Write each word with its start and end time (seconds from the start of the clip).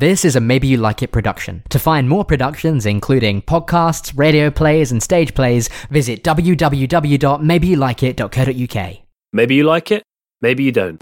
This 0.00 0.24
is 0.24 0.34
a 0.34 0.40
Maybe 0.40 0.66
You 0.66 0.78
Like 0.78 1.02
It 1.02 1.12
production. 1.12 1.62
To 1.68 1.78
find 1.78 2.08
more 2.08 2.24
productions, 2.24 2.86
including 2.86 3.42
podcasts, 3.42 4.16
radio 4.16 4.50
plays, 4.50 4.90
and 4.90 5.02
stage 5.02 5.34
plays, 5.34 5.68
visit 5.90 6.24
www.maybeyouLikeIt.co.uk. 6.24 8.98
Maybe 9.34 9.54
you 9.56 9.64
like 9.64 9.90
it, 9.90 10.02
maybe 10.40 10.64
you 10.64 10.72
don't. 10.72 10.98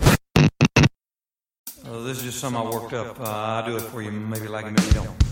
This 1.84 2.19
is 2.19 2.24
just 2.24 2.40
something 2.40 2.61
I 2.61 2.69
worked 2.69 2.92
up. 2.92 3.21
Uh, 3.21 3.22
I'll 3.22 3.66
do 3.66 3.76
it 3.76 3.82
for 3.82 4.03
you. 4.03 4.11
Maybe 4.11 4.46
you 4.46 4.50
like 4.50 4.66
it, 4.66 4.73
maybe 4.73 4.89
you 4.89 4.95
don't. 4.95 5.27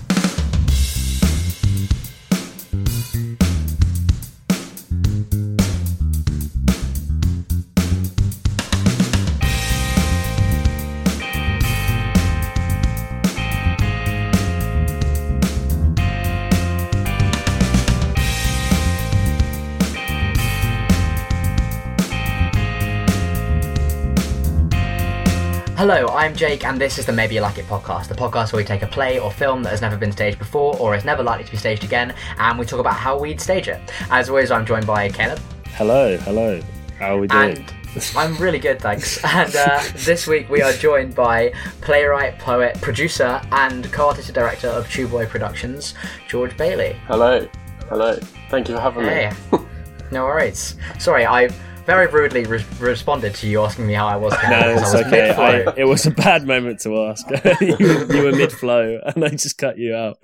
Hello, 25.76 26.06
I'm 26.08 26.34
Jake, 26.34 26.64
and 26.64 26.80
this 26.80 26.96
is 26.98 27.04
the 27.04 27.12
Maybe 27.12 27.34
You 27.34 27.42
Like 27.42 27.58
It 27.58 27.66
podcast, 27.66 28.08
the 28.08 28.14
podcast 28.14 28.50
where 28.54 28.62
we 28.62 28.64
take 28.64 28.80
a 28.80 28.86
play 28.86 29.18
or 29.18 29.30
film 29.30 29.62
that 29.62 29.68
has 29.70 29.82
never 29.82 29.98
been 29.98 30.10
staged 30.10 30.38
before 30.38 30.74
or 30.78 30.94
is 30.94 31.04
never 31.04 31.22
likely 31.22 31.44
to 31.44 31.50
be 31.50 31.58
staged 31.58 31.84
again, 31.84 32.14
and 32.38 32.58
we 32.58 32.64
talk 32.64 32.80
about 32.80 32.94
how 32.94 33.18
we'd 33.18 33.38
stage 33.42 33.68
it. 33.68 33.78
As 34.10 34.30
always, 34.30 34.50
I'm 34.50 34.64
joined 34.64 34.86
by 34.86 35.10
Caleb. 35.10 35.38
Hello, 35.66 36.16
hello. 36.16 36.62
How 36.98 37.16
are 37.16 37.20
we 37.20 37.26
doing? 37.26 37.58
And 37.58 37.74
I'm 38.16 38.36
really 38.38 38.58
good, 38.58 38.80
thanks. 38.80 39.22
And 39.24 39.54
uh, 39.54 39.82
this 39.96 40.26
week 40.26 40.48
we 40.48 40.62
are 40.62 40.72
joined 40.72 41.14
by 41.14 41.52
playwright, 41.82 42.38
poet, 42.38 42.80
producer, 42.80 43.42
and 43.52 43.92
co-artistic 43.92 44.34
director 44.34 44.68
of 44.68 44.88
Chew 44.88 45.06
Boy 45.08 45.26
Productions, 45.26 45.92
George 46.26 46.56
Bailey. 46.56 46.94
Hello, 47.06 47.46
hello. 47.90 48.18
Thank 48.48 48.70
you 48.70 48.76
for 48.76 48.80
having 48.80 49.04
Hey, 49.04 49.30
me. 49.52 49.58
no 50.10 50.24
worries. 50.24 50.76
Sorry, 50.98 51.26
I 51.26 51.50
very 51.86 52.08
rudely 52.08 52.44
re- 52.44 52.64
responded 52.80 53.34
to 53.36 53.46
you 53.46 53.62
asking 53.62 53.86
me 53.86 53.94
how 53.94 54.06
I 54.06 54.16
was. 54.16 54.32
no, 54.50 54.70
it's 54.70 54.82
I 54.82 54.84
was 54.84 55.06
okay. 55.06 55.30
I, 55.30 55.72
it 55.76 55.84
was 55.84 56.04
a 56.04 56.10
bad 56.10 56.46
moment 56.46 56.80
to 56.80 57.04
ask. 57.04 57.26
you, 57.60 57.76
you 58.10 58.22
were 58.24 58.32
mid 58.32 58.52
flow, 58.52 58.98
and 59.06 59.24
I 59.24 59.30
just 59.30 59.56
cut 59.56 59.78
you 59.78 59.94
out. 59.94 60.18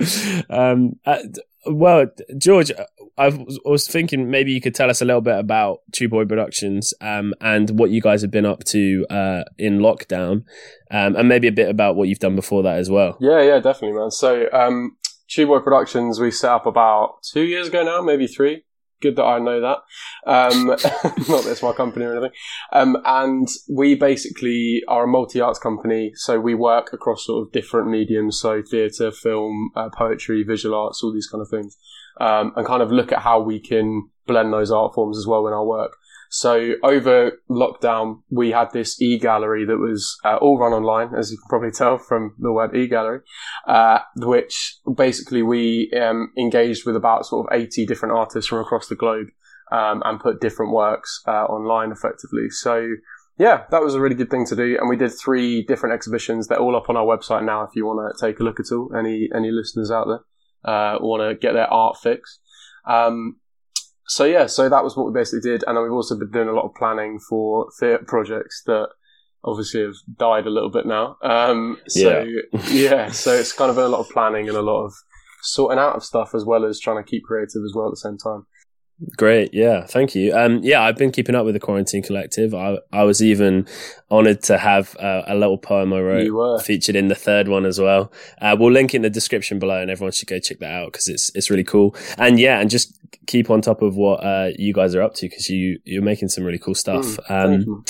Um, 0.51 0.99
uh, 1.07 1.19
well, 1.67 2.07
George, 2.37 2.73
I 3.17 3.29
was 3.29 3.61
I 3.65 3.71
was 3.71 3.87
thinking 3.87 4.31
maybe 4.31 4.53
you 4.53 4.61
could 4.61 4.75
tell 4.75 4.91
us 4.91 5.01
a 5.01 5.05
little 5.05 5.21
bit 5.21 5.39
about 5.39 5.79
Chew 5.93 6.09
Boy 6.09 6.25
Productions 6.25 6.93
um, 7.01 7.33
and 7.41 7.79
what 7.79 7.91
you 7.91 8.01
guys 8.01 8.23
have 8.23 8.33
been 8.33 8.47
up 8.47 8.65
to 8.65 9.07
uh, 9.09 9.45
in 9.57 9.79
lockdown, 9.79 10.45
um, 10.91 11.17
and 11.17 11.29
maybe 11.29 11.47
a 11.47 11.53
bit 11.53 11.69
about 11.69 11.95
what 11.95 12.09
you've 12.09 12.19
done 12.19 12.35
before 12.35 12.65
that 12.65 12.79
as 12.79 12.91
well. 12.91 13.17
Yeah, 13.21 13.41
yeah, 13.41 13.61
definitely, 13.61 13.99
man. 13.99 14.11
So, 14.11 14.49
um, 14.53 14.97
Chew 15.29 15.47
Boy 15.47 15.61
Productions, 15.61 16.19
we 16.19 16.33
set 16.33 16.51
up 16.51 16.67
about 16.67 17.23
two 17.23 17.43
years 17.43 17.69
ago 17.69 17.85
now, 17.85 18.03
maybe 18.03 18.27
three. 18.27 18.65
Good 19.03 19.17
that 19.17 19.25
I 19.25 19.39
know 19.41 19.61
that. 19.61 19.79
Um, 20.27 20.67
not 20.69 20.79
that 21.45 21.51
it's 21.51 21.63
my 21.63 21.73
company 21.73 22.07
or 22.07 22.13
anything. 22.13 22.31
Um, 22.73 22.97
and 23.05 23.49
we 23.69 23.95
basically 23.97 24.83
are 24.87 25.05
a 25.05 25.09
multi 25.09 25.41
arts 25.41 25.59
company. 25.59 26.13
So 26.15 26.39
we 26.41 26.55
work 26.55 26.93
across 26.93 27.27
sort 27.27 27.47
of 27.47 27.53
different 27.53 27.91
mediums. 27.91 28.39
So 28.39 28.63
theatre, 28.63 29.11
film, 29.11 29.71
uh, 29.75 29.89
poetry, 29.91 30.45
visual 30.45 30.79
arts, 30.79 31.03
all 31.03 31.13
these 31.13 31.27
kind 31.27 31.43
of 31.43 31.49
things. 31.49 31.77
Um, 32.21 32.53
and 32.57 32.67
kind 32.67 32.83
of 32.83 32.93
look 32.93 33.11
at 33.11 33.21
how 33.21 33.41
we 33.41 33.59
can 33.59 34.09
blend 34.27 34.53
those 34.53 34.71
art 34.71 34.95
forms 34.95 35.19
as 35.19 35.27
well 35.27 35.47
in 35.47 35.53
our 35.53 35.65
work. 35.65 35.97
So 36.35 36.77
over 36.83 37.33
lockdown, 37.51 38.23
we 38.31 38.53
had 38.53 38.73
this 38.73 39.01
e-gallery 39.03 39.67
that 39.67 39.77
was 39.77 40.17
uh, 40.25 40.37
all 40.37 40.59
run 40.59 40.73
online, 40.73 41.15
as 41.15 41.31
you 41.31 41.37
can 41.37 41.47
probably 41.51 41.71
tell 41.71 41.99
from 41.99 42.35
the 42.39 42.51
word 42.51 42.75
e-gallery, 42.75 43.21
uh, 43.69 43.99
which 44.17 44.79
basically 44.97 45.43
we 45.43 45.93
um, 45.93 46.33
engaged 46.39 46.87
with 46.87 46.97
about 46.97 47.27
sort 47.27 47.47
of 47.47 47.55
80 47.55 47.85
different 47.85 48.15
artists 48.17 48.49
from 48.49 48.61
across 48.61 48.89
the 48.89 48.97
globe 48.97 49.27
um, 49.73 50.03
and 50.07 50.21
put 50.21 50.41
different 50.41 50.73
works 50.73 51.21
uh, 51.29 51.45
online 51.45 51.93
effectively. 51.93 52.49
So 52.49 52.89
yeah, 53.39 53.65
that 53.71 53.83
was 53.83 53.95
a 53.95 54.01
really 54.01 54.15
good 54.15 54.31
thing 54.31 54.47
to 54.47 54.57
do. 54.57 54.79
And 54.81 54.89
we 54.89 54.97
did 54.97 55.13
three 55.13 55.63
different 55.63 55.95
exhibitions. 55.95 56.49
They're 56.49 56.59
all 56.59 56.77
up 56.77 56.89
on 56.89 56.97
our 56.97 57.05
website 57.05 57.45
now 57.45 57.65
if 57.65 57.77
you 57.77 57.85
want 57.85 58.17
to 58.17 58.27
take 58.27 58.41
a 58.41 58.43
look 58.43 58.59
at 58.59 58.73
all. 58.73 58.91
Any, 58.99 59.29
any 59.37 59.51
listeners 59.51 59.91
out 59.91 60.07
there 60.07 60.75
uh, 60.75 60.99
want 60.99 61.21
to 61.29 61.35
get 61.35 61.53
their 61.53 61.71
art 61.71 61.99
fix. 62.03 62.39
Um, 62.89 63.37
so 64.13 64.25
yeah, 64.25 64.45
so 64.45 64.69
that 64.69 64.85
was 64.85 64.95
what 64.95 65.07
we 65.07 65.13
basically 65.13 65.41
did, 65.41 65.65
and 65.67 65.75
then 65.75 65.83
we've 65.83 65.93
also 65.93 66.19
been 66.19 66.31
doing 66.31 66.49
a 66.49 66.53
lot 66.53 66.67
of 66.67 66.75
planning 66.75 67.19
for 67.19 67.71
theatre 67.81 68.05
projects 68.07 68.63
that 68.67 68.91
obviously 69.43 69.81
have 69.81 69.95
died 70.19 70.47
a 70.47 70.51
little 70.51 70.69
bit 70.69 70.85
now. 70.85 71.17
Um, 71.23 71.79
so 71.89 72.27
yeah. 72.69 73.11
so 73.11 73.33
it's 73.33 73.55
kind 73.55 73.71
of 73.71 73.79
a 73.79 73.89
lot 73.89 74.01
of 74.01 74.11
planning 74.11 74.51
and 74.51 74.59
a 74.59 74.61
lot 74.61 74.85
of 74.85 74.93
sorting 75.41 75.79
out 75.79 75.97
of 75.97 76.05
stuff 76.05 76.35
as 76.35 76.45
well 76.45 76.67
as 76.67 76.79
trying 76.79 77.03
to 77.03 77.11
keep 77.11 77.25
creative 77.25 77.63
as 77.65 77.73
well 77.75 77.87
at 77.87 77.93
the 77.93 77.97
same 77.97 78.19
time. 78.19 78.45
Great, 79.17 79.53
yeah, 79.53 79.85
thank 79.87 80.15
you. 80.15 80.33
Um, 80.37 80.61
yeah, 80.63 80.83
I've 80.83 80.97
been 80.97 81.11
keeping 81.11 81.35
up 81.35 81.45
with 81.45 81.55
the 81.55 81.61
Quarantine 81.61 82.03
Collective. 82.03 82.55
I, 82.55 82.79
I 82.93 83.03
was 83.03 83.23
even 83.23 83.67
honoured 84.11 84.43
to 84.45 84.59
have 84.59 84.97
uh, 84.99 85.23
a 85.27 85.35
little 85.35 85.59
poem 85.59 85.93
I 85.93 86.01
wrote 86.01 86.25
featured 86.63 86.95
in 86.95 87.09
the 87.09 87.15
third 87.15 87.49
one 87.49 87.67
as 87.67 87.81
well. 87.81 88.13
Uh, 88.41 88.57
we'll 88.59 88.71
link 88.71 88.95
in 88.95 89.03
the 89.03 89.11
description 89.11 89.59
below, 89.59 89.81
and 89.81 89.91
everyone 89.91 90.13
should 90.13 90.29
go 90.29 90.39
check 90.39 90.59
that 90.61 90.73
out 90.73 90.93
because 90.93 91.09
it's 91.09 91.31
it's 91.35 91.51
really 91.51 91.65
cool. 91.65 91.97
And 92.19 92.39
yeah, 92.39 92.61
and 92.61 92.71
just 92.71 92.99
keep 93.27 93.51
on 93.51 93.61
top 93.61 93.83
of 93.83 93.97
what 93.97 94.25
uh, 94.25 94.51
you 94.57 94.73
guys 94.73 94.95
are 94.95 95.03
up 95.03 95.15
to 95.15 95.29
because 95.29 95.49
you 95.51 95.81
you're 95.85 96.03
making 96.03 96.29
some 96.29 96.45
really 96.45 96.59
cool 96.59 96.75
stuff. 96.75 97.05
Mm, 97.29 97.67
um. 97.67 97.85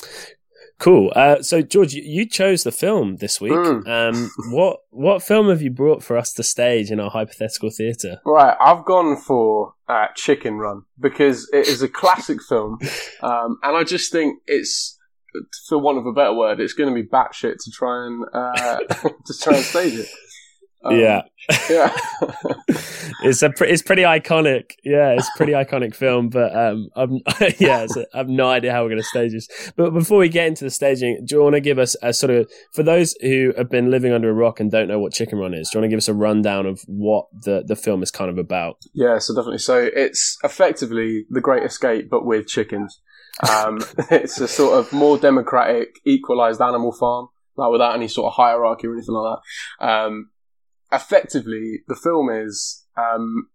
Cool. 0.82 1.12
Uh, 1.15 1.43
so 1.43 1.62
George, 1.62 1.94
you, 1.94 2.26
chose 2.26 2.65
the 2.65 2.72
film 2.72 3.16
this 3.16 3.41
week. 3.41 3.53
Mm. 3.53 3.87
Um, 3.87 4.31
what 4.53 4.81
what 4.91 5.22
film 5.22 5.48
have 5.48 5.62
you 5.62 5.70
brought 5.70 6.03
for 6.03 6.16
us 6.16 6.32
to 6.34 6.43
stage 6.43 6.91
in 6.91 7.00
our 7.00 7.10
hypothetical 7.10 7.70
theatre? 7.70 8.20
Right, 8.26 8.56
I've 8.60 8.84
gone 8.84 9.16
for 9.16 9.75
uh, 9.88 10.09
Chicken 10.15 10.54
Run 10.54 10.82
because 10.98 11.48
it 11.53 11.69
is 11.69 11.82
a 11.82 11.88
classic 11.88 12.42
film, 12.48 12.78
um, 13.22 13.59
and 13.62 13.76
I 13.76 13.84
just 13.84 14.10
think 14.10 14.41
it's, 14.47 14.98
for 15.69 15.78
want 15.78 15.98
of 15.98 16.06
a 16.06 16.12
better 16.12 16.34
word, 16.34 16.60
it's 16.60 16.75
going 16.75 16.94
to 16.94 17.03
be 17.03 17.09
batshit 17.09 17.56
to 17.65 17.71
try 17.71 18.06
and 18.06 18.25
uh, 18.32 18.76
to 19.26 19.38
try 19.41 19.56
and 19.56 19.65
stage 19.65 19.94
it. 19.94 20.09
Um, 20.84 20.98
yeah. 20.98 21.22
yeah. 21.70 21.97
it's 23.22 23.43
a 23.43 23.50
pre- 23.50 23.69
it's 23.69 23.82
pretty 23.82 24.03
iconic. 24.03 24.72
Yeah, 24.84 25.10
it's 25.10 25.28
a 25.28 25.37
pretty 25.37 25.53
iconic 25.53 25.94
film. 25.94 26.28
But 26.28 26.54
um, 26.56 26.88
I'm, 26.97 27.20
yeah, 27.59 27.87
a, 27.97 28.06
I 28.15 28.19
have 28.19 28.28
no 28.28 28.48
idea 28.48 28.72
how 28.72 28.82
we're 28.82 28.91
going 28.91 29.00
to 29.00 29.06
stage 29.06 29.32
this. 29.32 29.72
But 29.76 29.91
before 29.91 30.19
we 30.19 30.28
get 30.28 30.47
into 30.47 30.65
the 30.65 30.71
staging, 30.71 31.25
do 31.25 31.37
you 31.37 31.42
want 31.42 31.54
to 31.54 31.60
give 31.60 31.78
us 31.78 31.97
a 32.03 32.12
sort 32.12 32.31
of 32.31 32.50
for 32.72 32.82
those 32.82 33.15
who 33.21 33.53
have 33.56 33.71
been 33.71 33.91
living 33.91 34.12
under 34.12 34.31
a 34.31 34.34
rock 34.34 34.60
and 34.60 34.71
don't 34.71 34.88
know 34.88 34.98
what 34.98 35.12
Chicken 35.12 35.38
Run 35.38 35.54
is? 35.54 35.71
Do 35.71 35.78
you 35.78 35.81
want 35.81 35.91
to 35.91 35.94
give 35.94 35.98
us 35.98 36.09
a 36.09 36.15
rundown 36.15 36.66
of 36.66 36.81
what 36.87 37.26
the 37.32 37.62
the 37.66 37.76
film 37.76 38.03
is 38.03 38.10
kind 38.10 38.31
of 38.31 38.38
about? 38.38 38.78
Yeah, 38.92 39.19
so 39.19 39.34
definitely. 39.34 39.59
So 39.59 39.88
it's 39.94 40.38
effectively 40.42 41.26
the 41.31 41.41
Great 41.41 41.65
Escape, 41.65 42.09
but 42.10 42.25
with 42.25 42.47
chickens. 42.47 43.00
Um, 43.48 43.81
it's 44.10 44.41
a 44.41 44.48
sort 44.48 44.78
of 44.78 44.92
more 44.92 45.19
democratic, 45.19 46.00
equalized 46.04 46.60
animal 46.60 46.92
farm, 46.92 47.28
like 47.56 47.71
without 47.71 47.94
any 47.94 48.09
sort 48.09 48.26
of 48.26 48.34
hierarchy 48.34 48.87
or 48.87 48.94
anything 48.94 49.15
like 49.15 49.38
that. 49.81 49.87
Um, 49.87 50.31
effectively, 50.92 51.80
the 51.88 51.97
film 51.97 52.28
is 52.30 52.84
um, 52.97 53.48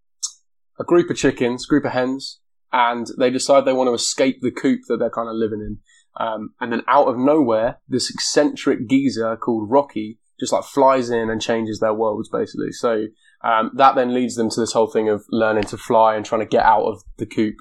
a 0.79 0.83
group 0.83 1.09
of 1.09 1.17
chickens, 1.17 1.65
group 1.65 1.85
of 1.85 1.91
hens, 1.91 2.39
and 2.71 3.07
they 3.17 3.29
decide 3.29 3.65
they 3.65 3.73
want 3.73 3.87
to 3.87 3.93
escape 3.93 4.41
the 4.41 4.51
coop 4.51 4.81
that 4.87 4.97
they're 4.97 5.09
kind 5.09 5.29
of 5.29 5.35
living 5.35 5.61
in. 5.61 5.79
Um, 6.19 6.53
and 6.59 6.71
then 6.71 6.81
out 6.87 7.07
of 7.07 7.17
nowhere, 7.17 7.79
this 7.87 8.09
eccentric 8.09 8.89
geezer 8.89 9.37
called 9.37 9.69
Rocky 9.69 10.19
just 10.39 10.53
like 10.53 10.63
flies 10.63 11.09
in 11.09 11.29
and 11.29 11.41
changes 11.41 11.79
their 11.79 11.93
worlds 11.93 12.29
basically. 12.29 12.71
So 12.71 13.05
um, 13.43 13.71
that 13.75 13.95
then 13.95 14.13
leads 14.13 14.35
them 14.35 14.49
to 14.49 14.59
this 14.59 14.73
whole 14.73 14.87
thing 14.87 15.09
of 15.09 15.25
learning 15.29 15.63
to 15.65 15.77
fly 15.77 16.15
and 16.15 16.25
trying 16.25 16.41
to 16.41 16.47
get 16.47 16.63
out 16.63 16.83
of 16.83 17.03
the 17.17 17.25
coop. 17.25 17.55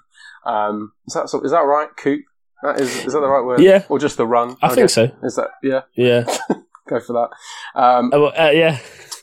Um, 0.45 0.93
is 1.07 1.15
that 1.15 1.29
so, 1.29 1.41
is 1.43 1.51
that 1.51 1.61
right? 1.61 1.89
Coop? 1.97 2.23
That 2.63 2.81
is 2.81 3.05
is 3.05 3.13
that 3.13 3.21
the 3.21 3.29
right 3.29 3.45
word? 3.45 3.61
Yeah. 3.61 3.85
Or 3.89 3.99
just 3.99 4.17
the 4.17 4.27
run? 4.27 4.57
I 4.63 4.69
think 4.69 4.85
guess. 4.85 4.95
so. 4.95 5.11
Is 5.23 5.37
that 5.37 5.51
yeah? 5.63 5.83
Yeah, 5.95 6.25
Go 6.89 7.01
for 7.01 7.13
that. 7.15 7.81
Um, 7.81 8.11
Oh, 8.13 8.27
uh, 8.27 8.51
yeah, 8.55 8.79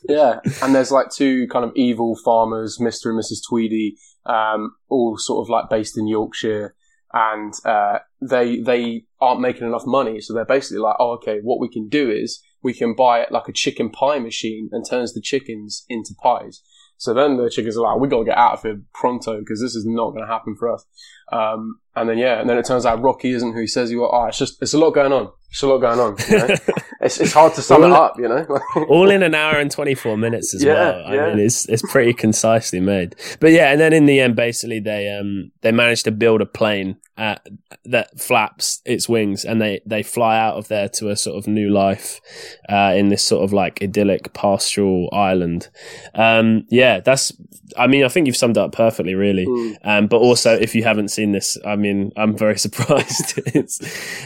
yeah, 0.08 0.40
and 0.62 0.74
there's 0.74 0.90
like 0.90 1.10
two 1.10 1.46
kind 1.48 1.64
of 1.64 1.72
evil 1.74 2.16
farmers, 2.24 2.78
Mister 2.80 3.10
and 3.10 3.18
Mrs. 3.18 3.38
Tweedy, 3.48 3.96
um, 4.26 4.74
all 4.88 5.16
sort 5.18 5.44
of 5.44 5.50
like 5.50 5.70
based 5.70 5.96
in 5.96 6.06
Yorkshire, 6.06 6.74
and 7.12 7.54
uh, 7.64 7.98
they 8.20 8.60
they 8.60 9.04
aren't 9.20 9.40
making 9.40 9.66
enough 9.66 9.86
money, 9.86 10.20
so 10.20 10.34
they're 10.34 10.44
basically 10.44 10.78
like, 10.78 10.96
oh, 10.98 11.12
okay, 11.12 11.38
what 11.42 11.60
we 11.60 11.68
can 11.68 11.88
do 11.88 12.10
is 12.10 12.42
we 12.62 12.74
can 12.74 12.94
buy 12.94 13.26
like 13.30 13.48
a 13.48 13.52
chicken 13.52 13.90
pie 13.90 14.18
machine 14.18 14.68
and 14.72 14.84
turns 14.88 15.14
the 15.14 15.20
chickens 15.20 15.84
into 15.88 16.14
pies. 16.22 16.62
So 16.96 17.12
then 17.12 17.36
the 17.36 17.50
chickens 17.50 17.76
are 17.76 17.82
like, 17.82 18.00
we 18.00 18.08
got 18.08 18.20
to 18.20 18.24
get 18.24 18.38
out 18.38 18.54
of 18.54 18.62
here 18.62 18.80
pronto 18.94 19.40
because 19.40 19.60
this 19.60 19.74
is 19.74 19.84
not 19.84 20.12
going 20.12 20.22
to 20.24 20.32
happen 20.32 20.54
for 20.56 20.72
us. 20.72 20.86
Um, 21.32 21.80
and 21.96 22.08
then 22.08 22.18
yeah, 22.18 22.40
and 22.40 22.48
then 22.48 22.56
it 22.56 22.64
turns 22.64 22.86
out 22.86 23.02
Rocky 23.02 23.32
isn't 23.32 23.52
who 23.52 23.60
he 23.60 23.66
says 23.66 23.90
he 23.90 23.96
was. 23.96 24.10
Oh, 24.12 24.26
it's 24.26 24.38
just 24.38 24.62
it's 24.62 24.74
a 24.74 24.78
lot 24.78 24.92
going 24.92 25.12
on. 25.12 25.30
It's 25.54 25.62
a 25.62 25.68
lot 25.68 25.78
going 25.78 26.00
on. 26.00 26.16
You 26.28 26.38
know? 26.38 26.54
it's 27.00 27.20
it's 27.20 27.32
hard 27.32 27.54
to 27.54 27.62
sum 27.62 27.84
All- 27.84 27.88
it 27.92 27.94
up. 27.94 28.18
You 28.18 28.26
know. 28.26 28.60
all 28.88 29.08
in 29.08 29.22
an 29.22 29.36
hour 29.36 29.60
and 29.60 29.70
24 29.70 30.16
minutes 30.18 30.52
as 30.52 30.64
Yeah, 30.64 30.72
well. 30.74 31.06
I 31.06 31.14
yeah. 31.14 31.28
mean, 31.28 31.46
it's 31.46 31.68
it's 31.68 31.82
pretty 31.92 32.12
concisely 32.12 32.80
made. 32.80 33.14
But 33.38 33.52
yeah, 33.52 33.70
and 33.70 33.80
then 33.80 33.92
in 33.92 34.06
the 34.06 34.18
end, 34.18 34.34
basically 34.34 34.80
they 34.80 35.08
um 35.16 35.52
they 35.60 35.70
managed 35.70 36.06
to 36.06 36.10
build 36.10 36.40
a 36.40 36.46
plane 36.46 36.96
uh, 37.16 37.36
that 37.84 38.18
flaps 38.20 38.82
its 38.84 39.08
wings, 39.08 39.44
and 39.44 39.62
they 39.62 39.80
they 39.86 40.02
fly 40.02 40.36
out 40.36 40.56
of 40.56 40.66
there 40.66 40.88
to 40.88 41.10
a 41.10 41.16
sort 41.16 41.36
of 41.38 41.46
new 41.46 41.70
life 41.70 42.20
uh, 42.68 42.92
in 42.96 43.08
this 43.10 43.22
sort 43.22 43.44
of 43.44 43.52
like 43.52 43.80
idyllic 43.80 44.32
pastoral 44.34 45.08
island. 45.12 45.68
Um, 46.16 46.66
yeah, 46.68 46.98
that's. 46.98 47.32
I 47.76 47.86
mean, 47.86 48.04
I 48.04 48.08
think 48.08 48.26
you've 48.26 48.36
summed 48.36 48.56
it 48.56 48.60
up 48.60 48.72
perfectly, 48.72 49.14
really. 49.14 49.46
Mm. 49.46 49.76
Um, 49.84 50.06
but 50.06 50.18
also, 50.18 50.54
if 50.54 50.74
you 50.74 50.84
haven't 50.84 51.08
seen 51.08 51.32
this, 51.32 51.56
I 51.64 51.76
mean, 51.76 52.12
I'm 52.16 52.36
very 52.36 52.58
surprised. 52.66 53.40
it's 53.46 53.80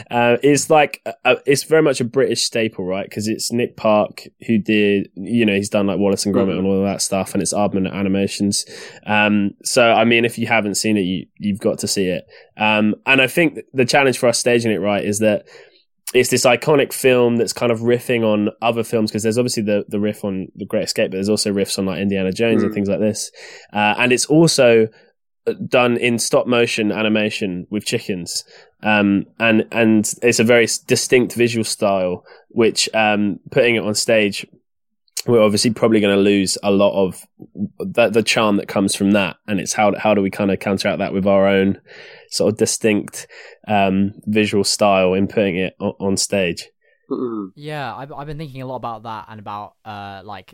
uh, 0.09 0.37
it's 0.41 0.69
like 0.71 1.01
a, 1.25 1.37
it's 1.45 1.63
very 1.63 1.81
much 1.81 1.99
a 1.99 2.05
British 2.05 2.43
staple, 2.43 2.85
right? 2.85 3.05
Because 3.07 3.27
it's 3.27 3.51
Nick 3.51 3.75
Park 3.75 4.23
who 4.47 4.57
did, 4.57 5.09
you 5.15 5.45
know, 5.45 5.53
he's 5.55 5.69
done 5.69 5.87
like 5.87 5.99
Wallace 5.99 6.25
and 6.25 6.33
Gromit 6.33 6.53
Mhm. 6.55 6.59
and 6.59 6.67
all 6.67 6.77
of 6.79 6.85
that 6.85 7.01
stuff, 7.01 7.33
and 7.33 7.41
it's 7.41 7.53
Aardman 7.53 7.91
Animations. 7.91 8.65
Um, 9.05 9.51
so, 9.63 9.91
I 9.91 10.05
mean, 10.05 10.23
if 10.25 10.37
you 10.37 10.47
haven't 10.47 10.75
seen 10.75 10.97
it, 10.97 11.01
you 11.01 11.25
you've 11.37 11.59
got 11.59 11.79
to 11.79 11.87
see 11.87 12.05
it. 12.07 12.23
Um, 12.57 12.95
and 13.05 13.21
I 13.21 13.27
think 13.27 13.59
the 13.73 13.85
challenge 13.85 14.17
for 14.17 14.27
us 14.29 14.39
staging 14.39 14.71
it 14.71 14.77
right 14.79 15.03
is 15.03 15.19
that 15.19 15.45
it's 16.13 16.29
this 16.29 16.45
iconic 16.45 16.91
film 16.91 17.35
that's 17.37 17.53
kind 17.53 17.71
of 17.71 17.81
riffing 17.81 18.23
on 18.23 18.49
other 18.63 18.83
films 18.83 19.11
because 19.11 19.21
there's 19.21 19.37
obviously 19.37 19.61
the, 19.61 19.85
the 19.89 19.99
riff 19.99 20.23
on 20.25 20.47
The 20.55 20.65
Great 20.65 20.83
Escape, 20.85 21.11
but 21.11 21.17
there's 21.17 21.29
also 21.29 21.51
riffs 21.53 21.77
on 21.77 21.85
like 21.85 21.99
Indiana 21.99 22.31
Jones 22.31 22.63
and 22.63 22.71
Mm. 22.71 22.73
things 22.73 22.89
like 22.89 22.99
this. 22.99 23.29
Uh, 23.71 23.93
and 23.97 24.11
it's 24.11 24.25
also 24.25 24.87
uh, 25.47 25.53
done 25.67 25.97
in 25.97 26.17
stop 26.17 26.47
motion 26.47 26.91
animation 26.91 27.67
with 27.69 27.85
chickens. 27.85 28.43
Um, 28.81 29.25
and, 29.39 29.67
and 29.71 30.11
it's 30.21 30.39
a 30.39 30.43
very 30.43 30.67
distinct 30.87 31.33
visual 31.33 31.63
style, 31.63 32.23
which, 32.49 32.89
um, 32.93 33.39
putting 33.51 33.75
it 33.75 33.83
on 33.83 33.95
stage, 33.95 34.45
we're 35.27 35.43
obviously 35.43 35.71
probably 35.71 35.99
going 35.99 36.15
to 36.15 36.21
lose 36.21 36.57
a 36.63 36.71
lot 36.71 36.93
of 36.93 37.21
the, 37.79 38.09
the 38.09 38.23
charm 38.23 38.55
that 38.55 38.69
comes 38.69 38.95
from 38.95 39.11
that. 39.11 39.35
And 39.47 39.59
it's 39.59 39.73
how, 39.73 39.93
how 39.97 40.13
do 40.13 40.21
we 40.21 40.29
kind 40.29 40.49
of 40.49 40.59
counteract 40.59 40.99
that 40.99 41.13
with 41.13 41.27
our 41.27 41.45
own 41.45 41.81
sort 42.29 42.53
of 42.53 42.57
distinct, 42.57 43.27
um, 43.67 44.13
visual 44.25 44.63
style 44.63 45.13
in 45.13 45.27
putting 45.27 45.57
it 45.57 45.75
on, 45.79 45.93
on 45.99 46.17
stage. 46.17 46.69
Mm. 47.11 47.51
Yeah, 47.55 47.95
I've, 47.95 48.11
I've 48.11 48.27
been 48.27 48.37
thinking 48.37 48.61
a 48.61 48.67
lot 48.67 48.77
about 48.77 49.03
that 49.03 49.25
and 49.29 49.39
about 49.39 49.73
uh 49.83 50.21
like 50.23 50.53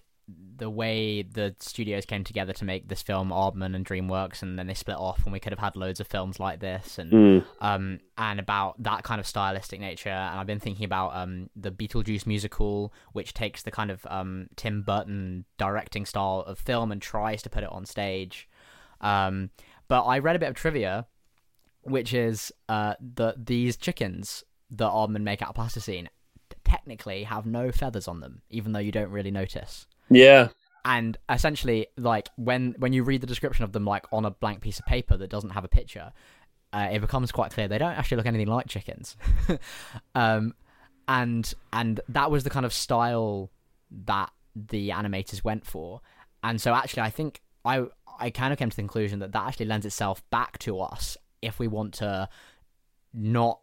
the 0.57 0.69
way 0.69 1.21
the 1.21 1.55
studios 1.59 2.05
came 2.05 2.23
together 2.23 2.53
to 2.53 2.65
make 2.65 2.87
this 2.87 3.01
film, 3.01 3.29
Aardman 3.29 3.75
and 3.75 3.85
DreamWorks, 3.85 4.41
and 4.41 4.57
then 4.57 4.67
they 4.67 4.73
split 4.73 4.97
off, 4.97 5.23
and 5.23 5.33
we 5.33 5.39
could 5.39 5.51
have 5.51 5.59
had 5.59 5.75
loads 5.75 5.99
of 5.99 6.07
films 6.07 6.39
like 6.39 6.59
this, 6.59 6.97
and 6.97 7.11
Mm. 7.11 7.45
um 7.61 7.99
and 8.17 8.39
about 8.39 8.81
that 8.83 9.03
kind 9.03 9.19
of 9.19 9.27
stylistic 9.27 9.79
nature. 9.79 10.09
And 10.09 10.39
I've 10.39 10.47
been 10.47 10.59
thinking 10.59 10.85
about 10.85 11.15
um 11.15 11.49
the 11.55 11.71
Beetlejuice 11.71 12.25
musical, 12.25 12.93
which 13.13 13.33
takes 13.33 13.63
the 13.63 13.71
kind 13.71 13.91
of 13.91 14.05
um 14.09 14.47
Tim 14.55 14.81
Burton 14.81 15.45
directing 15.57 16.05
style 16.05 16.43
of 16.47 16.57
film 16.59 16.91
and 16.91 17.01
tries 17.01 17.41
to 17.43 17.49
put 17.49 17.63
it 17.63 17.71
on 17.71 17.85
stage. 17.85 18.47
Um, 19.01 19.49
but 19.87 20.03
I 20.03 20.19
read 20.19 20.35
a 20.35 20.39
bit 20.39 20.49
of 20.49 20.55
trivia, 20.55 21.05
which 21.83 22.13
is 22.13 22.51
uh 22.69 22.95
that 23.15 23.45
these 23.45 23.77
chickens 23.77 24.43
that 24.71 24.89
Aardman 24.89 25.21
make 25.21 25.41
out 25.41 25.49
of 25.49 25.55
plasticine 25.55 26.09
technically 26.63 27.23
have 27.23 27.45
no 27.45 27.71
feathers 27.71 28.07
on 28.07 28.19
them, 28.19 28.41
even 28.49 28.71
though 28.71 28.79
you 28.79 28.91
don't 28.91 29.11
really 29.11 29.31
notice. 29.31 29.85
Yeah. 30.09 30.49
And 30.83 31.17
essentially, 31.29 31.87
like 31.97 32.29
when 32.35 32.75
when 32.77 32.93
you 32.93 33.03
read 33.03 33.21
the 33.21 33.27
description 33.27 33.63
of 33.63 33.71
them, 33.71 33.85
like 33.85 34.05
on 34.11 34.25
a 34.25 34.31
blank 34.31 34.61
piece 34.61 34.79
of 34.79 34.85
paper 34.85 35.17
that 35.17 35.29
doesn't 35.29 35.49
have 35.51 35.63
a 35.63 35.67
picture, 35.67 36.13
uh, 36.73 36.89
it 36.91 36.99
becomes 36.99 37.31
quite 37.31 37.51
clear 37.51 37.67
they 37.67 37.77
don't 37.77 37.93
actually 37.93 38.17
look 38.17 38.27
anything 38.27 38.47
like 38.47 38.67
chickens. 38.67 39.17
um, 40.15 40.53
and 41.07 41.53
and 41.73 42.01
that 42.09 42.29
was 42.29 42.43
the 42.43 42.49
kind 42.49 42.65
of 42.65 42.73
style 42.73 43.49
that 44.05 44.31
the 44.55 44.89
animators 44.89 45.43
went 45.43 45.65
for. 45.65 46.01
And 46.43 46.61
so 46.61 46.73
actually, 46.73 47.03
I 47.03 47.09
think 47.09 47.41
I 47.63 47.85
I 48.19 48.29
kind 48.29 48.53
of 48.53 48.59
came 48.59 48.69
to 48.69 48.75
the 48.75 48.81
conclusion 48.81 49.19
that 49.19 49.31
that 49.31 49.47
actually 49.47 49.65
lends 49.65 49.85
itself 49.85 50.21
back 50.29 50.59
to 50.59 50.79
us 50.79 51.17
if 51.41 51.59
we 51.59 51.67
want 51.67 51.95
to 51.95 52.29
not 53.13 53.59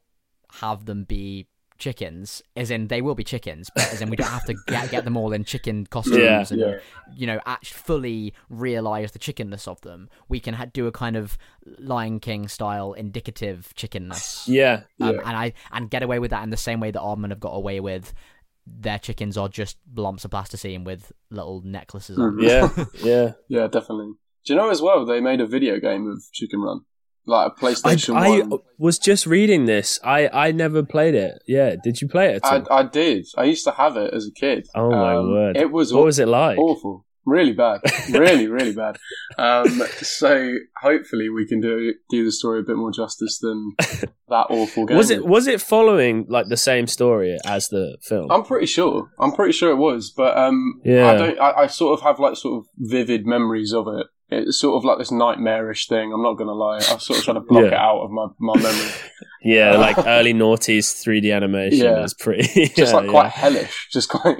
have 0.61 0.85
them 0.87 1.05
be 1.05 1.47
chickens, 1.83 2.43
as 2.57 2.71
in 2.71 2.87
they 2.87 3.03
will 3.03 3.15
be 3.17 3.25
chickens, 3.25 3.69
but 3.75 3.93
as 3.93 4.01
in 4.01 4.09
we 4.09 4.17
don't 4.17 4.29
have 4.29 4.45
to 4.47 4.55
get, 4.69 4.91
get 4.91 5.05
them 5.05 5.17
all 5.17 5.33
in 5.33 5.43
chicken 5.43 5.85
costumes 5.91 6.17
Yeah. 6.23 6.47
and 6.51 6.61
Yeah. 6.61 6.79
you 7.15 7.27
know 7.27 7.41
actually 7.45 7.79
fully 7.79 8.35
realize 8.49 9.11
the 9.13 9.19
chickenness 9.19 9.67
of 9.67 9.81
them. 9.81 10.09
We 10.29 10.39
can 10.39 10.55
ha- 10.55 10.67
do 10.73 10.87
a 10.87 10.93
kind 10.93 11.17
of 11.17 11.37
Lion 11.79 12.21
King 12.21 12.47
style 12.49 12.93
indicative 12.93 13.73
chickenness, 13.75 14.47
Yeah. 14.61 14.83
um, 15.01 15.15
Yeah. 15.17 15.21
and 15.27 15.37
I 15.37 15.53
and 15.73 15.91
get 15.91 16.03
away 16.05 16.19
with 16.21 16.31
that 16.31 16.45
in 16.45 16.51
the 16.51 16.57
same 16.69 16.79
way 16.81 16.91
that 16.93 17.03
Aardman 17.03 17.31
have 17.31 17.41
got 17.41 17.55
away 17.63 17.81
with 17.81 18.15
their 18.65 18.99
chickens 19.01 19.37
are 19.37 19.49
just 19.49 19.77
lumps 19.97 20.25
of 20.25 20.31
plasticine 20.31 20.85
with 20.85 21.11
little 21.31 21.63
necklaces 21.65 22.17
on. 22.17 22.39
Yeah. 22.41 22.69
Yeah. 23.03 23.33
Yeah, 23.49 23.67
definitely. 23.67 24.13
Do 24.45 24.53
you 24.53 24.57
know 24.57 24.71
as 24.71 24.81
well? 24.81 25.05
They 25.05 25.21
made 25.21 25.41
a 25.41 25.47
video 25.47 25.81
game 25.81 26.09
of 26.09 26.23
Chicken 26.33 26.61
Run, 26.61 26.81
like 27.27 27.53
a 27.53 27.55
I, 27.55 27.61
PlayStation 27.73 28.17
I 28.17 28.41
One. 28.41 28.59
was 28.79 28.99
just 28.99 29.27
reading 29.27 29.65
this. 29.67 30.01
I, 30.05 30.29
I 30.33 30.53
never 30.53 30.83
played 30.83 31.15
it. 31.15 31.43
Yeah. 31.47 31.77
Did 31.83 32.01
you 32.01 32.09
play 32.09 32.31
it 32.35 32.37
at 32.37 32.45
I, 32.45 32.59
all? 32.61 32.67
I 32.71 32.83
did. 32.85 33.27
I 33.37 33.45
used 33.45 33.65
to 33.65 33.71
have 33.73 33.97
it 33.97 34.13
as 34.13 34.27
a 34.27 34.33
kid. 34.33 34.67
Oh 34.75 34.91
my 34.91 35.17
Um, 35.17 35.31
word. 35.31 35.57
It 35.57 35.71
was 35.71 35.93
what 35.93 36.05
was 36.05 36.19
it 36.19 36.29
like? 36.29 36.59
awful, 36.59 37.07
really 37.25 37.53
bad, 37.53 37.81
really, 38.13 38.49
really 38.49 38.75
bad. 38.75 38.97
Um, 39.39 39.69
so 40.01 40.55
hopefully 40.81 41.29
we 41.29 41.47
can 41.47 41.61
do 41.61 41.95
do 42.11 42.25
the 42.25 42.33
story 42.33 42.61
a 42.61 42.63
bit 42.65 42.77
more 42.77 42.91
justice 42.93 43.39
than 43.41 43.73
that 44.29 44.47
awful 44.51 44.87
game. 44.87 44.97
Was 44.97 45.11
it 45.11 45.25
was 45.25 45.47
it 45.47 45.61
following 45.61 46.27
like 46.29 46.49
the 46.49 46.57
same 46.57 46.87
story 46.89 47.39
as 47.47 47.69
the 47.69 47.97
film? 48.03 48.31
I'm 48.33 48.43
pretty 48.43 48.67
sure. 48.67 49.09
I'm 49.21 49.33
pretty 49.33 49.53
sure 49.53 49.71
it 49.71 49.77
was, 49.77 50.13
but 50.17 50.37
um, 50.37 50.81
Yeah. 50.85 51.11
I 51.13 51.17
don't. 51.17 51.39
I, 51.41 51.51
I 51.53 51.67
sort 51.69 51.99
of 51.99 52.05
have 52.05 52.19
like 52.19 52.37
sort 52.37 52.59
of 52.65 52.67
vivid 52.77 53.27
memories 53.27 53.73
of 53.73 53.87
it. 53.89 54.07
It's 54.33 54.59
sort 54.61 54.77
of 54.77 54.85
like 54.85 54.99
this 54.99 55.11
nightmarish 55.11 55.87
thing. 55.89 56.13
I'm 56.13 56.23
not 56.23 56.35
gonna 56.35 56.53
lie. 56.55 56.77
I'm 56.91 56.99
sort 57.01 57.19
of 57.19 57.25
trying 57.25 57.35
to 57.37 57.41
block 57.41 57.63
Yeah. 57.63 57.69
it 57.69 57.75
out 57.75 58.01
of 58.03 58.11
my, 58.11 58.27
my 58.39 58.55
memory. 58.61 58.91
yeah, 59.43 59.77
like 59.77 59.99
early 60.07 60.33
noughties 60.35 60.87
3D 61.05 61.35
animation 61.35 61.85
Yeah. 61.87 62.05
is 62.05 62.15
pretty 62.15 62.67
Just 62.75 62.79
yeah, 62.93 62.99
like 63.01 63.09
quite 63.11 63.31
hellish. 63.31 63.89
Just 63.91 64.09
quite. 64.09 64.39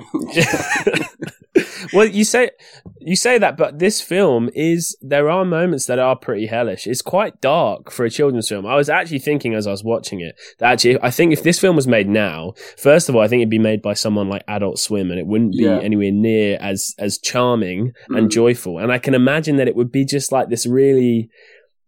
well, 1.93 2.07
you 2.07 2.25
say 2.25 2.51
you 2.99 3.17
say 3.17 3.37
that, 3.39 3.57
but 3.57 3.79
this 3.79 4.01
film 4.01 4.49
is 4.55 4.97
there 5.03 5.31
are 5.31 5.45
moments 5.45 5.87
that 5.87 5.99
are 5.99 6.17
pretty 6.17 6.47
hellish. 6.47 6.87
It's 6.87 7.03
quite 7.03 7.41
dark 7.41 7.91
for 7.91 8.05
a 8.05 8.11
children's 8.11 8.49
film. 8.49 8.65
I 8.67 8.77
was 8.77 8.89
actually 8.89 9.19
thinking 9.19 9.55
as 9.55 9.67
I 9.67 9.71
was 9.71 9.85
watching 9.85 10.21
it 10.21 10.35
that 10.59 10.73
actually 10.73 10.99
I 11.03 11.11
think 11.11 11.33
if 11.33 11.43
this 11.43 11.59
film 11.59 11.77
was 11.77 11.87
made 11.87 12.09
now, 12.09 12.55
first 12.79 13.09
of 13.09 13.15
all, 13.17 13.23
I 13.23 13.29
think 13.29 13.41
it'd 13.41 13.51
be 13.51 13.59
made 13.59 13.83
by 13.83 13.93
someone 13.95 14.29
like 14.29 14.45
Adult 14.49 14.79
Swim, 14.79 15.11
and 15.11 15.19
it 15.21 15.27
wouldn't 15.27 15.53
be 15.53 15.65
Yeah. 15.65 15.79
anywhere 15.81 16.11
near 16.13 16.57
as 16.61 16.95
as 16.99 17.19
charming 17.19 17.93
and 18.09 18.29
Mm. 18.29 18.33
joyful. 18.33 18.79
And 18.79 18.91
I 18.91 18.99
can 18.99 19.15
imagine 19.15 19.57
that 19.57 19.69
it 19.69 19.77
would 19.77 19.93
be 19.93 20.05
just 20.07 20.33
like 20.33 20.49
this 20.49 20.67
really 20.67 21.29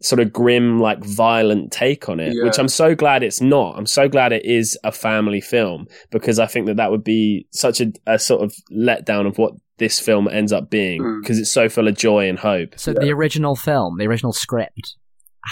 sort 0.02 0.20
of 0.20 0.32
grim, 0.32 0.79
like 0.81 1.02
violent 1.05 1.73
take 1.73 2.08
on 2.08 2.20
it, 2.20 2.35
Yeah. 2.35 2.44
which 2.44 2.58
I'm 2.58 2.69
so 2.69 2.94
glad 2.94 3.23
it's 3.23 3.41
not. 3.41 3.76
I'm 3.79 3.87
so 3.87 4.08
glad 4.08 4.32
it 4.32 4.44
is 4.44 4.79
a 4.85 4.93
family 4.93 5.41
film 5.41 5.87
because 6.11 6.38
I 6.38 6.46
think 6.46 6.67
that 6.67 6.76
that 6.76 6.91
would 6.91 7.05
be 7.05 7.46
such 7.52 7.81
a, 7.81 7.93
a 8.06 8.19
sort 8.19 8.43
of 8.43 8.55
letdown 8.73 9.26
of 9.26 9.38
what 9.38 9.52
this 9.79 9.99
film 9.99 10.29
ends 10.29 10.52
up 10.52 10.70
being 10.70 11.02
Mm. 11.02 11.20
because 11.23 11.39
it's 11.39 11.51
so 11.51 11.69
full 11.69 11.89
of 11.89 11.96
joy 11.96 12.29
and 12.29 12.39
hope. 12.39 12.79
So 12.79 12.93
the 12.93 13.10
original 13.13 13.56
film, 13.56 13.96
the 13.98 14.06
original 14.06 14.32
script, 14.32 14.96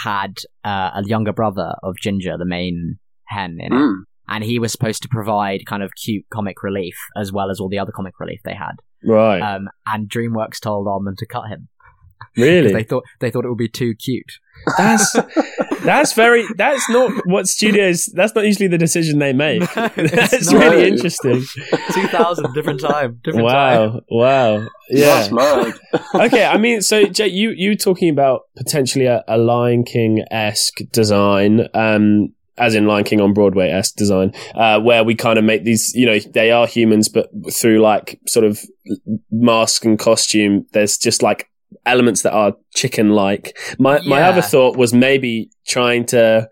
had 0.03 0.37
uh, 0.63 0.91
a 0.95 1.03
younger 1.05 1.33
brother 1.33 1.75
of 1.83 1.95
Ginger, 2.01 2.37
the 2.37 2.45
main 2.45 2.99
hen, 3.27 3.57
in 3.59 3.73
it, 3.73 3.75
Mm. 3.75 3.95
and 4.27 4.43
he 4.43 4.59
was 4.59 4.71
supposed 4.71 5.01
to 5.03 5.09
provide 5.09 5.65
kind 5.65 5.83
of 5.83 5.91
cute 5.95 6.25
comic 6.31 6.63
relief 6.63 6.95
as 7.17 7.31
well 7.31 7.49
as 7.51 7.59
all 7.59 7.69
the 7.69 7.79
other 7.79 7.91
comic 7.91 8.19
relief 8.19 8.39
they 8.43 8.53
had. 8.55 8.75
Right. 9.05 9.39
Um, 9.41 9.67
and 9.85 10.09
DreamWorks 10.09 10.59
told 10.61 10.87
Aardman 10.87 11.17
to 11.17 11.25
cut 11.25 11.49
him 11.49 11.67
'cause 11.72 11.72
really? 12.37 12.73
they 12.73 12.83
thought 12.83 13.03
they 13.19 13.31
thought 13.31 13.45
it 13.45 13.49
would 13.49 13.57
be 13.57 13.69
too 13.69 13.95
cute. 13.95 14.39
That's 14.77 15.15
that's 15.83 16.13
very 16.13 16.45
that's 16.55 16.89
not 16.89 17.11
what 17.25 17.47
studios 17.47 18.05
that's 18.13 18.33
not 18.33 18.45
usually 18.45 18.67
the 18.67 18.77
decision 18.77 19.19
they 19.19 19.33
make. 19.33 19.61
that's 19.73 20.51
not. 20.51 20.63
really 20.63 20.87
interesting. 20.87 21.43
Two 21.91 22.07
thousand 22.07 22.53
different 22.53 22.79
time, 22.79 23.19
different 23.23 23.45
Wow. 23.45 24.01
Wow. 24.09 24.67
Yeah. 24.89 25.27
That's 25.27 25.31
mad. 26.13 26.25
okay, 26.27 26.45
I 26.45 26.57
mean, 26.57 26.81
so 26.81 27.05
Jay, 27.05 27.27
you 27.27 27.51
you 27.55 27.75
talking 27.75 28.09
about 28.09 28.43
potentially 28.55 29.05
a, 29.05 29.23
a 29.27 29.37
Lion 29.37 29.83
King 29.83 30.23
esque 30.31 30.79
design, 30.91 31.67
um, 31.73 32.33
as 32.57 32.75
in 32.75 32.85
Lion 32.85 33.03
King 33.03 33.21
on 33.21 33.33
Broadway 33.33 33.69
esque 33.69 33.95
design, 33.95 34.33
uh, 34.55 34.79
where 34.79 35.03
we 35.03 35.15
kind 35.15 35.39
of 35.39 35.43
make 35.43 35.63
these, 35.63 35.93
you 35.95 36.05
know, 36.05 36.19
they 36.19 36.51
are 36.51 36.67
humans, 36.67 37.09
but 37.09 37.29
through 37.51 37.79
like 37.81 38.19
sort 38.27 38.45
of 38.45 38.61
mask 39.31 39.85
and 39.85 39.97
costume, 39.97 40.65
there's 40.71 40.97
just 40.97 41.23
like 41.23 41.49
elements 41.85 42.21
that 42.23 42.33
are 42.33 42.53
chicken 42.75 43.11
like. 43.11 43.57
My 43.79 43.99
my 44.05 44.21
other 44.21 44.41
thought 44.41 44.77
was 44.77 44.93
maybe 44.93 45.49
trying 45.67 46.05
to. 46.07 46.49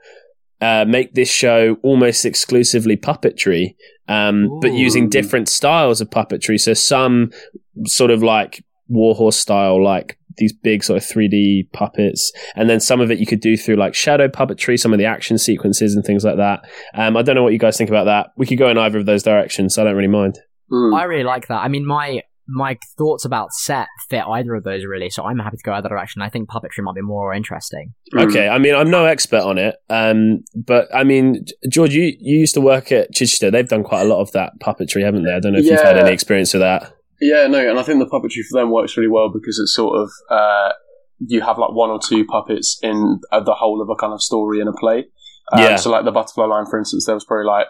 Uh, 0.63 0.85
make 0.87 1.15
this 1.15 1.27
show 1.27 1.75
almost 1.81 2.23
exclusively 2.23 2.95
puppetry, 2.95 3.73
um, 4.07 4.59
but 4.61 4.71
using 4.71 5.09
different 5.09 5.49
styles 5.49 6.01
of 6.01 6.09
puppetry. 6.11 6.59
So 6.59 6.75
some 6.75 7.31
sort 7.87 8.11
of 8.11 8.21
like 8.21 8.63
War 8.87 9.15
Horse 9.15 9.37
style, 9.37 9.83
like 9.83 10.19
these 10.37 10.53
big 10.53 10.83
sort 10.83 11.01
of 11.01 11.09
3D 11.09 11.71
puppets, 11.71 12.31
and 12.55 12.69
then 12.69 12.79
some 12.79 12.99
of 12.99 13.09
it 13.09 13.19
you 13.19 13.25
could 13.25 13.39
do 13.39 13.57
through 13.57 13.77
like 13.77 13.95
shadow 13.95 14.27
puppetry, 14.27 14.77
some 14.79 14.93
of 14.93 14.99
the 14.99 15.05
action 15.05 15.37
sequences 15.37 15.95
and 15.95 16.05
things 16.05 16.23
like 16.23 16.37
that. 16.37 16.63
Um, 16.93 17.17
I 17.17 17.21
don't 17.21 17.35
know 17.35 17.43
what 17.43 17.53
you 17.53 17.59
guys 17.59 17.77
think 17.77 17.89
about 17.89 18.05
that. 18.05 18.27
We 18.37 18.45
could 18.45 18.57
go 18.57 18.69
in 18.69 18.77
either 18.77 18.99
of 18.99 19.05
those 19.05 19.23
directions. 19.23 19.75
So 19.75 19.81
I 19.81 19.85
don't 19.85 19.95
really 19.95 20.07
mind. 20.07 20.39
Mm. 20.71 20.97
I 20.97 21.05
really 21.05 21.23
like 21.23 21.47
that. 21.47 21.61
I 21.61 21.67
mean, 21.67 21.85
my 21.85 22.21
my 22.51 22.77
thoughts 22.97 23.25
about 23.25 23.53
set 23.53 23.87
fit 24.09 24.23
either 24.27 24.55
of 24.55 24.63
those 24.63 24.85
really, 24.85 25.09
so 25.09 25.23
I'm 25.23 25.39
happy 25.39 25.57
to 25.57 25.63
go 25.63 25.73
either 25.73 25.89
direction. 25.89 26.21
I 26.21 26.29
think 26.29 26.49
puppetry 26.49 26.83
might 26.83 26.95
be 26.95 27.01
more 27.01 27.33
interesting. 27.33 27.93
Mm. 28.13 28.29
Okay, 28.29 28.47
I 28.47 28.57
mean, 28.57 28.75
I'm 28.75 28.89
no 28.89 29.05
expert 29.05 29.41
on 29.41 29.57
it, 29.57 29.75
um, 29.89 30.43
but 30.55 30.87
I 30.93 31.03
mean, 31.03 31.45
George, 31.69 31.93
you, 31.93 32.13
you 32.19 32.39
used 32.39 32.53
to 32.55 32.61
work 32.61 32.91
at 32.91 33.13
Chichester. 33.13 33.51
They've 33.51 33.67
done 33.67 33.83
quite 33.83 34.01
a 34.01 34.05
lot 34.05 34.21
of 34.21 34.31
that 34.33 34.53
puppetry, 34.59 35.03
haven't 35.03 35.23
they? 35.23 35.33
I 35.33 35.39
don't 35.39 35.53
know 35.53 35.59
if 35.59 35.65
you've 35.65 35.79
had 35.79 35.97
any 35.97 36.11
experience 36.11 36.53
with 36.53 36.61
that. 36.61 36.93
Yeah, 37.19 37.47
no, 37.47 37.59
and 37.59 37.79
I 37.79 37.83
think 37.83 37.99
the 37.99 38.09
puppetry 38.09 38.43
for 38.49 38.59
them 38.59 38.71
works 38.71 38.97
really 38.97 39.09
well 39.09 39.29
because 39.31 39.59
it's 39.59 39.75
sort 39.75 39.97
of 39.97 40.11
uh, 40.29 40.71
you 41.27 41.41
have 41.41 41.57
like 41.57 41.71
one 41.71 41.89
or 41.89 41.99
two 41.99 42.25
puppets 42.25 42.79
in 42.81 43.19
uh, 43.31 43.39
the 43.39 43.53
whole 43.53 43.81
of 43.81 43.89
a 43.89 43.95
kind 43.95 44.13
of 44.13 44.21
story 44.21 44.59
in 44.59 44.67
a 44.67 44.73
play. 44.73 45.05
Um, 45.51 45.59
Yeah. 45.61 45.75
So, 45.75 45.89
like 45.91 46.05
the 46.05 46.11
Butterfly 46.11 46.45
Lion, 46.45 46.65
for 46.65 46.79
instance, 46.79 47.05
there 47.05 47.15
was 47.15 47.25
probably 47.25 47.45
like 47.45 47.67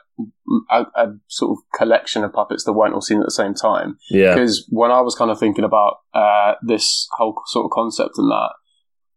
a, 0.70 0.82
a 0.96 1.08
sort 1.28 1.52
of 1.52 1.58
collection 1.78 2.24
of 2.24 2.34
puppets 2.34 2.64
that 2.66 2.74
weren't 2.74 2.94
all 2.94 3.02
seen 3.02 3.20
at 3.20 3.26
the 3.26 3.32
same 3.32 3.54
time. 3.54 3.98
Yeah, 4.10 4.34
Because 4.36 4.68
when 4.70 4.92
I 4.92 5.02
was 5.02 5.16
kind 5.16 5.32
of 5.32 5.40
thinking 5.40 5.64
about 5.64 5.98
uh, 6.14 6.54
this 6.62 7.08
whole 7.18 7.36
sort 7.48 7.66
of 7.66 7.72
concept 7.72 8.18
and 8.18 8.30
that, 8.30 8.52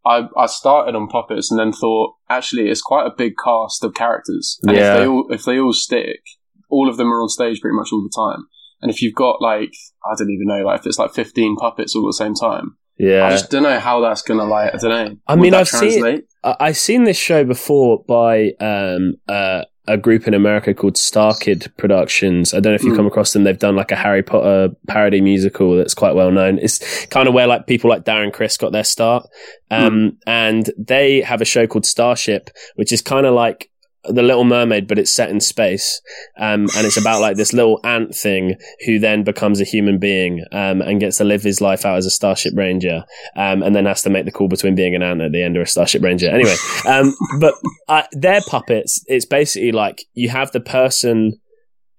I, 0.06 0.28
I 0.36 0.46
started 0.46 0.94
on 0.94 1.08
puppets 1.08 1.50
and 1.50 1.58
then 1.58 1.72
thought, 1.72 2.14
actually, 2.28 2.68
it's 2.68 2.82
quite 2.82 3.06
a 3.06 3.14
big 3.16 3.34
cast 3.42 3.82
of 3.84 3.94
characters, 3.94 4.58
and 4.62 4.76
Yeah. 4.76 4.92
if 4.94 4.98
they 4.98 5.06
all 5.06 5.26
if 5.30 5.44
they 5.44 5.58
all 5.58 5.72
stick, 5.72 6.20
all 6.68 6.88
of 6.90 6.96
them 6.98 7.10
are 7.12 7.22
on 7.22 7.28
stage 7.28 7.60
pretty 7.60 7.74
much 7.76 7.88
all 7.92 8.02
the 8.02 8.12
time. 8.14 8.46
And 8.82 8.90
if 8.90 9.00
you've 9.00 9.14
got 9.14 9.40
like 9.40 9.72
I 10.04 10.14
don't 10.18 10.30
even 10.30 10.46
know, 10.46 10.62
like 10.66 10.80
if 10.80 10.86
it's 10.86 10.98
like 10.98 11.14
fifteen 11.14 11.56
puppets 11.56 11.96
all 11.96 12.06
at 12.06 12.10
the 12.10 12.12
same 12.24 12.34
time, 12.34 12.76
I 13.00 13.30
just 13.30 13.50
don't 13.50 13.62
know 13.62 13.78
how 13.78 14.00
that's 14.00 14.22
gonna 14.22 14.44
like 14.44 14.74
I 14.74 14.78
don't 14.78 14.90
know. 14.90 15.16
I 15.26 15.34
Would 15.34 15.42
mean, 15.42 15.54
I've 15.54 15.68
seen- 15.68 15.90
translate? 16.00 16.24
I've 16.44 16.76
seen 16.76 17.04
this 17.04 17.16
show 17.16 17.42
before 17.44 18.04
by 18.06 18.52
um, 18.60 19.14
uh, 19.28 19.62
a 19.86 19.96
group 19.96 20.28
in 20.28 20.34
America 20.34 20.74
called 20.74 20.94
StarKid 20.96 21.74
Productions. 21.78 22.52
I 22.54 22.60
don't 22.60 22.72
know 22.72 22.74
if 22.74 22.82
you've 22.82 22.92
Hmm. 22.92 22.98
come 22.98 23.06
across 23.06 23.32
them. 23.32 23.44
They've 23.44 23.58
done 23.58 23.76
like 23.76 23.90
a 23.90 23.96
Harry 23.96 24.22
Potter 24.22 24.68
parody 24.86 25.20
musical 25.22 25.76
that's 25.76 25.94
quite 25.94 26.14
well 26.14 26.30
known. 26.30 26.58
It's 26.58 27.06
kind 27.06 27.28
of 27.28 27.34
where 27.34 27.46
like 27.46 27.66
people 27.66 27.88
like 27.90 28.04
Darren 28.04 28.32
Criss 28.32 28.56
got 28.58 28.72
their 28.72 28.84
start. 28.84 29.26
Um, 29.70 30.18
And 30.26 30.70
they 30.78 31.20
have 31.22 31.40
a 31.40 31.44
show 31.46 31.66
called 31.66 31.86
Starship, 31.86 32.50
which 32.76 32.92
is 32.92 33.00
kind 33.02 33.24
of 33.26 33.34
like 33.34 33.70
the 34.08 34.22
Little 34.22 34.44
Mermaid, 34.44 34.86
but 34.86 34.98
it's 34.98 35.12
set 35.12 35.30
in 35.30 35.40
space. 35.40 36.00
Um, 36.38 36.68
and 36.76 36.86
it's 36.86 36.96
about 36.96 37.20
like 37.20 37.36
this 37.36 37.52
little 37.52 37.80
ant 37.84 38.14
thing 38.14 38.56
who 38.86 38.98
then 38.98 39.24
becomes 39.24 39.60
a 39.60 39.64
human 39.64 39.98
being 39.98 40.44
um, 40.52 40.80
and 40.82 41.00
gets 41.00 41.18
to 41.18 41.24
live 41.24 41.42
his 41.42 41.60
life 41.60 41.84
out 41.84 41.96
as 41.98 42.06
a 42.06 42.10
Starship 42.10 42.52
Ranger 42.56 43.04
um, 43.36 43.62
and 43.62 43.74
then 43.74 43.86
has 43.86 44.02
to 44.02 44.10
make 44.10 44.24
the 44.24 44.32
call 44.32 44.48
between 44.48 44.74
being 44.74 44.94
an 44.94 45.02
ant 45.02 45.20
at 45.20 45.32
the 45.32 45.42
end 45.42 45.56
or 45.56 45.62
a 45.62 45.66
Starship 45.66 46.02
Ranger. 46.02 46.28
Anyway, 46.28 46.56
um, 46.86 47.14
but 47.40 47.54
uh, 47.88 48.02
their 48.12 48.40
puppets, 48.48 49.02
it's 49.06 49.24
basically 49.26 49.72
like 49.72 50.02
you 50.14 50.28
have 50.28 50.52
the 50.52 50.60
person 50.60 51.40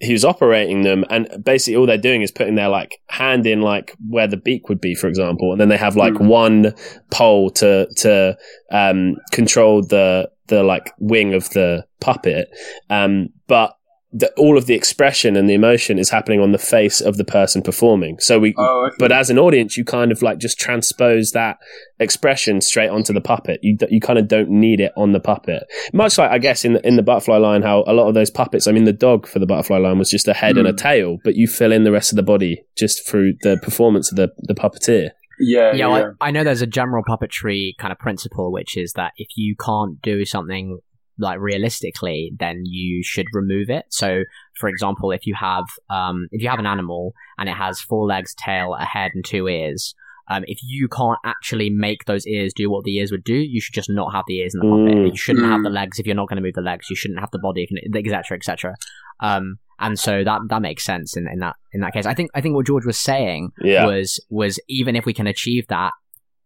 who's 0.02 0.26
operating 0.26 0.82
them 0.82 1.06
and 1.10 1.28
basically 1.44 1.76
all 1.78 1.86
they're 1.86 1.98
doing 1.98 2.22
is 2.22 2.30
putting 2.30 2.56
their 2.56 2.68
like 2.68 3.00
hand 3.08 3.48
in 3.48 3.62
like 3.62 3.96
where 4.10 4.28
the 4.28 4.36
beak 4.36 4.68
would 4.68 4.82
be 4.82 4.94
for 4.94 5.08
example 5.08 5.54
and 5.54 5.62
then 5.62 5.70
they 5.70 5.78
have 5.78 5.96
like 5.96 6.12
Mm. 6.16 6.28
one 6.28 6.74
pole 7.12 7.50
to 7.52 7.88
to 7.96 8.38
um 8.72 9.16
control 9.32 9.82
the 9.82 10.30
the 10.48 10.64
like 10.64 10.92
wing 11.00 11.34
of 11.34 11.50
the 11.52 11.86
puppet 12.06 12.48
um 12.90 13.30
but 13.48 13.70
the, 14.18 14.32
all 14.38 14.58
of 14.58 14.66
the 14.66 14.76
expression 14.76 15.36
and 15.36 15.50
the 15.50 15.54
emotion 15.54 16.00
is 16.00 16.10
happening 16.10 16.40
on 16.40 16.54
the 16.54 16.58
face 16.58 17.02
of 17.02 17.18
the 17.18 17.26
person 17.26 17.62
performing 17.62 18.18
so 18.20 18.40
we 18.40 18.54
Oh, 18.58 18.86
okay. 18.88 18.96
but 18.98 19.12
as 19.12 19.30
an 19.30 19.38
audience, 19.38 19.76
you 19.78 19.84
kind 19.84 20.10
of 20.14 20.22
like 20.22 20.38
just 20.38 20.58
transpose 20.58 21.32
that 21.32 21.58
expression 22.00 22.62
straight 22.62 22.90
onto 22.90 23.12
the 23.14 23.20
puppet. 23.22 23.60
You 23.62 23.78
you 23.90 24.00
kind 24.00 24.18
of 24.20 24.28
don't 24.28 24.50
need 24.50 24.80
it 24.80 24.92
on 24.96 25.12
the 25.12 25.20
puppet. 25.20 25.64
Much 25.94 26.18
like 26.18 26.32
I 26.32 26.38
guess 26.38 26.64
in 26.66 26.74
the, 26.74 26.88
in 26.88 26.96
the 26.96 27.04
Butterfly 27.04 27.38
Lion, 27.38 27.62
how 27.64 27.84
a 27.88 27.94
lot 27.94 28.08
of 28.08 28.14
those 28.14 28.30
puppets. 28.30 28.68
I 28.68 28.72
mean, 28.72 28.86
the 28.86 28.94
dog 28.94 29.28
for 29.28 29.40
the 29.40 29.46
Butterfly 29.46 29.78
Lion 29.80 29.98
was 30.00 30.10
just 30.10 30.28
a 30.28 30.34
head 30.34 30.58
and 30.58 30.68
a 30.68 30.72
Mm. 30.74 30.78
tail, 30.78 31.18
but 31.24 31.36
you 31.36 31.48
fill 31.48 31.72
in 31.72 31.84
the 31.84 31.92
rest 31.92 32.12
of 32.12 32.16
the 32.16 32.24
body 32.24 32.64
just 32.78 33.08
through 33.08 33.34
the 33.42 33.58
performance 33.62 34.12
of 34.12 34.18
the 34.18 34.30
the 34.40 34.56
puppeteer. 34.56 35.10
yeah, 35.40 35.74
yeah, 35.74 35.90
yeah, 35.98 36.12
I, 36.22 36.28
I 36.28 36.32
know 36.32 36.44
there's 36.46 36.62
a 36.62 36.68
general 36.68 37.04
puppetry 37.04 37.72
kind 37.80 37.92
of 37.92 38.00
principle, 38.00 38.52
which 38.54 38.78
is 38.78 38.94
that 38.94 39.12
if 39.18 39.28
you 39.36 39.56
can't 39.60 40.02
do 40.02 40.24
something 40.26 40.80
like 41.18 41.40
realistically, 41.40 42.32
then 42.40 42.64
you 42.66 43.04
should 43.04 43.28
remove 43.34 43.70
it. 43.70 43.86
So, 43.90 44.24
for 44.60 44.70
example, 44.70 45.12
if 45.12 45.26
you 45.26 45.36
have 45.40 45.66
um, 45.90 46.28
if 46.32 46.42
you 46.42 46.50
have 46.50 46.60
an 46.60 46.66
animal 46.66 47.14
and 47.38 47.48
it 47.50 47.56
has 47.56 47.80
four 47.80 48.06
legs, 48.06 48.34
tail, 48.36 48.76
a 48.80 48.86
head, 48.86 49.12
and 49.14 49.24
two 49.26 49.48
ears. 49.48 49.94
Um, 50.28 50.44
if 50.48 50.58
you 50.64 50.88
can't 50.88 51.20
actually 51.24 51.70
make 51.70 52.06
those 52.06 52.26
ears 52.26 52.52
do 52.56 52.68
what 52.72 52.84
the 52.84 52.96
ears 52.98 53.12
would 53.12 53.24
do, 53.24 53.36
you 53.36 53.62
should 53.62 53.76
just 53.76 53.92
not 53.92 54.12
have 54.12 54.24
the 54.28 54.40
ears 54.40 54.56
in 54.56 54.60
the 54.60 54.66
puppet. 54.76 54.98
Mm. 54.98 55.12
You 55.12 55.16
shouldn't 55.16 55.46
have 55.46 55.60
Mm. 55.60 55.66
the 55.66 55.70
legs 55.70 56.00
if 56.00 56.08
you're 56.08 56.16
not 56.16 56.28
going 56.30 56.38
to 56.38 56.42
move 56.42 56.56
the 56.56 56.62
legs. 56.62 56.88
You 56.90 56.96
shouldn't 56.96 57.20
have 57.20 57.30
the 57.30 57.38
body, 57.38 57.68
etc., 57.94 58.36
etc. 58.36 58.74
Um, 59.20 59.60
and 59.78 60.00
so 60.00 60.24
that 60.24 60.42
that 60.50 60.64
makes 60.64 60.84
sense 60.84 61.16
in, 61.16 61.28
in 61.32 61.40
that 61.42 61.58
in 61.74 61.82
that 61.82 61.94
case. 61.94 62.08
I 62.08 62.16
think 62.16 62.32
I 62.34 62.42
think 62.42 62.56
what 62.56 62.66
George 62.66 62.88
was 62.88 62.98
saying 62.98 63.52
Yeah, 63.62 63.86
was 63.86 64.20
was 64.32 64.60
even 64.68 64.96
if 64.96 65.06
we 65.06 65.14
can 65.14 65.28
achieve 65.28 65.68
that, 65.68 65.92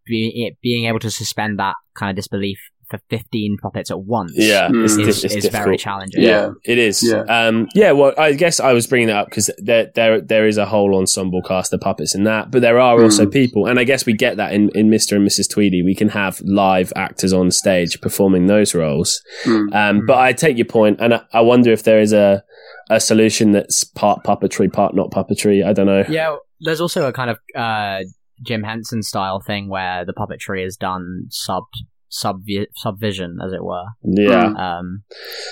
being 0.06 0.86
able 0.86 1.00
to 1.00 1.12
suspend 1.12 1.60
that 1.60 1.76
kind 1.96 2.10
of 2.10 2.16
disbelief 2.16 2.60
for 2.90 3.00
15 3.10 3.58
puppets 3.62 3.92
at 3.92 4.00
once 4.02 4.34
yeah, 4.36 4.68
Mm. 4.70 4.84
it's, 4.84 4.94
is, 4.98 5.22
di- 5.22 5.36
it's 5.36 5.46
is 5.46 5.52
very 5.52 5.78
challenging. 5.78 6.22
Yeah. 6.24 6.52
It 6.66 6.78
is. 6.78 7.04
Yeah. 7.04 7.22
Um, 7.24 7.68
yeah. 7.76 7.92
Well, 7.92 8.14
I 8.18 8.34
guess 8.34 8.60
I 8.60 8.74
was 8.74 8.88
bringing 8.88 9.08
that 9.08 9.18
up 9.18 9.30
because 9.30 9.50
there, 9.60 9.92
there, 9.96 10.22
there 10.22 10.48
is 10.48 10.58
a 10.58 10.66
whole 10.66 10.96
ensemble 10.96 11.42
cast 11.42 11.72
of 11.74 11.82
puppets 11.82 12.16
in 12.16 12.24
that, 12.24 12.52
but 12.52 12.62
there 12.62 12.80
are 12.80 13.02
also 13.02 13.26
Mm. 13.26 13.32
people, 13.34 13.66
and 13.68 13.80
I 13.80 13.84
guess 13.84 14.06
we 14.06 14.14
get 14.14 14.38
that 14.38 14.54
in, 14.54 14.70
in 14.76 14.90
Mr. 14.90 15.16
and 15.16 15.28
Mrs. 15.28 15.50
Tweedy. 15.50 15.84
We 15.84 15.96
can 15.96 16.10
have 16.10 16.42
live 16.42 16.92
actors 16.96 17.34
on 17.34 17.52
stage 17.52 18.00
performing 18.02 18.48
those 18.48 18.74
roles. 18.76 19.22
Mm. 19.46 19.74
Um, 19.76 20.06
but 20.06 20.18
I 20.18 20.34
take 20.34 20.58
your 20.58 20.66
point, 20.66 21.00
and 21.00 21.14
I, 21.16 21.22
I 21.34 21.42
wonder 21.42 21.72
if 21.72 21.84
there 21.84 22.00
is 22.00 22.14
a, 22.14 22.44
a 22.90 23.00
solution 23.00 23.52
that's 23.52 23.84
part 23.84 24.24
puppetry, 24.24 24.72
part 24.72 24.96
not 24.96 25.12
puppetry. 25.12 25.66
I 25.66 25.74
don't 25.74 25.86
know. 25.86 26.04
Yeah, 26.10 26.36
there's 26.62 26.82
also 26.82 27.08
a 27.08 27.14
kind 27.14 27.30
of 27.30 27.38
uh, 27.56 28.00
Jim 28.42 28.64
Henson 28.64 29.04
style 29.04 29.42
thing 29.42 29.68
where 29.70 30.06
the 30.06 30.14
puppetry 30.14 30.66
is 30.66 30.76
done 30.78 31.26
sub 31.30 31.64
sub 32.10 32.42
subvision, 32.76 33.38
as 33.44 33.54
it 33.54 33.64
were, 33.64 33.86
Yeah. 34.04 34.46
Mm. 34.50 34.60
um, 34.60 35.04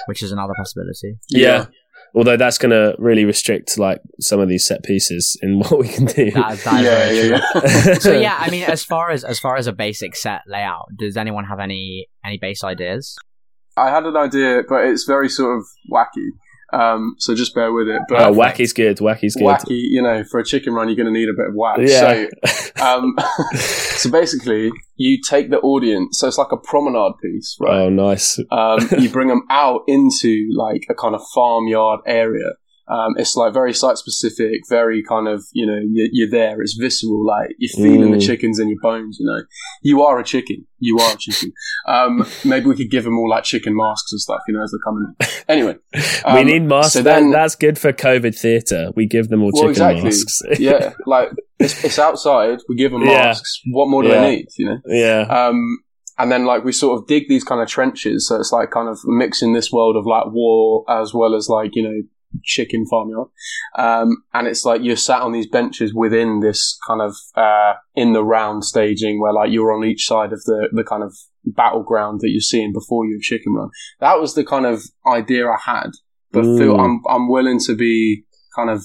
which 0.07 0.21
is 0.21 0.31
another 0.31 0.53
possibility. 0.57 1.17
Yeah. 1.29 1.67
Although 2.15 2.37
that's 2.37 2.57
going 2.57 2.71
to 2.71 2.95
really 2.99 3.25
restrict 3.25 3.77
like 3.77 3.99
some 4.19 4.39
of 4.39 4.47
these 4.49 4.65
set 4.65 4.83
pieces 4.83 5.37
in 5.41 5.59
what 5.59 5.79
we 5.79 5.87
can 5.87 6.05
do. 6.05 6.31
That, 6.31 6.57
that 6.59 7.11
is 7.11 7.29
yeah, 7.29 7.37
yeah, 7.37 7.83
yeah. 7.85 7.93
So 7.99 8.19
yeah, 8.19 8.37
I 8.39 8.49
mean, 8.49 8.63
as 8.63 8.83
far 8.83 9.11
as 9.11 9.23
as 9.23 9.39
far 9.39 9.55
as 9.57 9.67
a 9.67 9.73
basic 9.73 10.15
set 10.15 10.41
layout, 10.47 10.87
does 10.97 11.17
anyone 11.17 11.45
have 11.45 11.59
any 11.59 12.07
any 12.25 12.37
base 12.37 12.63
ideas? 12.63 13.15
I 13.75 13.89
had 13.91 14.05
an 14.05 14.17
idea, 14.17 14.63
but 14.67 14.85
it's 14.85 15.03
very 15.03 15.29
sort 15.29 15.57
of 15.59 15.65
wacky. 15.91 16.29
Um, 16.73 17.15
so 17.17 17.33
just 17.33 17.55
bear 17.55 17.71
with 17.71 17.87
it. 17.87 18.01
But 18.09 18.27
oh, 18.27 18.31
wacky's 18.33 18.73
good. 18.73 18.99
Wacky's 18.99 19.35
good. 19.35 19.45
wacky, 19.45 19.79
you 19.89 20.01
know, 20.01 20.23
for 20.23 20.39
a 20.39 20.43
chicken 20.43 20.73
run, 20.73 20.89
you're 20.89 20.97
going 20.97 21.11
to 21.11 21.17
need 21.17 21.29
a 21.29 21.33
bit 21.33 21.47
of 21.47 21.55
whack. 21.55 21.77
Yeah. 21.81 22.27
So, 22.45 22.83
um, 22.85 23.15
so 23.55 24.11
basically, 24.11 24.71
you 24.97 25.21
take 25.21 25.49
the 25.49 25.59
audience. 25.59 26.19
So 26.19 26.27
it's 26.27 26.37
like 26.37 26.51
a 26.51 26.57
promenade 26.57 27.13
piece, 27.21 27.55
right? 27.59 27.81
oh, 27.81 27.89
nice. 27.89 28.39
um, 28.51 28.79
you 28.99 29.09
bring 29.09 29.27
them 29.29 29.43
out 29.49 29.81
into 29.87 30.49
like 30.55 30.85
a 30.89 30.93
kind 30.93 31.15
of 31.15 31.21
farmyard 31.33 32.01
area. 32.05 32.51
Um, 32.89 33.15
it's 33.17 33.35
like 33.35 33.53
very 33.53 33.73
site 33.73 33.97
specific, 33.97 34.61
very 34.69 35.03
kind 35.03 35.27
of 35.27 35.43
you 35.53 35.65
know 35.65 35.79
you're, 35.91 36.07
you're 36.11 36.29
there. 36.29 36.61
It's 36.61 36.75
visceral, 36.79 37.25
like 37.25 37.49
you're 37.57 37.75
feeling 37.83 38.11
the 38.11 38.17
Mm. 38.17 38.25
chickens 38.25 38.59
in 38.59 38.69
your 38.69 38.79
bones. 38.81 39.17
You 39.19 39.25
know, 39.25 39.41
you 39.81 40.01
are 40.03 40.17
a 40.19 40.23
chicken. 40.23 40.65
You 40.79 40.97
are 40.99 41.13
a 41.13 41.17
chicken. 41.17 41.51
Um, 41.87 42.25
maybe 42.45 42.65
we 42.67 42.75
could 42.75 42.89
give 42.89 43.03
them 43.03 43.17
all 43.19 43.29
like 43.29 43.43
chicken 43.43 43.75
masks 43.75 44.11
and 44.13 44.21
stuff. 44.21 44.39
You 44.47 44.53
know, 44.53 44.63
as 44.63 44.71
they're 44.71 44.79
coming. 44.85 45.13
in. 45.19 45.27
Anyway, 45.49 45.75
we 45.93 46.41
um, 46.41 46.45
need 46.47 46.63
masks. 46.63 46.93
so 46.93 47.01
then- 47.01 47.31
that's 47.31 47.55
good 47.55 47.77
for 47.77 47.91
COVID 47.91 48.37
theatre. 48.39 48.91
We 48.95 49.05
give 49.05 49.27
them 49.29 49.43
all 49.43 49.51
Well, 49.53 49.63
chicken 49.63 49.69
exactly. 49.71 50.03
masks. 50.03 50.41
yeah, 50.59 50.93
like 51.05 51.29
it's, 51.59 51.83
it's 51.83 51.99
outside. 51.99 52.59
We 52.69 52.75
give 52.75 52.91
them 52.91 53.01
Yeah. 53.01 53.23
masks. 53.25 53.61
What 53.71 53.89
more 53.89 54.03
do 54.03 54.09
Yeah. 54.09 54.21
they 54.21 54.35
need? 54.37 54.47
You 54.57 54.65
know. 54.65 54.77
yeah. 54.85 55.21
Um, 55.29 55.79
and 56.19 56.31
then 56.31 56.45
like 56.45 56.63
we 56.63 56.71
sort 56.71 56.99
of 56.99 57.07
dig 57.07 57.27
these 57.29 57.43
kind 57.43 57.61
of 57.61 57.67
trenches, 57.67 58.27
so 58.27 58.37
it's 58.37 58.51
like 58.51 58.71
kind 58.71 58.87
of 58.89 58.97
mixing 59.05 59.53
this 59.53 59.71
world 59.71 59.95
of 59.95 60.05
like 60.07 60.25
war 60.31 60.83
as 60.89 61.13
well 61.13 61.35
as 61.35 61.47
like 61.49 61.71
you 61.75 61.83
know 61.83 62.01
chicken 62.43 62.85
farmyard. 62.89 63.27
Um, 63.77 64.17
and 64.33 64.47
it's 64.47 64.65
like 64.65 64.81
you're 64.83 64.95
sat 64.95 65.21
on 65.21 65.31
these 65.31 65.47
benches 65.47 65.93
within 65.93 66.39
this 66.39 66.77
kind 66.87 67.01
of 67.01 67.15
uh, 67.35 67.73
in 67.95 68.13
the 68.13 68.23
round 68.23 68.63
staging 68.65 69.19
where 69.21 69.33
like 69.33 69.51
you're 69.51 69.71
on 69.73 69.83
each 69.85 70.05
side 70.05 70.33
of 70.33 70.41
the 70.43 70.69
the 70.71 70.83
kind 70.83 71.03
of 71.03 71.13
battleground 71.45 72.19
that 72.21 72.29
you're 72.29 72.41
seeing 72.41 72.73
before 72.73 73.05
your 73.05 73.19
chicken 73.21 73.53
run. 73.53 73.69
That 73.99 74.19
was 74.19 74.35
the 74.35 74.45
kind 74.45 74.65
of 74.65 74.83
idea 75.11 75.47
I 75.47 75.57
had, 75.63 75.91
but 76.31 76.43
Phil, 76.43 76.75
Mm. 76.75 76.79
I'm 76.83 77.01
I'm 77.09 77.29
willing 77.29 77.59
to 77.65 77.75
be 77.75 78.23
kind 78.55 78.69
of. 78.69 78.83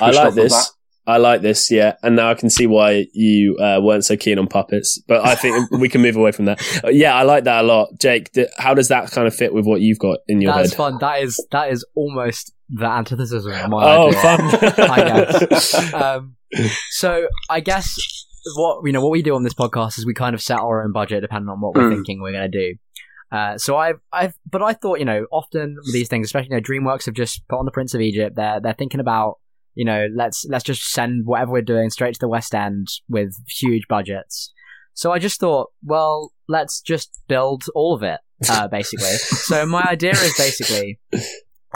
I 0.00 0.06
like 0.10 0.16
off 0.18 0.28
of 0.28 0.34
that. 0.36 0.42
this. 0.42 0.72
I 1.04 1.16
like 1.16 1.42
this, 1.42 1.68
yeah. 1.68 1.96
And 2.04 2.14
now 2.14 2.30
I 2.30 2.34
can 2.34 2.48
see 2.48 2.68
why 2.68 3.06
you 3.12 3.56
uh, 3.56 3.80
weren't 3.82 4.04
so 4.04 4.16
keen 4.16 4.38
on 4.38 4.46
puppets. 4.46 5.02
But 5.08 5.26
I 5.26 5.34
think 5.34 5.68
we 5.72 5.88
can 5.88 6.00
move 6.00 6.14
away 6.14 6.30
from 6.30 6.44
that. 6.44 6.62
Uh, 6.84 6.90
yeah, 6.90 7.14
I 7.16 7.22
like 7.24 7.42
that 7.44 7.64
a 7.64 7.66
lot. 7.66 7.88
Jake, 8.00 8.30
th- 8.32 8.46
how 8.56 8.72
does 8.72 8.86
that 8.88 9.10
kind 9.10 9.26
of 9.26 9.34
fit 9.34 9.52
with 9.52 9.66
what 9.66 9.80
you've 9.80 9.98
got 9.98 10.18
in 10.28 10.40
your 10.40 10.52
That's 10.54 10.70
head? 10.70 10.76
fun. 10.76 10.98
That 11.00 11.20
is 11.22 11.44
that 11.50 11.72
is 11.72 11.84
almost 11.96 12.52
the 12.72 12.86
antithesis 12.86 13.44
of 13.44 13.52
my 13.70 13.96
Oh, 13.96 14.08
idea. 14.08 14.20
fun. 14.20 14.40
I 14.90 15.24
guess. 15.24 15.94
um, 15.94 16.36
so 16.90 17.26
I 17.48 17.60
guess 17.60 17.94
what 18.56 18.80
you 18.84 18.92
know 18.92 19.00
what 19.02 19.10
we 19.12 19.22
do 19.22 19.34
on 19.34 19.44
this 19.44 19.54
podcast 19.54 19.98
is 19.98 20.06
we 20.06 20.14
kind 20.14 20.34
of 20.34 20.42
set 20.42 20.58
our 20.58 20.82
own 20.82 20.92
budget 20.92 21.20
depending 21.22 21.48
on 21.48 21.60
what 21.60 21.74
we're 21.74 21.84
Mm. 21.90 21.94
thinking 21.94 22.20
we're 22.20 22.32
going 22.32 22.50
to 22.50 22.58
do. 22.58 22.74
Uh, 23.30 23.56
so 23.56 23.78
I've, 23.78 23.98
I've, 24.12 24.34
but 24.50 24.62
I 24.62 24.74
thought, 24.74 24.98
you 24.98 25.06
know, 25.06 25.24
often 25.32 25.76
these 25.92 26.08
things, 26.08 26.26
especially, 26.26 26.50
you 26.50 26.56
know, 26.56 26.60
DreamWorks 26.60 27.06
have 27.06 27.14
just 27.14 27.40
put 27.48 27.58
on 27.58 27.64
the 27.64 27.70
Prince 27.70 27.94
of 27.94 28.02
Egypt. 28.02 28.36
They're, 28.36 28.60
they're 28.60 28.74
thinking 28.74 29.00
about, 29.00 29.38
you 29.74 29.86
know, 29.86 30.06
let's, 30.14 30.44
let's 30.50 30.64
just 30.64 30.82
send 30.92 31.24
whatever 31.24 31.50
we're 31.52 31.62
doing 31.62 31.88
straight 31.88 32.12
to 32.12 32.20
the 32.20 32.28
West 32.28 32.54
End 32.54 32.88
with 33.08 33.32
huge 33.48 33.84
budgets. 33.88 34.52
So 34.92 35.12
I 35.12 35.18
just 35.18 35.40
thought, 35.40 35.70
well, 35.82 36.32
let's 36.46 36.82
just 36.82 37.22
build 37.26 37.64
all 37.74 37.94
of 37.94 38.02
it, 38.02 38.20
uh, 38.50 38.68
basically. 38.68 39.06
so 39.16 39.64
my 39.64 39.82
idea 39.88 40.10
is 40.10 40.34
basically 40.36 41.00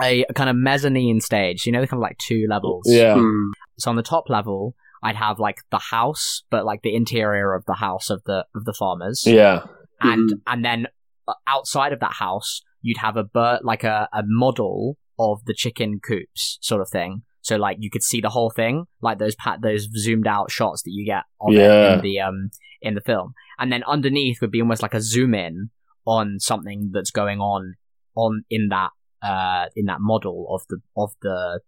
a, 0.03 0.25
a 0.29 0.33
kind 0.35 0.51
of 0.51 0.57
mezzanine 0.57 1.21
stage. 1.21 1.67
You 1.67 1.73
know, 1.73 1.81
the 1.81 1.87
kind 1.87 1.99
of 1.99 2.03
like 2.03 2.19
two 2.19 2.47
levels. 2.49 2.85
Yeah. 2.87 3.15
Hmm. 3.15 3.51
So 3.79 3.91
on 3.91 3.97
the 3.97 4.03
top 4.03 4.29
level, 4.29 4.75
I'd 5.03 5.17
have 5.17 5.39
like 5.39 5.59
the 5.71 5.79
house, 5.79 6.43
but 6.51 6.65
like 6.65 6.83
the 6.83 6.95
interior 6.95 7.55
of 7.55 7.65
the 7.67 7.75
house 7.75 8.11
of 8.11 8.23
the 8.25 8.45
of 8.55 8.65
the 8.65 8.73
farmers, 8.75 9.25
Yeah. 9.27 9.65
and 10.01 10.35
and 10.47 10.65
then 10.65 10.87
uh, 11.29 11.35
outside 11.47 11.93
of 11.93 12.01
that 12.01 12.15
house, 12.15 12.63
you'd 12.83 12.99
have 12.99 13.17
a 13.17 13.25
bird 13.25 13.61
like 13.63 13.85
a, 13.85 14.09
a 14.13 14.23
model 14.27 14.97
of 15.19 15.45
the 15.47 15.55
chicken 15.55 16.01
coops, 16.03 16.59
sort 16.61 16.81
of 16.83 16.89
thing. 16.91 17.23
So 17.43 17.57
like 17.57 17.77
you 17.81 17.91
could 17.91 18.03
see 18.03 18.21
the 18.21 18.31
whole 18.31 18.51
thing, 18.51 18.87
like 19.01 19.19
those 19.19 19.35
pat 19.37 19.61
those 19.63 19.89
zoomed 19.97 20.27
out 20.27 20.51
shots 20.51 20.83
that 20.83 20.91
you 20.91 21.05
get 21.07 21.23
of 21.41 21.53
it 21.53 21.59
Yeah. 21.59 21.95
in 21.95 22.01
the 22.01 22.21
um 22.21 22.51
in 22.83 22.95
the 22.95 23.01
film, 23.01 23.35
and 23.59 23.71
then 23.71 23.83
underneath 23.85 24.41
would 24.41 24.51
be 24.51 24.61
almost 24.61 24.83
like 24.83 24.95
a 24.95 25.01
zoom 25.01 25.35
in 25.35 25.71
on 26.07 26.39
something 26.41 26.91
that's 26.93 27.11
going 27.11 27.39
on 27.41 27.75
on 28.17 28.45
in 28.51 28.69
that 28.69 28.91
uh 29.23 29.67
in 29.77 29.87
that 29.87 30.01
model 30.01 30.47
of 30.51 30.63
the 30.69 30.79
of 30.97 31.13
the 31.23 31.61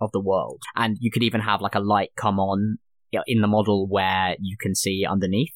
of 0.00 0.10
the 0.12 0.20
world, 0.20 0.62
and 0.76 0.96
you 1.00 1.10
could 1.10 1.22
even 1.22 1.40
have 1.40 1.60
like 1.60 1.74
a 1.74 1.80
light 1.80 2.10
come 2.16 2.38
on 2.38 2.78
you 3.10 3.18
know, 3.18 3.24
in 3.26 3.40
the 3.40 3.48
model 3.48 3.86
where 3.88 4.36
you 4.40 4.56
can 4.60 4.74
see 4.74 5.04
underneath. 5.08 5.52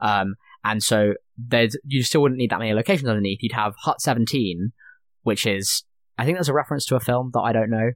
Um, 0.00 0.34
and 0.64 0.82
so 0.82 1.14
there's 1.38 1.76
you 1.84 2.02
still 2.02 2.22
wouldn't 2.22 2.38
need 2.38 2.50
that 2.50 2.58
many 2.58 2.72
locations 2.74 3.08
underneath. 3.08 3.38
You'd 3.42 3.52
have 3.52 3.74
Hut 3.84 4.00
17, 4.00 4.72
which 5.22 5.46
is 5.46 5.84
I 6.18 6.24
think 6.24 6.36
there's 6.36 6.48
a 6.48 6.54
reference 6.54 6.86
to 6.86 6.96
a 6.96 7.00
film 7.00 7.30
that 7.34 7.40
I 7.40 7.52
don't 7.52 7.70
know. 7.70 7.90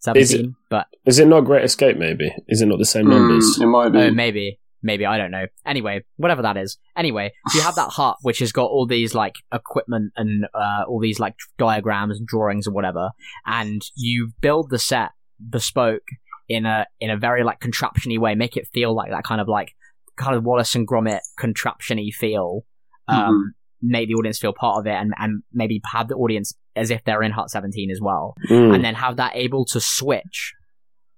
17, 0.00 0.56
but 0.68 0.88
Is 1.06 1.20
it 1.20 1.28
not 1.28 1.42
Great 1.42 1.64
Escape? 1.64 1.96
Maybe 1.96 2.34
is 2.48 2.60
it 2.60 2.66
not 2.66 2.78
the 2.78 2.84
same 2.84 3.04
Hmm, 3.04 3.10
numbers? 3.10 3.58
it 3.60 3.66
might 3.66 3.90
be. 3.90 3.98
Oh, 3.98 4.10
maybe. 4.10 4.58
Maybe. 4.82 5.06
I 5.06 5.16
don't 5.16 5.30
know. 5.30 5.46
Anyway, 5.64 6.04
whatever 6.16 6.42
that 6.42 6.56
is. 6.56 6.78
Anyway, 6.96 7.32
you 7.54 7.60
have 7.62 7.76
that 7.76 7.90
hut 7.90 8.16
which 8.22 8.40
has 8.40 8.52
got 8.52 8.66
all 8.66 8.86
these 8.86 9.14
like 9.14 9.34
equipment 9.52 10.12
and 10.16 10.46
uh, 10.54 10.82
all 10.88 11.00
these 11.00 11.20
like 11.20 11.34
diagrams 11.58 12.18
and 12.18 12.26
drawings 12.26 12.66
or 12.66 12.72
whatever, 12.72 13.10
and 13.46 13.82
you 13.96 14.32
build 14.40 14.70
the 14.70 14.78
set 14.78 15.10
bespoke 15.50 16.02
in 16.48 16.66
a 16.66 16.86
in 17.00 17.10
a 17.10 17.16
very 17.16 17.44
like 17.44 17.60
contraptiony 17.60 18.18
way, 18.18 18.34
make 18.34 18.56
it 18.56 18.66
feel 18.72 18.94
like 18.94 19.10
that 19.10 19.24
kind 19.24 19.40
of 19.40 19.48
like 19.48 19.72
kind 20.16 20.36
of 20.36 20.44
Wallace 20.44 20.74
and 20.74 20.86
Gromit 20.86 21.20
contraptiony 21.40 22.12
feel. 22.12 22.64
Um, 23.08 23.54
Make 23.84 24.06
the 24.08 24.14
audience 24.14 24.38
feel 24.38 24.52
part 24.52 24.78
of 24.78 24.86
it, 24.86 24.94
and 24.94 25.12
and 25.18 25.42
maybe 25.52 25.80
have 25.92 26.06
the 26.06 26.14
audience 26.14 26.54
as 26.76 26.92
if 26.92 27.02
they're 27.04 27.20
in 27.22 27.32
Hut 27.32 27.50
17 27.50 27.90
as 27.90 27.98
well 28.00 28.34
Mm. 28.48 28.76
and 28.76 28.84
then 28.84 28.94
have 28.94 29.16
that 29.16 29.32
able 29.34 29.64
to 29.66 29.80
switch 29.80 30.54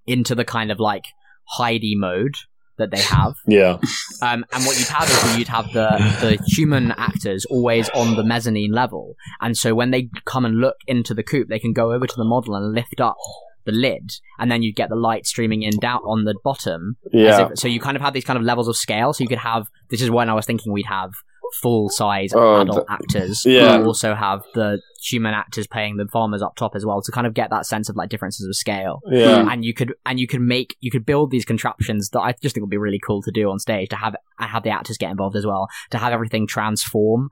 into 0.06 0.34
the 0.34 0.46
kind 0.46 0.72
of 0.72 0.80
like 0.80 1.04
Heidi 1.46 1.94
mode 1.94 2.36
that 2.78 2.90
they 2.90 3.00
have. 3.00 3.34
yeah. 3.46 3.78
Um, 4.22 4.44
and 4.52 4.64
what 4.64 4.78
you'd 4.78 4.88
have 4.88 5.08
is 5.08 5.38
you'd 5.38 5.48
have 5.48 5.66
the, 5.72 5.88
the 6.20 6.42
human 6.46 6.92
actors 6.92 7.44
always 7.46 7.88
on 7.90 8.16
the 8.16 8.24
mezzanine 8.24 8.72
level. 8.72 9.14
And 9.40 9.56
so 9.56 9.74
when 9.74 9.90
they 9.90 10.08
come 10.24 10.44
and 10.44 10.56
look 10.58 10.76
into 10.86 11.14
the 11.14 11.22
coop, 11.22 11.48
they 11.48 11.58
can 11.58 11.72
go 11.72 11.92
over 11.92 12.06
to 12.06 12.14
the 12.16 12.24
model 12.24 12.54
and 12.54 12.74
lift 12.74 13.00
up 13.00 13.16
the 13.64 13.72
lid. 13.72 14.10
And 14.38 14.50
then 14.50 14.62
you'd 14.62 14.76
get 14.76 14.88
the 14.88 14.96
light 14.96 15.24
streaming 15.26 15.62
in 15.62 15.78
down 15.78 16.00
on 16.00 16.24
the 16.24 16.34
bottom. 16.42 16.96
Yeah. 17.12 17.50
if- 17.52 17.58
so 17.58 17.68
you 17.68 17.80
kind 17.80 17.96
of 17.96 18.02
have 18.02 18.12
these 18.12 18.24
kind 18.24 18.38
of 18.38 18.42
levels 18.44 18.68
of 18.68 18.76
scale. 18.76 19.12
So 19.12 19.22
you 19.22 19.28
could 19.28 19.38
have, 19.38 19.68
this 19.90 20.02
is 20.02 20.10
when 20.10 20.28
I 20.28 20.34
was 20.34 20.44
thinking 20.46 20.72
we'd 20.72 20.86
have 20.86 21.10
full 21.62 21.88
size 21.88 22.32
Oh, 22.34 22.60
adult 22.62 22.86
actors. 22.90 23.42
Yeah. 23.46 23.76
But 23.78 23.86
also 23.86 24.14
have 24.14 24.42
the 24.54 24.80
human 25.10 25.34
actors 25.34 25.66
playing 25.66 25.96
the 25.96 26.06
farmers 26.08 26.42
up 26.42 26.56
top 26.56 26.74
as 26.74 26.84
well 26.86 27.00
to 27.02 27.12
kind 27.12 27.26
of 27.26 27.34
get 27.34 27.50
that 27.50 27.66
sense 27.66 27.88
of 27.88 27.96
like 27.96 28.08
differences 28.08 28.46
of 28.46 28.56
scale 28.56 29.00
Yeah. 29.10 29.50
and 29.50 29.64
you 29.64 29.74
could 29.74 29.94
and 30.06 30.18
you 30.18 30.26
could 30.26 30.40
make 30.40 30.76
you 30.80 30.90
could 30.90 31.04
build 31.06 31.30
these 31.30 31.44
contraptions 31.44 32.10
that 32.10 32.20
I 32.20 32.34
just 32.42 32.54
think 32.54 32.62
would 32.62 32.70
be 32.70 32.76
really 32.78 33.00
cool 33.04 33.22
to 33.22 33.30
do 33.30 33.50
on 33.50 33.58
stage 33.58 33.88
to 33.90 33.96
have 33.96 34.16
and 34.38 34.50
have 34.50 34.62
the 34.62 34.70
actors 34.70 34.96
get 34.98 35.10
involved 35.10 35.36
as 35.36 35.46
well 35.46 35.68
to 35.90 35.98
have 35.98 36.12
everything 36.12 36.46
transform 36.46 37.28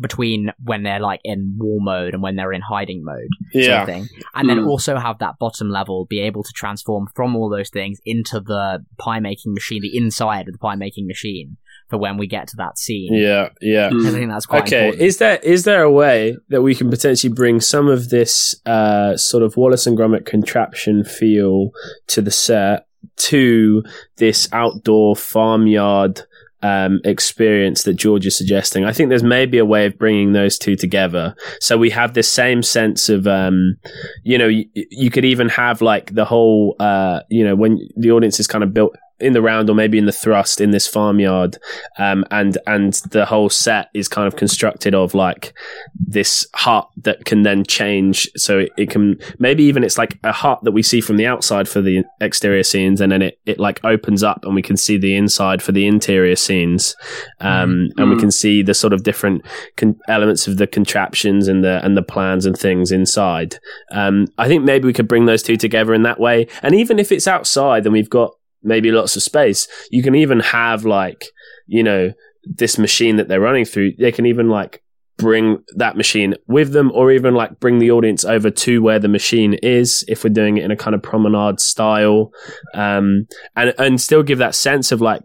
between 0.00 0.50
when 0.62 0.84
they're 0.84 1.00
like 1.00 1.20
in 1.24 1.56
war 1.58 1.78
mode 1.80 2.14
and 2.14 2.22
when 2.22 2.36
they're 2.36 2.52
in 2.52 2.60
hiding 2.62 3.04
mode 3.04 3.28
sort 3.52 3.64
Yeah. 3.64 3.80
of 3.82 3.86
thing 3.88 4.08
and 4.34 4.48
then 4.48 4.58
Hmm. 4.58 4.68
also 4.68 4.96
have 4.96 5.18
that 5.18 5.38
bottom 5.38 5.70
level 5.70 6.06
be 6.08 6.20
able 6.20 6.42
to 6.44 6.52
transform 6.54 7.08
from 7.16 7.34
all 7.36 7.50
those 7.50 7.68
things 7.68 7.98
into 8.06 8.40
the 8.40 8.84
pie 8.98 9.20
making 9.20 9.52
machine 9.54 9.82
the 9.82 9.94
inside 9.96 10.46
of 10.48 10.52
the 10.52 10.58
pie 10.58 10.76
making 10.76 11.06
machine 11.06 11.56
for 11.92 11.98
when 11.98 12.16
we 12.16 12.26
get 12.26 12.48
to 12.48 12.56
that 12.56 12.78
scene 12.78 13.12
Yeah. 13.12 13.50
Yeah. 13.60 13.90
Hmm. 13.90 14.06
I 14.06 14.10
think 14.10 14.30
that's 14.30 14.46
quite 14.46 14.62
Okay, 14.62 14.86
important. 14.86 15.02
is 15.02 15.18
there 15.18 15.38
is 15.42 15.64
there 15.64 15.82
a 15.82 15.90
way 15.92 16.36
that 16.48 16.62
we 16.62 16.74
can 16.74 16.88
potentially 16.88 17.32
bring 17.32 17.60
some 17.60 17.86
of 17.88 18.08
this 18.08 18.56
uh, 18.64 19.14
sort 19.18 19.42
of 19.42 19.56
Wallace 19.58 19.86
and 19.86 19.96
Gromit 19.98 20.24
contraption 20.24 21.04
feel 21.04 21.70
to 22.08 22.22
the 22.22 22.30
set 22.30 22.86
to 23.16 23.82
this 24.16 24.48
outdoor 24.52 25.14
farmyard 25.16 26.22
um, 26.62 27.00
experience 27.04 27.82
that 27.82 27.94
George 27.94 28.24
is 28.24 28.36
suggesting? 28.38 28.84
I 28.84 28.92
think 28.92 29.08
there's 29.08 29.24
maybe 29.24 29.58
a 29.58 29.64
way 29.64 29.84
of 29.86 29.98
bringing 29.98 30.32
those 30.32 30.56
two 30.56 30.76
together, 30.76 31.34
so 31.60 31.76
we 31.76 31.90
have 31.90 32.14
this 32.14 32.30
same 32.30 32.62
sense 32.62 33.08
of, 33.08 33.26
um, 33.26 33.76
you 34.22 34.38
know, 34.38 34.46
you, 34.46 34.64
you 34.74 35.10
could 35.10 35.24
even 35.24 35.48
have 35.48 35.82
like 35.82 36.14
the 36.14 36.24
whole, 36.24 36.76
uh, 36.78 37.20
you 37.28 37.44
know, 37.44 37.56
when 37.56 37.80
the 37.96 38.12
audience 38.12 38.38
is 38.40 38.46
kind 38.46 38.62
of 38.64 38.72
built 38.72 38.96
in 39.22 39.32
the 39.32 39.42
round 39.42 39.70
or 39.70 39.74
maybe 39.74 39.98
in 39.98 40.06
the 40.06 40.12
thrust 40.12 40.60
in 40.60 40.70
this 40.70 40.86
farmyard. 40.86 41.56
Um, 41.98 42.24
and 42.30 42.58
and 42.66 42.92
the 43.10 43.24
whole 43.26 43.48
set 43.48 43.88
is 43.94 44.08
kind 44.08 44.26
of 44.26 44.36
constructed 44.36 44.94
of 44.94 45.14
like 45.14 45.54
this 45.94 46.46
hut 46.54 46.88
that 47.02 47.24
can 47.24 47.42
then 47.42 47.64
change. 47.64 48.28
So 48.36 48.58
it, 48.60 48.70
it 48.76 48.90
can 48.90 49.18
maybe 49.38 49.62
even 49.64 49.84
it's 49.84 49.98
like 49.98 50.18
a 50.24 50.32
hut 50.32 50.60
that 50.64 50.72
we 50.72 50.82
see 50.82 51.00
from 51.00 51.16
the 51.16 51.26
outside 51.26 51.68
for 51.68 51.80
the 51.80 52.04
exterior 52.20 52.62
scenes 52.62 53.00
and 53.00 53.10
then 53.12 53.22
it, 53.22 53.38
it 53.46 53.58
like 53.58 53.80
opens 53.84 54.22
up 54.22 54.40
and 54.44 54.54
we 54.54 54.62
can 54.62 54.76
see 54.76 54.96
the 54.98 55.14
inside 55.16 55.62
for 55.62 55.72
the 55.72 55.86
interior 55.86 56.36
scenes. 56.36 56.94
Um, 57.40 57.88
and 57.96 58.10
we 58.10 58.16
Mhm. 58.16 58.20
can 58.20 58.30
see 58.30 58.62
the 58.62 58.74
sort 58.74 58.92
of 58.92 59.02
different 59.02 59.42
con- 59.76 59.96
elements 60.08 60.46
of 60.46 60.56
the 60.56 60.66
contraptions 60.66 61.48
and 61.48 61.62
the 61.64 61.80
and 61.84 61.96
the 61.96 62.02
plans 62.02 62.46
and 62.46 62.56
things 62.56 62.90
inside. 62.92 63.56
Um, 63.92 64.26
I 64.38 64.48
think 64.48 64.64
maybe 64.64 64.86
we 64.86 64.92
could 64.92 65.08
bring 65.08 65.26
those 65.26 65.42
two 65.42 65.56
together 65.56 65.94
in 65.94 66.02
that 66.02 66.20
way. 66.20 66.46
And 66.62 66.74
even 66.74 66.98
if 66.98 67.10
it's 67.12 67.26
outside 67.26 67.84
then 67.84 67.92
we've 67.92 68.10
got 68.10 68.32
maybe 68.62 68.90
lots 68.90 69.16
of 69.16 69.22
space 69.22 69.68
you 69.90 70.02
can 70.02 70.14
even 70.14 70.40
have 70.40 70.84
like 70.84 71.24
you 71.66 71.82
know 71.82 72.12
this 72.44 72.78
machine 72.78 73.16
that 73.16 73.28
they're 73.28 73.40
running 73.40 73.64
through 73.64 73.92
they 73.98 74.12
can 74.12 74.26
even 74.26 74.48
like 74.48 74.82
bring 75.18 75.58
that 75.76 75.96
machine 75.96 76.34
with 76.48 76.72
them 76.72 76.90
or 76.94 77.12
even 77.12 77.34
like 77.34 77.60
bring 77.60 77.78
the 77.78 77.90
audience 77.90 78.24
over 78.24 78.50
to 78.50 78.82
where 78.82 78.98
the 78.98 79.08
machine 79.08 79.54
is 79.62 80.04
if 80.08 80.24
we're 80.24 80.30
doing 80.30 80.56
it 80.56 80.64
in 80.64 80.70
a 80.70 80.76
kind 80.76 80.94
of 80.94 81.02
promenade 81.02 81.60
style 81.60 82.30
um 82.74 83.26
and 83.54 83.74
and 83.78 84.00
still 84.00 84.22
give 84.22 84.38
that 84.38 84.54
sense 84.54 84.90
of 84.90 85.00
like 85.00 85.22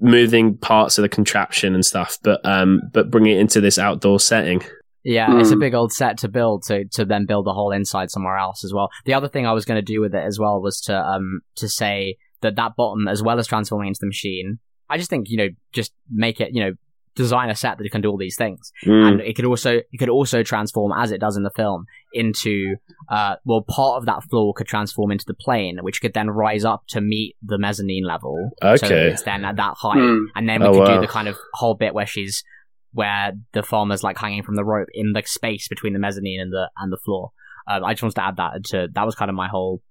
moving 0.00 0.56
parts 0.58 0.98
of 0.98 1.02
the 1.02 1.08
contraption 1.08 1.74
and 1.74 1.84
stuff 1.84 2.18
but 2.22 2.40
um 2.44 2.80
but 2.92 3.10
bring 3.10 3.26
it 3.26 3.38
into 3.38 3.60
this 3.60 3.78
outdoor 3.78 4.18
setting 4.20 4.60
Yeah, 5.04 5.38
it's 5.38 5.52
a 5.52 5.56
Mm. 5.56 5.60
big 5.60 5.74
old 5.74 5.92
set 5.92 6.18
to 6.18 6.28
build 6.28 6.64
to 6.64 6.84
to 6.94 7.04
then 7.04 7.26
build 7.26 7.46
the 7.46 7.52
whole 7.54 7.70
inside 7.70 8.10
somewhere 8.10 8.36
else 8.36 8.64
as 8.64 8.72
well. 8.74 8.88
The 9.04 9.14
other 9.14 9.28
thing 9.28 9.46
I 9.46 9.52
was 9.52 9.64
going 9.64 9.78
to 9.78 9.92
do 9.94 10.00
with 10.00 10.14
it 10.16 10.24
as 10.24 10.36
well 10.38 10.60
was 10.60 10.80
to 10.86 10.94
um 10.98 11.40
to 11.56 11.68
say 11.68 12.16
that 12.42 12.56
that 12.56 12.76
bottom 12.76 13.08
as 13.08 13.22
well 13.22 13.38
as 13.38 13.46
transforming 13.46 13.88
into 13.88 14.00
the 14.00 14.06
machine. 14.06 14.58
I 14.88 14.98
just 14.98 15.10
think 15.10 15.28
you 15.28 15.36
know 15.36 15.48
just 15.72 15.92
make 16.10 16.40
it 16.40 16.50
you 16.54 16.62
know 16.64 16.72
design 17.16 17.48
a 17.48 17.56
set 17.56 17.78
that 17.78 17.88
can 17.90 18.02
do 18.02 18.10
all 18.10 18.18
these 18.18 18.36
things, 18.36 18.70
Mm. 18.84 19.08
and 19.08 19.20
it 19.22 19.34
could 19.36 19.46
also 19.46 19.76
it 19.76 19.98
could 19.98 20.10
also 20.10 20.42
transform 20.42 20.92
as 20.92 21.10
it 21.12 21.18
does 21.20 21.36
in 21.36 21.44
the 21.44 21.50
film 21.56 21.86
into 22.12 22.76
uh 23.08 23.36
well 23.44 23.62
part 23.62 23.96
of 23.98 24.06
that 24.06 24.22
floor 24.24 24.52
could 24.54 24.66
transform 24.66 25.10
into 25.10 25.24
the 25.26 25.34
plane, 25.34 25.78
which 25.80 26.00
could 26.02 26.12
then 26.14 26.28
rise 26.30 26.64
up 26.64 26.82
to 26.88 27.00
meet 27.00 27.34
the 27.42 27.58
mezzanine 27.58 28.04
level. 28.04 28.50
Okay, 28.62 28.86
so 28.86 28.94
it's 28.94 29.22
then 29.22 29.44
at 29.44 29.56
that 29.56 29.74
height 29.78 29.98
Hmm. 29.98 30.24
and 30.34 30.48
then 30.48 30.60
we 30.60 30.66
Oh, 30.68 30.72
could 30.72 30.78
wow. 30.80 30.94
do 30.96 31.00
the 31.00 31.06
kind 31.12 31.28
of 31.28 31.36
whole 31.54 31.74
bit 31.74 31.94
where 31.94 32.06
she's 32.06 32.44
where 32.92 33.32
the 33.52 33.62
farmer's 33.62 34.02
like 34.02 34.18
hanging 34.18 34.42
from 34.42 34.54
the 34.56 34.64
rope 34.64 34.88
in 34.94 35.12
the 35.12 35.22
space 35.26 35.68
between 35.68 35.92
the 35.92 35.98
mezzanine 35.98 36.40
and 36.40 36.52
the 36.52 36.70
and 36.78 36.92
the 36.92 36.96
floor. 36.98 37.30
Um, 37.68 37.84
I 37.84 37.92
just 37.94 38.02
wanted 38.02 38.14
to 38.16 38.24
add 38.24 38.36
that 38.36 38.64
to 38.66 38.88
that 38.94 39.04
was 39.06 39.14
kind 39.14 39.28
of 39.30 39.34
my 39.34 39.48
whole 39.48 39.82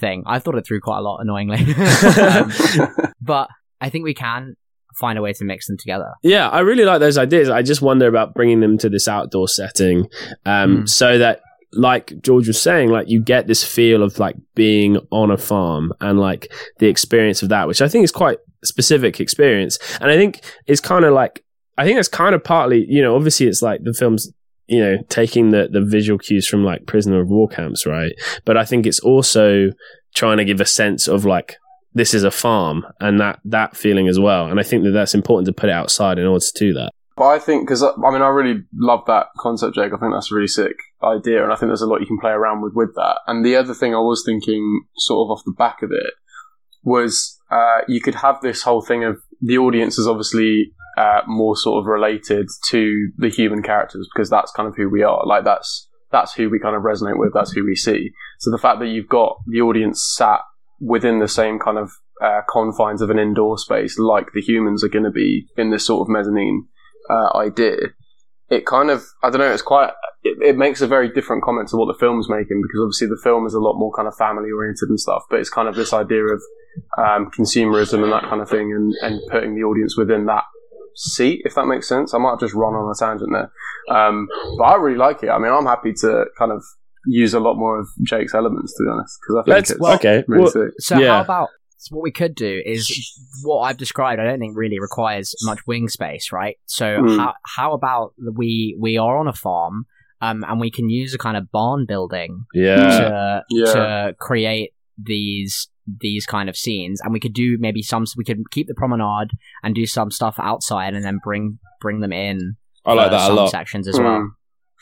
thing. 0.00 0.22
I've 0.26 0.42
thought 0.42 0.56
it 0.56 0.66
through 0.66 0.80
quite 0.80 0.98
a 0.98 1.02
lot, 1.02 1.18
annoyingly, 1.20 1.58
Um, 2.20 2.52
but 3.20 3.48
I 3.80 3.88
think 3.90 4.04
we 4.04 4.14
can 4.14 4.54
find 5.00 5.18
a 5.18 5.22
way 5.22 5.32
to 5.32 5.44
mix 5.44 5.66
them 5.66 5.76
together. 5.78 6.12
Yeah, 6.22 6.48
I 6.48 6.60
really 6.60 6.84
like 6.84 7.00
those 7.00 7.16
ideas. 7.18 7.48
I 7.48 7.62
just 7.62 7.80
wonder 7.82 8.06
about 8.06 8.34
bringing 8.34 8.60
them 8.60 8.76
to 8.78 8.88
this 8.88 9.08
outdoor 9.08 9.48
setting, 9.48 10.08
um, 10.44 10.80
Hmm. 10.80 10.86
so 10.86 11.18
that, 11.18 11.40
like 11.74 12.12
George 12.20 12.46
was 12.48 12.60
saying, 12.60 12.90
like 12.90 13.08
you 13.08 13.22
get 13.22 13.46
this 13.46 13.64
feel 13.64 14.02
of 14.02 14.18
like 14.18 14.36
being 14.54 14.98
on 15.10 15.30
a 15.30 15.38
farm 15.38 15.92
and 16.00 16.20
like 16.20 16.52
the 16.78 16.86
experience 16.88 17.42
of 17.42 17.48
that, 17.48 17.66
which 17.66 17.80
I 17.80 17.88
think 17.88 18.04
is 18.04 18.12
quite 18.12 18.38
specific 18.62 19.20
experience, 19.20 19.78
and 20.00 20.10
I 20.10 20.16
think 20.16 20.42
it's 20.66 20.80
kind 20.80 21.04
of 21.06 21.14
like 21.14 21.42
I 21.78 21.84
think 21.84 21.96
that's 21.96 22.08
kind 22.08 22.34
of 22.34 22.44
partly, 22.44 22.84
you 22.86 23.00
know, 23.00 23.16
obviously 23.16 23.46
it's 23.46 23.62
like 23.62 23.80
the 23.82 23.94
film's 23.94 24.30
you 24.72 24.82
know 24.82 24.96
taking 25.10 25.50
the 25.50 25.68
the 25.70 25.82
visual 25.82 26.18
cues 26.18 26.48
from 26.48 26.64
like 26.64 26.86
prisoner 26.86 27.20
of 27.20 27.28
war 27.28 27.46
camps, 27.46 27.86
right? 27.86 28.12
But 28.46 28.56
I 28.56 28.64
think 28.64 28.86
it's 28.86 29.00
also 29.00 29.68
trying 30.14 30.38
to 30.38 30.44
give 30.44 30.60
a 30.60 30.66
sense 30.66 31.08
of 31.08 31.26
like 31.26 31.56
this 31.94 32.14
is 32.14 32.24
a 32.24 32.30
farm 32.30 32.86
and 32.98 33.20
that 33.20 33.38
that 33.44 33.76
feeling 33.76 34.08
as 34.08 34.18
well. 34.18 34.46
And 34.46 34.58
I 34.58 34.62
think 34.62 34.84
that 34.84 34.92
that's 34.92 35.14
important 35.14 35.46
to 35.46 35.52
put 35.52 35.68
it 35.68 35.74
outside 35.74 36.18
in 36.18 36.26
order 36.26 36.42
to 36.44 36.58
do 36.58 36.72
that. 36.72 36.90
But 37.16 37.26
I 37.26 37.38
think 37.38 37.66
because 37.66 37.82
I 37.82 38.10
mean 38.10 38.22
I 38.22 38.28
really 38.28 38.62
love 38.74 39.02
that 39.08 39.26
concept, 39.38 39.74
Jake. 39.74 39.92
I 39.92 39.98
think 39.98 40.14
that's 40.14 40.32
a 40.32 40.34
really 40.34 40.48
sick 40.48 40.76
idea, 41.04 41.42
and 41.42 41.52
I 41.52 41.56
think 41.56 41.68
there's 41.68 41.82
a 41.82 41.86
lot 41.86 42.00
you 42.00 42.06
can 42.06 42.18
play 42.18 42.30
around 42.30 42.62
with 42.62 42.72
with 42.74 42.94
that. 42.94 43.18
And 43.26 43.44
the 43.44 43.56
other 43.56 43.74
thing 43.74 43.94
I 43.94 43.98
was 43.98 44.22
thinking, 44.24 44.84
sort 44.96 45.26
of 45.26 45.32
off 45.32 45.44
the 45.44 45.54
back 45.56 45.82
of 45.82 45.90
it, 45.92 46.14
was 46.82 47.38
uh, 47.50 47.82
you 47.88 48.00
could 48.00 48.14
have 48.14 48.40
this 48.40 48.62
whole 48.62 48.80
thing 48.80 49.04
of 49.04 49.18
the 49.42 49.58
audience 49.58 49.98
is 49.98 50.08
obviously 50.08 50.72
uh, 50.96 51.20
more 51.26 51.56
sort 51.56 51.82
of 51.82 51.86
related 51.86 52.48
to 52.68 53.10
the 53.16 53.28
human 53.28 53.62
characters 53.62 54.08
because 54.14 54.30
that's 54.30 54.52
kind 54.52 54.68
of 54.68 54.76
who 54.76 54.88
we 54.88 55.02
are. 55.02 55.26
Like 55.26 55.44
that's 55.44 55.88
that's 56.10 56.34
who 56.34 56.50
we 56.50 56.58
kind 56.58 56.76
of 56.76 56.82
resonate 56.82 57.18
with. 57.18 57.32
That's 57.32 57.52
who 57.52 57.64
we 57.64 57.74
see. 57.74 58.10
So 58.38 58.50
the 58.50 58.58
fact 58.58 58.80
that 58.80 58.88
you've 58.88 59.08
got 59.08 59.38
the 59.46 59.62
audience 59.62 60.12
sat 60.16 60.40
within 60.80 61.20
the 61.20 61.28
same 61.28 61.58
kind 61.58 61.78
of 61.78 61.90
uh, 62.22 62.42
confines 62.48 63.00
of 63.00 63.10
an 63.10 63.18
indoor 63.18 63.56
space, 63.56 63.98
like 63.98 64.32
the 64.34 64.42
humans 64.42 64.84
are 64.84 64.88
going 64.88 65.04
to 65.04 65.10
be 65.10 65.46
in 65.56 65.70
this 65.70 65.86
sort 65.86 66.06
of 66.06 66.12
mezzanine 66.12 66.66
uh, 67.08 67.36
idea, 67.36 67.76
it 68.50 68.66
kind 68.66 68.90
of 68.90 69.04
I 69.22 69.30
don't 69.30 69.40
know. 69.40 69.52
It's 69.52 69.62
quite 69.62 69.90
it, 70.22 70.36
it, 70.42 70.56
makes 70.56 70.82
a 70.82 70.86
very 70.86 71.10
different 71.10 71.42
comment 71.42 71.68
to 71.68 71.76
what 71.76 71.86
the 71.86 71.98
film's 71.98 72.28
making 72.28 72.60
because 72.62 72.80
obviously 72.82 73.08
the 73.08 73.20
film 73.22 73.46
is 73.46 73.54
a 73.54 73.60
lot 73.60 73.78
more 73.78 73.92
kind 73.96 74.06
of 74.06 74.14
family 74.16 74.50
oriented 74.54 74.88
and 74.88 75.00
stuff, 75.00 75.22
but 75.30 75.40
it's 75.40 75.50
kind 75.50 75.68
of 75.68 75.74
this 75.74 75.92
idea 75.92 76.24
of 76.24 76.42
um, 76.98 77.30
consumerism 77.36 78.02
and 78.04 78.12
that 78.12 78.24
kind 78.24 78.40
of 78.40 78.48
thing, 78.48 78.72
and, 78.72 78.94
and 79.02 79.20
putting 79.30 79.54
the 79.54 79.62
audience 79.62 79.96
within 79.96 80.26
that 80.26 80.44
seat, 80.96 81.42
if 81.44 81.54
that 81.54 81.66
makes 81.66 81.88
sense. 81.88 82.14
I 82.14 82.18
might 82.18 82.30
have 82.30 82.40
just 82.40 82.54
run 82.54 82.74
on 82.74 82.90
a 82.90 82.94
tangent 82.98 83.30
there, 83.32 83.50
um, 83.96 84.28
but 84.58 84.64
I 84.64 84.76
really 84.76 84.98
like 84.98 85.22
it. 85.22 85.28
I 85.30 85.38
mean, 85.38 85.52
I'm 85.52 85.66
happy 85.66 85.92
to 86.00 86.24
kind 86.38 86.52
of 86.52 86.62
use 87.06 87.34
a 87.34 87.40
lot 87.40 87.54
more 87.56 87.80
of 87.80 87.88
Jake's 88.04 88.34
elements, 88.34 88.74
to 88.76 88.84
be 88.84 88.90
honest, 88.90 89.18
because 89.20 89.36
I 89.40 89.42
think 89.44 89.54
Let's, 89.56 89.70
it's 89.70 89.80
well, 89.80 89.94
okay. 89.94 90.24
really 90.28 90.42
Well, 90.44 90.52
sick. 90.52 90.70
So 90.78 90.98
Yeah. 90.98 91.16
how 91.16 91.20
about 91.22 91.48
so 91.78 91.96
what 91.96 92.02
we 92.04 92.12
could 92.12 92.36
do 92.36 92.62
is 92.64 92.86
what 93.42 93.62
I've 93.62 93.76
described. 93.76 94.20
I 94.20 94.24
don't 94.24 94.38
think 94.38 94.56
really 94.56 94.78
requires 94.78 95.34
much 95.42 95.58
wing 95.66 95.88
space, 95.88 96.30
right? 96.32 96.56
So 96.66 96.84
Mm. 96.84 97.16
how 97.16 97.34
how 97.56 97.72
about 97.72 98.12
we 98.36 98.76
we 98.80 98.98
are 98.98 99.16
on 99.18 99.26
a 99.26 99.32
farm, 99.32 99.86
um, 100.20 100.44
and 100.46 100.60
we 100.60 100.70
can 100.70 100.88
use 100.90 101.12
a 101.12 101.18
kind 101.18 101.36
of 101.36 101.50
barn 101.50 101.84
building 101.86 102.44
yeah. 102.54 102.76
to 102.76 103.42
Yeah. 103.50 103.64
to 103.72 104.14
create 104.20 104.74
these 104.96 105.68
these 105.86 106.26
kind 106.26 106.48
of 106.48 106.56
scenes, 106.56 107.00
and 107.00 107.12
we 107.12 107.20
could 107.20 107.32
do 107.32 107.56
maybe 107.58 107.82
some. 107.82 108.04
We 108.16 108.24
could 108.24 108.50
keep 108.50 108.66
the 108.66 108.74
promenade 108.74 109.30
and 109.62 109.74
do 109.74 109.86
some 109.86 110.10
stuff 110.10 110.36
outside, 110.38 110.94
and 110.94 111.04
then 111.04 111.18
bring 111.22 111.58
bring 111.80 112.00
them 112.00 112.12
in. 112.12 112.56
I 112.84 112.94
like 112.94 113.06
for 113.06 113.10
that 113.10 113.30
a 113.30 113.34
lot. 113.34 113.50
Sections 113.50 113.88
as 113.88 113.98
well. 113.98 114.20
Mm. 114.20 114.28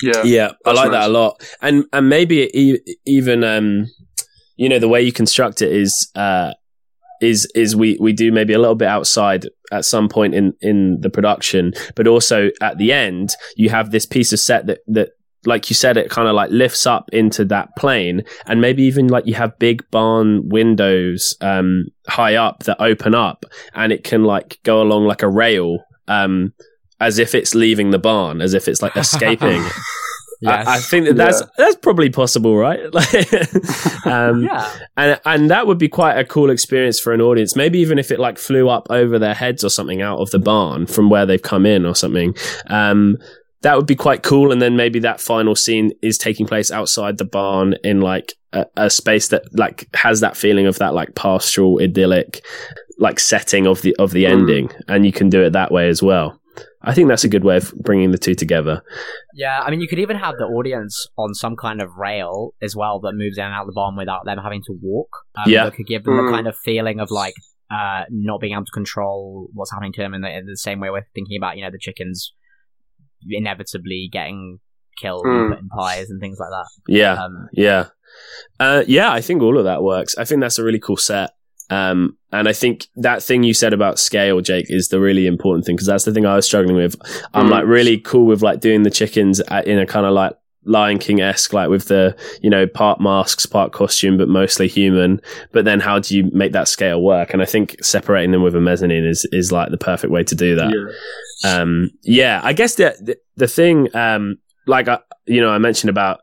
Yeah. 0.02 0.22
Yeah, 0.24 0.46
I 0.48 0.54
That's 0.64 0.76
like 0.76 0.90
that 0.92 1.10
a 1.10 1.12
lot. 1.12 1.42
And 1.60 1.84
and 1.92 2.08
maybe 2.08 2.42
it 2.42 2.54
e- 2.54 2.96
even 3.06 3.44
um 3.44 3.86
you 4.56 4.68
know 4.68 4.78
the 4.78 4.88
way 4.88 5.02
you 5.02 5.12
construct 5.12 5.62
it 5.62 5.72
is 5.72 6.10
uh 6.14 6.52
is 7.20 7.50
is 7.54 7.76
we 7.76 7.98
we 8.00 8.12
do 8.12 8.32
maybe 8.32 8.54
a 8.54 8.58
little 8.58 8.74
bit 8.74 8.88
outside 8.88 9.46
at 9.70 9.84
some 9.84 10.08
point 10.08 10.34
in 10.34 10.54
in 10.62 11.00
the 11.00 11.10
production, 11.10 11.72
but 11.94 12.06
also 12.06 12.48
at 12.60 12.78
the 12.78 12.92
end 12.92 13.34
you 13.56 13.68
have 13.68 13.90
this 13.90 14.06
piece 14.06 14.32
of 14.32 14.40
set 14.40 14.66
that 14.66 14.78
that 14.86 15.10
like 15.46 15.70
you 15.70 15.74
said 15.74 15.96
it 15.96 16.10
kind 16.10 16.28
of 16.28 16.34
like 16.34 16.50
lifts 16.50 16.86
up 16.86 17.08
into 17.12 17.44
that 17.44 17.74
plane 17.76 18.22
and 18.46 18.60
maybe 18.60 18.82
even 18.82 19.08
like 19.08 19.26
you 19.26 19.34
have 19.34 19.58
big 19.58 19.88
barn 19.90 20.48
windows 20.48 21.36
um 21.40 21.86
high 22.08 22.34
up 22.34 22.64
that 22.64 22.80
open 22.80 23.14
up 23.14 23.44
and 23.74 23.92
it 23.92 24.04
can 24.04 24.24
like 24.24 24.58
go 24.64 24.82
along 24.82 25.04
like 25.06 25.22
a 25.22 25.28
rail 25.28 25.84
um 26.08 26.52
as 27.00 27.18
if 27.18 27.34
it's 27.34 27.54
leaving 27.54 27.90
the 27.90 27.98
barn 27.98 28.40
as 28.42 28.52
if 28.52 28.68
it's 28.68 28.82
like 28.82 28.96
escaping 28.96 29.62
Yes. 30.40 30.66
I, 30.66 30.76
I 30.76 30.78
think 30.78 31.06
that 31.06 31.16
that's 31.16 31.42
that's 31.58 31.76
probably 31.76 32.10
possible, 32.10 32.56
right? 32.56 32.80
Um, 34.06 34.42
yeah. 34.44 34.72
and 34.96 35.20
and 35.26 35.50
that 35.50 35.66
would 35.66 35.76
be 35.76 35.88
quite 35.88 36.18
a 36.18 36.24
cool 36.24 36.48
experience 36.48 36.98
for 36.98 37.12
an 37.12 37.20
audience. 37.20 37.54
Maybe 37.54 37.78
even 37.80 37.98
if 37.98 38.10
it 38.10 38.18
like 38.18 38.38
flew 38.38 38.70
up 38.70 38.86
over 38.88 39.18
their 39.18 39.34
heads 39.34 39.62
or 39.62 39.68
something 39.68 40.00
out 40.00 40.18
of 40.18 40.30
the 40.30 40.38
barn 40.38 40.86
from 40.86 41.10
where 41.10 41.26
they've 41.26 41.42
come 41.42 41.66
in 41.66 41.84
or 41.84 41.94
something. 41.94 42.34
Um, 42.68 43.18
that 43.62 43.76
would 43.76 43.86
be 43.86 43.96
quite 43.96 44.22
cool. 44.22 44.52
And 44.52 44.60
then 44.62 44.76
maybe 44.76 44.98
that 45.00 45.20
final 45.20 45.54
scene 45.54 45.92
is 46.02 46.16
taking 46.18 46.46
place 46.46 46.70
outside 46.70 47.18
the 47.18 47.24
barn 47.24 47.74
in 47.84 48.00
like 48.00 48.32
a, 48.52 48.66
a 48.76 48.90
space 48.90 49.28
that 49.28 49.42
like 49.56 49.88
has 49.94 50.20
that 50.20 50.36
feeling 50.36 50.66
of 50.66 50.78
that 50.78 50.94
like 50.94 51.14
pastoral 51.14 51.78
idyllic 51.80 52.42
like 52.98 53.18
setting 53.20 53.66
of 53.66 53.80
the 53.82 53.94
of 53.98 54.10
the 54.12 54.24
Mm. 54.24 54.30
ending, 54.30 54.70
and 54.88 55.06
you 55.06 55.12
can 55.12 55.28
do 55.30 55.42
it 55.42 55.50
that 55.54 55.72
way 55.72 55.88
as 55.88 56.02
well. 56.02 56.38
I 56.82 56.94
think 56.94 57.08
that's 57.08 57.24
a 57.24 57.28
good 57.28 57.44
way 57.44 57.56
of 57.58 57.72
bringing 57.76 58.10
the 58.10 58.18
two 58.18 58.34
together. 58.34 58.82
Yeah, 59.34 59.60
I 59.60 59.70
mean, 59.70 59.80
you 59.80 59.88
could 59.88 59.98
even 59.98 60.16
have 60.16 60.36
the 60.38 60.44
audience 60.44 61.06
on 61.18 61.34
some 61.34 61.54
kind 61.56 61.80
of 61.82 61.90
rail 61.96 62.54
as 62.62 62.74
well 62.74 63.00
that 63.00 63.12
moves 63.14 63.36
in 63.38 63.44
and 63.44 63.54
out 63.54 63.62
of 63.62 63.66
the 63.68 63.72
barn 63.74 63.96
without 63.96 64.24
them 64.24 64.38
having 64.38 64.62
to 64.66 64.78
walk. 64.82 65.08
Um, 65.36 65.50
Yeah. 65.50 65.64
that 65.64 65.74
could 65.74 65.86
give 65.86 66.04
them 66.04 66.14
Mm. 66.14 66.28
a 66.28 66.30
kind 66.32 66.46
of 66.46 66.56
feeling 66.56 67.00
of 67.00 67.10
like 67.10 67.34
uh, 67.70 68.02
not 68.10 68.40
being 68.40 68.52
able 68.54 68.64
to 68.64 68.72
control 68.72 69.48
what's 69.54 69.70
happening 69.70 69.92
to 69.92 70.00
them 70.00 70.12
in 70.12 70.22
the, 70.22 70.36
in 70.38 70.44
the 70.46 70.56
same 70.56 70.80
way 70.80 70.90
we're 70.90 71.06
thinking 71.14 71.36
about, 71.38 71.56
you 71.56 71.62
know, 71.62 71.70
the 71.70 71.78
chickens 71.78 72.32
inevitably 73.28 74.08
getting 74.12 74.58
killed 75.00 75.24
and 75.26 75.52
Mm. 75.54 75.58
in 75.60 75.68
pies 75.68 76.10
and 76.10 76.20
things 76.20 76.38
like 76.38 76.50
that. 76.50 76.66
Yeah. 76.88 77.14
Um, 77.22 77.48
Yeah. 77.52 77.86
Uh, 78.58 78.82
yeah, 78.86 79.12
I 79.12 79.20
think 79.20 79.40
all 79.42 79.56
of 79.56 79.64
that 79.64 79.82
works. 79.82 80.16
I 80.18 80.24
think 80.24 80.40
that's 80.40 80.58
a 80.58 80.64
really 80.64 80.80
cool 80.80 80.96
set. 80.96 81.30
Um, 81.70 82.16
and 82.32 82.48
I 82.48 82.52
think 82.52 82.88
that 82.96 83.22
thing 83.22 83.44
you 83.44 83.54
said 83.54 83.72
about 83.72 84.00
scale, 84.00 84.40
Jake, 84.40 84.66
is 84.68 84.88
the 84.88 84.98
really 85.00 85.26
important 85.28 85.64
thing 85.64 85.76
because 85.76 85.86
that's 85.86 86.04
the 86.04 86.12
thing 86.12 86.26
I 86.26 86.34
was 86.34 86.44
struggling 86.44 86.74
with. 86.76 86.96
I'm 87.32 87.46
Mm. 87.46 87.50
like 87.50 87.64
really 87.66 87.98
cool 87.98 88.26
with 88.26 88.42
like 88.42 88.60
doing 88.60 88.82
the 88.82 88.90
chickens 88.90 89.38
at, 89.40 89.68
in 89.68 89.78
a 89.78 89.86
kind 89.86 90.04
of 90.04 90.12
like 90.12 90.32
Lion 90.64 90.98
King 90.98 91.20
esque, 91.20 91.52
like 91.52 91.68
with 91.70 91.88
the, 91.88 92.16
you 92.42 92.50
know, 92.50 92.66
part 92.66 93.00
masks, 93.00 93.46
part 93.46 93.72
costume, 93.72 94.16
but 94.18 94.28
mostly 94.28 94.68
human. 94.68 95.20
But 95.52 95.64
then 95.64 95.80
how 95.80 95.98
do 95.98 96.16
you 96.16 96.30
make 96.32 96.52
that 96.52 96.68
scale 96.68 97.02
work? 97.02 97.32
And 97.32 97.42
I 97.42 97.46
think 97.46 97.76
separating 97.82 98.30
them 98.32 98.42
with 98.42 98.54
a 98.54 98.60
mezzanine 98.60 99.04
is, 99.04 99.26
is 99.32 99.50
like 99.52 99.70
the 99.70 99.78
perfect 99.78 100.12
way 100.12 100.22
to 100.24 100.34
do 100.34 100.54
that 100.56 100.72
Yeah. 101.42 101.52
um 101.62 101.90
yeah 102.02 102.40
i 102.44 102.52
guess 102.52 102.74
the 102.74 102.94
the, 103.00 103.16
the 103.36 103.48
thing 103.48 103.88
um 103.96 104.36
like 104.66 104.88
I, 104.88 104.98
you 105.26 105.40
know 105.40 105.48
i 105.50 105.56
mentioned 105.58 105.88
about 105.88 106.20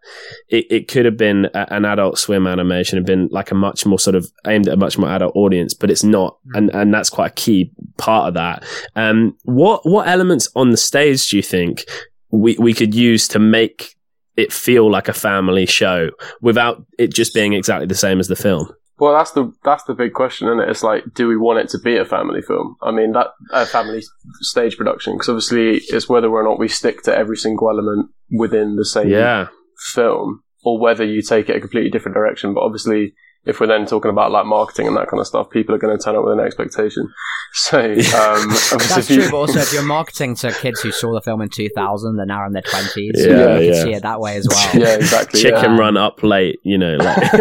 it, 0.50 0.66
it 0.70 0.88
could 0.88 1.06
have 1.06 1.18
been 1.18 1.46
a, 1.56 1.74
an 1.74 1.86
adult 1.86 2.20
swim 2.20 2.46
animation 2.46 2.98
have 2.98 3.06
been 3.06 3.28
like 3.32 3.50
a 3.50 3.56
much 3.56 3.86
more 3.86 3.98
sort 3.98 4.16
of 4.16 4.28
aimed 4.46 4.68
at 4.68 4.76
a 4.76 4.78
much 4.78 4.98
more 5.00 5.10
adult 5.10 5.36
audience 5.36 5.74
but 5.74 5.90
it's 5.90 6.04
not 6.04 6.38
and 6.54 6.70
and 6.76 6.94
that's 6.94 7.10
quite 7.10 7.32
a 7.32 7.34
key 7.34 7.72
part 7.98 8.28
of 8.28 8.34
that 8.36 8.64
um 8.96 9.36
what 9.44 9.82
what 9.86 10.08
elements 10.08 10.48
on 10.56 10.70
the 10.70 10.78
stage 10.78 11.28
do 11.30 11.38
you 11.38 11.44
think 11.44 11.84
we 12.30 12.56
we 12.60 12.74
could 12.74 12.94
use 12.94 13.28
to 13.30 13.40
make 13.40 13.96
it 14.38 14.54
feel 14.54 14.90
like 14.90 15.08
a 15.08 15.14
family 15.14 15.66
show 15.66 16.10
without 16.42 16.86
it 16.98 17.14
just 17.14 17.34
being 17.34 17.54
exactly 17.54 17.88
the 17.88 17.96
same 17.96 18.20
as 18.20 18.28
the 18.28 18.36
film 18.36 18.72
Well, 19.00 19.14
that's 19.14 19.32
the 19.32 19.54
that's 19.64 19.84
the 19.84 19.94
big 19.94 20.14
question, 20.14 20.48
isn't 20.48 20.62
it? 20.62 20.70
It's 20.70 20.82
like, 20.82 21.04
do 21.14 21.28
we 21.28 21.38
want 21.38 21.60
it 21.60 21.70
to 21.70 21.80
be 21.80 21.98
a 21.98 22.06
family 22.06 22.42
film? 22.42 22.78
I 22.82 22.92
mean, 22.92 23.12
that 23.12 23.28
a 23.52 23.66
family 23.66 24.02
stage 24.42 24.76
production, 24.76 25.14
because 25.14 25.30
obviously 25.30 25.82
it's 25.90 26.10
whether 26.10 26.30
or 26.30 26.44
not 26.44 26.60
we 26.60 26.68
stick 26.68 27.04
to 27.04 27.16
every 27.16 27.38
single 27.38 27.70
element 27.70 28.10
within 28.32 28.76
the 28.76 28.86
same 28.86 29.10
yeah 29.10 29.50
film, 29.94 30.42
or 30.64 30.80
whether 30.80 31.06
you 31.06 31.22
take 31.22 31.48
it 31.50 31.56
a 31.56 31.60
completely 31.60 31.92
different 31.92 32.16
direction. 32.16 32.56
But 32.56 32.62
obviously, 32.64 33.14
if 33.48 33.60
we're 33.60 33.68
then 33.68 33.86
talking 33.86 34.12
about 34.12 34.32
like 34.32 34.46
marketing 34.46 34.88
and 34.88 34.96
that 34.98 35.08
kind 35.08 35.20
of 35.22 35.28
stuff, 35.28 35.50
people 35.50 35.74
are 35.74 35.78
going 35.78 35.98
to 35.98 36.04
turn 36.04 36.16
up 36.16 36.24
with 36.24 36.34
an 36.34 36.46
expectation. 36.46 37.12
So, 37.54 37.80
um, 37.80 38.50
that's 38.50 38.98
if 38.98 39.10
you- 39.10 39.22
true, 39.22 39.32
but 39.32 39.38
also 39.38 39.60
if 39.60 39.72
you're 39.74 39.82
marketing 39.82 40.36
to 40.36 40.52
kids 40.52 40.82
who 40.82 40.92
saw 40.92 41.14
the 41.14 41.22
film 41.22 41.42
in 41.42 41.48
2000, 41.50 42.18
they're 42.18 42.26
now 42.26 42.46
in 42.46 42.52
their 42.52 42.62
20s, 42.62 43.12
Yeah, 43.16 43.24
you 43.24 43.38
can 43.38 43.64
yeah. 43.74 43.84
see 43.84 43.94
it 43.94 44.04
that 44.04 44.20
way 44.20 44.36
as 44.36 44.48
well. 44.50 44.76
yeah, 44.76 44.96
exactly. 44.96 45.42
chicken 45.42 45.72
yeah. 45.72 45.78
run 45.80 45.96
up 45.98 46.22
late 46.24 46.60
you 46.64 46.78
know 46.78 46.98
like 46.98 47.18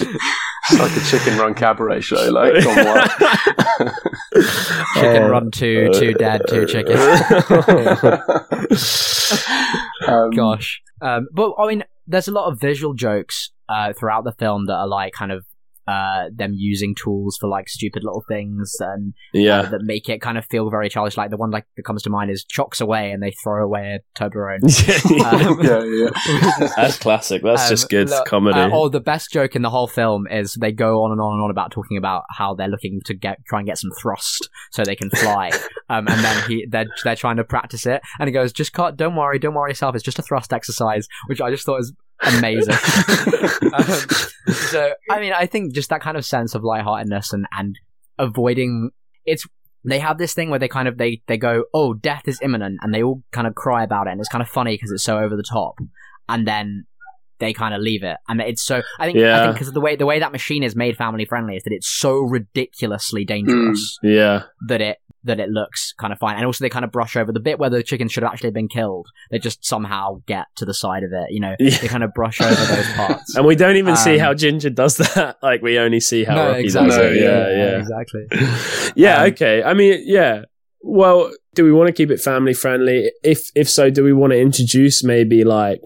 it's 0.00 0.78
like 0.78 0.96
a 0.96 1.00
chicken 1.10 1.38
run 1.38 1.54
cabaret 1.54 2.00
show, 2.00 2.30
like 2.30 2.62
gone 2.64 2.84
wild. 2.86 3.10
Chicken 4.94 5.22
Oh. 5.22 5.28
run 5.28 5.50
two, 5.50 5.90
two 5.92 6.14
dead, 6.14 6.42
two 6.48 6.66
chickens. 6.66 7.00
um, 10.06 10.30
Gosh. 10.30 10.82
Um, 11.00 11.28
but 11.32 11.52
I 11.58 11.66
mean, 11.66 11.84
there's 12.06 12.28
a 12.28 12.32
lot 12.32 12.50
of 12.50 12.60
visual 12.60 12.94
jokes 12.94 13.50
uh, 13.68 13.92
throughout 13.92 14.24
the 14.24 14.32
film 14.32 14.66
that 14.66 14.74
are 14.74 14.86
like 14.86 15.12
kind 15.12 15.32
of 15.32 15.44
uh, 15.86 16.24
them 16.34 16.52
using 16.54 16.94
tools 16.94 17.36
for 17.40 17.48
like 17.48 17.68
stupid 17.68 18.02
little 18.04 18.24
things 18.28 18.74
and 18.80 19.14
uh, 19.34 19.38
yeah 19.38 19.62
that 19.62 19.80
make 19.82 20.08
it 20.08 20.20
kind 20.20 20.36
of 20.38 20.44
feel 20.46 20.68
very 20.70 20.88
childish. 20.88 21.16
Like 21.16 21.30
the 21.30 21.36
one 21.36 21.50
like 21.50 21.64
that 21.76 21.82
comes 21.84 22.02
to 22.02 22.10
mind 22.10 22.30
is 22.30 22.44
chocks 22.44 22.80
away 22.80 23.10
and 23.10 23.22
they 23.22 23.32
throw 23.42 23.64
away 23.64 23.98
a 24.00 24.20
Toblerone. 24.20 24.60
Um, 25.26 25.60
yeah, 25.62 25.82
yeah. 25.84 26.68
That's 26.76 26.98
classic. 26.98 27.42
That's 27.42 27.62
Um, 27.64 27.68
just 27.68 27.88
good 27.88 28.10
look, 28.10 28.26
comedy. 28.26 28.58
Uh, 28.58 28.70
oh, 28.72 28.88
the 28.88 29.00
best 29.00 29.30
joke 29.32 29.56
in 29.56 29.62
the 29.62 29.70
whole 29.70 29.86
film 29.86 30.26
is 30.30 30.54
they 30.54 30.72
go 30.72 31.02
on 31.04 31.12
and 31.12 31.20
on 31.20 31.34
and 31.34 31.42
on 31.42 31.50
about 31.50 31.70
talking 31.70 31.96
about 31.96 32.24
how 32.30 32.54
they're 32.54 32.68
looking 32.68 33.00
to 33.06 33.14
get 33.14 33.38
try 33.46 33.60
and 33.60 33.66
get 33.66 33.78
some 33.78 33.90
thrust 34.00 34.48
so 34.72 34.84
they 34.84 34.96
can 34.96 35.10
fly. 35.10 35.50
um, 35.88 36.06
and 36.08 36.24
then 36.24 36.48
he 36.48 36.66
they're 36.68 36.86
they're 37.04 37.16
trying 37.16 37.36
to 37.36 37.44
practice 37.44 37.86
it, 37.86 38.00
and 38.18 38.28
he 38.28 38.32
goes, 38.32 38.52
"Just 38.52 38.72
can't. 38.72 38.96
Don't 38.96 39.16
worry. 39.16 39.38
Don't 39.38 39.54
worry 39.54 39.70
yourself. 39.70 39.94
It's 39.94 40.04
just 40.04 40.18
a 40.18 40.22
thrust 40.22 40.52
exercise," 40.52 41.06
which 41.26 41.40
I 41.40 41.50
just 41.50 41.64
thought 41.64 41.78
was 41.78 41.92
amazing. 42.22 42.74
um, 43.72 44.54
so, 44.54 44.92
I 45.10 45.20
mean, 45.20 45.32
I 45.32 45.46
think 45.46 45.74
just 45.74 45.90
that 45.90 46.00
kind 46.00 46.16
of 46.16 46.24
sense 46.24 46.54
of 46.54 46.62
lightheartedness 46.62 47.32
and 47.32 47.46
and 47.52 47.78
avoiding 48.18 48.90
it's. 49.24 49.46
They 49.88 50.00
have 50.00 50.18
this 50.18 50.34
thing 50.34 50.50
where 50.50 50.58
they 50.58 50.66
kind 50.66 50.88
of 50.88 50.98
they 50.98 51.22
they 51.28 51.36
go, 51.36 51.64
"Oh, 51.72 51.94
death 51.94 52.22
is 52.26 52.40
imminent," 52.42 52.80
and 52.82 52.92
they 52.92 53.04
all 53.04 53.22
kind 53.30 53.46
of 53.46 53.54
cry 53.54 53.84
about 53.84 54.08
it, 54.08 54.10
and 54.10 54.20
it's 54.20 54.28
kind 54.28 54.42
of 54.42 54.48
funny 54.48 54.74
because 54.74 54.90
it's 54.90 55.04
so 55.04 55.18
over 55.18 55.36
the 55.36 55.44
top. 55.48 55.74
And 56.28 56.44
then 56.44 56.86
they 57.38 57.52
kind 57.52 57.72
of 57.72 57.80
leave 57.80 58.02
it, 58.02 58.16
and 58.28 58.40
it's 58.40 58.62
so. 58.64 58.82
I 58.98 59.06
think 59.06 59.18
I 59.18 59.44
think 59.44 59.54
because 59.54 59.72
the 59.72 59.80
way 59.80 59.94
the 59.94 60.06
way 60.06 60.18
that 60.18 60.32
machine 60.32 60.64
is 60.64 60.74
made 60.74 60.96
family 60.96 61.24
friendly 61.24 61.54
is 61.54 61.62
that 61.62 61.72
it's 61.72 61.86
so 61.86 62.16
ridiculously 62.18 63.24
dangerous 63.24 63.98
Yeah. 64.02 64.44
that 64.66 64.80
it 64.80 64.98
that 65.26 65.38
it 65.40 65.48
looks 65.50 65.92
kind 65.98 66.12
of 66.12 66.18
fine, 66.18 66.36
and 66.36 66.44
also 66.46 66.64
they 66.64 66.68
kind 66.68 66.84
of 66.84 66.90
brush 66.92 67.16
over 67.16 67.30
the 67.32 67.40
bit 67.40 67.58
where 67.58 67.70
the 67.70 67.82
chicken 67.82 68.08
should 68.08 68.22
have 68.22 68.32
actually 68.32 68.50
been 68.50 68.68
killed. 68.68 69.06
They 69.30 69.38
just 69.38 69.64
somehow 69.64 70.22
get 70.26 70.46
to 70.56 70.64
the 70.64 70.74
side 70.74 71.02
of 71.04 71.12
it, 71.12 71.26
you 71.30 71.40
know. 71.40 71.54
Yeah. 71.58 71.76
They 71.78 71.88
kind 71.88 72.02
of 72.04 72.12
brush 72.14 72.40
over 72.40 72.54
those 72.54 72.92
parts. 72.94 73.34
And 73.36 73.46
we 73.46 73.54
don't 73.56 73.76
even 73.76 73.96
see 73.96 74.14
Um, 74.14 74.20
how 74.20 74.34
Ginger 74.34 74.70
does 74.70 74.96
that. 74.96 75.36
Like 75.42 75.62
we 75.62 75.78
only 75.78 76.00
see 76.00 76.24
how 76.24 76.34
no, 76.34 76.48
Rocky 76.48 76.60
exactly. 76.60 76.88
does 76.90 76.98
it. 76.98 77.02
No, 77.02 77.10
Yeah, 77.10 77.48
yeah, 77.48 77.70
yeah. 77.70 77.78
exactly. 77.78 78.92
yeah, 79.02 79.20
Um, 79.22 79.26
okay. 79.32 79.62
I 79.62 79.74
mean, 79.74 80.02
yeah. 80.04 80.42
Well, 80.82 81.32
do 81.56 81.64
we 81.64 81.72
want 81.72 81.88
to 81.88 81.92
keep 81.92 82.10
it 82.10 82.20
family 82.20 82.54
friendly? 82.54 83.10
If 83.24 83.50
if 83.56 83.68
so, 83.68 83.90
do 83.90 84.04
we 84.04 84.12
want 84.12 84.32
to 84.32 84.38
introduce 84.38 85.02
maybe 85.02 85.42
like 85.42 85.82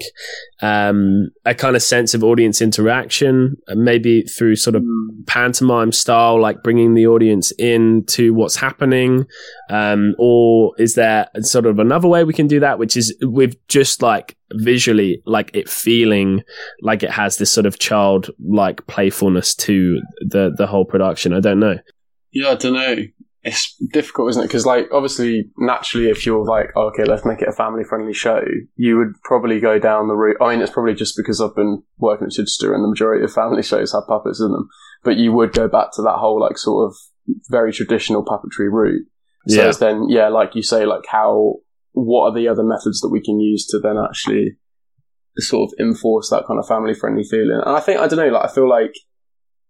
um, 0.60 1.30
a 1.46 1.54
kind 1.54 1.76
of 1.76 1.82
sense 1.82 2.12
of 2.12 2.22
audience 2.22 2.60
interaction, 2.60 3.56
uh, 3.68 3.74
maybe 3.76 4.22
through 4.22 4.56
sort 4.56 4.76
of 4.76 4.82
Mm. 4.82 5.26
pantomime 5.26 5.92
style, 5.92 6.40
like 6.40 6.62
bringing 6.62 6.94
the 6.94 7.06
audience 7.06 7.52
in 7.58 8.04
to 8.06 8.34
what's 8.34 8.56
happening, 8.56 9.24
um, 9.70 10.14
or 10.18 10.72
is 10.78 10.94
there 10.94 11.28
sort 11.40 11.66
of 11.66 11.78
another 11.78 12.08
way 12.08 12.24
we 12.24 12.32
can 12.34 12.46
do 12.48 12.60
that, 12.60 12.78
which 12.78 12.96
is 12.96 13.16
with 13.22 13.54
just 13.68 14.02
like 14.02 14.36
visually, 14.54 15.22
like 15.26 15.50
it 15.54 15.68
feeling 15.68 16.42
like 16.82 17.02
it 17.02 17.10
has 17.10 17.36
this 17.36 17.52
sort 17.52 17.66
of 17.66 17.78
child 17.78 18.30
like 18.48 18.84
playfulness 18.88 19.54
to 19.54 20.00
the 20.20 20.50
the 20.56 20.66
whole 20.66 20.84
production? 20.84 21.32
I 21.32 21.40
don't 21.40 21.60
know. 21.60 21.78
Yeah, 22.32 22.50
I 22.50 22.54
don't 22.56 22.74
know. 22.74 22.96
It's 23.42 23.74
difficult, 23.92 24.30
isn't 24.30 24.42
it? 24.42 24.46
Because, 24.48 24.66
like, 24.66 24.88
obviously, 24.92 25.50
naturally, 25.56 26.10
if 26.10 26.26
you're 26.26 26.44
like, 26.44 26.70
oh, 26.76 26.88
okay, 26.88 27.04
let's 27.04 27.24
make 27.24 27.40
it 27.40 27.48
a 27.48 27.52
family 27.52 27.84
friendly 27.84 28.12
show, 28.12 28.42
you 28.76 28.98
would 28.98 29.14
probably 29.24 29.60
go 29.60 29.78
down 29.78 30.08
the 30.08 30.14
route. 30.14 30.36
I 30.42 30.50
mean, 30.50 30.60
it's 30.60 30.70
probably 30.72 30.94
just 30.94 31.14
because 31.16 31.40
I've 31.40 31.54
been 31.56 31.82
working 31.96 32.26
at 32.26 32.32
Chichester 32.32 32.74
and 32.74 32.84
the 32.84 32.88
majority 32.88 33.24
of 33.24 33.32
family 33.32 33.62
shows 33.70 33.92
have 33.92 34.06
puppets 34.06 34.40
in 34.40 34.52
them. 34.52 34.68
But 35.02 35.16
you 35.16 35.32
would 35.32 35.52
go 35.52 35.68
back 35.68 35.88
to 35.94 36.02
that 36.02 36.16
whole, 36.18 36.38
like, 36.38 36.58
sort 36.58 36.90
of 36.90 36.96
very 37.48 37.72
traditional 37.72 38.24
puppetry 38.24 38.70
route. 38.70 39.06
So 39.48 39.64
Yeah. 39.64 39.72
then, 39.72 40.08
yeah, 40.10 40.28
like 40.28 40.54
you 40.54 40.62
say, 40.62 40.84
like, 40.84 41.06
how, 41.08 41.54
what 41.92 42.24
are 42.28 42.34
the 42.34 42.46
other 42.48 42.62
methods 42.62 43.00
that 43.00 43.08
we 43.08 43.22
can 43.22 43.40
use 43.40 43.66
to 43.68 43.78
then 43.78 43.96
actually 43.96 44.58
sort 45.38 45.70
of 45.72 45.74
enforce 45.86 46.28
that 46.28 46.44
kind 46.46 46.58
of 46.60 46.68
family 46.68 46.92
friendly 46.92 47.24
feeling? 47.24 47.62
And 47.64 47.74
I 47.74 47.80
think, 47.80 48.00
I 48.00 48.06
don't 48.06 48.18
know, 48.18 48.28
like, 48.36 48.50
I 48.50 48.52
feel 48.52 48.68
like 48.68 48.92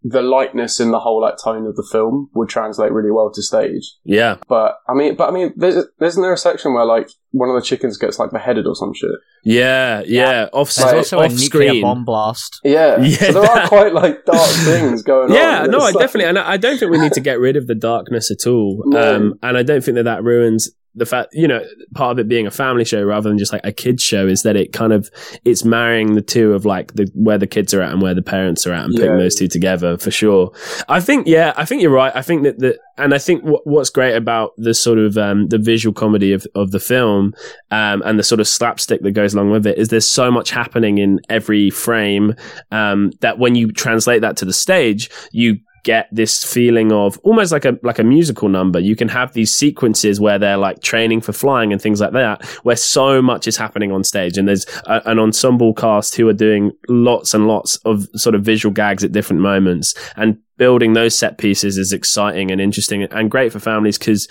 the 0.02 0.22
lightness 0.22 0.80
in 0.80 0.90
the 0.92 1.00
whole 1.00 1.20
like 1.20 1.34
tone 1.42 1.66
of 1.66 1.76
the 1.76 1.86
film 1.92 2.30
would 2.34 2.48
translate 2.48 2.90
really 2.92 3.10
well 3.10 3.30
to 3.30 3.42
stage. 3.42 3.96
Yeah. 4.04 4.36
But 4.48 4.76
I 4.88 4.94
mean, 4.94 5.14
but 5.14 5.28
I 5.28 5.32
mean, 5.32 5.52
there's, 5.56 5.84
isn't 6.00 6.22
there 6.22 6.32
a 6.32 6.38
section 6.38 6.72
where 6.72 6.86
like 6.86 7.10
one 7.32 7.48
of 7.50 7.54
the 7.54 7.60
chickens 7.62 7.98
gets 7.98 8.18
like 8.18 8.30
beheaded 8.30 8.66
or 8.66 8.74
some 8.74 8.94
shit? 8.94 9.10
Yeah, 9.44 10.02
yeah, 10.06 10.48
off, 10.52 10.74
There's 10.74 10.86
Like, 10.86 10.96
also 10.96 11.18
a 11.20 11.24
off 11.26 11.32
nuclear 11.32 11.68
screen. 11.68 11.82
bomb 11.82 12.04
blast. 12.04 12.60
Yeah. 12.64 12.98
Yeah, 13.00 13.16
so 13.16 13.32
there 13.32 13.42
that- 13.42 13.64
are 13.64 13.68
quite 13.76 13.92
like 13.94 14.24
dark 14.24 14.50
things 14.64 15.02
going 15.02 15.30
on. 15.30 15.36
Yeah, 15.36 15.66
no, 15.68 15.78
I 15.78 15.90
like- 15.90 15.94
definitely, 15.98 16.28
and 16.28 16.38
I 16.38 16.52
I 16.52 16.56
don't 16.56 16.78
think 16.78 16.90
we 16.90 16.98
need 16.98 17.12
to 17.14 17.20
get 17.20 17.38
rid 17.38 17.56
of 17.56 17.66
the 17.66 17.74
darkness 17.74 18.30
at 18.30 18.46
all. 18.48 18.82
No. 18.90 19.16
Um, 19.16 19.38
and 19.42 19.56
I 19.56 19.62
don't 19.62 19.82
think 19.84 19.94
that 19.96 20.04
that 20.04 20.24
ruins 20.24 20.70
the 20.94 21.06
fact, 21.06 21.28
you 21.32 21.46
know, 21.46 21.64
part 21.94 22.12
of 22.12 22.18
it 22.18 22.28
being 22.28 22.46
a 22.46 22.50
family 22.50 22.84
show 22.84 23.02
rather 23.02 23.28
than 23.28 23.38
just 23.38 23.52
like 23.52 23.60
a 23.64 23.72
kids 23.72 24.02
show 24.02 24.26
is 24.26 24.42
that 24.42 24.56
it 24.56 24.72
kind 24.72 24.92
of 24.92 25.10
it's 25.44 25.64
marrying 25.64 26.14
the 26.14 26.22
two 26.22 26.52
of 26.52 26.64
like 26.64 26.94
the 26.94 27.08
where 27.14 27.38
the 27.38 27.46
kids 27.46 27.72
are 27.72 27.80
at 27.80 27.92
and 27.92 28.02
where 28.02 28.14
the 28.14 28.22
parents 28.22 28.66
are 28.66 28.72
at 28.72 28.84
and 28.84 28.94
putting 28.94 29.16
those 29.16 29.34
two 29.34 29.48
together 29.48 29.96
for 29.96 30.10
sure. 30.10 30.52
I 30.88 31.00
think, 31.00 31.26
yeah, 31.26 31.52
I 31.56 31.64
think 31.64 31.82
you're 31.82 31.92
right. 31.92 32.14
I 32.14 32.22
think 32.22 32.42
that 32.42 32.58
the 32.58 32.78
and 32.98 33.14
I 33.14 33.18
think 33.18 33.44
what, 33.44 33.66
what's 33.66 33.90
great 33.90 34.14
about 34.14 34.52
the 34.56 34.74
sort 34.74 34.98
of 34.98 35.16
um, 35.16 35.48
the 35.48 35.58
visual 35.58 35.94
comedy 35.94 36.32
of 36.32 36.46
of 36.54 36.72
the 36.72 36.80
film 36.80 37.34
um, 37.70 38.02
and 38.04 38.18
the 38.18 38.22
sort 38.22 38.40
of 38.40 38.48
slapstick 38.48 39.02
that 39.02 39.12
goes 39.12 39.34
along 39.34 39.50
with 39.50 39.66
it 39.66 39.78
is 39.78 39.88
there's 39.88 40.06
so 40.06 40.30
much 40.30 40.50
happening 40.50 40.98
in 40.98 41.20
every 41.28 41.70
frame 41.70 42.34
um, 42.72 43.12
that 43.20 43.38
when 43.38 43.54
you 43.54 43.70
translate 43.72 44.22
that 44.22 44.36
to 44.38 44.44
the 44.44 44.52
stage, 44.52 45.10
you 45.32 45.58
get 45.82 46.08
this 46.12 46.44
feeling 46.44 46.92
of 46.92 47.18
almost 47.22 47.52
like 47.52 47.64
a 47.64 47.78
like 47.82 47.98
a 47.98 48.04
musical 48.04 48.48
number. 48.48 48.78
You 48.78 48.96
can 48.96 49.08
have 49.08 49.32
these 49.32 49.52
sequences 49.52 50.20
where 50.20 50.38
they're 50.38 50.56
like 50.56 50.82
training 50.82 51.20
for 51.20 51.32
flying 51.32 51.72
and 51.72 51.80
things 51.80 52.00
like 52.00 52.12
that, 52.12 52.44
where 52.62 52.76
so 52.76 53.22
much 53.22 53.46
is 53.46 53.56
happening 53.56 53.92
on 53.92 54.04
stage, 54.04 54.36
and 54.38 54.48
there's 54.48 54.66
a, 54.86 55.02
an 55.06 55.18
ensemble 55.18 55.74
cast 55.74 56.14
who 56.16 56.28
are 56.28 56.34
doing 56.34 56.72
lots 56.88 57.34
and 57.34 57.46
lots 57.46 57.76
of 57.84 58.06
sort 58.14 58.34
of 58.34 58.42
visual 58.42 58.72
gags 58.72 59.04
at 59.04 59.12
different 59.12 59.42
moments, 59.42 59.94
and 60.16 60.38
building 60.56 60.92
those 60.92 61.16
set 61.16 61.38
pieces 61.38 61.78
is 61.78 61.92
exciting 61.92 62.50
and 62.50 62.60
interesting 62.60 63.02
and 63.04 63.30
great 63.30 63.50
for 63.50 63.58
families 63.58 63.96
because 63.96 64.28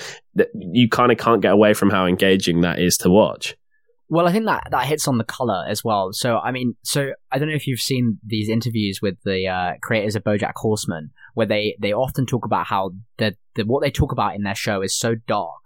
you 0.53 0.87
kind 0.87 1.11
of 1.11 1.17
can't 1.17 1.41
get 1.41 1.51
away 1.51 1.73
from 1.73 1.89
how 1.89 2.05
engaging 2.05 2.61
that 2.61 2.79
is 2.79 2.97
to 2.97 3.09
watch. 3.09 3.55
Well, 4.11 4.27
I 4.27 4.31
think 4.31 4.45
that 4.45 4.69
that 4.71 4.87
hits 4.87 5.07
on 5.07 5.19
the 5.19 5.23
color 5.23 5.63
as 5.67 5.83
well. 5.83 6.09
So, 6.13 6.39
I 6.39 6.51
mean, 6.51 6.75
so 6.83 7.11
I 7.31 7.37
don't 7.37 7.47
know 7.47 7.55
if 7.55 7.67
you've 7.67 7.79
seen 7.79 8.17
these 8.25 8.49
interviews 8.49 8.99
with 9.01 9.17
the 9.23 9.47
uh, 9.47 9.73
creators 9.83 10.15
of 10.15 10.23
BoJack 10.23 10.53
Horseman, 10.55 11.11
where 11.35 11.45
they 11.45 11.75
they 11.79 11.93
often 11.93 12.25
talk 12.25 12.43
about 12.43 12.65
how 12.65 12.91
the, 13.17 13.35
the 13.55 13.65
what 13.65 13.83
they 13.83 13.91
talk 13.91 14.11
about 14.11 14.35
in 14.35 14.41
their 14.41 14.55
show 14.55 14.81
is 14.81 14.97
so 14.97 15.13
dark, 15.27 15.61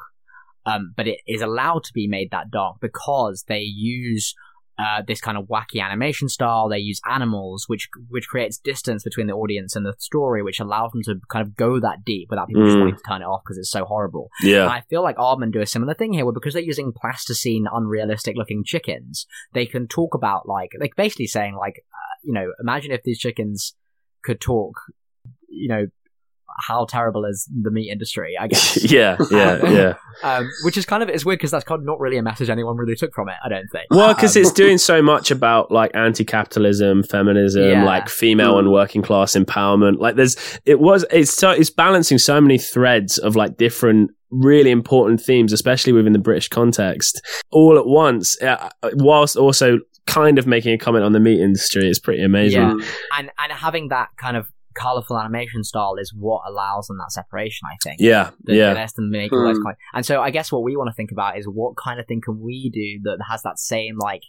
um, 0.65 0.93
but 0.97 1.07
it 1.07 1.19
is 1.25 1.41
allowed 1.41 1.85
to 1.85 1.93
be 1.93 2.05
made 2.05 2.31
that 2.31 2.51
dark 2.51 2.77
because 2.81 3.45
they 3.47 3.61
use 3.61 4.35
uh, 4.79 5.01
this 5.07 5.21
kind 5.21 5.37
of 5.37 5.45
wacky 5.45 5.81
animation 5.81 6.27
style. 6.29 6.67
They 6.69 6.79
use 6.79 6.99
animals, 7.09 7.65
which 7.67 7.89
which 8.09 8.27
creates 8.27 8.57
distance 8.57 9.03
between 9.03 9.27
the 9.27 9.33
audience 9.33 9.75
and 9.75 9.85
the 9.85 9.93
story, 9.99 10.41
which 10.41 10.59
allows 10.59 10.91
them 10.91 11.03
to 11.03 11.15
kind 11.29 11.45
of 11.45 11.55
go 11.55 11.79
that 11.79 12.03
deep 12.03 12.27
without 12.29 12.47
people 12.47 12.63
just 12.65 12.75
Mm. 12.77 12.79
wanting 12.79 12.95
to 12.95 13.01
turn 13.07 13.21
it 13.21 13.25
off 13.25 13.41
because 13.43 13.57
it's 13.57 13.69
so 13.71 13.85
horrible. 13.85 14.29
Yeah. 14.41 14.63
And 14.63 14.71
I 14.71 14.81
feel 14.89 15.03
like 15.03 15.17
Aardman 15.17 15.51
do 15.51 15.61
a 15.61 15.67
similar 15.67 15.93
thing 15.93 16.13
here, 16.13 16.25
where 16.25 16.33
because 16.33 16.53
they're 16.53 16.63
using 16.63 16.91
plasticine, 16.91 17.67
unrealistic 17.71 18.35
looking 18.35 18.63
chickens, 18.65 19.27
they 19.53 19.65
can 19.65 19.87
talk 19.87 20.15
about 20.15 20.47
like, 20.47 20.71
like 20.79 20.95
basically 20.95 21.27
saying 21.27 21.55
like, 21.55 21.83
uh, 21.91 22.15
you 22.23 22.33
know, 22.33 22.51
imagine 22.59 22.91
if 22.91 23.03
these 23.03 23.19
chickens 23.19 23.75
could 24.23 24.41
talk, 24.41 24.73
you 25.49 25.67
know, 25.67 25.85
how 26.67 26.85
terrible 26.85 27.25
is 27.25 27.47
the 27.61 27.71
meat 27.71 27.89
industry? 27.91 28.35
I 28.39 28.47
guess. 28.47 28.83
yeah, 28.91 29.17
yeah, 29.31 29.65
yeah. 29.69 29.93
um, 30.23 30.49
which 30.63 30.77
is 30.77 30.85
kind 30.85 31.03
of 31.03 31.09
it's 31.09 31.25
weird 31.25 31.39
because 31.39 31.51
that's 31.51 31.63
kind 31.65 31.79
of 31.79 31.85
not 31.85 31.99
really 31.99 32.17
a 32.17 32.23
message 32.23 32.49
anyone 32.49 32.77
really 32.77 32.95
took 32.95 33.13
from 33.13 33.29
it. 33.29 33.35
I 33.43 33.49
don't 33.49 33.67
think. 33.71 33.85
Well, 33.89 34.13
because 34.13 34.35
Um, 34.35 34.41
it's 34.43 34.51
doing 34.51 34.77
so 34.77 35.01
much 35.01 35.31
about 35.31 35.71
like 35.71 35.91
anti-capitalism, 36.33 37.03
feminism, 37.03 37.63
Yeah. 37.63 37.83
like 37.83 38.09
female 38.09 38.57
and 38.59 38.67
Mm. 38.67 38.71
working 38.73 39.01
class 39.01 39.33
empowerment. 39.35 39.99
Like 39.99 40.15
there's, 40.15 40.35
it 40.65 40.79
was, 40.79 41.05
it's 41.11 41.33
so, 41.33 41.51
it's 41.51 41.69
balancing 41.69 42.17
so 42.17 42.39
many 42.41 42.57
threads 42.57 43.17
of 43.17 43.35
like 43.35 43.57
different, 43.57 44.11
really 44.31 44.71
important 44.71 45.21
themes, 45.21 45.53
especially 45.53 45.93
within 45.93 46.13
the 46.13 46.19
British 46.19 46.47
context, 46.49 47.21
all 47.51 47.77
at 47.77 47.85
once, 47.85 48.41
uh, 48.41 48.69
whilst 48.93 49.37
also 49.37 49.79
kind 50.05 50.37
of 50.37 50.45
making 50.45 50.73
a 50.73 50.77
comment 50.77 51.05
on 51.05 51.13
the 51.13 51.19
meat 51.19 51.39
industry. 51.39 51.87
It's 51.89 51.99
pretty 51.99 52.23
amazing. 52.23 52.61
Yeah. 52.61 52.85
And 53.17 53.31
and 53.37 53.51
having 53.53 53.87
that 53.89 54.09
kind 54.17 54.35
of 54.35 54.47
colorful 54.73 55.19
animation 55.19 55.63
style 55.63 55.95
is 55.99 56.13
what 56.13 56.41
allows 56.47 56.87
them 56.87 56.97
that 56.97 57.11
separation. 57.11 57.67
I 57.71 57.77
think. 57.83 57.97
Yeah, 57.99 58.31
that, 58.43 58.55
yeah. 58.55 58.67
that 58.67 58.75
lets 58.75 58.93
them 58.93 59.09
make 59.09 59.31
all 59.31 59.43
those 59.43 59.57
Hmm. 59.57 59.69
And 59.93 60.05
so 60.05 60.21
I 60.21 60.31
guess 60.31 60.51
what 60.51 60.63
we 60.63 60.75
want 60.75 60.89
to 60.89 60.93
think 60.93 61.11
about 61.11 61.37
is 61.37 61.45
what 61.45 61.75
kind 61.77 61.99
of 61.99 62.07
thing 62.07 62.21
can 62.21 62.39
we 62.39 62.69
do 62.73 63.01
that 63.03 63.23
has 63.29 63.41
that 63.43 63.59
same 63.59 63.97
like 63.97 64.23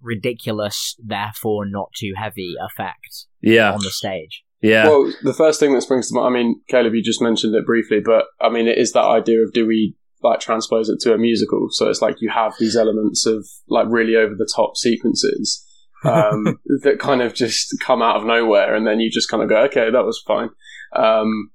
ridiculous, 0.00 0.96
therefore 1.02 1.64
not 1.66 1.90
too 1.96 2.12
heavy 2.16 2.54
effect 2.60 3.26
yeah, 3.40 3.72
on 3.72 3.78
the 3.82 3.90
stage. 3.90 4.42
yeah, 4.60 4.86
Well, 4.86 5.12
the 5.22 5.32
first 5.32 5.60
thing 5.60 5.74
that 5.74 5.82
springs 5.82 6.08
to 6.08 6.14
mind, 6.14 6.26
I 6.26 6.38
mean, 6.38 6.60
Caleb, 6.68 6.94
you 6.94 7.02
just 7.02 7.22
mentioned 7.22 7.54
it 7.54 7.64
briefly, 7.64 8.00
but 8.04 8.24
I 8.40 8.48
mean, 8.48 8.66
it 8.66 8.78
is 8.78 8.92
that 8.92 9.04
idea 9.04 9.42
of 9.42 9.52
do 9.52 9.66
we 9.66 9.94
like 10.22 10.40
transpose 10.40 10.88
it 10.88 11.00
to 11.00 11.14
a 11.14 11.18
musical? 11.18 11.68
So 11.70 11.88
it's 11.88 12.02
like 12.02 12.16
you 12.20 12.30
have 12.30 12.54
these 12.58 12.76
elements 12.76 13.26
of 13.26 13.46
like 13.68 13.86
really 13.88 14.16
over 14.16 14.34
the 14.34 14.50
top 14.54 14.76
sequences 14.76 15.66
um, 16.04 16.60
that 16.82 16.98
kind 16.98 17.22
of 17.22 17.34
just 17.34 17.74
come 17.80 18.02
out 18.02 18.16
of 18.16 18.24
nowhere, 18.24 18.74
and 18.74 18.86
then 18.86 19.00
you 19.00 19.10
just 19.10 19.30
kind 19.30 19.42
of 19.42 19.48
go, 19.48 19.62
okay, 19.64 19.90
that 19.90 20.04
was 20.04 20.22
fine. 20.26 20.50
Um, 20.94 21.51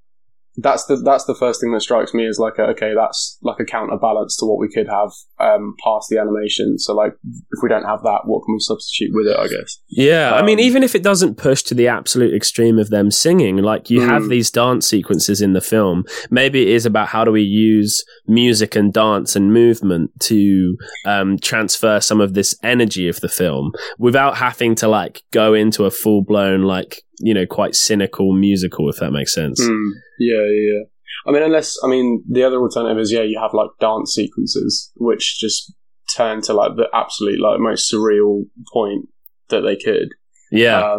that's 0.58 0.86
the 0.86 0.96
that's 0.98 1.26
the 1.26 1.36
first 1.36 1.62
thing 1.62 1.72
that 1.72 1.82
strikes 1.82 2.14
me 2.14 2.28
as 2.28 2.40
like 2.40 2.56
a, 2.58 2.64
okay 2.64 2.94
that's 2.96 3.38
like 3.42 3.60
a 3.60 3.66
counterbalance 3.66 4.36
to 4.38 4.46
what 4.46 4.58
we 4.60 4.68
could 4.68 4.88
have 4.88 5.12
um, 5.40 5.76
past 5.84 6.08
the 6.10 6.18
animation 6.18 6.78
so 6.80 6.94
like 6.96 7.14
if 7.24 7.60
we 7.62 7.70
don't 7.70 7.86
have 7.86 8.02
that 8.04 8.22
what 8.26 8.44
can 8.46 8.54
we 8.56 8.60
substitute 8.60 9.12
with 9.14 9.28
it 9.28 9.38
i 9.38 9.48
guess 9.48 9.80
Yeah, 9.90 10.34
I 10.34 10.42
mean, 10.44 10.58
Um, 10.60 10.66
even 10.66 10.84
if 10.84 10.96
it 10.96 11.04
doesn't 11.04 11.36
push 11.38 11.62
to 11.64 11.76
the 11.76 11.88
absolute 11.88 12.34
extreme 12.34 12.80
of 12.80 12.90
them 12.90 13.12
singing, 13.12 13.58
like 13.58 13.90
you 13.90 14.02
have 14.02 14.24
Mm. 14.24 14.30
these 14.30 14.50
dance 14.52 14.88
sequences 14.88 15.42
in 15.42 15.54
the 15.54 15.62
film. 15.62 16.04
Maybe 16.32 16.62
it 16.64 16.70
is 16.70 16.86
about 16.86 17.08
how 17.10 17.24
do 17.24 17.32
we 17.32 17.44
use 17.44 18.04
music 18.28 18.76
and 18.76 18.92
dance 18.92 19.36
and 19.36 19.54
movement 19.54 20.12
to 20.22 20.76
um, 21.06 21.38
transfer 21.38 22.00
some 22.00 22.20
of 22.20 22.34
this 22.34 22.56
energy 22.64 23.08
of 23.08 23.20
the 23.22 23.30
film 23.30 23.72
without 24.00 24.38
having 24.38 24.76
to 24.76 24.88
like 24.88 25.22
go 25.32 25.54
into 25.54 25.86
a 25.86 25.92
full 25.92 26.24
blown 26.24 26.64
like 26.64 27.04
you 27.20 27.34
know 27.34 27.46
quite 27.46 27.76
cynical 27.76 28.34
musical, 28.34 28.90
if 28.90 28.98
that 28.98 29.12
makes 29.12 29.34
sense. 29.34 29.62
Hmm. 29.64 29.90
Yeah, 30.20 30.36
yeah, 30.36 30.74
yeah. 30.74 30.84
I 31.26 31.32
mean, 31.32 31.44
unless 31.44 31.78
I 31.84 31.88
mean, 31.88 32.24
the 32.30 32.44
other 32.44 32.58
alternative 32.58 33.00
is 33.00 33.12
yeah, 33.12 33.24
you 33.24 33.40
have 33.42 33.54
like 33.54 33.70
dance 33.80 34.14
sequences 34.14 34.92
which 34.96 35.40
just 35.40 35.74
turn 36.16 36.42
to 36.42 36.54
like 36.54 36.76
the 36.76 36.88
absolute 36.94 37.40
like 37.40 37.60
most 37.60 37.92
surreal 37.92 38.44
point 38.72 39.10
that 39.50 39.62
they 39.62 39.76
could. 39.76 40.10
Yeah, 40.52 40.98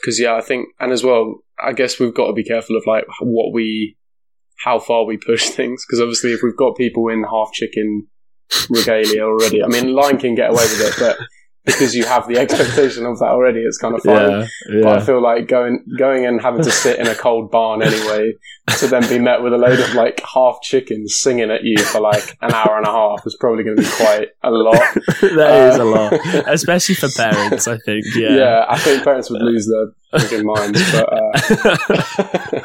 Because 0.00 0.18
yeah, 0.18 0.34
I 0.34 0.40
think, 0.40 0.68
and 0.80 0.92
as 0.92 1.04
well, 1.04 1.42
I 1.62 1.72
guess 1.72 1.98
we've 1.98 2.14
got 2.14 2.28
to 2.28 2.32
be 2.32 2.44
careful 2.44 2.76
of 2.76 2.84
like 2.86 3.04
what 3.20 3.52
we, 3.52 3.96
how 4.64 4.78
far 4.78 5.04
we 5.04 5.16
push 5.18 5.48
things. 5.50 5.84
Because 5.86 6.00
obviously, 6.00 6.32
if 6.32 6.40
we've 6.42 6.56
got 6.56 6.76
people 6.76 7.08
in 7.08 7.24
half 7.24 7.52
chicken 7.52 8.06
regalia 8.70 9.22
already, 9.24 9.62
I 9.62 9.66
mean, 9.66 9.92
Lion 9.92 10.18
can 10.18 10.34
get 10.34 10.50
away 10.50 10.62
with 10.62 10.80
it, 10.80 10.94
but 10.98 11.18
because 11.66 11.94
you 11.94 12.04
have 12.06 12.26
the 12.28 12.38
expectation 12.44 13.04
of 13.04 13.18
that 13.18 13.28
already. 13.28 13.60
It's 13.60 13.76
kind 13.78 13.94
of 13.94 14.02
fun. 14.02 14.48
Yeah, 14.70 14.82
But 14.82 15.02
I 15.02 15.04
feel 15.04 15.20
like 15.20 15.48
going 15.48 15.84
going 15.98 16.24
and 16.24 16.40
having 16.40 16.62
to 16.64 16.70
sit 16.70 16.98
in 16.98 17.06
a 17.08 17.14
cold 17.14 17.50
barn 17.50 17.82
anyway 17.82 18.32
to 18.78 18.86
then 18.86 19.06
be 19.08 19.18
met 19.18 19.42
with 19.42 19.52
a 19.52 19.58
load 19.58 19.78
of 19.78 19.94
like 19.94 20.20
half 20.34 20.60
chickens 20.62 21.16
singing 21.18 21.50
at 21.50 21.62
you 21.64 21.76
for 21.78 22.00
like 22.00 22.36
an 22.42 22.52
hour 22.52 22.76
and 22.78 22.86
a 22.86 22.90
half 22.90 23.26
is 23.26 23.36
probably 23.38 23.62
going 23.64 23.76
to 23.76 23.82
be 23.82 23.88
quite 23.96 24.28
a 24.42 24.50
lot. 24.50 24.94
that 25.20 25.72
is 25.74 25.78
Uh, 25.78 25.82
a 25.82 25.84
lot, 25.84 26.12
especially 26.48 26.94
for 26.94 27.08
parents. 27.16 27.68
I 27.68 27.78
think. 27.84 28.04
Yeah. 28.16 28.36
Yeah. 28.36 28.64
I 28.68 28.78
think 28.78 29.04
parents 29.04 29.30
would 29.30 29.42
lose 29.42 29.68
their 29.68 30.20
freaking 30.20 30.44
minds. 30.44 30.80
But 30.92 31.12
uh, 31.12 32.62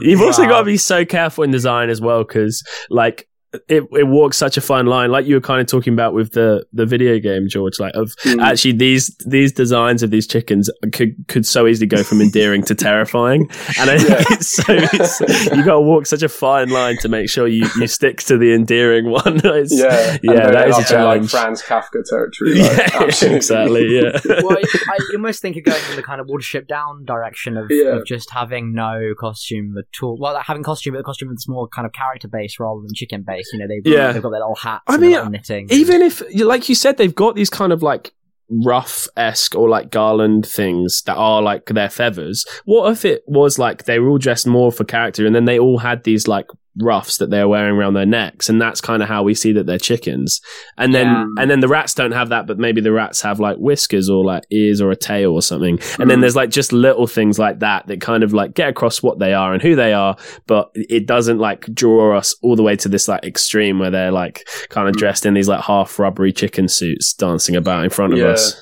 You've 0.00 0.20
also 0.20 0.42
Wow. 0.42 0.48
got 0.48 0.58
to 0.60 0.64
be 0.64 0.76
so 0.76 1.04
careful 1.04 1.44
in 1.44 1.50
design 1.50 1.88
as 1.90 2.00
well, 2.00 2.24
because 2.24 2.62
like 2.90 3.28
it, 3.68 3.84
it 3.92 4.06
walks 4.08 4.36
such 4.36 4.56
a 4.56 4.60
fine 4.60 4.86
line, 4.86 5.10
like 5.10 5.26
you 5.26 5.34
were 5.36 5.40
kind 5.40 5.60
of 5.60 5.66
talking 5.66 5.92
about 5.92 6.14
with 6.14 6.32
the 6.32 6.64
the 6.72 6.86
video 6.86 7.18
game, 7.18 7.48
George. 7.48 7.78
Like 7.80 7.94
of 7.94 8.10
Mm. 8.24 8.40
actually 8.42 8.72
these 8.72 9.14
these 9.26 9.52
designs 9.52 10.02
of 10.02 10.10
these 10.10 10.26
chickens 10.26 10.70
could 10.92 11.14
could 11.28 11.44
so 11.46 11.66
easily 11.66 11.86
go 11.86 12.02
from 12.02 12.20
endearing 12.26 12.62
to 12.64 12.74
terrifying, 12.74 13.48
and 13.78 13.90
I 13.90 13.94
Yeah. 13.96 14.24
it's 14.30 14.48
so 14.48 14.64
it's, 14.68 15.20
you 15.54 15.64
got 15.64 15.74
to 15.74 15.80
walk 15.80 16.06
such 16.06 16.22
a 16.22 16.28
fine 16.28 16.68
line 16.70 16.96
to 17.02 17.08
make 17.08 17.28
sure 17.28 17.46
you 17.46 17.66
you 17.78 17.86
stick 17.86 18.18
to 18.24 18.38
the 18.38 18.52
endearing 18.54 19.10
one. 19.10 19.36
It's- 19.44 19.72
yeah, 19.72 20.16
yeah, 20.22 20.50
that 20.50 20.68
is 20.68 20.78
a 20.78 20.96
up 20.98 21.16
in, 21.16 21.22
like. 21.22 21.30
Franz 21.30 21.62
Kafka 21.62 22.02
territory. 22.08 22.54
Like, 22.64 23.22
yeah, 23.22 23.28
exactly. 23.30 23.86
Yeah. 23.96 24.18
well, 24.42 24.56
I 24.58 24.98
almost 25.14 25.40
think 25.42 25.56
of 25.56 25.64
going 25.64 25.80
in 25.90 25.96
the 25.96 26.02
kind 26.02 26.20
of 26.20 26.26
Watership 26.26 26.66
Down 26.66 27.04
direction 27.04 27.56
of, 27.56 27.66
Yeah. 27.70 27.96
of 27.96 28.06
just 28.06 28.30
having 28.30 28.74
no 28.74 29.14
costume 29.18 29.74
at 29.78 29.84
all. 30.02 30.16
Well, 30.20 30.40
having 30.40 30.62
costume, 30.62 30.94
but 30.94 30.98
the 30.98 31.04
costume 31.04 31.28
that's 31.30 31.48
more 31.48 31.68
kind 31.68 31.86
of 31.86 31.92
character 31.92 32.28
based 32.28 32.58
rather 32.58 32.80
than 32.80 32.90
chicken 32.94 33.22
based. 33.26 33.43
You 33.52 33.58
know, 33.60 33.66
they've, 33.68 33.82
Yeah. 33.92 34.12
they've 34.12 34.22
got 34.22 34.30
their 34.30 34.40
little 34.40 34.54
hats 34.56 34.84
I 34.86 34.94
and 34.94 35.02
mean, 35.02 35.30
knitting. 35.32 35.68
even 35.70 36.02
if 36.02 36.22
like 36.36 36.68
you 36.68 36.74
said 36.74 36.96
they've 36.96 37.14
got 37.14 37.34
these 37.36 37.50
kind 37.50 37.72
of 37.72 37.82
like 37.82 38.12
rough 38.50 39.08
esque 39.16 39.54
or 39.54 39.68
like 39.70 39.90
garland 39.90 40.44
things 40.46 41.02
that 41.06 41.16
are 41.16 41.40
like 41.40 41.64
their 41.64 41.88
feathers 41.88 42.44
what 42.66 42.92
if 42.92 43.02
it 43.04 43.22
was 43.26 43.58
like 43.58 43.84
they 43.84 43.98
were 43.98 44.10
all 44.10 44.18
dressed 44.18 44.46
more 44.46 44.70
for 44.70 44.84
character 44.84 45.24
and 45.24 45.34
then 45.34 45.46
they 45.46 45.58
all 45.58 45.78
had 45.78 46.04
these 46.04 46.28
like 46.28 46.46
ruffs 46.78 47.18
that 47.18 47.30
they're 47.30 47.46
wearing 47.48 47.76
around 47.76 47.94
their 47.94 48.04
necks 48.06 48.48
and 48.48 48.60
that's 48.60 48.80
kind 48.80 49.02
of 49.02 49.08
how 49.08 49.22
we 49.22 49.32
see 49.34 49.52
that 49.52 49.64
they're 49.66 49.78
chickens 49.78 50.40
and 50.76 50.92
then 50.94 51.06
Yeah. 51.06 51.26
and 51.38 51.50
then 51.50 51.60
the 51.60 51.68
rats 51.68 51.94
don't 51.94 52.10
have 52.12 52.30
that 52.30 52.46
but 52.48 52.58
maybe 52.58 52.80
the 52.80 52.90
rats 52.90 53.22
have 53.22 53.38
like 53.38 53.56
whiskers 53.58 54.10
or 54.10 54.24
like 54.24 54.42
ears 54.50 54.80
or 54.80 54.90
a 54.90 54.96
tail 54.96 55.32
or 55.32 55.42
something 55.42 55.78
and 56.00 56.10
then 56.10 56.18
Mm. 56.18 56.22
there's 56.22 56.34
like 56.36 56.50
just 56.50 56.72
little 56.72 57.06
things 57.06 57.38
like 57.38 57.60
that 57.60 57.86
that 57.86 58.00
kind 58.00 58.24
of 58.24 58.32
like 58.32 58.54
get 58.54 58.68
across 58.70 59.02
what 59.02 59.20
they 59.20 59.32
are 59.34 59.52
and 59.52 59.62
who 59.62 59.76
they 59.76 59.92
are 59.92 60.16
but 60.46 60.70
it 60.74 61.06
doesn't 61.06 61.38
like 61.38 61.66
draw 61.72 62.16
us 62.18 62.34
all 62.42 62.56
the 62.56 62.62
way 62.62 62.74
to 62.76 62.88
this 62.88 63.06
like 63.06 63.24
extreme 63.24 63.78
where 63.78 63.90
they're 63.90 64.10
like 64.12 64.46
kind 64.68 64.88
of 64.88 64.94
Mm. 64.94 64.98
dressed 64.98 65.26
in 65.26 65.34
these 65.34 65.48
like 65.48 65.60
half 65.62 65.98
rubbery 65.98 66.32
chicken 66.32 66.66
suits 66.68 67.12
dancing 67.14 67.54
about 67.56 67.84
in 67.84 67.90
front 67.90 68.12
of 68.14 68.18
us 68.20 68.60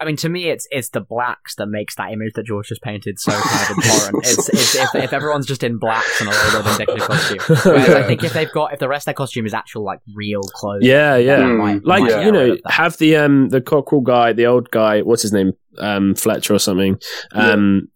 I 0.00 0.04
mean, 0.04 0.16
to 0.18 0.28
me, 0.28 0.48
it's 0.48 0.66
it's 0.70 0.90
the 0.90 1.00
blacks 1.00 1.56
that 1.56 1.66
makes 1.66 1.96
that 1.96 2.12
image 2.12 2.34
that 2.34 2.44
George 2.46 2.68
just 2.68 2.82
painted 2.82 3.18
so 3.18 3.32
kind 3.32 3.70
of 3.70 3.78
abhorrent. 3.78 4.16
It's, 4.26 4.48
it's 4.48 4.74
if, 4.76 4.94
if 4.94 5.12
everyone's 5.12 5.46
just 5.46 5.62
in 5.64 5.78
blacks 5.78 6.20
and 6.20 6.28
a 6.28 6.32
little 6.32 6.62
bit 6.62 6.66
of 6.70 6.80
indicative 6.80 7.08
costume. 7.08 7.56
Whereas 7.72 7.88
I 7.90 8.02
think 8.04 8.22
if 8.22 8.32
they've 8.32 8.52
got 8.52 8.72
if 8.72 8.78
the 8.78 8.88
rest 8.88 9.02
of 9.02 9.06
their 9.06 9.14
costume 9.14 9.44
is 9.46 9.54
actual 9.54 9.82
like 9.84 9.98
real 10.14 10.42
clothes, 10.42 10.82
yeah 10.84 11.16
yeah 11.16 11.44
might- 11.46 11.84
like 11.84 12.02
might 12.02 12.10
Yeah. 12.10 12.24
you 12.26 12.32
know 12.32 12.56
have 12.68 12.96
the 12.98 13.16
um 13.16 13.48
the 13.48 13.60
cockerel 13.60 14.00
guy 14.02 14.32
the 14.32 14.46
old 14.46 14.70
guy 14.70 15.02
what's 15.02 15.22
his 15.22 15.32
name 15.32 15.52
um 15.78 16.14
fletcher 16.14 16.54
or 16.54 16.58
something 16.58 16.98
um 17.32 17.88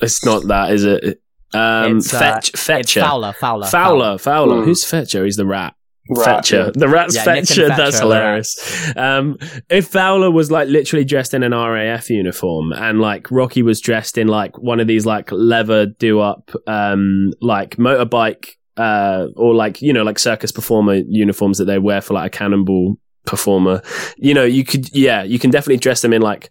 it's 0.00 0.24
not 0.24 0.46
that 0.48 0.72
is 0.72 0.84
it 0.84 1.20
um 1.54 1.98
It's, 1.98 2.12
uh, 2.12 2.18
fetch 2.18 2.48
It's 2.50 2.64
fetcher 2.64 3.00
Fowler, 3.00 3.32
Fowler, 3.32 3.66
Fowler, 3.68 4.18
Fowler. 4.18 4.56
Mm. 4.62 4.64
Who's 4.64 4.84
Fetcher? 4.84 5.24
He's 5.24 5.36
the 5.36 5.46
rat. 5.46 5.74
Rat, 6.10 6.46
Fetcher. 6.46 6.72
The 6.74 6.88
rat's 6.88 7.14
Yeah, 7.14 7.24
Fetcher. 7.24 7.54
Fetcher 7.54 7.68
That's 7.68 7.98
hilarious. 7.98 8.92
Um, 8.96 9.38
if 9.70 9.86
Fowler 9.88 10.30
was 10.30 10.50
like 10.50 10.68
literally 10.68 11.04
dressed 11.04 11.32
in 11.32 11.42
an 11.42 11.52
RAF 11.52 12.10
uniform 12.10 12.72
and 12.72 13.00
like 13.00 13.30
Rocky 13.30 13.62
was 13.62 13.80
dressed 13.80 14.18
in 14.18 14.26
like 14.26 14.58
one 14.58 14.80
of 14.80 14.86
these 14.86 15.06
like 15.06 15.30
leather 15.30 15.86
do 15.86 16.20
up, 16.20 16.50
um, 16.66 17.32
like 17.40 17.76
motorbike, 17.76 18.50
uh, 18.76 19.28
or 19.36 19.54
like, 19.54 19.80
you 19.80 19.92
know, 19.92 20.02
like 20.02 20.18
circus 20.18 20.50
performer 20.50 20.94
uniforms 21.08 21.58
that 21.58 21.66
they 21.66 21.78
wear 21.78 22.00
for 22.00 22.14
like 22.14 22.26
a 22.34 22.36
cannonball 22.36 22.96
performer, 23.24 23.80
you 24.16 24.34
know, 24.34 24.44
you 24.44 24.64
could, 24.64 24.94
yeah, 24.94 25.22
you 25.22 25.38
can 25.38 25.50
definitely 25.50 25.76
dress 25.76 26.02
them 26.02 26.12
in 26.12 26.22
like 26.22 26.50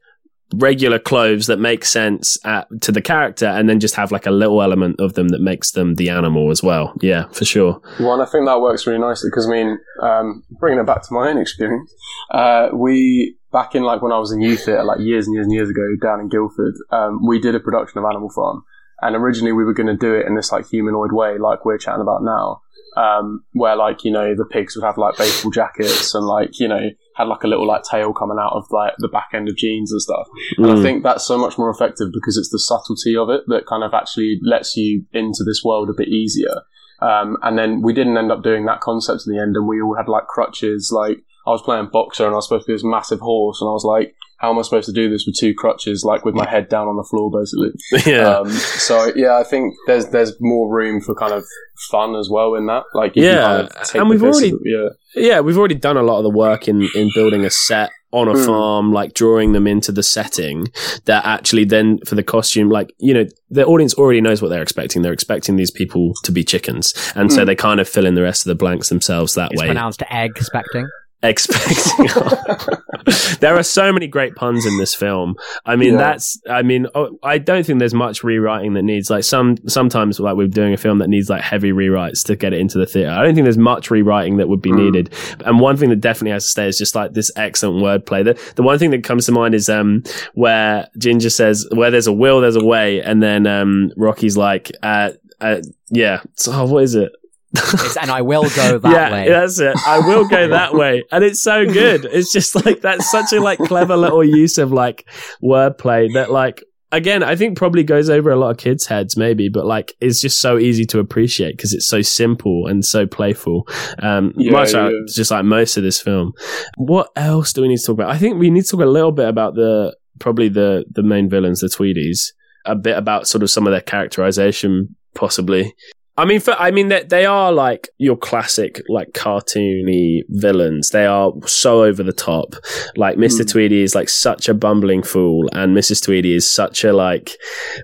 regular 0.53 0.99
clothes 0.99 1.47
that 1.47 1.57
make 1.57 1.85
sense 1.85 2.37
at, 2.45 2.67
to 2.81 2.91
the 2.91 3.01
character 3.01 3.45
and 3.45 3.69
then 3.69 3.79
just 3.79 3.95
have 3.95 4.11
like 4.11 4.25
a 4.25 4.31
little 4.31 4.61
element 4.61 4.99
of 4.99 5.13
them 5.13 5.29
that 5.29 5.41
makes 5.41 5.71
them 5.71 5.95
the 5.95 6.09
animal 6.09 6.51
as 6.51 6.61
well. 6.61 6.93
Yeah, 7.01 7.27
for 7.29 7.45
sure. 7.45 7.81
Well, 7.99 8.13
and 8.13 8.21
I 8.21 8.25
think 8.25 8.45
that 8.45 8.61
works 8.61 8.85
really 8.85 8.99
nicely 8.99 9.29
because 9.29 9.47
I 9.47 9.51
mean, 9.51 9.79
um, 10.01 10.43
bringing 10.59 10.79
it 10.79 10.85
back 10.85 11.03
to 11.03 11.13
my 11.13 11.29
own 11.29 11.37
experience, 11.37 11.93
uh, 12.31 12.69
we 12.73 13.37
back 13.51 13.75
in 13.75 13.83
like 13.83 14.01
when 14.01 14.11
I 14.11 14.19
was 14.19 14.31
in 14.31 14.41
youth 14.41 14.65
theatre, 14.65 14.83
like 14.83 14.99
years 14.99 15.27
and 15.27 15.35
years 15.35 15.45
and 15.45 15.53
years 15.53 15.69
ago, 15.69 15.85
down 16.01 16.19
in 16.19 16.29
Guildford, 16.29 16.75
um, 16.91 17.25
we 17.25 17.39
did 17.39 17.55
a 17.55 17.59
production 17.59 17.99
of 17.99 18.05
Animal 18.05 18.29
Farm, 18.29 18.63
and 19.01 19.15
originally 19.15 19.51
we 19.51 19.63
were 19.63 19.73
going 19.73 19.87
to 19.87 19.97
do 19.97 20.13
it 20.15 20.25
in 20.25 20.35
this 20.35 20.51
like 20.51 20.67
humanoid 20.67 21.11
way, 21.11 21.37
like 21.37 21.65
we're 21.65 21.77
chatting 21.77 22.01
about 22.01 22.23
now, 22.23 22.61
um, 22.97 23.43
where 23.53 23.75
like 23.75 24.03
you 24.03 24.11
know 24.11 24.35
the 24.35 24.45
pigs 24.45 24.75
would 24.75 24.85
have 24.85 24.97
like 24.97 25.17
baseball 25.17 25.51
jackets 25.51 26.13
and 26.15 26.25
like 26.25 26.59
you 26.59 26.67
know 26.67 26.89
had 27.15 27.27
like 27.27 27.43
a 27.43 27.47
little 27.47 27.67
like 27.67 27.83
tail 27.83 28.13
coming 28.13 28.37
out 28.39 28.53
of 28.53 28.65
like 28.71 28.93
the 28.99 29.07
back 29.07 29.29
end 29.33 29.49
of 29.49 29.55
jeans 29.57 29.91
and 29.91 30.01
stuff. 30.01 30.27
And 30.57 30.71
I 30.71 30.75
Mm. 30.75 30.81
think 30.81 31.03
that's 31.03 31.25
so 31.25 31.37
much 31.37 31.57
more 31.57 31.69
effective 31.69 32.09
because 32.13 32.37
it's 32.37 32.49
the 32.51 32.59
subtlety 32.59 33.15
of 33.17 33.29
it 33.29 33.41
that 33.47 33.65
kind 33.65 33.83
of 33.83 33.93
actually 33.93 34.39
lets 34.43 34.77
you 34.77 35.05
into 35.11 35.43
this 35.45 35.61
world 35.63 35.89
a 35.89 35.93
bit 35.93 36.07
easier. 36.07 36.61
Um, 37.01 37.37
and 37.41 37.57
then 37.57 37.81
we 37.81 37.93
didn't 37.93 38.17
end 38.17 38.31
up 38.31 38.43
doing 38.43 38.65
that 38.65 38.79
concept 38.81 39.23
in 39.25 39.33
the 39.33 39.41
end, 39.41 39.55
and 39.55 39.67
we 39.67 39.81
all 39.81 39.95
had 39.95 40.07
like 40.07 40.27
crutches. 40.27 40.91
Like 40.93 41.17
I 41.47 41.49
was 41.49 41.61
playing 41.63 41.89
boxer, 41.91 42.25
and 42.25 42.33
I 42.33 42.35
was 42.35 42.47
supposed 42.47 42.65
to 42.65 42.71
be 42.71 42.75
this 42.75 42.83
massive 42.83 43.19
horse, 43.19 43.59
and 43.59 43.67
I 43.67 43.73
was 43.73 43.83
like, 43.83 44.15
"How 44.41 44.51
am 44.51 44.59
I 44.59 44.63
supposed 44.63 44.87
to 44.87 44.93
do 44.93 45.09
this 45.09 45.25
with 45.25 45.35
two 45.39 45.53
crutches, 45.53 46.03
like 46.03 46.25
with 46.25 46.35
my 46.35 46.49
head 46.49 46.67
down 46.69 46.87
on 46.87 46.97
the 46.97 47.03
floor, 47.03 47.29
basically?" 47.31 47.71
yeah. 48.11 48.37
Um, 48.39 48.49
so 48.49 49.11
yeah, 49.15 49.37
I 49.37 49.43
think 49.43 49.73
there's 49.87 50.07
there's 50.09 50.33
more 50.41 50.69
room 50.73 51.01
for 51.01 51.13
kind 51.15 51.33
of 51.33 51.43
fun 51.89 52.15
as 52.15 52.29
well 52.29 52.55
in 52.55 52.65
that. 52.67 52.83
Like 52.93 53.11
if 53.11 53.23
you 53.23 53.29
Yeah, 53.29 53.43
kind 53.45 53.61
of 53.67 53.87
take 53.87 53.95
and 54.01 54.09
we've 54.09 54.23
already- 54.23 54.49
of- 54.51 54.59
yeah. 54.65 54.89
yeah, 55.15 55.39
we've 55.39 55.57
already 55.57 55.75
done 55.75 55.97
a 55.97 56.03
lot 56.03 56.17
of 56.17 56.23
the 56.23 56.29
work 56.29 56.67
in, 56.67 56.87
in 56.95 57.09
building 57.15 57.43
a 57.45 57.49
set 57.49 57.89
on 58.13 58.27
a 58.27 58.33
Mm. 58.33 58.45
farm, 58.45 58.91
like 58.91 59.13
drawing 59.13 59.53
them 59.53 59.65
into 59.65 59.91
the 59.91 60.03
setting 60.03 60.67
that 61.05 61.25
actually 61.25 61.63
then 61.63 61.97
for 62.05 62.15
the 62.15 62.21
costume, 62.23 62.69
like, 62.69 62.91
you 62.99 63.13
know, 63.13 63.25
the 63.49 63.65
audience 63.65 63.93
already 63.93 64.19
knows 64.19 64.41
what 64.41 64.49
they're 64.49 64.61
expecting. 64.61 65.01
They're 65.01 65.13
expecting 65.13 65.55
these 65.55 65.71
people 65.71 66.11
to 66.25 66.31
be 66.33 66.43
chickens. 66.43 66.93
And 67.15 67.31
so 67.31 67.43
Mm. 67.43 67.45
they 67.45 67.55
kind 67.55 67.79
of 67.79 67.87
fill 67.87 68.05
in 68.05 68.15
the 68.15 68.21
rest 68.21 68.45
of 68.45 68.49
the 68.49 68.55
blanks 68.55 68.89
themselves 68.89 69.33
that 69.35 69.53
It's 69.53 69.61
way. 69.61 69.67
pronounced 69.67 70.03
egg 70.11 70.31
expecting. 70.35 70.87
Expecting. 71.23 72.07
there 73.39 73.55
are 73.57 73.63
so 73.63 73.91
many 73.91 74.07
great 74.07 74.35
puns 74.35 74.65
in 74.65 74.77
this 74.77 74.93
film. 74.95 75.35
I 75.65 75.75
mean, 75.75 75.93
Yeah. 75.93 75.97
that's. 75.99 76.39
I 76.49 76.61
mean, 76.61 76.87
oh, 76.95 77.17
I 77.23 77.37
don't 77.37 77.65
think 77.65 77.79
there's 77.79 77.93
much 77.93 78.23
rewriting 78.23 78.73
that 78.73 78.83
needs 78.83 79.09
like 79.09 79.23
some. 79.23 79.57
Sometimes, 79.67 80.19
like 80.19 80.35
we're 80.35 80.47
doing 80.47 80.73
a 80.73 80.77
film 80.77 80.99
that 80.99 81.07
needs 81.09 81.29
like 81.29 81.41
heavy 81.41 81.71
rewrites 81.71 82.23
to 82.25 82.35
get 82.35 82.53
it 82.53 82.59
into 82.59 82.77
the 82.77 82.85
theater. 82.85 83.11
I 83.11 83.23
don't 83.23 83.35
think 83.35 83.45
there's 83.45 83.57
much 83.57 83.89
rewriting 83.91 84.37
that 84.37 84.49
would 84.49 84.61
be 84.61 84.71
Mm. 84.71 84.77
needed. 84.85 85.13
And 85.45 85.59
one 85.59 85.77
thing 85.77 85.89
that 85.89 86.01
definitely 86.01 86.31
has 86.31 86.45
to 86.45 86.49
stay 86.49 86.67
is 86.67 86.77
just 86.77 86.95
like 86.95 87.13
this 87.13 87.31
excellent 87.35 87.83
wordplay. 87.83 88.23
The 88.23 88.53
the 88.55 88.63
one 88.63 88.77
thing 88.79 88.91
that 88.91 89.03
comes 89.03 89.25
to 89.25 89.31
mind 89.31 89.55
is 89.55 89.67
um 89.69 90.03
where 90.33 90.87
Ginger 90.97 91.29
says, 91.29 91.67
"Where 91.73 91.91
there's 91.91 92.07
a 92.07 92.13
will, 92.13 92.41
there's 92.41 92.55
a 92.55 92.63
way," 92.63 93.01
and 93.01 93.21
then 93.21 93.47
um 93.47 93.91
Rocky's 93.97 94.37
like, 94.37 94.71
uh, 94.83 95.11
uh 95.39 95.61
yeah. 95.89 96.21
So 96.37 96.51
oh, 96.53 96.65
what 96.65 96.83
is 96.83 96.95
it? 96.95 97.11
It's, 97.53 97.97
and 97.97 98.09
I 98.09 98.21
will 98.21 98.49
go 98.55 98.77
that 98.79 98.91
yeah, 98.91 99.11
way. 99.11 99.29
that's 99.29 99.59
it. 99.59 99.75
I 99.85 99.99
will 99.99 100.27
go 100.27 100.47
that 100.49 100.73
way, 100.81 101.03
and 101.11 101.23
it's 101.23 101.41
so 101.41 101.65
good. 101.65 102.05
It's 102.05 102.31
just 102.31 102.65
like 102.65 102.81
that's 102.81 103.09
such 103.11 103.33
a 103.33 103.39
like 103.41 103.59
clever 103.59 103.97
little 103.97 104.23
use 104.23 104.57
of 104.57 104.71
like 104.71 105.07
wordplay 105.43 106.13
that 106.13 106.31
like 106.31 106.63
again 106.93 107.23
I 107.23 107.35
think 107.35 107.57
probably 107.57 107.83
goes 107.83 108.09
over 108.09 108.29
a 108.31 108.35
lot 108.35 108.51
of 108.51 108.57
kids' 108.57 108.85
heads 108.85 109.17
maybe, 109.17 109.49
but 109.49 109.65
like 109.65 109.93
it's 109.99 110.21
just 110.21 110.39
so 110.39 110.57
easy 110.57 110.85
to 110.87 110.99
appreciate 110.99 111.57
because 111.57 111.73
it's 111.73 111.87
so 111.87 112.01
simple 112.01 112.67
and 112.67 112.85
so 112.85 113.05
playful. 113.05 113.67
Um, 113.99 114.33
Yeah, 114.37 114.51
much 114.51 114.73
like, 114.73 114.93
just 115.07 115.31
like 115.31 115.45
most 115.45 115.77
of 115.77 115.83
this 115.83 116.01
film. 116.01 116.33
What 116.77 117.09
else 117.15 117.53
do 117.53 117.61
we 117.61 117.67
need 117.67 117.77
to 117.77 117.85
talk 117.85 117.93
about? 117.95 118.09
I 118.09 118.17
think 118.17 118.39
we 118.39 118.49
need 118.49 118.63
to 118.65 118.71
talk 118.71 118.81
a 118.81 118.85
little 118.85 119.11
bit 119.11 119.27
about 119.27 119.55
the 119.55 119.95
probably 120.19 120.49
the 120.49 120.85
the 120.89 121.03
main 121.03 121.29
villains, 121.29 121.61
the 121.61 121.67
Tweedies. 121.67 122.31
A 122.63 122.75
bit 122.75 122.95
about 122.95 123.27
sort 123.27 123.41
of 123.41 123.49
some 123.49 123.65
of 123.65 123.71
their 123.71 123.81
characterization, 123.81 124.95
possibly. 125.15 125.73
I 126.21 126.25
mean, 126.25 126.39
for, 126.39 126.53
I 126.53 126.71
mean 126.71 126.89
that 126.89 127.09
they 127.09 127.25
are 127.25 127.51
like 127.51 127.89
your 127.97 128.15
classic, 128.15 128.81
like 128.87 129.09
cartoony 129.13 130.21
villains. 130.29 130.91
They 130.91 131.05
are 131.05 131.31
so 131.47 131.83
over 131.83 132.03
the 132.03 132.13
top. 132.13 132.55
Like 132.95 133.17
Mister 133.17 133.43
Mm. 133.43 133.51
Tweedy 133.51 133.81
is 133.81 133.95
like 133.95 134.09
such 134.09 134.47
a 134.47 134.53
bumbling 134.53 135.03
fool, 135.03 135.49
and 135.53 135.75
Mrs. 135.75 136.03
Tweedy 136.03 136.33
is 136.35 136.47
such 136.49 136.83
a 136.83 136.93
like 136.93 137.37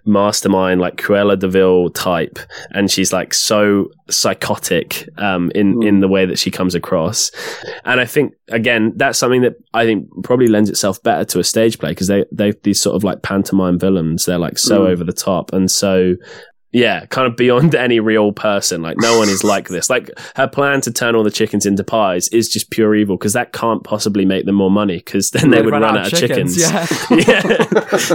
mastermind, 0.06 0.82
like 0.82 0.97
Cruella 0.97 1.38
de 1.38 1.47
Vil 1.47 1.89
type, 1.89 2.39
and 2.71 2.91
she's 2.91 3.12
like 3.12 3.34
so 3.34 3.89
psychotic 4.10 5.08
um, 5.17 5.52
in 5.54 5.67
Mm. 5.76 5.88
in 5.88 6.00
the 6.00 6.08
way 6.08 6.26
that 6.26 6.39
she 6.39 6.50
comes 6.52 6.76
across. 6.76 7.32
And 7.86 8.00
I 8.00 8.06
think 8.06 8.34
again, 8.50 8.93
that's 8.95 9.17
something 9.19 9.41
that 9.41 9.56
I 9.73 9.86
think 9.86 10.08
probably 10.23 10.47
lends 10.47 10.69
itself 10.69 11.02
better 11.04 11.26
to 11.26 11.40
a 11.40 11.44
stage 11.44 11.77
play 11.79 11.90
because 11.90 12.08
they 12.08 12.23
they 12.31 12.54
these 12.63 12.81
sort 12.81 12.96
of 12.96 13.04
like 13.04 13.21
pantomime 13.21 13.77
villains. 13.79 14.25
They're 14.25 14.38
like 14.38 14.58
so 14.58 14.81
Mm. 14.81 14.90
over 14.92 15.04
the 15.04 15.13
top 15.13 15.54
and 15.54 15.69
so 15.69 16.15
yeah, 16.72 17.06
kind 17.06 17.28
of 17.28 17.36
beyond 17.36 17.76
any 17.88 18.00
real 18.00 18.32
person. 18.32 18.82
Like 18.82 18.98
no 19.00 19.18
one 19.18 19.30
is 19.30 19.44
like 19.44 19.68
this. 19.70 19.90
Like 19.90 20.10
her 20.36 20.48
plan 20.48 20.82
to 20.82 20.92
turn 20.92 21.15
all 21.15 21.24
the 21.24 21.32
chickens 21.32 21.65
into 21.65 21.84
pies 21.84 22.28
is 22.30 22.50
just 22.50 22.70
pure 22.72 22.94
evil 22.96 23.18
because 23.18 23.34
that 23.34 23.54
can't 23.54 23.84
possibly 23.84 24.26
make 24.26 24.46
them 24.46 24.56
more 24.56 24.72
money 24.72 24.98
because 24.98 25.32
then 25.32 25.52
they 25.52 25.62
would 25.62 25.72
run, 25.72 25.84
out, 25.84 26.12
of 26.12 26.20
chickens. 26.20 26.60
Yeah. 26.60 26.88
yeah. 27.12 27.42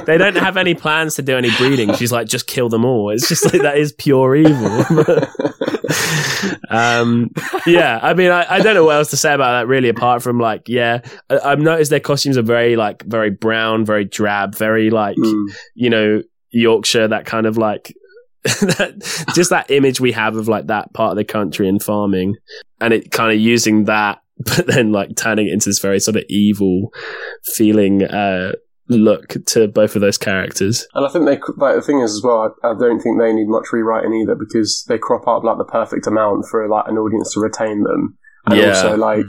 they 0.07 0.19
don't 0.19 0.37
have 0.37 0.57
any 0.57 0.75
plans 0.75 1.15
to 1.17 1.23
do 1.23 1.37
any 1.37 1.51
breeding. 1.57 1.95
She's 1.95 2.13
like, 2.13 2.29
just 2.29 2.47
kill 2.47 2.69
them 2.69 2.85
all. 2.85 3.11
It's 3.11 3.29
just 3.29 3.45
like 3.53 3.63
that 3.63 3.79
is 3.79 3.93
pure 3.93 4.37
evil. 4.37 4.85
um, 6.69 7.31
yeah, 7.67 7.99
I 8.03 8.15
mean, 8.15 8.31
I, 8.31 8.47
I 8.55 8.61
don't 8.61 8.75
know 8.75 8.85
what 8.85 8.97
else 8.97 9.11
to 9.11 9.17
say 9.17 9.33
about 9.33 9.53
that 9.53 9.67
really, 9.69 9.89
apart 9.89 10.23
from 10.23 10.39
like, 10.39 10.69
yeah, 10.69 11.01
I, 11.31 11.39
I've 11.39 11.59
noticed 11.61 11.91
their 11.91 12.01
costumes 12.01 12.37
are 12.37 12.43
very 12.43 12.77
like 12.77 13.03
very 13.05 13.31
brown, 13.31 13.85
very 13.85 14.05
drab, 14.05 14.55
very 14.55 14.91
like 14.91 15.17
Mm. 15.23 15.55
you 15.75 15.91
know 15.91 16.23
Yorkshire, 16.51 17.09
that 17.09 17.27
kind 17.27 17.47
of 17.47 17.57
like. 17.59 17.95
that, 18.61 19.27
just 19.35 19.51
that 19.51 19.71
image 19.71 20.01
we 20.01 20.13
have 20.13 20.37
of 20.37 20.49
like 20.49 20.67
that 20.67 20.93
part 20.95 21.13
of 21.13 21.17
the 21.17 21.25
country 21.25 21.69
and 21.69 21.83
farming 21.83 22.35
and 22.81 22.93
it 22.93 23.11
kind 23.11 23.33
of 23.33 23.39
using 23.41 23.85
that 23.85 24.21
but 24.39 24.67
then 24.67 24.91
like 24.91 25.15
turning 25.17 25.47
it 25.47 25.53
into 25.53 25.69
this 25.69 25.79
very 25.79 26.01
sort 26.01 26.17
of 26.17 26.25
evil 26.29 26.93
feeling 27.55 28.03
uh 28.03 28.53
look 28.89 29.37
to 29.47 29.69
both 29.69 29.95
of 29.95 30.01
those 30.03 30.19
characters 30.19 30.87
And 30.95 31.07
I 31.07 31.09
think 31.09 31.25
they, 31.25 31.39
like, 31.57 31.77
the 31.77 31.83
thing 31.83 32.01
is 32.01 32.17
as 32.17 32.23
well, 32.23 32.55
I, 32.63 32.71
I 32.71 32.75
don't 32.79 33.01
think 33.01 33.19
they 33.19 33.33
need 33.33 33.47
much 33.49 33.73
rewriting 33.73 34.13
either 34.15 34.35
because 34.35 34.85
they 34.89 34.99
crop 34.99 35.27
up 35.29 35.45
like 35.45 35.57
the 35.57 35.65
perfect 35.65 36.07
amount 36.07 36.47
for 36.51 36.69
like 36.69 36.85
an 36.89 36.99
audience 36.99 37.33
to 37.35 37.41
retain 37.41 37.85
them. 37.85 38.19
And 38.47 38.59
Yeah. 38.59 38.69
also 38.69 38.97
like, 38.97 39.25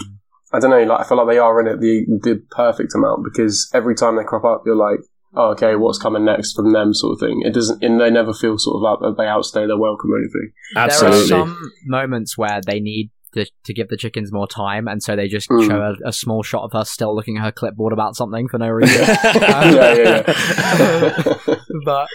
I 0.52 0.60
don't 0.60 0.72
know, 0.72 0.84
like 0.84 1.02
I 1.02 1.08
feel 1.08 1.18
like 1.18 1.28
they 1.28 1.38
are 1.38 1.62
in 1.62 1.68
it 1.68 1.80
the 1.80 2.06
the 2.24 2.42
perfect 2.52 2.94
amount 2.96 3.24
because 3.24 3.70
every 3.74 3.96
time 3.96 4.16
they 4.18 4.24
crop 4.24 4.44
up, 4.44 4.64
you're 4.66 4.76
like, 4.76 5.00
oh, 5.36 5.52
okay, 5.52 5.76
what's 5.76 5.98
coming 5.98 6.26
next 6.26 6.54
from 6.54 6.74
them, 6.74 6.94
sort 6.94 7.14
of 7.14 7.20
thing. 7.20 7.42
It 7.44 7.54
doesn't, 7.54 7.84
and 7.84 8.00
they 8.00 8.10
never 8.10 8.34
feel 8.34 8.58
sort 8.58 8.78
of 8.78 9.02
like 9.02 9.18
they 9.18 9.26
outstay 9.28 9.66
their 9.68 9.78
welcome 9.78 10.12
or 10.12 10.18
anything. 10.20 10.52
absolutely 10.76 11.28
There 11.30 11.40
are 11.40 11.46
some 11.48 11.72
moments 11.86 12.38
where 12.38 12.62
they 12.66 12.80
need 12.80 13.10
to, 13.34 13.46
to 13.66 13.74
give 13.74 13.88
the 13.88 13.98
chickens 13.98 14.32
more 14.32 14.48
time, 14.48 14.88
and 14.88 15.02
so 15.02 15.16
they 15.16 15.28
just 15.28 15.50
Mm. 15.50 15.68
show 15.68 15.82
a, 15.82 16.10
a 16.10 16.14
small 16.14 16.44
shot 16.44 16.64
of 16.64 16.74
her 16.74 16.86
still 16.86 17.16
looking 17.16 17.38
at 17.38 17.44
her 17.44 17.52
clipboard 17.52 17.92
about 17.94 18.16
something 18.16 18.48
for 18.48 18.60
no 18.60 18.70
reason. 18.70 19.02
yeah, 19.24 19.94
yeah, 19.96 20.24
yeah. 20.28 21.56
but 21.86 22.08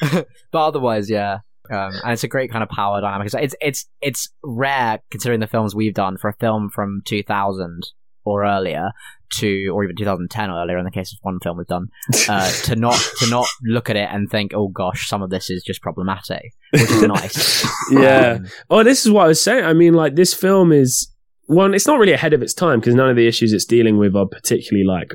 but 0.53 0.67
otherwise, 0.67 1.11
yeah. 1.11 1.39
Um, 1.71 1.93
and 2.03 2.13
it's 2.13 2.25
a 2.25 2.29
great 2.29 2.51
kind 2.51 2.63
of 2.63 2.71
power 2.71 3.01
dynamic. 3.01 3.27
It's, 3.27 3.35
it's 3.35 3.55
it's 3.61 3.87
it's 4.01 4.29
rare 4.43 5.01
considering 5.11 5.41
the 5.41 5.47
films 5.47 5.75
we've 5.75 5.93
done 5.93 6.17
for 6.17 6.29
a 6.31 6.35
film 6.35 6.71
from 6.71 7.03
2000 7.05 7.83
or 8.25 8.45
earlier 8.47 8.91
to 9.31 9.69
or 9.69 9.85
even 9.85 9.97
2010 9.97 10.51
or 10.51 10.63
earlier 10.63 10.79
in 10.79 10.85
the 10.85 10.91
case 10.91 11.13
of 11.13 11.19
one 11.23 11.39
film 11.41 11.57
we've 11.59 11.67
done 11.67 11.89
uh, 12.29 12.51
to 12.65 12.77
not 12.77 12.99
to 13.19 13.29
not 13.29 13.47
look 13.63 13.91
at 13.91 13.97
it 13.97 14.09
and 14.11 14.31
think 14.31 14.53
oh 14.55 14.69
gosh 14.69 15.09
some 15.09 15.23
of 15.23 15.31
this 15.31 15.51
is 15.51 15.63
just 15.63 15.83
problematic 15.83 16.53
which 16.73 16.83
is 16.83 17.03
nice. 17.03 17.67
Yeah. 17.91 18.39
Um, 18.39 18.47
oh 18.71 18.83
this 18.83 19.07
is 19.07 19.13
what 19.13 19.25
i 19.25 19.29
was 19.29 19.43
saying. 19.43 19.65
I 19.65 19.73
mean 19.73 19.95
like 19.95 20.15
this 20.15 20.35
film 20.35 20.73
is 20.73 21.11
one 21.47 21.75
it's 21.75 21.87
not 21.87 21.99
really 21.99 22.13
ahead 22.13 22.33
of 22.35 22.43
its 22.43 22.53
time 22.53 22.81
because 22.81 22.95
none 22.95 23.09
of 23.09 23.17
the 23.17 23.27
issues 23.27 23.53
it's 23.53 23.65
dealing 23.65 23.97
with 23.97 24.15
are 24.15 24.27
particularly 24.27 24.85
like 24.85 25.15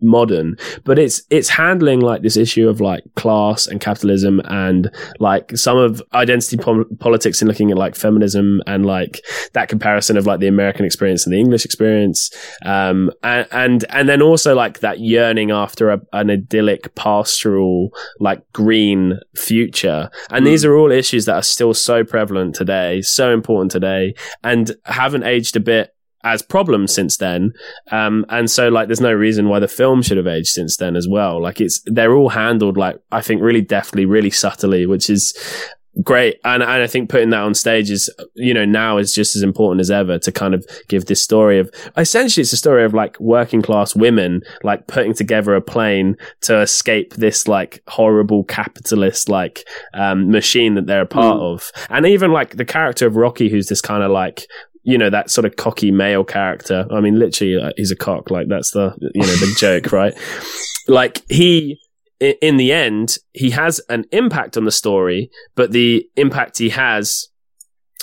modern 0.00 0.56
but 0.84 0.98
it's 0.98 1.22
it's 1.30 1.48
handling 1.48 2.00
like 2.00 2.22
this 2.22 2.36
issue 2.36 2.68
of 2.68 2.80
like 2.80 3.02
class 3.16 3.66
and 3.66 3.80
capitalism 3.80 4.40
and 4.44 4.90
like 5.18 5.56
some 5.56 5.76
of 5.76 6.02
identity 6.14 6.56
pol- 6.56 6.84
politics 7.00 7.40
and 7.40 7.48
looking 7.48 7.70
at 7.70 7.76
like 7.76 7.94
feminism 7.94 8.60
and 8.66 8.86
like 8.86 9.20
that 9.54 9.68
comparison 9.68 10.16
of 10.16 10.26
like 10.26 10.40
the 10.40 10.46
american 10.46 10.84
experience 10.84 11.26
and 11.26 11.34
the 11.34 11.40
english 11.40 11.64
experience 11.64 12.30
um 12.64 13.10
and 13.22 13.46
and, 13.52 13.84
and 13.90 14.08
then 14.08 14.22
also 14.22 14.54
like 14.54 14.80
that 14.80 15.00
yearning 15.00 15.50
after 15.50 15.90
a, 15.90 16.00
an 16.12 16.30
idyllic 16.30 16.94
pastoral 16.94 17.90
like 18.18 18.42
green 18.52 19.18
future. 19.34 20.10
And 20.30 20.46
these 20.46 20.64
are 20.64 20.76
all 20.76 20.90
issues 20.90 21.24
that 21.26 21.34
are 21.34 21.42
still 21.42 21.74
so 21.74 22.04
prevalent 22.04 22.54
today 22.54 23.02
so 23.02 23.32
important 23.32 23.70
today 23.70 24.14
and 24.42 24.72
haven't 24.84 25.24
aged 25.24 25.56
a 25.56 25.60
bit 25.60 25.94
as 26.24 26.42
problems 26.42 26.92
since 26.92 27.16
then. 27.16 27.52
Um 27.90 28.26
and 28.28 28.50
so 28.50 28.68
like 28.68 28.88
there's 28.88 29.00
no 29.00 29.12
reason 29.12 29.48
why 29.48 29.60
the 29.60 29.68
film 29.68 30.02
should 30.02 30.16
have 30.16 30.26
aged 30.26 30.48
since 30.48 30.76
then 30.76 30.96
as 30.96 31.08
well. 31.08 31.40
Like 31.40 31.60
it's 31.60 31.80
they're 31.86 32.14
all 32.14 32.30
handled 32.30 32.76
like 32.76 32.98
i 33.12 33.20
think 33.20 33.42
really 33.42 33.60
deftly 33.60 34.04
really 34.04 34.30
subtly 34.30 34.86
which 34.86 35.10
is 35.10 35.36
great. 36.02 36.38
And, 36.44 36.62
and 36.62 36.82
i 36.82 36.86
think 36.86 37.10
putting 37.10 37.30
that 37.30 37.40
on 37.40 37.54
stage 37.54 37.90
is 37.90 38.08
you 38.34 38.54
know 38.54 38.64
now 38.64 38.98
is 38.98 39.12
just 39.12 39.34
as 39.34 39.42
important 39.42 39.80
as 39.80 39.90
ever 39.90 40.18
to 40.20 40.30
kind 40.30 40.54
of 40.54 40.64
give 40.88 41.06
this 41.06 41.22
story 41.22 41.58
of 41.58 41.70
essentially 41.96 42.42
it's 42.42 42.52
a 42.52 42.56
story 42.56 42.84
of 42.84 42.94
like 42.94 43.18
working 43.18 43.62
class 43.62 43.96
women 43.96 44.42
like 44.62 44.86
putting 44.86 45.12
together 45.12 45.54
a 45.54 45.60
plane 45.60 46.16
to 46.42 46.60
escape 46.60 47.14
this 47.14 47.48
like 47.48 47.82
horrible 47.88 48.44
capitalist 48.44 49.28
like 49.28 49.64
um 49.94 50.30
machine 50.30 50.74
that 50.74 50.86
they're 50.86 51.02
a 51.02 51.06
part 51.06 51.40
of. 51.40 51.72
And 51.90 52.06
even 52.06 52.32
like 52.32 52.56
the 52.56 52.64
character 52.64 53.06
of 53.06 53.16
rocky 53.16 53.48
who's 53.48 53.66
this 53.66 53.80
kind 53.80 54.02
of 54.02 54.10
like 54.10 54.46
you 54.82 54.98
know 54.98 55.10
that 55.10 55.30
sort 55.30 55.44
of 55.44 55.56
cocky 55.56 55.90
male 55.90 56.24
character. 56.24 56.86
I 56.90 57.00
mean 57.00 57.18
literally 57.18 57.56
uh, 57.56 57.72
he's 57.76 57.90
a 57.90 57.96
cock. 57.96 58.30
Like 58.30 58.48
that's 58.48 58.72
the 58.72 58.94
you 59.14 59.22
know 59.22 59.36
the 59.36 59.54
joke 59.58 59.92
right? 59.92 60.14
Like 60.86 61.22
he 61.30 61.78
in 62.20 62.56
the 62.56 62.72
end 62.72 63.16
he 63.32 63.50
has 63.50 63.80
an 63.88 64.04
impact 64.10 64.56
on 64.56 64.64
the 64.64 64.72
story 64.72 65.30
but 65.54 65.70
the 65.70 66.04
impact 66.16 66.58
he 66.58 66.70
has 66.70 67.28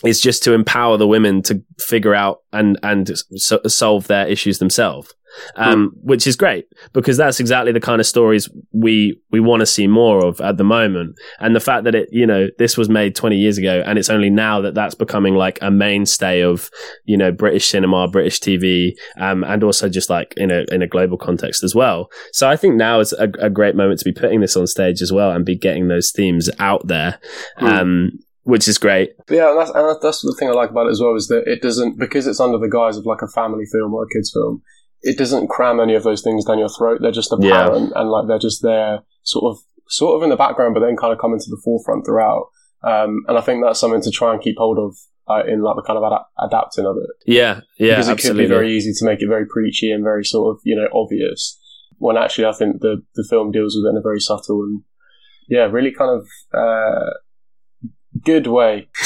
is 0.05 0.21
just 0.21 0.41
to 0.43 0.53
empower 0.53 0.95
the 0.95 1.07
women 1.07 1.41
to 1.41 1.61
figure 1.80 2.15
out 2.15 2.39
and 2.53 2.80
and 2.84 3.11
so, 3.36 3.59
solve 3.67 4.07
their 4.07 4.28
issues 4.28 4.59
themselves 4.59 5.13
um, 5.55 5.91
which 6.01 6.27
is 6.27 6.36
great 6.36 6.67
because 6.93 7.17
that's 7.17 7.39
exactly 7.39 7.71
the 7.71 7.79
kind 7.79 7.99
of 7.99 8.07
stories 8.07 8.49
we 8.71 9.19
we 9.31 9.39
want 9.39 9.61
to 9.61 9.65
see 9.65 9.88
more 9.88 10.25
of 10.25 10.39
at 10.41 10.57
the 10.57 10.63
moment. 10.63 11.17
And 11.39 11.55
the 11.55 11.59
fact 11.59 11.83
that 11.86 11.95
it 11.95 12.09
you 12.11 12.25
know 12.25 12.47
this 12.57 12.77
was 12.77 12.89
made 12.89 13.15
20 13.15 13.36
years 13.36 13.57
ago 13.57 13.83
and 13.86 13.97
it's 13.97 14.09
only 14.09 14.29
now 14.29 14.61
that 14.61 14.73
that's 14.73 14.95
becoming 14.95 15.36
like 15.36 15.59
a 15.61 15.71
mainstay 15.71 16.41
of 16.41 16.69
you 17.05 17.17
know 17.17 17.31
british 17.31 17.67
cinema 17.67 18.07
british 18.07 18.39
tv 18.39 18.91
um, 19.17 19.43
and 19.43 19.63
also 19.63 19.89
just 19.89 20.09
like 20.09 20.33
in 20.38 20.51
a 20.51 20.65
in 20.71 20.81
a 20.81 20.88
global 20.88 21.17
context 21.17 21.63
as 21.63 21.75
well. 21.75 22.09
So 22.31 22.49
i 22.49 22.55
think 22.55 22.75
now 22.75 22.99
is 22.99 23.13
a, 23.13 23.29
a 23.39 23.49
great 23.49 23.75
moment 23.75 23.99
to 23.99 24.05
be 24.05 24.13
putting 24.13 24.41
this 24.41 24.57
on 24.57 24.67
stage 24.67 25.01
as 25.01 25.11
well 25.11 25.31
and 25.31 25.45
be 25.45 25.57
getting 25.57 25.88
those 25.88 26.11
themes 26.11 26.49
out 26.59 26.88
there 26.88 27.19
um, 27.57 28.11
which 28.45 28.67
is 28.67 28.77
great. 28.77 29.13
Yeah, 29.29 29.49
and 29.49 29.59
that's, 29.59 29.71
and 29.71 29.97
that's 30.01 30.21
the 30.21 30.36
thing 30.38 30.49
I 30.49 30.53
like 30.53 30.69
about 30.69 30.88
it 30.88 30.91
as 30.91 31.01
well 31.01 31.15
is 31.15 31.27
that 31.27 31.47
it 31.47 31.61
doesn't 31.61 31.97
because 31.99 32.27
it's 32.27 32.39
under 32.39 32.59
the 32.59 32.69
guise 32.69 32.95
of 32.95 33.05
like 33.05 33.21
a 33.21 33.27
family 33.27 33.65
film 33.65 33.93
or 33.93 34.03
a 34.03 34.07
kids 34.07 34.31
film. 34.31 34.61
It 35.11 35.17
doesn't 35.17 35.47
cram 35.49 35.79
any 35.79 35.95
of 35.95 36.03
those 36.03 36.21
things 36.21 36.45
down 36.45 36.59
your 36.59 36.69
throat. 36.77 36.99
They're 37.01 37.11
just 37.21 37.33
Yeah. 37.39 37.65
apparent 37.65 37.93
and 37.95 38.09
like 38.09 38.27
they're 38.27 38.39
just 38.49 38.61
there, 38.61 39.03
sort 39.23 39.45
of, 39.51 39.57
sort 39.87 40.15
of 40.17 40.23
in 40.23 40.29
the 40.29 40.35
background, 40.35 40.73
but 40.73 40.81
then 40.81 40.97
kind 40.97 41.13
of 41.13 41.19
come 41.19 41.33
into 41.33 41.49
the 41.49 41.61
forefront 41.63 42.05
throughout. 42.05 42.45
Um, 42.83 43.23
and 43.27 43.37
I 43.37 43.41
think 43.41 43.63
that's 43.63 43.79
something 43.79 44.01
to 44.01 44.11
try 44.11 44.33
and 44.33 44.41
keep 44.41 44.57
hold 44.57 44.77
of 44.79 44.95
uh, 45.27 45.43
in 45.47 45.61
like 45.61 45.75
the 45.75 45.81
kind 45.81 45.97
of 45.97 46.03
ada- 46.03 46.25
adapting 46.37 46.85
of 46.85 46.97
it 46.97 47.09
yeah 47.25 47.61
yeah 47.79 47.93
because 47.95 48.09
it 48.09 48.11
absolutely 48.11 48.43
could 48.43 48.49
be 48.49 48.53
very 48.55 48.71
easy 48.77 48.91
to 48.93 49.05
make 49.05 49.23
it 49.23 49.27
very 49.27 49.47
preachy 49.47 49.89
and 49.91 50.03
very 50.03 50.23
sort 50.23 50.55
of 50.55 50.61
you 50.63 50.75
know 50.75 50.87
obvious. 50.93 51.59
When 51.97 52.15
actually, 52.15 52.45
I 52.45 52.53
think 52.53 52.81
the 52.81 53.01
the 53.15 53.25
film 53.27 53.51
deals 53.51 53.75
with 53.75 53.87
it 53.87 53.89
in 53.93 53.97
a 53.97 54.01
very 54.09 54.19
subtle 54.19 54.61
and 54.61 54.83
yeah, 55.49 55.63
really 55.77 55.91
kind 55.91 56.11
of 56.11 56.27
uh, 56.53 57.09
good 58.26 58.47
way. 58.47 58.88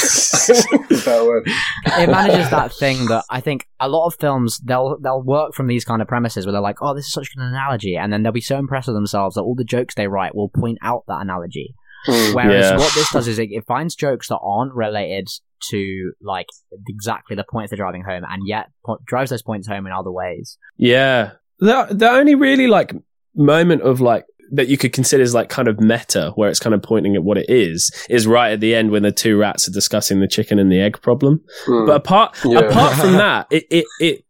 That 1.04 1.22
word? 1.24 1.44
it 1.46 2.08
manages 2.10 2.50
that 2.50 2.72
thing 2.74 3.06
that 3.06 3.24
I 3.30 3.40
think 3.40 3.66
a 3.78 3.88
lot 3.88 4.06
of 4.06 4.16
films 4.18 4.58
they'll 4.58 4.98
they'll 5.00 5.22
work 5.22 5.54
from 5.54 5.66
these 5.68 5.84
kind 5.84 6.02
of 6.02 6.08
premises 6.08 6.44
where 6.44 6.52
they're 6.52 6.60
like, 6.60 6.78
oh, 6.82 6.94
this 6.94 7.06
is 7.06 7.12
such 7.12 7.28
an 7.36 7.42
analogy, 7.42 7.96
and 7.96 8.12
then 8.12 8.22
they'll 8.22 8.32
be 8.32 8.40
so 8.40 8.58
impressed 8.58 8.88
with 8.88 8.96
themselves 8.96 9.34
that 9.36 9.42
all 9.42 9.54
the 9.54 9.64
jokes 9.64 9.94
they 9.94 10.08
write 10.08 10.34
will 10.34 10.48
point 10.48 10.78
out 10.82 11.04
that 11.08 11.20
analogy. 11.20 11.74
Mm. 12.08 12.34
Whereas 12.34 12.70
Yeah. 12.70 12.76
what 12.78 12.92
this 12.94 13.10
does 13.12 13.28
is 13.28 13.38
it, 13.38 13.50
it 13.52 13.64
finds 13.66 13.94
jokes 13.94 14.28
that 14.28 14.38
aren't 14.42 14.74
related 14.74 15.28
to 15.70 16.12
like 16.22 16.46
exactly 16.88 17.36
the 17.36 17.44
points 17.48 17.70
they're 17.70 17.76
driving 17.76 18.02
home, 18.02 18.24
and 18.28 18.42
yet 18.46 18.70
po- 18.84 18.98
drives 19.06 19.30
those 19.30 19.42
points 19.42 19.68
home 19.68 19.86
in 19.86 19.92
other 19.92 20.10
ways. 20.10 20.58
Yeah. 20.76 21.32
The 21.60 21.88
the 21.90 22.08
only 22.10 22.34
really 22.34 22.66
like 22.66 22.94
moment 23.36 23.82
of 23.82 24.00
like 24.00 24.24
that 24.52 24.68
you 24.68 24.76
could 24.76 24.92
consider 24.92 25.22
as 25.22 25.34
like 25.34 25.48
kind 25.48 25.68
of 25.68 25.80
meta, 25.80 26.32
where 26.34 26.48
it's 26.50 26.60
kind 26.60 26.74
of 26.74 26.82
pointing 26.82 27.16
at 27.16 27.22
what 27.22 27.38
it 27.38 27.46
is, 27.48 27.90
is 28.08 28.26
right 28.26 28.52
at 28.52 28.60
the 28.60 28.74
end 28.74 28.90
when 28.90 29.02
the 29.02 29.12
two 29.12 29.36
rats 29.38 29.68
are 29.68 29.72
discussing 29.72 30.20
the 30.20 30.28
chicken 30.28 30.58
and 30.58 30.70
the 30.70 30.80
egg 30.80 31.00
problem. 31.02 31.40
Mm. 31.66 31.86
But 31.86 31.96
apart 31.96 32.36
Yeah. 32.44 32.60
apart 32.60 32.94
from 32.96 33.12
that, 33.24 33.46
it, 33.50 33.64
it 33.70 33.86
it 34.00 34.24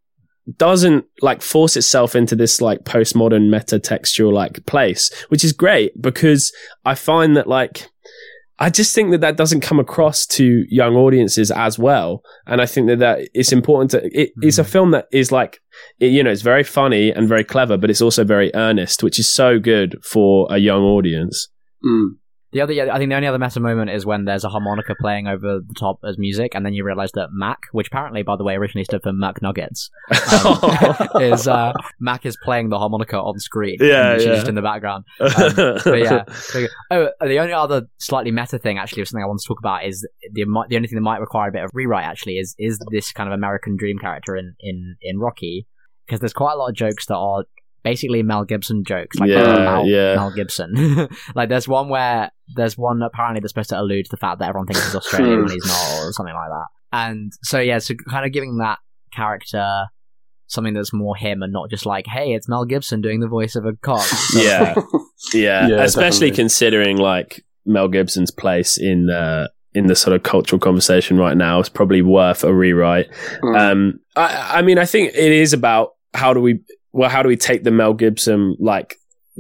doesn't 0.56 1.04
like 1.22 1.42
force 1.42 1.76
itself 1.76 2.16
into 2.16 2.34
this 2.34 2.60
like 2.60 2.80
postmodern 2.84 3.50
meta 3.50 3.78
textual 3.78 4.32
like 4.32 4.64
place, 4.66 5.10
which 5.28 5.44
is 5.44 5.52
great 5.52 6.00
because 6.00 6.52
I 6.84 6.94
find 6.94 7.36
that 7.36 7.46
like 7.46 7.86
I 8.62 8.68
just 8.68 8.94
think 8.94 9.10
that 9.12 9.22
that 9.22 9.38
doesn't 9.38 9.62
come 9.62 9.80
across 9.80 10.26
to 10.26 10.66
young 10.68 10.94
audiences 10.94 11.50
as 11.50 11.78
well, 11.78 12.22
and 12.46 12.60
I 12.60 12.66
think 12.66 12.88
that 12.88 12.98
that 12.98 13.28
it's 13.32 13.52
important 13.52 13.90
to. 13.92 14.04
It, 14.12 14.32
It's 14.42 14.58
a 14.58 14.64
film 14.64 14.90
that 14.90 15.06
is 15.12 15.32
like, 15.32 15.60
it, 15.99 16.07
you 16.07 16.22
know, 16.22 16.31
it's 16.31 16.43
very 16.43 16.64
funny 16.64 17.11
and 17.11 17.28
very 17.28 17.45
clever, 17.45 17.76
but 17.76 17.91
it's 17.91 18.03
also 18.03 18.24
very 18.24 18.51
earnest, 18.55 19.03
which 19.03 19.18
is 19.18 19.28
so 19.28 19.59
good 19.59 19.97
for 20.03 20.47
a 20.51 20.59
young 20.59 20.83
audience. 20.83 21.49
Mm. 21.85 22.16
The 22.53 22.61
other, 22.62 22.72
yeah, 22.72 22.92
I 22.92 22.98
think 22.98 23.11
the 23.11 23.14
only 23.14 23.28
other 23.28 23.38
meta 23.38 23.61
moment 23.61 23.90
is 23.90 24.05
when 24.05 24.24
there's 24.24 24.42
a 24.42 24.48
harmonica 24.48 24.96
playing 25.01 25.28
over 25.28 25.61
the 25.61 25.74
top 25.78 26.01
as 26.05 26.18
music, 26.18 26.55
and 26.57 26.66
then 26.66 26.72
you 26.72 26.84
realize 26.84 27.12
that 27.12 27.28
Mac, 27.32 27.59
which 27.70 27.86
apparently, 27.86 28.22
by 28.22 28.34
the 28.36 28.42
way, 28.42 28.55
originally 28.57 28.84
stood 28.84 29.03
for 29.03 29.12
Mac 29.12 29.40
Nuggets, 29.40 29.88
um, 30.11 30.59
is 31.22 31.46
uh, 31.46 31.72
Mac 32.01 32.26
is 32.26 32.36
playing 32.42 32.70
the 32.70 32.78
harmonica 32.78 33.16
on 33.18 33.38
screen. 33.38 33.76
Yeah, 33.80 34.16
she's 34.16 34.26
yeah. 34.26 34.34
just 34.34 34.48
in 34.48 34.57
the 34.57 34.62
background. 34.62 35.05
Um, 35.20 35.30
but 35.84 35.98
yeah. 35.98 36.24
So- 36.32 36.66
Oh, 36.92 37.09
the 37.20 37.38
only 37.38 37.53
other 37.53 37.82
slightly 37.98 38.32
meta 38.32 38.59
thing, 38.59 38.78
actually, 38.78 39.03
of 39.03 39.09
something 39.09 39.22
I 39.22 39.26
want 39.28 39.38
to 39.40 39.46
talk 39.46 39.61
about 39.61 39.84
is 39.84 40.07
the 40.32 40.44
the 40.68 40.76
only 40.76 40.88
thing 40.88 40.96
that 40.96 41.03
might 41.03 41.20
require 41.20 41.51
a 41.51 41.53
bit 41.53 41.62
of 41.62 41.70
rewrite. 41.72 42.05
Actually, 42.05 42.38
is 42.38 42.57
is 42.59 42.80
this 42.90 43.12
kind 43.12 43.28
of 43.28 43.32
American 43.32 43.76
dream 43.76 43.98
character 43.98 44.34
in 44.34 44.57
in 44.59 44.96
in 45.03 45.20
Rocky? 45.20 45.68
Because 46.07 46.18
there's 46.18 46.32
quite 46.32 46.55
a 46.55 46.57
lot 46.57 46.68
of 46.70 46.74
jokes 46.74 47.07
that 47.07 47.16
are 47.16 47.44
basically 47.84 48.22
Mel 48.22 48.44
Gibson 48.44 48.84
jokes, 48.84 49.18
like 49.18 49.30
Yeah, 49.30 49.82
yeah. 49.84 50.14
Mel 50.16 50.32
Gibson. 50.34 51.09
like 51.34 51.48
there's 51.48 51.68
one 51.68 51.88
where 51.88 52.30
there's 52.57 52.76
one 52.78 53.03
apparently 53.03 53.40
that's 53.40 53.53
supposed 53.53 53.70
to 53.70 53.80
allude 53.80 54.07
to 54.07 54.11
the 54.11 54.16
fact 54.16 54.38
that 54.40 54.48
everyone 54.48 54.66
thinks 54.66 54.84
he's 54.84 54.94
Australian 54.94 55.42
when 55.44 55.51
he's 55.53 55.66
not, 55.66 55.98
or 56.07 56.12
something 56.12 56.34
like 56.34 56.48
that. 56.51 56.66
And 56.92 57.32
so 57.42 57.61
yeah, 57.61 57.78
so 57.78 57.94
kind 58.09 58.26
of 58.26 58.32
giving 58.32 58.59
that 58.59 58.78
character 59.12 59.86
something 60.46 60.74
that's 60.74 60.92
more 60.92 61.14
him 61.16 61.42
and 61.42 61.53
not 61.53 61.70
just 61.70 61.86
like, 61.86 62.07
hey, 62.07 62.32
it's 62.34 62.48
Mel 62.48 62.64
Gibson 62.64 63.01
doing 63.01 63.20
the 63.20 63.28
voice 63.28 63.55
of 63.55 63.64
a 63.66 63.72
cop. 63.82 64.01
sort 64.05 64.44
Yeah. 64.44 64.74
thing. 64.74 64.84
yeah, 65.34 65.68
Yeah, 65.68 65.82
especially 65.82 66.30
definitely. 66.30 66.30
considering 66.36 66.96
like 66.96 67.44
Mel 67.66 67.88
Gibson's 67.88 68.30
place 68.32 68.76
in 68.78 69.11
uh, 69.11 69.46
in 69.74 69.86
the 69.86 69.94
sort 69.94 70.16
of 70.16 70.24
cultural 70.24 70.59
conversation 70.59 71.16
right 71.18 71.36
now 71.36 71.61
is 71.61 71.68
probably 71.68 72.03
worth 72.03 72.42
a 72.42 72.53
rewrite. 72.53 73.09
Mm. 73.42 73.57
Um, 73.72 74.01
I, 74.16 74.59
I 74.59 74.62
mean, 74.62 74.78
I 74.78 74.84
think 74.86 75.11
it 75.14 75.32
is 75.32 75.53
about 75.53 75.90
how 76.14 76.34
do 76.34 76.40
we 76.40 76.59
well, 76.92 77.09
how 77.09 77.22
do 77.22 77.28
we 77.28 77.36
take 77.36 77.62
the 77.62 77.70
Mel 77.70 77.94
Gibson 77.94 78.57
like 78.59 78.96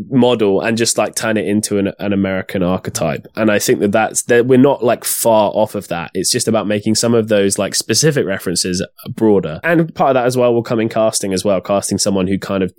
model 0.08 0.60
and 0.60 0.78
just 0.78 0.96
like 0.96 1.14
turn 1.14 1.36
it 1.36 1.46
into 1.46 1.78
an, 1.78 1.92
an 1.98 2.12
American 2.12 2.62
archetype? 2.62 3.26
And 3.36 3.50
I 3.50 3.58
think 3.58 3.80
that 3.80 3.92
that's 3.92 4.22
that 4.22 4.46
we're 4.46 4.58
not 4.58 4.84
like 4.84 5.04
far 5.04 5.50
off 5.54 5.74
of 5.74 5.88
that. 5.88 6.10
It's 6.14 6.30
just 6.30 6.48
about 6.48 6.66
making 6.66 6.94
some 6.94 7.14
of 7.14 7.28
those 7.28 7.58
like 7.58 7.74
specific 7.74 8.26
references 8.26 8.84
broader. 9.10 9.60
And 9.62 9.94
part 9.94 10.10
of 10.10 10.14
that 10.14 10.26
as 10.26 10.36
well 10.36 10.54
will 10.54 10.62
come 10.62 10.80
in 10.80 10.88
casting 10.88 11.32
as 11.32 11.44
well, 11.44 11.60
casting 11.60 11.98
someone 11.98 12.26
who 12.26 12.38
kind 12.38 12.62
of 12.62 12.72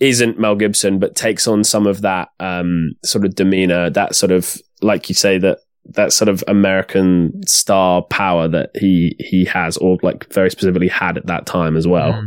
isn't 0.00 0.38
Mel 0.38 0.56
Gibson 0.56 0.98
but 0.98 1.14
takes 1.14 1.46
on 1.46 1.64
some 1.64 1.86
of 1.86 2.02
that 2.02 2.28
um, 2.40 2.92
sort 3.04 3.24
of 3.24 3.34
demeanor, 3.34 3.90
that 3.90 4.14
sort 4.14 4.32
of 4.32 4.56
like 4.82 5.08
you 5.08 5.14
say 5.14 5.38
that 5.38 5.58
that 5.90 6.12
sort 6.12 6.28
of 6.28 6.42
American 6.48 7.40
star 7.46 8.02
power 8.02 8.48
that 8.48 8.70
he 8.74 9.16
he 9.18 9.44
has, 9.44 9.76
or 9.76 9.98
like 10.02 10.32
very 10.32 10.50
specifically 10.50 10.88
had 10.88 11.16
at 11.16 11.26
that 11.26 11.46
time 11.46 11.76
as 11.76 11.86
well. 11.86 12.12
Mm. 12.12 12.26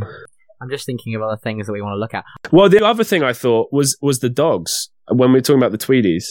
I'm 0.60 0.70
just 0.70 0.86
thinking 0.86 1.14
of 1.14 1.22
other 1.22 1.38
things 1.42 1.66
that 1.66 1.72
we 1.72 1.80
want 1.82 1.94
to 1.94 1.98
look 1.98 2.14
at. 2.14 2.24
Well, 2.52 2.68
the 2.68 2.84
other 2.84 3.04
thing 3.04 3.22
I 3.22 3.32
thought 3.32 3.68
was 3.72 3.96
was 4.00 4.18
the 4.20 4.28
dogs 4.28 4.90
when 5.08 5.32
we 5.32 5.38
were 5.38 5.42
talking 5.42 5.62
about 5.62 5.72
the 5.72 5.78
Tweedies. 5.78 6.24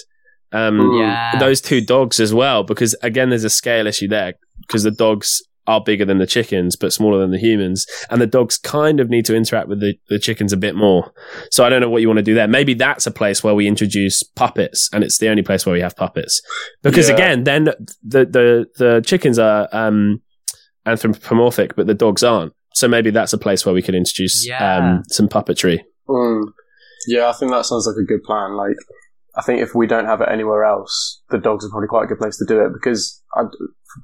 Um. 0.51 0.93
Yeah. 0.99 1.37
those 1.39 1.61
two 1.61 1.79
dogs 1.81 2.19
as 2.19 2.33
well, 2.33 2.63
because 2.63 2.95
again, 3.03 3.29
there's 3.29 3.43
a 3.43 3.49
scale 3.49 3.85
issue 3.87 4.07
there 4.07 4.33
because 4.61 4.83
the 4.83 4.91
dogs 4.91 5.41
are 5.67 5.79
bigger 5.83 6.03
than 6.03 6.17
the 6.17 6.25
chickens 6.25 6.75
but 6.75 6.91
smaller 6.91 7.19
than 7.19 7.29
the 7.29 7.37
humans, 7.37 7.85
and 8.09 8.19
the 8.19 8.25
dogs 8.25 8.57
kind 8.57 8.99
of 8.99 9.07
need 9.11 9.23
to 9.25 9.35
interact 9.35 9.67
with 9.67 9.79
the, 9.79 9.93
the 10.09 10.17
chickens 10.17 10.51
a 10.51 10.57
bit 10.57 10.73
more. 10.75 11.11
So 11.51 11.63
I 11.63 11.69
don't 11.69 11.81
know 11.81 11.89
what 11.89 12.01
you 12.01 12.07
want 12.07 12.17
to 12.17 12.23
do 12.23 12.33
there. 12.33 12.47
Maybe 12.47 12.73
that's 12.73 13.05
a 13.05 13.11
place 13.11 13.43
where 13.43 13.53
we 13.53 13.67
introduce 13.67 14.23
puppets, 14.23 14.89
and 14.91 15.03
it's 15.03 15.19
the 15.19 15.29
only 15.29 15.43
place 15.43 15.67
where 15.67 15.73
we 15.73 15.81
have 15.81 15.95
puppets. 15.95 16.41
Because 16.81 17.09
Yeah. 17.09 17.15
again, 17.15 17.43
then 17.43 17.65
the 17.65 18.25
the 18.25 18.65
the 18.77 19.03
chickens 19.05 19.37
are 19.37 19.67
um, 19.71 20.21
anthropomorphic, 20.87 21.75
but 21.75 21.87
the 21.87 21.93
dogs 21.93 22.23
aren't. 22.23 22.53
So 22.73 22.87
maybe 22.87 23.09
that's 23.11 23.33
a 23.33 23.37
place 23.37 23.65
where 23.65 23.73
we 23.75 23.81
could 23.81 23.95
introduce 23.95 24.45
Yeah. 24.47 24.77
um, 24.77 25.03
some 25.07 25.27
puppetry. 25.27 25.79
Mm. 26.07 26.43
Yeah, 27.07 27.29
I 27.29 27.33
think 27.33 27.51
that 27.51 27.65
sounds 27.65 27.87
like 27.87 28.01
a 28.01 28.05
good 28.05 28.23
plan. 28.23 28.55
Like, 28.55 28.75
I 29.35 29.41
think 29.41 29.61
if 29.61 29.73
we 29.73 29.87
don't 29.87 30.05
have 30.05 30.21
it 30.21 30.29
anywhere 30.31 30.63
else, 30.65 31.21
the 31.29 31.37
dogs 31.37 31.65
are 31.65 31.69
probably 31.69 31.87
quite 31.87 32.03
a 32.05 32.07
good 32.07 32.19
place 32.19 32.37
to 32.37 32.45
do 32.45 32.59
it 32.65 32.73
because, 32.73 33.21
I, 33.35 33.43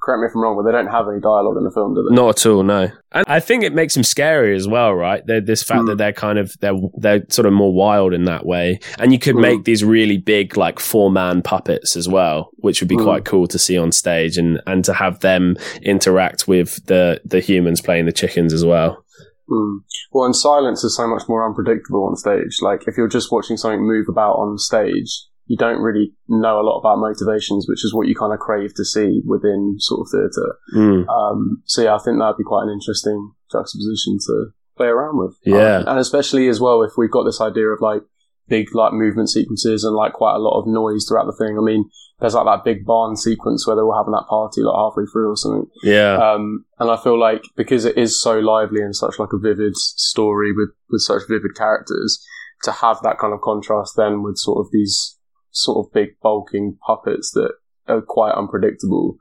correct 0.01 0.21
me 0.21 0.27
if 0.27 0.35
I'm 0.35 0.41
wrong, 0.41 0.55
but 0.55 0.63
they 0.63 0.71
don't 0.71 0.87
have 0.91 1.07
any 1.07 1.19
dialogue 1.21 1.57
in 1.57 1.63
the 1.63 1.71
film, 1.71 1.93
do 1.93 2.05
they? 2.09 2.15
Not 2.15 2.39
at 2.39 2.45
all, 2.45 2.63
no. 2.63 2.89
And 3.11 3.25
I 3.27 3.39
think 3.39 3.63
it 3.63 3.73
makes 3.73 3.93
them 3.93 4.03
scary 4.03 4.55
as 4.55 4.67
well, 4.67 4.93
right? 4.93 5.25
They're, 5.25 5.41
this 5.41 5.63
fact 5.63 5.81
Mm. 5.81 5.87
that 5.87 5.97
they're 5.97 6.13
kind 6.13 6.37
of 6.39 6.53
they're 6.59 6.73
they're 6.97 7.23
sort 7.29 7.45
of 7.45 7.53
more 7.53 7.73
wild 7.73 8.13
in 8.13 8.25
that 8.25 8.45
way, 8.45 8.79
and 8.99 9.11
you 9.13 9.19
could 9.19 9.35
Mm. 9.35 9.41
make 9.41 9.63
these 9.63 9.83
really 9.83 10.17
big 10.17 10.57
like 10.57 10.79
four 10.79 11.11
man 11.11 11.41
puppets 11.41 11.95
as 11.95 12.09
well, 12.09 12.49
which 12.57 12.81
would 12.81 12.89
be 12.89 12.97
Mm. 12.97 13.03
quite 13.03 13.25
cool 13.25 13.47
to 13.47 13.59
see 13.59 13.77
on 13.77 13.91
stage, 13.91 14.37
and 14.37 14.61
and 14.67 14.83
to 14.85 14.93
have 14.93 15.19
them 15.19 15.55
interact 15.81 16.47
with 16.47 16.85
the 16.87 17.21
the 17.25 17.39
humans 17.39 17.81
playing 17.81 18.05
the 18.05 18.11
chickens 18.11 18.53
as 18.53 18.65
well. 18.65 19.03
Mm. 19.49 19.79
Well, 20.11 20.25
and 20.25 20.35
silence 20.35 20.83
is 20.83 20.95
so 20.97 21.07
much 21.07 21.23
more 21.29 21.45
unpredictable 21.47 22.03
on 22.05 22.15
stage. 22.15 22.57
Like, 22.61 22.87
if 22.87 22.97
you're 22.97 23.07
just 23.07 23.31
watching 23.31 23.57
something 23.57 23.85
move 23.85 24.07
about 24.09 24.33
on 24.37 24.57
stage, 24.57 25.25
you 25.47 25.57
don't 25.57 25.81
really 25.81 26.13
know 26.27 26.59
a 26.59 26.65
lot 26.65 26.79
about 26.79 26.97
motivations, 26.97 27.67
which 27.69 27.85
is 27.85 27.93
what 27.93 28.07
you 28.07 28.15
kind 28.15 28.33
of 28.33 28.39
crave 28.39 28.73
to 28.75 28.85
see 28.85 29.21
within 29.25 29.75
sort 29.79 30.01
of 30.01 30.11
theatre. 30.11 30.55
Mm. 30.75 31.07
Um, 31.07 31.61
so 31.65 31.83
yeah, 31.83 31.95
I 31.95 31.99
think 31.99 32.19
that'd 32.19 32.37
be 32.37 32.43
quite 32.43 32.63
an 32.63 32.73
interesting 32.73 33.31
juxtaposition 33.51 34.17
to 34.27 34.45
play 34.75 34.87
around 34.87 35.17
with. 35.17 35.37
Yeah. 35.45 35.77
Um, 35.77 35.87
and 35.87 35.99
especially 35.99 36.47
as 36.47 36.59
well 36.59 36.81
if 36.81 36.93
we've 36.97 37.11
got 37.11 37.23
this 37.23 37.41
idea 37.41 37.67
of 37.67 37.79
like 37.81 38.01
big 38.47 38.73
like 38.75 38.93
movement 38.93 39.29
sequences 39.29 39.83
and 39.83 39.95
like 39.95 40.13
quite 40.13 40.35
a 40.35 40.39
lot 40.39 40.59
of 40.59 40.67
noise 40.67 41.05
throughout 41.07 41.25
the 41.25 41.45
thing. 41.45 41.57
I 41.57 41.63
mean, 41.63 41.89
there's 42.19 42.33
like 42.33 42.45
that 42.45 42.63
big 42.63 42.85
barn 42.85 43.15
sequence 43.15 43.67
where 43.67 43.75
they're 43.75 43.85
all 43.85 43.97
having 43.97 44.13
that 44.13 44.27
party 44.29 44.61
like 44.61 44.75
halfway 44.75 45.03
through 45.11 45.31
or 45.31 45.37
something. 45.37 45.67
Yeah, 45.83 46.15
Um, 46.15 46.65
and 46.79 46.89
I 46.89 46.97
feel 46.97 47.19
like 47.19 47.43
because 47.55 47.85
it 47.85 47.97
is 47.97 48.21
so 48.21 48.39
lively 48.39 48.81
and 48.81 48.95
such 48.95 49.19
like 49.19 49.33
a 49.33 49.39
vivid 49.39 49.75
story 49.75 50.53
with, 50.53 50.69
with 50.89 51.01
such 51.01 51.23
vivid 51.27 51.55
characters, 51.55 52.23
to 52.63 52.71
have 52.71 52.97
that 53.03 53.19
kind 53.19 53.33
of 53.33 53.41
contrast 53.41 53.93
then 53.97 54.23
with 54.23 54.37
sort 54.37 54.65
of 54.65 54.71
these 54.71 55.14
sort 55.55 55.85
of 55.85 55.93
big 55.93 56.19
bulking 56.21 56.77
puppets 56.85 57.31
that 57.31 57.53
are 57.87 58.01
quite 58.01 58.33
unpredictable, 58.33 59.17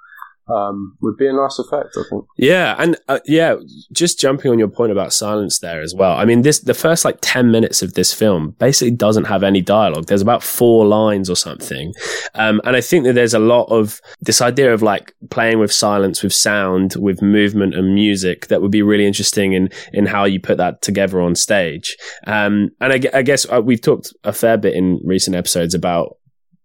um, 0.49 0.97
would 1.01 1.17
be 1.17 1.27
a 1.27 1.33
nice 1.33 1.59
effect, 1.59 1.97
I 1.97 2.03
think. 2.11 2.25
Yeah, 2.37 2.77
and 2.79 2.97
uh, 3.09 3.21
yeah, 3.25 3.57
just 3.93 4.19
jumping 4.19 4.51
on 4.51 4.59
your 4.59 4.69
point 4.69 4.93
about 4.93 5.13
silence 5.13 5.59
there 5.59 5.81
as 5.81 5.95
well. 5.95 6.13
I 6.17 6.25
mean, 6.25 6.43
this 6.43 6.61
the 6.61 6.75
first 6.75 7.05
like 7.05 7.19
ten 7.23 7.51
minutes 7.51 7.83
of 7.83 7.95
this 7.95 8.13
film 8.13 8.55
basically 8.59 8.91
doesn't 8.91 9.25
have 9.25 9.43
any 9.43 9.63
dialogue. 9.63 10.07
There's 10.07 10.21
about 10.21 10.43
four 10.43 10.87
lines 10.87 11.31
or 11.31 11.37
something, 11.37 11.95
um, 12.35 12.61
and 12.65 12.77
I 12.77 12.81
think 12.81 13.05
that 13.05 13.15
there's 13.15 13.35
a 13.35 13.39
lot 13.39 13.65
of 13.71 14.01
this 14.21 14.43
idea 14.43 14.75
of 14.75 14.83
like 14.83 15.15
playing 15.31 15.61
with 15.61 15.73
silence, 15.73 16.23
with 16.23 16.35
sound, 16.35 16.95
with 16.97 17.23
movement 17.23 17.75
and 17.75 17.95
music 17.95 18.49
that 18.49 18.61
would 18.61 18.73
be 18.73 18.83
really 18.83 19.07
interesting 19.07 19.55
in 19.55 19.71
in 19.93 20.07
how 20.07 20.25
you 20.25 20.41
put 20.41 20.59
that 20.59 20.83
together 20.83 21.21
on 21.21 21.35
stage. 21.35 21.97
Um, 22.27 22.71
and 22.81 22.93
I, 22.93 23.19
I 23.19 23.23
guess 23.23 23.47
uh, 23.51 23.63
we've 23.63 23.81
talked 23.81 24.13
a 24.25 24.33
fair 24.33 24.59
bit 24.59 24.75
in 24.75 25.01
recent 25.05 25.37
episodes 25.37 25.75
about 25.75 26.19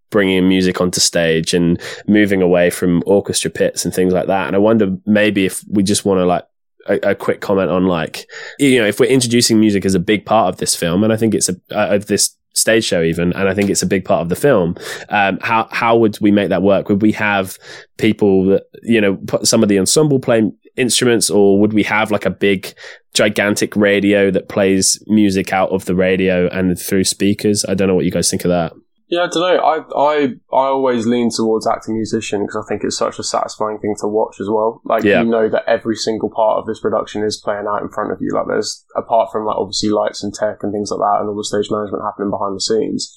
bringing 0.09 0.47
music 0.47 0.81
onto 0.81 0.99
stage 0.99 1.53
and 1.53 1.79
moving 2.07 2.41
away 2.41 2.69
from 2.69 3.03
orchestra 3.05 3.51
pits 3.51 3.85
and 3.85 3.93
things 3.93 4.13
like 4.13 4.27
that. 4.27 4.47
And 4.47 4.55
I 4.55 4.59
wonder 4.59 4.95
maybe 5.05 5.45
if 5.45 5.63
we 5.69 5.83
just 5.83 6.05
want 6.05 6.19
to 6.19 6.25
like 6.25 6.45
a, 6.87 7.11
a 7.11 7.15
quick 7.15 7.41
comment 7.41 7.69
on 7.69 7.85
like 7.85 8.27
you 8.57 8.79
know 8.79 8.87
if 8.87 8.99
we're 8.99 9.05
introducing 9.05 9.59
music 9.59 9.85
as 9.85 9.95
a 9.95 9.99
big 9.99 10.25
part 10.25 10.53
of 10.53 10.57
this 10.57 10.75
film, 10.75 11.03
and 11.03 11.13
I 11.13 11.17
think 11.17 11.33
it's 11.33 11.49
a 11.49 11.55
uh, 11.71 11.95
of 11.95 12.07
this 12.07 12.35
stage 12.53 12.83
show 12.83 13.01
even, 13.01 13.31
and 13.33 13.47
I 13.47 13.53
think 13.53 13.69
it's 13.69 13.83
a 13.83 13.87
big 13.87 14.05
part 14.05 14.21
of 14.21 14.29
the 14.29 14.35
film. 14.35 14.75
Um, 15.09 15.39
how 15.41 15.67
how 15.71 15.97
would 15.97 16.19
we 16.19 16.31
make 16.31 16.49
that 16.49 16.61
work? 16.61 16.89
Would 16.89 17.01
we 17.01 17.11
have 17.13 17.57
people 17.97 18.45
that 18.45 18.63
you 18.83 18.99
know 18.99 19.17
put 19.27 19.47
some 19.47 19.63
of 19.63 19.69
the 19.69 19.79
ensemble 19.79 20.19
play 20.19 20.51
instruments, 20.75 21.29
or 21.29 21.59
would 21.59 21.73
we 21.73 21.83
have 21.83 22.11
like 22.11 22.25
a 22.25 22.31
big 22.31 22.73
gigantic 23.13 23.75
radio 23.75 24.31
that 24.31 24.49
plays 24.49 25.01
music 25.07 25.51
out 25.51 25.69
of 25.71 25.85
the 25.85 25.95
radio 25.95 26.47
and 26.49 26.79
through 26.79 27.03
speakers? 27.03 27.65
I 27.67 27.73
don't 27.73 27.87
know 27.87 27.95
what 27.95 28.05
you 28.05 28.11
guys 28.11 28.29
think 28.29 28.45
of 28.45 28.49
that. 28.49 28.73
Yeah, 29.09 29.23
I 29.23 29.27
don't 29.27 29.41
know. 29.41 29.57
I 29.63 29.77
I 29.97 30.15
I 30.53 30.65
always 30.69 31.07
lean 31.07 31.29
towards 31.35 31.65
acting 31.65 31.95
musician 31.95 32.43
because 32.45 32.63
I 32.63 32.67
think 32.69 32.83
it's 32.83 32.97
such 32.97 33.17
a 33.17 33.23
satisfying 33.23 33.79
thing 33.79 33.95
to 34.01 34.07
watch 34.07 34.39
as 34.39 34.47
well. 34.49 34.81
Like 34.85 35.03
Yeah. 35.03 35.21
you 35.23 35.29
know 35.29 35.49
that 35.49 35.63
every 35.67 35.95
single 35.95 36.29
part 36.29 36.59
of 36.59 36.67
this 36.67 36.79
production 36.79 37.23
is 37.23 37.41
playing 37.43 37.65
out 37.67 37.81
in 37.81 37.89
front 37.89 38.11
of 38.11 38.19
you. 38.21 38.29
Like 38.33 38.45
there's 38.47 38.85
apart 38.95 39.31
from 39.31 39.45
like 39.45 39.57
obviously 39.57 39.89
lights 39.89 40.23
and 40.23 40.31
tech 40.31 40.57
and 40.61 40.71
things 40.71 40.91
like 40.91 40.99
that, 40.99 41.21
and 41.21 41.29
all 41.29 41.35
the 41.35 41.43
stage 41.43 41.71
management 41.71 42.03
happening 42.03 42.29
behind 42.29 42.55
the 42.55 42.61
scenes. 42.61 43.11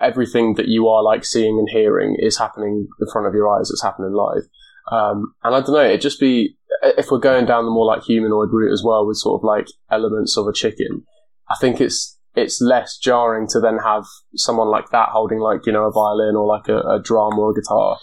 Everything 0.00 0.54
that 0.54 0.68
you 0.68 0.88
are 0.88 1.02
like 1.02 1.24
seeing 1.24 1.58
and 1.58 1.68
hearing 1.70 2.16
is 2.18 2.36
happening 2.36 2.88
in 3.00 3.06
front 3.10 3.26
of 3.26 3.34
your 3.34 3.48
eyes. 3.48 3.70
It's 3.70 3.82
happening 3.82 4.12
live. 4.12 4.42
Um, 4.90 5.34
and 5.44 5.54
I 5.54 5.60
don't 5.60 5.72
know. 5.72 5.80
It 5.80 6.00
just 6.02 6.20
be 6.20 6.56
if 6.82 7.10
we're 7.10 7.18
going 7.18 7.46
down 7.46 7.64
the 7.64 7.70
more 7.70 7.86
like 7.86 8.02
humanoid 8.02 8.50
route 8.52 8.72
as 8.72 8.82
well 8.84 9.06
with 9.06 9.16
sort 9.16 9.40
of 9.40 9.44
like 9.44 9.68
elements 9.90 10.36
of 10.36 10.46
a 10.46 10.52
chicken. 10.52 11.04
I 11.48 11.54
think 11.60 11.80
it's 11.80 12.18
it's 12.34 12.60
less 12.60 12.96
jarring 12.98 13.46
to 13.48 13.60
then 13.60 13.78
have 13.84 14.04
someone 14.34 14.68
like 14.68 14.90
that 14.90 15.08
holding 15.10 15.38
like 15.38 15.66
you 15.66 15.72
know 15.72 15.84
a 15.84 15.92
violin 15.92 16.34
or 16.36 16.46
like 16.46 16.68
a, 16.68 16.78
a 16.78 17.00
drum 17.02 17.38
or 17.38 17.50
a 17.50 17.54
guitar 17.54 17.98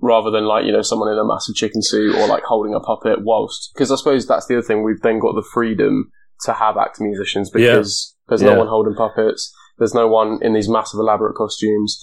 rather 0.00 0.30
than 0.30 0.44
like 0.44 0.64
you 0.64 0.72
know 0.72 0.82
someone 0.82 1.10
in 1.12 1.18
a 1.18 1.24
massive 1.24 1.54
chicken 1.54 1.82
suit 1.82 2.14
or 2.16 2.26
like 2.26 2.42
holding 2.44 2.74
a 2.74 2.80
puppet 2.80 3.18
whilst 3.22 3.70
because 3.74 3.90
i 3.92 3.96
suppose 3.96 4.26
that's 4.26 4.46
the 4.46 4.56
other 4.56 4.66
thing 4.66 4.82
we've 4.82 5.00
then 5.02 5.18
got 5.18 5.34
the 5.34 5.46
freedom 5.52 6.10
to 6.44 6.52
have 6.52 6.76
act 6.76 7.00
musicians 7.00 7.48
because 7.50 8.14
there's 8.28 8.42
Yeah. 8.42 8.50
no 8.54 8.58
one 8.58 8.68
holding 8.68 8.94
puppets 8.94 9.54
there's 9.78 9.94
no 9.94 10.08
one 10.08 10.38
in 10.42 10.52
these 10.52 10.68
massive 10.68 10.98
elaborate 10.98 11.34
costumes 11.36 12.02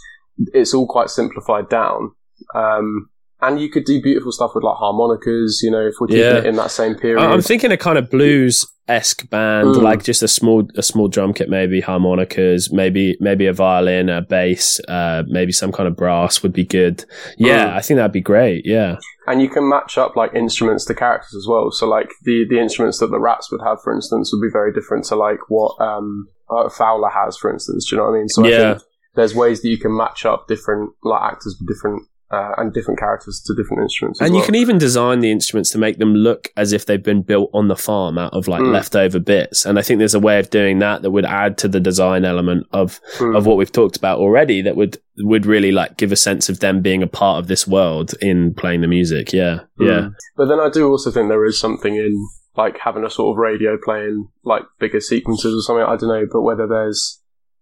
it's 0.53 0.73
all 0.73 0.87
quite 0.87 1.09
simplified 1.09 1.67
down 1.69 2.11
um, 2.55 3.09
and 3.41 3.59
you 3.59 3.69
could 3.69 3.85
do 3.85 4.01
beautiful 4.01 4.31
stuff 4.31 4.51
with 4.55 4.63
like 4.63 4.77
harmonicas. 4.77 5.59
You 5.63 5.71
know, 5.71 5.81
if 5.87 5.95
we're 5.99 6.07
keeping 6.07 6.21
Yeah. 6.23 6.37
it 6.37 6.45
in 6.45 6.55
that 6.57 6.71
same 6.71 6.95
period. 6.95 7.19
I'm 7.19 7.41
thinking 7.41 7.71
a 7.71 7.77
kind 7.77 7.97
of 7.97 8.09
blues 8.09 8.65
esque 8.87 9.29
band, 9.29 9.75
Mm. 9.75 9.81
like 9.83 10.03
just 10.03 10.21
a 10.21 10.27
small 10.27 10.67
a 10.75 10.83
small 10.83 11.07
drum 11.07 11.33
kit, 11.33 11.49
maybe 11.49 11.79
harmonicas, 11.81 12.71
maybe 12.73 13.15
maybe 13.19 13.45
a 13.47 13.53
violin, 13.53 14.09
a 14.09 14.21
bass, 14.21 14.79
uh, 14.87 15.23
maybe 15.27 15.51
some 15.51 15.71
kind 15.71 15.87
of 15.87 15.95
brass 15.95 16.43
would 16.43 16.53
be 16.53 16.65
good. 16.65 17.05
Yeah, 17.37 17.67
Mm. 17.69 17.73
I 17.75 17.81
think 17.81 17.97
that'd 17.97 18.11
be 18.11 18.21
great. 18.21 18.65
Yeah, 18.65 18.97
and 19.27 19.41
you 19.41 19.49
can 19.49 19.67
match 19.69 19.97
up 19.97 20.15
like 20.15 20.33
instruments 20.33 20.83
to 20.85 20.93
characters 20.93 21.35
as 21.35 21.47
well. 21.47 21.71
So 21.71 21.87
like 21.87 22.09
the 22.23 22.45
the 22.49 22.59
instruments 22.59 22.99
that 22.99 23.11
the 23.11 23.19
rats 23.19 23.51
would 23.51 23.61
have, 23.61 23.81
for 23.81 23.93
instance, 23.93 24.31
would 24.33 24.41
be 24.45 24.51
very 24.51 24.73
different 24.73 25.05
to 25.05 25.15
like 25.15 25.39
what 25.49 25.79
um 25.79 26.27
uh, 26.49 26.67
Fowler 26.69 27.09
has, 27.09 27.37
for 27.37 27.49
instance. 27.49 27.87
Do 27.89 27.95
you 27.95 28.01
know 28.01 28.09
what 28.09 28.15
I 28.15 28.17
mean? 28.19 28.27
So 28.27 28.43
I 28.43 28.49
Yeah. 28.49 28.73
think 28.73 28.83
there's 29.15 29.33
ways 29.33 29.61
that 29.61 29.69
you 29.69 29.77
can 29.77 29.95
match 29.95 30.25
up 30.25 30.47
different 30.49 30.89
like 31.03 31.21
actors 31.21 31.55
with 31.57 31.67
different 31.73 32.03
uh, 32.31 32.53
and 32.57 32.73
different 32.73 32.99
characters 32.99 33.41
to 33.45 33.53
different 33.55 33.83
instruments. 33.83 34.21
and 34.21 34.29
you 34.29 34.37
well. 34.37 34.45
can 34.45 34.55
even 34.55 34.77
design 34.77 35.19
the 35.19 35.31
instruments 35.31 35.69
to 35.71 35.77
make 35.77 35.97
them 35.97 36.13
look 36.13 36.47
as 36.55 36.71
if 36.73 36.85
they've 36.85 37.03
been 37.03 37.21
built 37.21 37.49
on 37.53 37.67
the 37.67 37.75
farm 37.75 38.17
out 38.17 38.33
of 38.33 38.47
like 38.47 38.61
Mm. 38.61 38.71
leftover 38.73 39.19
bits. 39.19 39.65
And 39.65 39.77
I 39.77 39.81
think 39.81 39.99
there's 39.99 40.13
a 40.15 40.19
way 40.19 40.39
of 40.39 40.49
doing 40.49 40.79
that 40.79 41.01
that 41.01 41.11
would 41.11 41.25
add 41.25 41.57
to 41.59 41.67
the 41.67 41.79
design 41.79 42.23
element 42.25 42.67
of 42.71 42.99
Mm. 43.19 43.35
of 43.37 43.45
what 43.45 43.57
we've 43.57 43.71
talked 43.71 43.97
about 43.97 44.19
already. 44.19 44.61
That 44.61 44.75
would 44.75 44.97
would 45.17 45.45
really 45.45 45.71
like 45.71 45.97
give 45.97 46.11
a 46.11 46.15
sense 46.15 46.49
of 46.49 46.59
them 46.61 46.81
being 46.81 47.03
a 47.03 47.07
part 47.07 47.39
of 47.39 47.47
this 47.47 47.67
world 47.67 48.13
in 48.21 48.53
playing 48.53 48.81
the 48.81 48.87
music. 48.87 49.33
Yeah, 49.33 49.59
yeah. 49.79 49.87
Mm. 50.01 50.13
But 50.37 50.45
then 50.47 50.59
I 50.59 50.69
do 50.69 50.87
also 50.89 51.11
think 51.11 51.27
there 51.29 51.45
is 51.45 51.59
something 51.59 51.95
in 51.95 52.27
like 52.57 52.77
having 52.79 53.03
a 53.05 53.09
sort 53.09 53.33
of 53.33 53.37
radio 53.37 53.77
playing 53.81 54.27
like 54.43 54.63
bigger 54.79 54.99
sequences 54.99 55.53
or 55.53 55.61
something. 55.61 55.83
I 55.85 55.95
don't 55.95 56.09
know, 56.09 56.25
but 56.31 56.41
whether 56.41 56.67
there's 56.67 57.20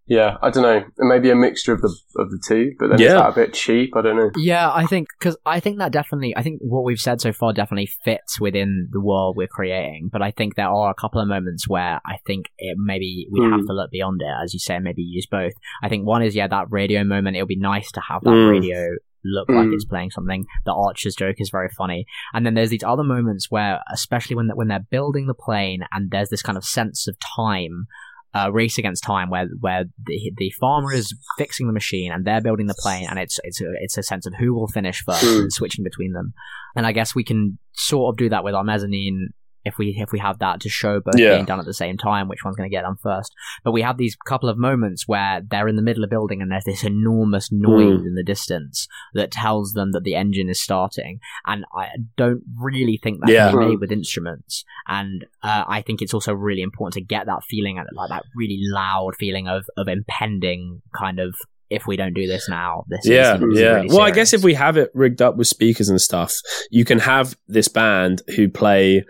yeah, 0.09 0.37
I 0.41 0.49
don't 0.49 0.63
know, 0.63 0.77
It 0.77 0.85
maybe 0.97 1.29
a 1.29 1.35
mixture 1.35 1.71
of 1.73 1.81
the 1.81 1.95
of 2.17 2.29
the 2.31 2.41
two. 2.45 2.73
But 2.79 2.87
then 2.89 2.95
is 2.99 3.05
Yeah. 3.05 3.13
that 3.13 3.29
a 3.29 3.35
bit 3.35 3.53
cheap? 3.53 3.95
I 3.95 4.01
don't 4.01 4.17
know. 4.17 4.31
Yeah, 4.37 4.69
I 4.73 4.85
think 4.85 5.07
because 5.17 5.37
I 5.45 5.59
think 5.59 5.77
that 5.77 5.91
definitely, 5.91 6.35
I 6.35 6.41
think 6.41 6.59
what 6.61 6.83
we've 6.83 6.99
said 6.99 7.21
so 7.21 7.31
far 7.31 7.53
definitely 7.53 7.89
fits 8.03 8.41
within 8.41 8.89
the 8.91 8.99
world 8.99 9.37
we're 9.37 9.47
creating. 9.47 10.09
But 10.11 10.21
I 10.21 10.31
think 10.31 10.55
there 10.55 10.67
are 10.69 10.89
a 10.89 10.95
couple 10.95 11.21
of 11.21 11.27
moments 11.27 11.67
where 11.69 12.01
I 12.05 12.17
think 12.27 12.47
it 12.57 12.75
maybe 12.77 13.27
we 13.31 13.39
Hmm. 13.39 13.51
have 13.51 13.65
to 13.67 13.73
look 13.73 13.91
beyond 13.91 14.21
it, 14.21 14.33
as 14.43 14.53
you 14.53 14.59
say, 14.59 14.79
maybe 14.79 15.03
use 15.03 15.27
both. 15.27 15.53
I 15.83 15.89
think 15.89 16.05
one 16.05 16.23
is 16.23 16.35
yeah 16.35 16.47
that 16.47 16.67
radio 16.71 17.03
moment. 17.03 17.37
It 17.37 17.41
would 17.41 17.47
be 17.47 17.55
nice 17.55 17.91
to 17.91 18.01
have 18.01 18.23
that 18.23 18.29
Mm. 18.31 18.49
radio 18.51 18.95
look 19.25 19.49
like 19.49 19.67
Mm. 19.67 19.73
it's 19.73 19.83
playing 19.83 20.11
something. 20.11 20.45
The 20.65 20.73
Archer's 20.73 21.13
joke 21.13 21.35
is 21.39 21.49
very 21.49 21.67
funny, 21.77 22.05
and 22.33 22.45
then 22.45 22.53
there's 22.53 22.69
these 22.69 22.85
other 22.85 23.03
moments 23.03 23.51
where, 23.51 23.81
especially 23.91 24.37
when 24.37 24.47
when 24.55 24.69
they're 24.69 24.85
building 24.89 25.27
the 25.27 25.33
plane, 25.33 25.83
and 25.91 26.09
there's 26.09 26.29
this 26.29 26.41
kind 26.41 26.57
of 26.57 26.63
sense 26.63 27.05
of 27.07 27.17
time 27.19 27.87
uh, 28.35 28.51
race 28.51 28.77
against 28.77 29.03
time 29.03 29.29
where 29.29 29.47
where 29.59 29.85
the 30.05 30.31
the 30.37 30.51
farmer 30.59 30.93
is 30.93 31.15
fixing 31.37 31.67
the 31.67 31.73
machine 31.73 32.11
and 32.11 32.25
they're 32.25 32.41
building 32.41 32.67
the 32.67 32.75
plane 32.79 33.07
and 33.09 33.17
it's 33.17 33.39
it's 33.43 33.59
a, 33.61 33.65
it's 33.81 33.97
a 33.97 34.03
sense 34.03 34.25
of 34.25 34.33
who 34.39 34.53
will 34.53 34.67
finish 34.67 35.01
first 35.03 35.23
and 35.23 35.51
switching 35.51 35.83
between 35.83 36.13
them. 36.13 36.33
And 36.75 36.85
I 36.85 36.91
guess 36.91 37.15
we 37.15 37.23
can 37.23 37.57
sort 37.73 38.13
of 38.13 38.17
do 38.17 38.29
that 38.29 38.43
with 38.43 38.53
our 38.53 38.63
mezzanine 38.63 39.29
if 39.65 39.77
we 39.77 39.95
if 39.99 40.11
we 40.11 40.19
have 40.19 40.39
that 40.39 40.61
to 40.61 40.69
show 40.69 40.99
both 40.99 41.17
Yeah. 41.17 41.33
being 41.35 41.45
done 41.45 41.59
at 41.59 41.65
the 41.65 41.73
same 41.73 41.97
time 41.97 42.27
which 42.27 42.43
one's 42.45 42.55
going 42.55 42.69
to 42.69 42.73
get 42.75 42.83
done 42.83 42.95
first 43.01 43.33
but 43.63 43.71
we 43.71 43.81
have 43.81 43.97
these 43.97 44.15
couple 44.15 44.47
of 44.49 44.57
moments 44.57 45.07
where 45.07 45.41
they're 45.49 45.67
in 45.67 45.75
the 45.75 45.81
middle 45.81 46.03
of 46.03 46.09
building 46.09 46.41
and 46.41 46.51
there's 46.51 46.63
this 46.65 46.83
enormous 46.83 47.51
noise 47.51 47.99
Mm. 48.01 48.07
in 48.07 48.15
the 48.15 48.23
distance 48.23 48.87
that 49.13 49.31
tells 49.31 49.73
them 49.73 49.91
that 49.91 50.03
the 50.03 50.15
engine 50.15 50.49
is 50.49 50.61
starting 50.61 51.19
and 51.45 51.65
I 51.75 51.89
don't 52.17 52.41
really 52.59 52.99
think 53.01 53.19
that 53.21 53.29
Yeah. 53.31 53.49
can 53.51 53.59
be 53.59 53.65
made 53.67 53.79
with 53.79 53.91
instruments 53.91 54.63
and 54.87 55.25
uh, 55.43 55.63
I 55.67 55.81
think 55.81 56.01
it's 56.01 56.13
also 56.13 56.33
really 56.33 56.61
important 56.61 56.93
to 56.93 57.01
get 57.01 57.25
that 57.25 57.43
feeling 57.49 57.75
like 57.93 58.09
that 58.09 58.23
really 58.35 58.59
loud 58.61 59.15
feeling 59.17 59.47
of 59.47 59.65
of 59.77 59.87
impending 59.87 60.81
kind 60.95 61.19
of 61.19 61.35
if 61.69 61.85
we 61.85 61.95
don't 61.95 62.13
do 62.15 62.25
this 62.27 62.49
now 62.49 62.83
this 62.87 63.05
is 63.05 63.11
Yeah, 63.11 63.33
gonna 63.37 63.47
be 63.53 63.59
yeah. 63.59 63.73
really 63.75 63.87
well, 63.89 64.01
I 64.01 64.11
guess 64.11 64.33
if 64.33 64.43
we 64.43 64.55
have 64.55 64.75
it 64.77 64.89
rigged 64.95 65.21
up 65.21 65.37
with 65.37 65.47
speakers 65.47 65.87
and 65.89 66.01
stuff, 66.01 66.33
you 66.71 66.83
can 66.83 66.97
have 66.99 67.37
this 67.47 67.67
band 67.67 68.23
who 68.35 68.49
play 68.49 69.03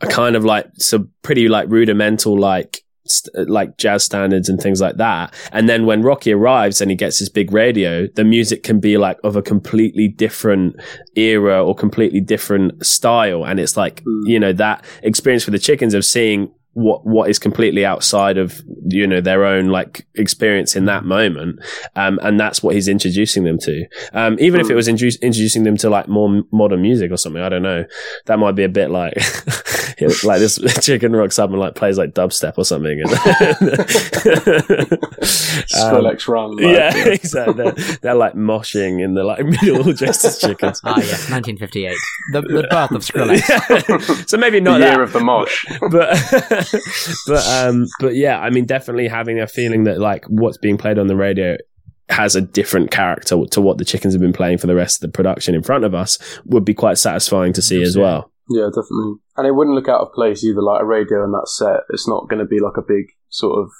a 0.00 0.06
kind 0.06 0.36
of 0.36 0.44
like 0.44 0.66
some 0.78 1.10
pretty 1.22 1.48
like 1.48 1.68
rudimental 1.70 2.38
like 2.38 2.82
st- 3.06 3.48
like 3.50 3.76
jazz 3.76 4.04
standards 4.04 4.48
and 4.48 4.60
things 4.60 4.80
like 4.80 4.96
that. 4.96 5.34
And 5.52 5.68
then 5.68 5.84
when 5.86 6.02
Rocky 6.02 6.32
arrives 6.32 6.80
and 6.80 6.90
he 6.90 6.96
gets 6.96 7.18
his 7.18 7.28
big 7.28 7.52
radio, 7.52 8.06
the 8.14 8.24
music 8.24 8.62
can 8.62 8.80
be 8.80 8.96
like 8.96 9.18
of 9.24 9.36
a 9.36 9.42
completely 9.42 10.08
different 10.08 10.76
era 11.16 11.64
or 11.64 11.74
completely 11.74 12.20
different 12.20 12.84
style. 12.86 13.44
And 13.44 13.58
it's 13.60 13.76
like, 13.76 14.02
Mm. 14.04 14.22
you 14.28 14.38
know, 14.40 14.52
that 14.54 14.84
experience 15.02 15.44
for 15.44 15.50
the 15.50 15.58
chickens 15.58 15.94
of 15.94 16.04
seeing 16.04 16.50
what 16.74 17.04
what 17.04 17.28
is 17.28 17.38
completely 17.38 17.84
outside 17.84 18.38
of 18.38 18.62
you 18.86 19.06
know 19.06 19.20
their 19.20 19.44
own 19.44 19.68
like 19.68 20.06
experience 20.14 20.76
in 20.76 20.84
that 20.84 21.04
moment 21.04 21.58
um 21.96 22.18
and 22.22 22.38
that's 22.38 22.62
what 22.62 22.74
he's 22.76 22.86
introducing 22.88 23.42
them 23.44 23.58
to. 23.58 23.84
Um 24.12 24.36
even 24.38 24.60
if 24.60 24.70
it 24.70 24.74
was 24.74 24.86
introduc- 24.88 25.20
introducing 25.20 25.64
them 25.64 25.76
to 25.78 25.90
like 25.90 26.06
more 26.08 26.28
m- 26.28 26.46
modern 26.52 26.80
music 26.80 27.10
or 27.10 27.16
something 27.16 27.42
i 27.42 27.48
don't 27.48 27.62
know. 27.62 27.84
That 28.26 28.38
might 28.38 28.52
be 28.52 28.62
a 28.64 28.68
bit 28.68 28.90
like 28.90 29.14
like 30.24 30.38
this 30.38 30.58
chicken 30.80 31.12
rocks 31.12 31.38
up 31.38 31.50
and 31.50 31.58
like 31.58 31.74
plays 31.74 31.98
like 31.98 32.14
dubstep 32.14 32.54
or 32.56 32.64
something 32.64 33.00
and 33.02 33.10
Um, 35.72 35.94
Skrillex 35.94 36.28
run. 36.28 36.56
like, 36.56 36.64
yeah 36.64 36.96
exactly. 37.08 37.54
They're, 37.54 37.72
they're 38.02 38.14
like 38.14 38.34
moshing 38.34 39.02
in 39.02 39.14
the 39.14 39.24
like 39.24 39.44
middle 39.44 39.92
dressed 39.92 40.24
as 40.24 40.38
chickens 40.38 40.80
ah 40.84 40.96
yes 40.98 41.30
1958 41.30 41.96
the, 42.32 42.40
the 42.42 42.66
birth 42.70 42.90
of 42.92 43.02
Skrillex. 43.02 43.88
Yeah. 44.08 44.24
so 44.26 44.36
maybe 44.38 44.60
not 44.60 44.78
The 44.78 44.84
year 44.86 44.90
that. 44.96 45.00
of 45.00 45.12
the 45.12 45.20
mosh. 45.20 45.64
but 45.90 46.59
but 47.26 47.46
um 47.48 47.86
but 48.00 48.14
yeah 48.14 48.40
i 48.40 48.50
mean 48.50 48.64
definitely 48.64 49.08
having 49.08 49.40
a 49.40 49.46
feeling 49.46 49.84
that 49.84 49.98
like 49.98 50.24
what's 50.26 50.58
being 50.58 50.76
played 50.76 50.98
on 50.98 51.06
the 51.06 51.16
radio 51.16 51.56
has 52.08 52.34
a 52.34 52.40
different 52.40 52.90
character 52.90 53.36
to 53.50 53.60
what 53.60 53.78
the 53.78 53.84
chickens 53.84 54.14
have 54.14 54.20
been 54.20 54.32
playing 54.32 54.58
for 54.58 54.66
the 54.66 54.74
rest 54.74 54.96
of 54.96 55.10
the 55.10 55.14
production 55.14 55.54
in 55.54 55.62
front 55.62 55.84
of 55.84 55.94
us 55.94 56.18
would 56.44 56.64
be 56.64 56.74
quite 56.74 56.98
satisfying 56.98 57.52
to 57.52 57.62
see 57.62 57.82
as 57.82 57.96
well 57.96 58.30
Yeah, 58.50 58.66
definitely. 58.66 59.14
And 59.36 59.46
it 59.46 59.54
wouldn't 59.54 59.76
look 59.76 59.88
out 59.88 60.00
of 60.00 60.12
place 60.12 60.42
either. 60.42 60.60
Like 60.60 60.82
a 60.82 60.84
radio 60.84 61.22
in 61.22 61.30
that 61.30 61.46
set, 61.46 61.84
it's 61.90 62.08
not 62.08 62.28
going 62.28 62.40
to 62.40 62.44
be 62.44 62.58
like 62.58 62.76
a 62.76 62.82
big 62.82 63.06
sort 63.28 63.56
of 63.56 63.70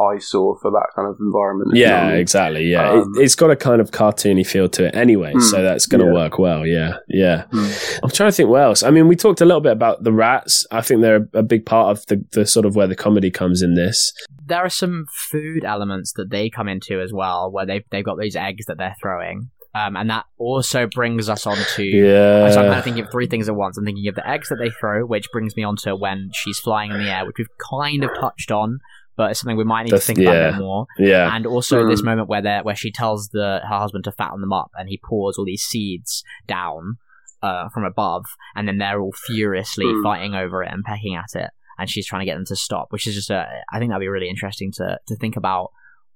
eyesore 0.00 0.58
for 0.60 0.70
that 0.70 0.88
kind 0.94 1.08
of 1.08 1.16
environment. 1.20 1.70
if 1.72 1.78
you 1.78 1.86
know 1.86 1.92
yeah 1.92 2.02
I 2.02 2.10
mean. 2.12 2.20
exactly 2.20 2.64
yeah 2.70 2.90
Um, 2.90 3.12
it, 3.16 3.22
it's 3.24 3.34
got 3.34 3.50
a 3.50 3.56
kind 3.56 3.80
of 3.80 3.90
cartoony 3.90 4.46
feel 4.46 4.68
to 4.70 4.86
it 4.86 4.94
anyway 4.94 5.32
Hmm, 5.32 5.40
so 5.40 5.62
that's 5.62 5.86
going 5.86 6.00
to 6.00 6.06
yeah. 6.06 6.12
work 6.12 6.38
well 6.38 6.66
yeah 6.66 6.98
yeah 7.08 7.44
Hmm. 7.50 7.68
i'm 8.02 8.10
trying 8.10 8.30
to 8.30 8.36
think 8.36 8.48
what 8.48 8.62
else 8.62 8.82
i 8.82 8.90
mean 8.90 9.08
we 9.08 9.16
talked 9.16 9.40
a 9.40 9.44
little 9.44 9.60
bit 9.60 9.72
about 9.72 10.04
the 10.04 10.12
rats 10.12 10.66
i 10.70 10.80
think 10.80 11.00
they're 11.00 11.28
a 11.34 11.42
big 11.42 11.66
part 11.66 11.96
of 11.96 12.06
the, 12.06 12.24
the 12.32 12.46
sort 12.46 12.64
of 12.66 12.76
where 12.76 12.86
the 12.86 12.96
comedy 12.96 13.30
comes 13.30 13.62
in 13.62 13.74
this 13.74 14.12
there 14.46 14.58
are 14.64 14.70
some 14.70 15.04
food 15.12 15.64
elements 15.64 16.12
that 16.14 16.30
they 16.30 16.48
come 16.48 16.68
into 16.68 17.00
as 17.02 17.12
well, 17.12 17.50
where 17.50 17.66
they've 17.66 17.84
they've 17.90 18.02
got 18.04 18.18
these 18.18 18.34
eggs 18.34 18.64
that 18.64 18.78
they're 18.78 18.96
throwing, 18.98 19.50
um, 19.74 19.94
and 19.94 20.08
that 20.08 20.24
also 20.38 20.86
brings 20.86 21.28
us 21.28 21.46
on 21.46 21.58
to. 21.76 21.84
yeah 21.84 22.48
So 22.50 22.60
I'm 22.60 22.66
kind 22.68 22.78
of 22.78 22.84
thinking 22.84 23.04
of 23.04 23.10
three 23.10 23.26
things 23.26 23.50
at 23.50 23.54
once. 23.54 23.76
I'm 23.76 23.84
thinking 23.84 24.08
of 24.08 24.14
the 24.14 24.26
eggs 24.26 24.48
that 24.48 24.56
they 24.56 24.70
throw, 24.70 25.04
which 25.04 25.26
brings 25.34 25.54
me 25.54 25.64
on 25.64 25.76
to 25.82 25.94
when 25.94 26.30
she's 26.32 26.58
flying 26.58 26.92
in 26.92 26.98
the 26.98 27.10
air, 27.14 27.26
which 27.26 27.36
we've 27.38 27.46
kind 27.70 28.02
of 28.04 28.10
touched 28.18 28.50
on, 28.50 28.78
but 29.18 29.30
it's 29.30 29.40
something 29.40 29.58
we 29.58 29.64
might 29.64 29.82
need 29.82 29.90
to 29.90 29.96
That's- 29.96 30.06
think 30.06 30.20
about 30.20 30.36
a 30.36 30.38
yeah. 30.38 30.50
bit 30.52 30.60
more. 30.60 30.86
yeah 30.98 31.36
And 31.36 31.44
also 31.46 31.86
this 31.86 32.00
Mm. 32.00 32.04
moment 32.06 32.28
where 32.30 32.62
where 32.62 32.74
she 32.76 32.90
tells 32.90 33.28
the 33.28 33.60
her 33.68 33.78
husband 33.78 34.04
to 34.04 34.12
fatten 34.12 34.40
them 34.40 34.52
up, 34.54 34.70
and 34.78 34.88
he 34.88 34.98
pours 35.04 35.36
all 35.36 35.44
these 35.44 35.62
seeds 35.64 36.22
down 36.46 36.96
uh, 37.42 37.68
from 37.68 37.84
above, 37.84 38.24
and 38.56 38.66
then 38.66 38.78
they're 38.78 39.00
all 39.00 39.12
furiously 39.26 39.84
Mm. 39.84 40.02
fighting 40.02 40.34
over 40.34 40.62
it 40.62 40.72
and 40.72 40.82
pecking 40.84 41.14
at 41.14 41.34
it, 41.40 41.50
and 41.78 41.88
she's 41.90 42.06
trying 42.06 42.20
to 42.20 42.26
get 42.26 42.34
them 42.36 42.46
to 42.46 42.56
stop. 42.56 42.86
Which 42.90 43.06
is 43.06 43.14
just 43.14 43.30
a, 43.30 43.46
I 43.72 43.78
think 43.78 43.90
that'd 43.90 44.00
be 44.00 44.08
really 44.08 44.28
interesting 44.30 44.72
to 44.78 44.98
to 45.08 45.16
think 45.16 45.36
about 45.36 45.70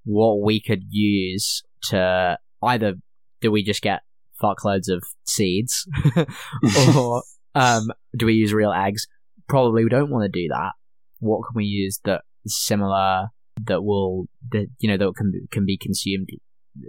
what 0.04 0.40
we 0.42 0.60
could 0.60 0.82
use 0.90 1.62
to 1.90 2.38
either 2.62 2.94
do 3.40 3.50
we 3.52 3.62
just 3.62 3.82
get 3.82 4.00
fuckloads 4.42 4.88
of 4.88 5.02
seeds, 5.24 5.86
or 6.96 7.22
um, 7.54 7.92
do 8.16 8.26
we 8.26 8.34
use 8.34 8.52
real 8.52 8.72
eggs? 8.72 9.06
Probably 9.48 9.84
we 9.84 9.90
don't 9.90 10.10
want 10.10 10.24
to 10.24 10.40
do 10.40 10.48
that. 10.48 10.72
What 11.20 11.42
can 11.46 11.54
we 11.54 11.64
use 11.66 12.00
that 12.04 12.22
similar 12.46 13.28
that 13.66 13.82
will 13.82 14.26
that 14.50 14.66
you 14.78 14.88
know 14.88 14.96
that 14.96 15.12
can 15.16 15.32
can 15.50 15.64
be 15.66 15.76
consumed 15.76 16.28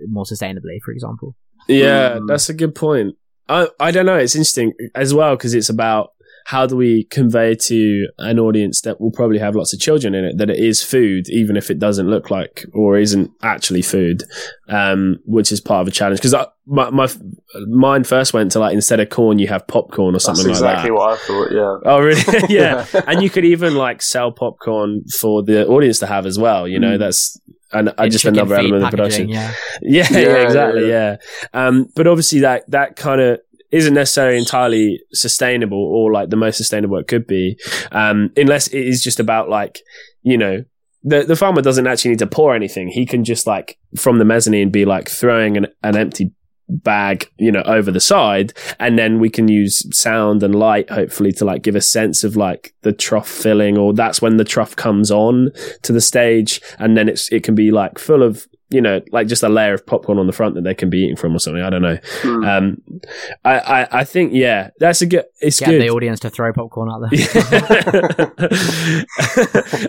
more 0.08 0.24
sustainably, 0.26 0.80
for 0.84 0.91
example? 0.91 1.36
Yeah, 1.68 2.18
Mm. 2.20 2.28
that's 2.28 2.49
a 2.49 2.54
good 2.54 2.74
point. 2.76 3.16
I 3.49 3.68
I 3.80 3.91
don't 3.91 4.06
know. 4.06 4.16
It's 4.18 4.36
interesting 4.36 4.74
as 4.95 5.14
well 5.14 5.36
because 5.36 5.54
it's 5.54 5.70
about 5.70 6.12
how 6.46 6.66
do 6.66 6.76
we 6.76 7.06
convey 7.06 7.56
to 7.56 8.08
an 8.18 8.39
audience 8.39 8.82
that 8.82 9.00
will 9.00 9.12
probably 9.12 9.39
have 9.39 9.56
lots 9.56 9.74
of 9.74 9.80
children 9.80 10.14
in 10.14 10.26
it 10.26 10.38
that 10.38 10.50
it 10.50 10.58
is 10.60 10.84
food, 10.84 11.30
even 11.30 11.56
if 11.58 11.70
it 11.72 11.80
doesn't 11.80 12.08
look 12.10 12.30
like 12.30 12.66
or 12.74 12.98
isn't 12.98 13.32
actually 13.41 13.82
food, 13.82 14.24
um, 14.70 15.18
which 15.26 15.52
is 15.52 15.62
part 15.62 15.82
of 15.82 15.88
a 15.88 15.91
challenge. 15.91 16.20
Because 16.22 16.36
my, 16.66 16.89
my 16.89 17.08
mine 17.68 18.04
first 18.04 18.34
went 18.34 18.52
to 18.54 18.60
like 18.60 18.74
instead 18.74 19.00
of 19.00 19.10
corn, 19.10 19.39
you 19.39 19.48
have 19.48 19.68
popcorn 19.68 20.10
or 20.10 20.20
That's 20.20 20.26
something 20.26 20.50
exactly 20.50 20.91
like 20.91 21.20
that. 21.22 21.34
Exactly 21.34 21.41
what 21.41 21.48
I 21.48 21.48
thought. 21.48 21.52
Yeah. 21.52 21.91
Oh, 21.91 22.00
really? 22.00 22.48
yeah. 22.54 22.86
and 23.08 23.22
you 23.24 23.30
could 23.30 23.46
even 23.46 23.76
like 23.76 24.02
sell 24.02 24.32
popcorn 24.32 25.04
for 25.20 25.44
the 25.44 25.68
audience 25.68 26.00
to 26.00 26.08
have 26.08 26.26
as 26.26 26.38
well. 26.39 26.68
You 26.68 26.80
know, 26.80 26.96
Mm. 26.98 27.00
that's 27.00 27.39
and 27.72 27.91
uh, 27.98 28.08
just 28.08 28.26
another 28.26 28.54
element 28.56 28.84
of 28.84 28.91
the 28.91 28.98
production. 28.98 29.30
Yeah, 29.30 29.52
Yeah, 29.82 30.08
yeah, 30.12 30.20
Yeah, 30.20 30.36
exactly, 30.44 30.89
yeah, 30.89 31.18
yeah. 31.54 31.68
Um, 31.68 31.88
but 31.96 32.06
obviously 32.08 32.41
that 32.41 32.70
that 32.70 32.96
kind 32.96 33.20
of 33.20 33.39
isn't 33.74 33.94
necessarily 33.94 34.38
entirely 34.38 35.02
sustainable 35.12 35.84
or 35.84 36.12
like 36.12 36.30
the 36.30 36.38
most 36.38 36.58
sustainable 36.58 36.98
it 36.98 37.08
could 37.08 37.28
be, 37.28 37.60
um, 37.92 38.32
unless 38.38 38.68
it 38.68 38.88
is 38.88 39.04
just 39.04 39.20
about 39.20 39.50
like 39.50 39.82
you 40.22 40.38
know. 40.38 40.64
The, 41.06 41.24
the 41.24 41.36
farmer 41.36 41.62
doesn't 41.62 41.86
actually 41.86 42.12
need 42.12 42.20
to 42.20 42.28
pour 42.28 42.56
anything. 42.56 42.88
He 42.88 43.06
can 43.06 43.26
just 43.26 43.46
like 43.46 43.78
from 43.98 44.20
the 44.20 44.24
mezzanine 44.24 44.70
be 44.70 44.86
like 44.86 45.10
throwing 45.10 45.58
an, 45.58 45.68
an 45.84 45.98
empty 45.98 46.32
bag, 46.70 47.30
you 47.38 47.52
know, 47.52 47.64
over 47.64 47.92
the 47.92 48.00
side, 48.00 48.54
and 48.80 48.98
then 48.98 49.20
we 49.20 49.30
can 49.30 49.48
use 49.48 49.86
sound 49.96 50.44
and 50.44 50.56
light, 50.56 50.90
hopefully, 50.90 51.32
to 51.34 51.46
like 51.46 51.62
give 51.62 51.76
a 51.76 51.82
sense 51.82 52.24
of 52.24 52.36
like 52.36 52.74
the 52.82 52.94
trough 52.94 53.28
filling, 53.28 53.78
or 53.78 53.94
that's 53.94 54.22
when 54.22 54.38
the 54.38 54.44
trough 54.44 54.76
comes 54.76 55.12
on 55.12 55.52
to 55.82 55.92
the 55.92 56.02
stage, 56.02 56.62
and 56.80 56.98
then 56.98 57.10
it's 57.10 57.32
it 57.32 57.44
can 57.44 57.56
be 57.56 57.72
like 57.72 58.00
full 58.00 58.24
of 58.24 58.48
you 58.74 58.82
know, 58.82 59.02
like 59.12 59.28
just 59.28 59.44
a 59.44 59.50
layer 59.50 59.74
of 59.74 59.86
popcorn 59.86 60.18
on 60.18 60.28
the 60.28 60.34
front 60.34 60.56
that 60.56 60.64
they 60.64 60.74
can 60.74 60.90
be 60.90 61.04
eating 61.04 61.16
from 61.16 61.36
or 61.36 61.40
something. 61.40 61.62
I 61.62 61.70
don't 61.70 61.82
know. 61.82 61.98
Hmm. 62.22 62.44
Um, 62.44 62.82
I, 63.46 63.60
I, 63.60 64.00
I 64.00 64.04
think 64.04 64.34
yeah, 64.34 64.72
that's 64.80 65.02
a 65.02 65.06
good. 65.06 65.26
It's 65.40 65.60
Get 65.60 65.70
good. 65.70 65.82
the 65.82 65.90
audience 65.90 66.20
to 66.22 66.30
throw 66.30 66.52
popcorn 66.52 66.90
out 66.92 67.02
there. 67.10 68.32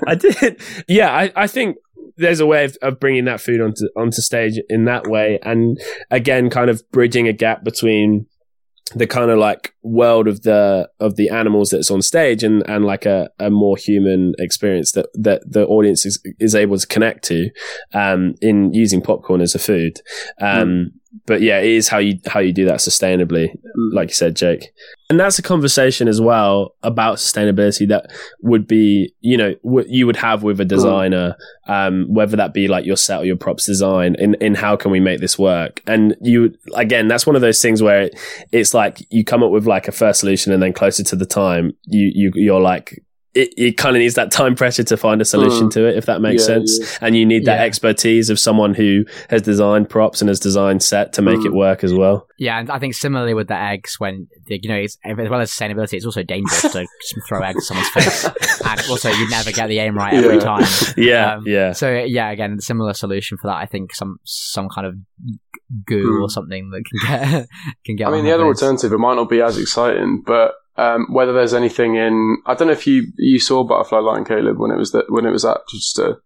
I 0.07 0.15
did. 0.15 0.61
Yeah, 0.87 1.11
I, 1.11 1.33
I 1.35 1.47
think 1.47 1.77
there's 2.17 2.41
a 2.41 2.47
way 2.47 2.65
of, 2.65 2.77
of 2.83 3.01
bringing 3.01 3.25
that 3.25 3.41
food 3.41 3.61
onto 3.61 3.87
onto 3.97 4.21
stage 4.21 4.61
in 4.69 4.85
that 4.85 5.07
way, 5.07 5.39
and 5.43 5.81
again, 6.11 6.51
kind 6.51 6.71
of 6.71 6.83
bridging 6.93 7.27
a 7.29 7.33
gap 7.33 7.65
between 7.65 8.27
the 8.95 9.07
kind 9.07 9.31
of 9.31 9.39
like 9.39 9.75
world 9.83 10.29
of 10.29 10.43
the 10.43 10.89
of 11.01 11.17
the 11.17 11.31
animals 11.31 11.71
that's 11.71 11.91
on 11.91 12.03
stage 12.03 12.43
and 12.43 12.63
and 12.69 12.85
like 12.85 13.07
a, 13.07 13.31
a 13.39 13.51
more 13.51 13.77
human 13.77 14.35
experience 14.39 14.93
that 14.93 15.07
that 15.15 15.43
the 15.51 15.67
audience 15.67 16.05
is 16.05 16.21
is 16.39 16.55
able 16.55 16.77
to 16.77 16.87
connect 16.87 17.25
to 17.25 17.51
um 17.95 18.35
in 18.43 18.73
using 18.75 19.01
popcorn 19.01 19.41
as 19.41 19.55
a 19.55 19.59
food. 19.59 20.01
Um 20.41 20.93
but 21.27 21.41
yeah 21.41 21.59
it 21.59 21.71
is 21.71 21.89
how 21.89 21.99
you 21.99 22.19
how 22.27 22.41
you 22.41 22.53
do 22.53 22.65
that 22.65 22.79
sustainably 22.79 23.49
like 23.93 24.09
you 24.09 24.15
said 24.15 24.37
jake. 24.37 24.73
And 25.11 25.21
that's 25.21 25.39
a 25.39 25.43
conversation 25.43 26.09
as 26.09 26.21
well 26.21 26.75
about 26.83 27.19
sustainability 27.19 27.87
that 27.89 28.11
would 28.41 28.67
be 28.67 29.15
you 29.21 29.37
know 29.37 29.55
w- 29.63 29.87
you 29.89 30.07
would 30.07 30.17
have 30.17 30.43
with 30.43 30.61
a 30.61 30.65
designer 30.65 31.37
um, 31.67 32.07
whether 32.09 32.37
that 32.37 32.53
be 32.53 32.69
like 32.69 32.85
your 32.85 32.97
set 32.97 33.21
or 33.21 33.25
your 33.25 33.37
props 33.37 33.67
design 33.67 34.17
in, 34.19 34.35
in 34.35 34.55
how 34.55 34.77
can 34.77 34.91
we 34.91 35.01
make 35.01 35.21
this 35.21 35.39
work. 35.39 35.83
And 35.87 36.17
you 36.21 36.55
again 36.75 37.09
that's 37.09 37.27
one 37.27 37.37
of 37.37 37.43
those 37.43 37.61
things 37.61 37.83
where 37.83 38.03
it, 38.03 38.19
it's 38.53 38.75
like 38.75 39.07
you 39.11 39.25
come 39.25 39.43
up 39.43 39.51
with 39.51 39.67
like 39.67 39.89
a 39.89 39.93
first 39.93 40.21
solution 40.21 40.53
and 40.53 40.63
then 40.63 40.73
closer 40.73 41.05
to 41.05 41.17
the 41.17 41.27
time 41.27 41.73
you, 41.85 42.11
you 42.15 42.33
you're 42.35 42.61
like 42.61 43.03
it, 43.35 43.53
it 43.57 43.77
kind 43.77 43.97
of 43.97 44.01
needs 44.01 44.15
that 44.15 44.31
time 44.31 44.55
pressure 44.55 44.85
to 44.85 44.97
find 44.97 45.21
a 45.21 45.25
solution 45.25 45.67
Mm. 45.69 45.73
to 45.73 45.87
it 45.87 45.97
if 45.97 46.07
that 46.07 46.21
makes 46.21 46.43
Yeah, 46.43 46.47
sense 46.55 46.79
yeah. 46.81 46.99
and 47.07 47.17
you 47.17 47.27
need 47.27 47.45
that 47.47 47.59
Yeah. 47.61 47.65
expertise 47.67 48.31
of 48.31 48.39
someone 48.39 48.75
who 48.75 49.05
has 49.31 49.43
designed 49.43 49.89
props 49.91 50.21
and 50.23 50.29
has 50.29 50.39
designed 50.39 50.83
set 50.83 51.13
to 51.15 51.23
make 51.23 51.39
Mm. 51.41 51.47
it 51.47 51.53
work 51.53 51.83
as 51.85 51.93
well 51.93 52.27
Yeah, 52.39 52.59
and 52.59 52.71
I 52.71 52.79
think 52.79 52.95
similarly 52.95 53.33
with 53.35 53.47
the 53.49 53.57
eggs, 53.57 53.95
when 53.99 54.27
the- 54.47 54.59
you 54.63 54.69
know, 54.69 54.77
it's, 54.77 54.99
as 55.05 55.17
well 55.17 55.41
as 55.41 55.51
sustainability, 55.51 55.95
it's 55.95 56.05
also 56.07 56.23
dangerous 56.23 56.63
to 56.63 56.87
throw 57.29 57.43
eggs 57.43 57.59
at 57.59 57.63
someone's 57.63 57.89
face, 57.91 58.25
and 58.67 58.81
also 58.91 59.09
you 59.11 59.29
never 59.31 59.53
get 59.53 59.69
the 59.69 59.79
aim 59.79 59.95
right 59.97 60.15
every 60.15 60.37
Yeah. 60.37 60.41
time. 60.41 60.65
yeah 60.97 61.35
Um, 61.37 61.45
yeah 61.47 61.73
So 61.73 61.91
yeah, 62.07 62.31
again, 62.31 62.61
similar 62.61 62.93
solution 62.95 63.39
for 63.39 63.47
that. 63.49 63.57
I 63.57 63.67
think 63.67 63.95
some 63.95 64.19
some 64.25 64.69
kind 64.69 64.87
of 64.87 64.95
goo 65.87 66.17
Hmm. 66.19 66.23
or 66.23 66.29
something 66.31 66.71
that 66.71 66.83
can 66.85 66.99
get 67.31 67.49
can 67.87 67.97
get. 67.97 68.09
I 68.09 68.11
mean, 68.11 68.25
the 68.25 68.33
other 68.33 68.45
face. 68.45 68.63
alternative, 68.63 68.93
it 68.93 68.99
might 68.99 69.15
not 69.15 69.29
be 69.31 69.41
as 69.41 69.57
exciting, 69.59 70.23
but 70.27 70.55
um, 70.77 71.07
whether 71.11 71.33
there's 71.33 71.55
anything 71.55 71.97
in, 71.97 72.39
I 72.47 72.55
don't 72.55 72.69
know 72.69 72.73
if 72.73 72.87
you 72.87 73.13
you 73.17 73.39
saw 73.39 73.65
Butterfly 73.65 73.99
Lion, 73.99 74.25
Caleb, 74.25 74.59
when 74.59 74.71
it 74.71 74.77
was 74.77 74.93
that 74.93 75.07
when 75.09 75.27
it 75.27 75.31
was 75.31 75.45
at 75.45 75.59
just 75.71 75.99
a, 75.99 76.19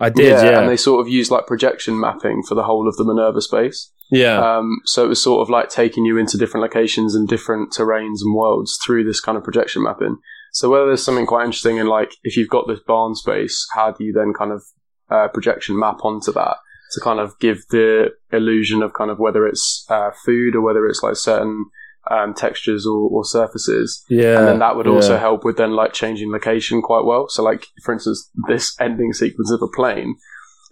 i 0.00 0.10
did 0.10 0.24
yeah 0.24 0.60
and 0.60 0.68
they 0.68 0.76
sort 0.76 1.00
of 1.00 1.08
used 1.10 1.30
like 1.30 1.46
projection 1.46 1.98
mapping 1.98 2.42
for 2.46 2.54
the 2.54 2.64
whole 2.64 2.88
of 2.88 2.96
the 2.96 3.04
Minerva 3.04 3.40
space. 3.40 3.90
yeah 4.10 4.56
Um, 4.56 4.80
so 4.84 5.04
it 5.04 5.08
was 5.08 5.22
sort 5.22 5.42
of 5.42 5.50
like 5.50 5.68
taking 5.68 6.04
you 6.04 6.18
into 6.18 6.36
different 6.36 6.62
locations 6.62 7.14
and 7.14 7.28
different 7.28 7.72
terrains 7.72 8.18
and 8.22 8.34
worlds 8.34 8.78
through 8.84 9.04
this 9.04 9.20
kind 9.20 9.38
of 9.38 9.44
projection 9.44 9.82
mapping. 9.82 10.18
So 10.52 10.68
whether 10.68 10.86
there's 10.86 11.04
something 11.04 11.26
quite 11.26 11.44
interesting 11.44 11.78
in 11.78 11.86
like 11.86 12.12
if 12.24 12.36
you've 12.36 12.50
got 12.50 12.66
this 12.68 12.80
barn 12.86 13.14
space, 13.14 13.66
how 13.74 13.92
do 13.92 14.04
you 14.04 14.12
then 14.12 14.32
kind 14.36 14.52
of 14.52 14.62
uh, 15.10 15.28
projection 15.28 15.78
map 15.78 15.98
onto 16.02 16.32
that 16.32 16.56
to 16.92 17.00
kind 17.00 17.20
of 17.20 17.38
give 17.38 17.58
the 17.70 18.10
illusion 18.32 18.82
of 18.82 18.92
kind 18.92 19.10
of 19.10 19.18
whether 19.18 19.46
it's 19.46 19.86
uh, 19.88 20.10
food 20.24 20.54
or 20.54 20.60
whether 20.60 20.86
it's 20.86 21.02
like 21.02 21.16
certain 21.16 21.66
um, 22.10 22.34
textures 22.34 22.86
or, 22.86 23.08
or 23.10 23.24
surfaces, 23.24 24.04
yeah 24.08 24.38
and 24.38 24.48
then 24.48 24.58
that 24.58 24.76
would 24.76 24.86
also 24.86 25.14
yeah. 25.14 25.20
help 25.20 25.44
with 25.44 25.56
then 25.56 25.72
like 25.72 25.92
changing 25.92 26.30
location 26.32 26.82
quite 26.82 27.04
well. 27.04 27.26
So 27.28 27.42
like 27.42 27.66
for 27.84 27.92
instance, 27.92 28.28
this 28.48 28.74
ending 28.80 29.12
sequence 29.12 29.50
of 29.52 29.62
a 29.62 29.68
plane. 29.68 30.16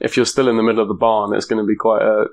If 0.01 0.17
you're 0.17 0.25
still 0.25 0.49
in 0.49 0.57
the 0.57 0.63
middle 0.63 0.81
of 0.81 0.89
the 0.89 0.95
barn, 0.95 1.35
it's 1.35 1.45
going 1.45 1.63
to 1.63 1.67
be 1.67 1.77
quite 1.77 2.01
a 2.03 2.25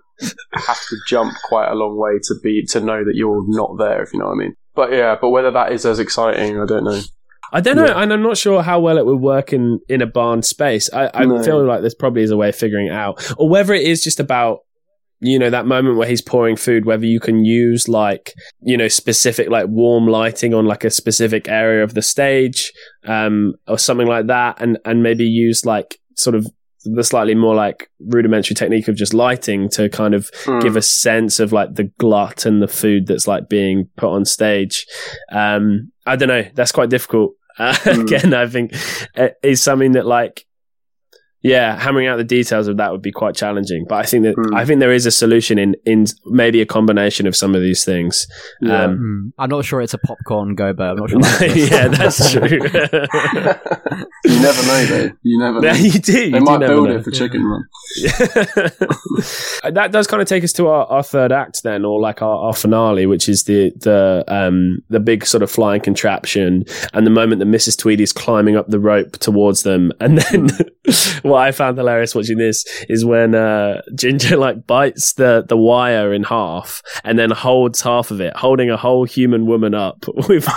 have 0.58 0.80
to 0.90 0.96
jump 1.08 1.34
quite 1.50 1.70
a 1.70 1.76
long 1.76 1.98
way 1.98 2.18
to 2.24 2.36
be 2.42 2.66
to 2.68 2.80
know 2.80 3.04
that 3.04 3.14
you're 3.14 3.44
not 3.48 3.78
there. 3.78 4.02
If 4.02 4.14
you 4.14 4.20
know 4.20 4.28
what 4.28 4.36
I 4.36 4.38
mean. 4.38 4.56
But 4.74 4.94
yeah, 4.94 5.18
but 5.20 5.30
whether 5.32 5.52
that 5.52 5.74
is 5.74 5.86
as 5.86 6.00
exciting, 6.00 6.60
I 6.62 6.66
don't 6.66 6.86
know. 6.86 7.02
I 7.52 7.62
don't 7.62 7.78
know, 7.78 7.86
Yeah. 7.86 8.02
and 8.02 8.12
I'm 8.12 8.22
not 8.22 8.38
sure 8.38 8.62
how 8.62 8.80
well 8.80 8.98
it 8.98 9.06
would 9.06 9.22
work 9.22 9.54
in, 9.54 9.80
in 9.88 10.02
a 10.02 10.06
barn 10.06 10.44
space. 10.44 10.90
I, 10.92 11.10
I 11.14 11.26
No. 11.26 11.42
feel 11.44 11.66
like 11.66 11.82
this 11.82 11.94
probably 11.96 12.24
is 12.24 12.32
a 12.32 12.36
way 12.38 12.50
of 12.50 12.56
figuring 12.56 12.88
it 12.88 12.94
out, 12.94 13.34
or 13.38 13.48
whether 13.50 13.74
it 13.74 13.84
is 13.84 14.04
just 14.04 14.20
about 14.20 14.60
you 15.20 15.40
know 15.40 15.50
that 15.50 15.66
moment 15.66 15.98
where 15.98 16.08
he's 16.08 16.22
pouring 16.22 16.56
food. 16.56 16.86
Whether 16.86 17.06
you 17.06 17.20
can 17.20 17.44
use 17.46 17.88
like 17.88 18.34
you 18.62 18.78
know 18.78 18.88
specific 18.88 19.50
like 19.50 19.66
warm 19.68 20.08
lighting 20.08 20.54
on 20.54 20.66
like 20.66 20.84
a 20.84 20.90
specific 20.90 21.48
area 21.48 21.84
of 21.84 21.94
the 21.94 22.02
stage, 22.02 22.72
um, 23.06 23.54
or 23.68 23.78
something 23.78 24.08
like 24.08 24.28
that, 24.28 24.62
and 24.62 24.78
and 24.86 25.02
maybe 25.04 25.24
use 25.26 25.66
like 25.66 25.98
sort 26.16 26.36
of 26.36 26.46
the 26.86 27.04
slightly 27.04 27.36
more 27.36 27.54
like 27.56 27.90
rudimentary 28.00 28.54
technique 28.56 28.88
of 28.88 28.96
just 28.96 29.14
lighting 29.14 29.68
to 29.68 29.90
kind 29.90 30.14
of 30.14 30.30
Mm. 30.46 30.62
give 30.62 30.76
a 30.78 30.82
sense 30.82 31.40
of 31.42 31.52
like 31.52 31.74
the 31.76 31.92
glut 32.00 32.46
and 32.46 32.62
the 32.62 32.68
food 32.68 33.08
that's 33.08 33.28
like 33.28 33.50
being 33.50 33.90
put 33.98 34.10
on 34.10 34.24
stage. 34.24 34.86
Um, 35.32 35.92
I 36.06 36.16
don't 36.16 36.30
know. 36.30 36.46
That's 36.54 36.72
quite 36.72 36.90
difficult. 36.90 37.34
Uh, 37.60 37.74
Mm. 37.84 38.02
Again, 38.04 38.34
I 38.34 38.48
think 38.48 38.74
is 39.44 39.62
something 39.62 39.94
that 39.94 40.06
like, 40.06 40.46
yeah, 41.48 41.80
hammering 41.80 42.08
out 42.08 42.18
the 42.18 42.24
details 42.24 42.68
of 42.68 42.78
that 42.78 42.92
would 42.92 43.02
be 43.02 43.12
quite 43.12 43.36
challenging. 43.36 43.86
But 43.90 43.96
I 43.96 44.04
think 44.04 44.24
that 44.26 44.36
Mm. 44.36 44.56
I 44.56 44.66
think 44.66 44.80
there 44.80 44.94
is 44.94 45.06
a 45.06 45.12
solution 45.12 45.58
in 45.58 45.76
in 45.86 46.06
maybe 46.26 46.62
a 46.62 46.66
combination 46.66 47.26
of 47.28 47.36
some 47.36 47.56
of 47.56 47.62
these 47.62 47.84
things. 47.86 48.28
Yeah. 48.62 48.84
Um, 48.84 48.98
Hmm. 48.98 49.30
I'm 49.42 49.50
not 49.50 49.66
sure 49.66 49.82
it's 49.82 49.94
a 49.94 49.98
popcorn 50.00 50.56
gobo. 50.56 50.92
I'm 50.92 50.98
not 50.98 51.10
sure. 51.10 51.48
yeah, 51.56 51.88
that's 51.88 52.32
true. 52.34 52.42
you 54.26 54.40
never 54.42 54.64
know, 54.64 54.86
though. 54.86 55.10
You 55.24 55.40
never 55.40 55.62
know. 55.66 55.72
You 55.74 55.92
do. 55.92 56.12
You 56.26 56.32
They 56.32 56.40
do 56.40 56.46
might 56.46 56.60
never 56.60 56.74
build 56.74 56.90
know. 56.90 56.96
it 56.98 57.04
for 57.04 57.12
Chicken 57.12 57.44
Run. 57.46 57.64
that 59.74 59.90
does 59.92 60.08
kind 60.08 60.22
of 60.22 60.28
take 60.28 60.44
us 60.44 60.54
to 60.54 60.68
our, 60.68 60.86
our 60.88 61.04
third 61.04 61.32
act 61.32 61.64
then, 61.64 61.86
or 61.86 62.00
like 62.00 62.22
our, 62.22 62.38
our 62.48 62.54
finale, 62.54 63.06
which 63.06 63.30
is 63.30 63.44
the 63.44 63.72
the 63.78 64.24
um 64.28 64.80
the 64.90 65.00
big 65.00 65.26
sort 65.26 65.44
of 65.44 65.52
flying 65.52 65.82
contraption, 65.82 66.64
and 66.94 67.06
the 67.06 67.12
moment 67.12 67.40
that 67.40 67.48
Mrs. 67.48 67.78
Tweedy 67.78 68.04
is 68.04 68.14
climbing 68.14 68.56
up 68.56 68.68
the 68.68 68.80
rope 68.80 69.14
towards 69.14 69.64
them, 69.64 69.92
and 70.00 70.18
then 70.20 70.48
what 71.38 71.48
I 71.48 71.52
found 71.52 71.78
hilarious 71.78 72.16
watching 72.16 72.40
this 72.40 72.66
is 72.90 73.06
when 73.06 73.36
uh, 73.36 73.82
Ginger 73.94 74.38
like 74.46 74.66
bites 74.66 75.14
the 75.14 75.46
the 75.48 75.56
wire 75.56 76.12
in 76.12 76.24
half 76.24 76.82
and 77.04 77.20
then 77.20 77.30
holds 77.30 77.82
half 77.82 78.10
of 78.10 78.20
it, 78.22 78.36
holding 78.36 78.72
a 78.72 78.78
whole 78.78 79.04
human 79.04 79.46
woman 79.46 79.76
up 79.76 80.04
with 80.28 80.48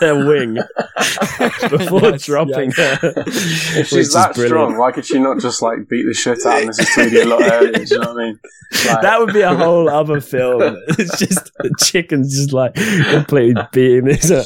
their 0.00 0.26
wing 0.26 0.54
before 1.70 2.10
Yes, 2.10 2.26
dropping 2.26 2.72
her. 2.72 2.98
If 3.04 3.88
she's 3.88 4.12
that 4.12 4.34
strong, 4.34 4.76
why 4.76 4.90
could 4.90 5.06
she 5.06 5.20
not 5.20 5.38
just 5.38 5.62
like 5.62 5.88
beat 5.88 6.04
the 6.04 6.14
shit 6.14 6.44
out 6.44 6.62
of 6.62 6.68
Mrs. 6.70 6.94
Tweedy 6.94 7.20
a 7.20 7.26
lot 7.26 7.42
earlier? 7.42 7.72
Do 7.72 7.82
you 7.82 8.00
know 8.00 8.12
what 8.12 8.22
I 8.22 8.26
mean? 8.26 8.40
Like, 8.86 9.02
that 9.02 9.20
would 9.20 9.32
be 9.32 9.40
a 9.42 9.54
whole 9.54 9.88
other 9.88 10.20
film. 10.20 10.78
It's 10.88 11.18
just 11.18 11.52
the 11.58 11.72
chickens 11.78 12.34
just 12.34 12.52
like 12.52 12.74
completely 12.74 13.62
beating 13.72 14.04
this 14.06 14.30
uh, 14.30 14.42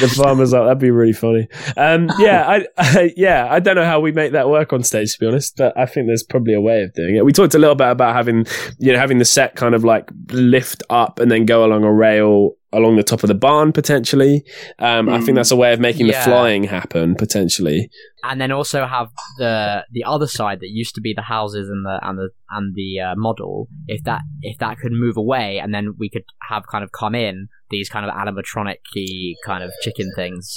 the 0.00 0.12
farmers 0.16 0.52
up. 0.52 0.64
That'd 0.64 0.80
be 0.80 0.90
really 0.90 1.12
funny. 1.12 1.48
Um, 1.76 2.10
yeah, 2.18 2.44
I, 2.48 2.66
I 2.76 3.12
yeah, 3.16 3.46
I 3.48 3.60
don't 3.60 3.76
know 3.76 3.84
how 3.84 4.00
we 4.00 4.10
make 4.10 4.32
that 4.32 4.48
work 4.48 4.72
on 4.72 4.82
stage 4.82 5.17
be 5.18 5.26
honest, 5.26 5.56
but 5.56 5.76
I 5.76 5.86
think 5.86 6.06
there's 6.06 6.22
probably 6.22 6.54
a 6.54 6.60
way 6.60 6.82
of 6.82 6.92
doing 6.94 7.16
it. 7.16 7.24
We 7.24 7.32
talked 7.32 7.54
a 7.54 7.58
little 7.58 7.74
bit 7.74 7.90
about 7.90 8.14
having 8.14 8.46
you 8.78 8.92
know 8.92 8.98
having 8.98 9.18
the 9.18 9.24
set 9.24 9.54
kind 9.56 9.74
of 9.74 9.84
like 9.84 10.10
lift 10.30 10.82
up 10.90 11.18
and 11.18 11.30
then 11.30 11.46
go 11.46 11.64
along 11.64 11.84
a 11.84 11.92
rail 11.92 12.52
along 12.72 12.96
the 12.96 13.02
top 13.02 13.22
of 13.22 13.28
the 13.28 13.34
barn 13.34 13.72
potentially. 13.72 14.44
Um, 14.78 15.08
I 15.08 15.18
think 15.18 15.30
Mm. 15.30 15.34
that's 15.36 15.50
a 15.50 15.56
way 15.56 15.72
of 15.72 15.80
making 15.80 16.06
Yeah. 16.06 16.18
the 16.24 16.30
flying 16.30 16.64
happen 16.64 17.14
potentially. 17.14 17.90
and 18.24 18.40
then 18.40 18.50
also 18.50 18.84
have 18.84 19.08
the 19.38 19.84
the 19.92 20.02
other 20.04 20.26
side 20.26 20.58
that 20.60 20.70
used 20.70 20.92
to 20.94 21.00
be 21.00 21.14
the 21.14 21.22
houses 21.22 21.68
and 21.70 21.86
the 21.86 21.98
and 22.02 22.18
the 22.18 22.28
and 22.50 22.74
the 22.74 23.00
uh, 23.00 23.14
model. 23.16 23.68
If 23.86 24.02
that 24.04 24.22
if 24.42 24.58
that 24.58 24.78
could 24.80 24.92
move 24.92 25.16
away, 25.16 25.58
and 25.62 25.72
then 25.72 25.94
we 25.98 26.08
could 26.10 26.24
have 26.50 26.66
kind 26.66 26.82
of 26.82 26.90
come 26.92 27.14
in 27.14 27.48
these 27.70 27.88
kind 27.88 28.04
of 28.04 28.12
animatronic-y 28.12 29.34
kind 29.44 29.62
of 29.62 29.70
chicken 29.82 30.10
things 30.16 30.56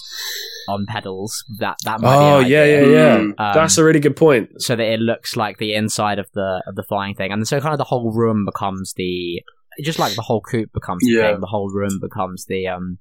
on 0.67 0.85
pedals. 0.87 1.43
That 1.59 1.77
that 1.85 2.01
might 2.01 2.15
Oh 2.15 2.39
yeah, 2.39 2.65
yeah, 2.65 2.81
yeah. 2.81 3.17
Mm. 3.17 3.23
Um, 3.37 3.53
that's 3.53 3.77
a 3.77 3.83
really 3.83 3.99
good 3.99 4.15
point. 4.15 4.49
so 4.61 4.75
that 4.75 4.85
it 4.95 4.99
looks 4.99 5.35
like 5.35 5.57
the 5.57 5.73
inside 5.73 6.19
of 6.19 6.27
the 6.33 6.63
of 6.67 6.75
the 6.75 6.83
flying 6.83 7.13
thing, 7.15 7.31
and 7.31 7.47
so 7.47 7.59
kind 7.61 7.73
of 7.73 7.77
the 7.77 7.83
whole 7.85 8.11
room 8.11 8.43
becomes 8.45 8.93
the 8.95 9.41
just 9.81 9.99
like 9.99 10.15
the 10.15 10.21
whole 10.21 10.41
coop 10.41 10.71
becomes 10.73 11.03
the 11.05 11.11
Yeah. 11.13 11.31
thing, 11.31 11.41
the 11.41 11.47
whole 11.47 11.69
room 11.69 11.99
becomes 12.01 12.45
the 12.45 12.67
um 12.67 12.97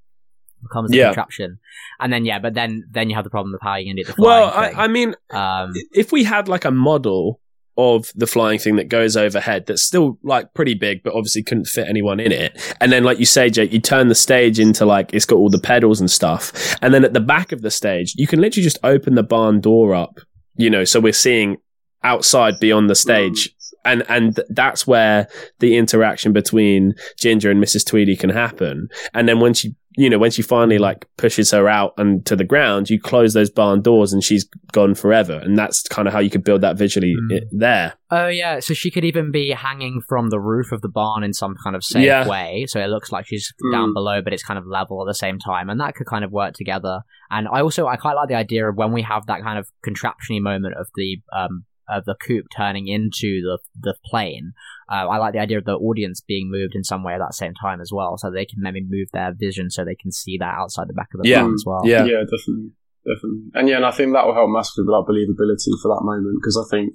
becomes 0.62 0.90
the 0.90 0.98
Yeah. 0.98 1.06
contraption, 1.06 1.58
and 2.00 2.12
then 2.12 2.24
yeah, 2.24 2.38
but 2.38 2.54
then 2.54 2.84
then 2.90 3.08
you 3.08 3.14
have 3.16 3.24
the 3.24 3.30
problem 3.30 3.54
of 3.54 3.60
how 3.62 3.76
you 3.76 3.86
can 3.90 3.96
do 3.96 4.04
the 4.04 4.14
Well, 4.18 4.50
I, 4.54 4.84
I 4.84 4.88
mean, 4.88 5.14
um, 5.30 5.72
if 5.92 6.12
we 6.12 6.24
had 6.24 6.48
like 6.48 6.64
a 6.64 6.70
model 6.70 7.40
of 7.78 8.12
the 8.14 8.26
flying 8.26 8.58
thing 8.58 8.76
that 8.76 8.88
goes 8.88 9.16
overhead 9.16 9.64
that's 9.66 9.80
still 9.82 10.18
like 10.22 10.52
pretty 10.54 10.74
big 10.74 11.02
but 11.04 11.14
obviously 11.14 11.42
couldn't 11.42 11.66
fit 11.66 11.86
anyone 11.88 12.18
in 12.20 12.30
it 12.32 12.74
and 12.80 12.90
then 12.90 13.04
like 13.04 13.18
you 13.20 13.24
say 13.24 13.48
jake 13.48 13.72
you 13.72 13.80
turn 13.80 14.08
the 14.08 14.14
stage 14.14 14.58
into 14.58 14.84
like 14.84 15.14
it's 15.14 15.24
got 15.24 15.36
all 15.36 15.48
the 15.48 15.58
pedals 15.58 16.00
and 16.00 16.10
stuff 16.10 16.52
and 16.82 16.92
then 16.92 17.04
at 17.04 17.14
the 17.14 17.20
back 17.20 17.52
of 17.52 17.62
the 17.62 17.70
stage 17.70 18.12
you 18.16 18.26
can 18.26 18.40
literally 18.40 18.64
just 18.64 18.76
open 18.82 19.14
the 19.14 19.22
barn 19.22 19.60
door 19.60 19.94
up 19.94 20.18
you 20.56 20.68
know 20.68 20.84
so 20.84 20.98
we're 20.98 21.12
seeing 21.12 21.56
outside 22.02 22.58
beyond 22.60 22.90
the 22.90 22.94
stage 22.94 23.54
and 23.84 24.04
and 24.08 24.40
that's 24.50 24.86
where 24.86 25.28
the 25.58 25.76
interaction 25.76 26.32
between 26.32 26.94
Ginger 27.18 27.50
and 27.50 27.62
Mrs. 27.62 27.86
Tweedy 27.86 28.16
can 28.16 28.30
happen. 28.30 28.88
And 29.14 29.28
then 29.28 29.40
when 29.40 29.54
she, 29.54 29.74
you 29.96 30.08
know, 30.08 30.18
when 30.18 30.30
she 30.30 30.42
finally 30.42 30.78
like 30.78 31.06
pushes 31.16 31.50
her 31.50 31.68
out 31.68 31.94
and 31.98 32.24
to 32.26 32.36
the 32.36 32.44
ground, 32.44 32.90
you 32.90 33.00
close 33.00 33.32
those 33.34 33.50
barn 33.50 33.82
doors 33.82 34.12
and 34.12 34.22
she's 34.22 34.46
gone 34.72 34.94
forever. 34.94 35.34
And 35.42 35.58
that's 35.58 35.82
kind 35.88 36.06
of 36.06 36.14
how 36.14 36.20
you 36.20 36.30
could 36.30 36.44
build 36.44 36.60
that 36.60 36.76
visually 36.76 37.14
Mm. 37.16 37.36
i- 37.36 37.46
there. 37.50 37.94
Oh 38.10 38.28
yeah, 38.28 38.60
so 38.60 38.74
she 38.74 38.90
could 38.90 39.04
even 39.04 39.30
be 39.32 39.50
hanging 39.50 40.00
from 40.08 40.30
the 40.30 40.40
roof 40.40 40.72
of 40.72 40.80
the 40.82 40.88
barn 40.88 41.22
in 41.24 41.32
some 41.32 41.54
kind 41.62 41.74
of 41.76 41.82
safe 41.84 42.04
Yeah. 42.04 42.28
way, 42.28 42.66
so 42.68 42.80
it 42.80 42.86
looks 42.88 43.10
like 43.12 43.26
she's 43.26 43.52
Mm. 43.64 43.72
down 43.72 43.92
below, 43.94 44.20
but 44.22 44.32
it's 44.32 44.42
kind 44.44 44.58
of 44.58 44.66
level 44.66 45.00
at 45.02 45.06
the 45.10 45.14
same 45.14 45.38
time, 45.38 45.68
and 45.70 45.80
that 45.80 45.94
could 45.94 46.06
kind 46.06 46.24
of 46.24 46.30
work 46.30 46.54
together. 46.54 47.00
And 47.30 47.48
I 47.48 47.60
also 47.60 47.86
I 47.86 47.96
quite 47.96 48.14
like 48.14 48.28
the 48.28 48.34
idea 48.34 48.68
of 48.68 48.76
when 48.76 48.92
we 48.92 49.02
have 49.02 49.26
that 49.26 49.42
kind 49.42 49.58
of 49.58 49.68
contraptiony 49.86 50.40
moment 50.40 50.74
of 50.76 50.88
the 50.96 51.20
um 51.36 51.64
of 51.90 52.04
the 52.04 52.14
coop 52.14 52.46
turning 52.56 52.86
into 52.88 53.42
the 53.42 53.58
the 53.78 53.94
plane. 54.04 54.52
Uh, 54.90 55.06
I 55.08 55.18
like 55.18 55.32
the 55.34 55.38
idea 55.40 55.58
of 55.58 55.64
the 55.64 55.74
audience 55.76 56.20
being 56.20 56.50
moved 56.50 56.74
in 56.74 56.82
some 56.84 57.02
way 57.04 57.14
at 57.14 57.18
that 57.18 57.34
same 57.34 57.54
time 57.54 57.80
as 57.80 57.90
well, 57.92 58.16
so 58.18 58.30
they 58.30 58.44
can 58.44 58.60
maybe 58.60 58.80
move 58.88 59.08
their 59.12 59.32
vision 59.32 59.70
so 59.70 59.84
they 59.84 59.94
can 59.94 60.10
see 60.12 60.36
that 60.38 60.54
outside 60.58 60.88
the 60.88 60.94
back 60.94 61.08
of 61.14 61.22
the 61.22 61.28
Yeah. 61.28 61.42
barn 61.42 61.54
as 61.54 61.64
well. 61.66 61.82
Yeah. 61.84 62.04
yeah, 62.04 62.22
definitely, 62.24 62.70
definitely, 63.06 63.42
and 63.54 63.68
yeah, 63.68 63.76
and 63.76 63.86
I 63.86 63.90
think 63.92 64.12
that 64.12 64.26
will 64.26 64.34
help 64.34 64.50
massively 64.50 64.84
with 64.86 64.94
that 64.94 65.10
believability 65.12 65.72
for 65.82 65.88
that 65.94 66.02
moment 66.04 66.38
because 66.40 66.56
I 66.58 66.66
think, 66.74 66.94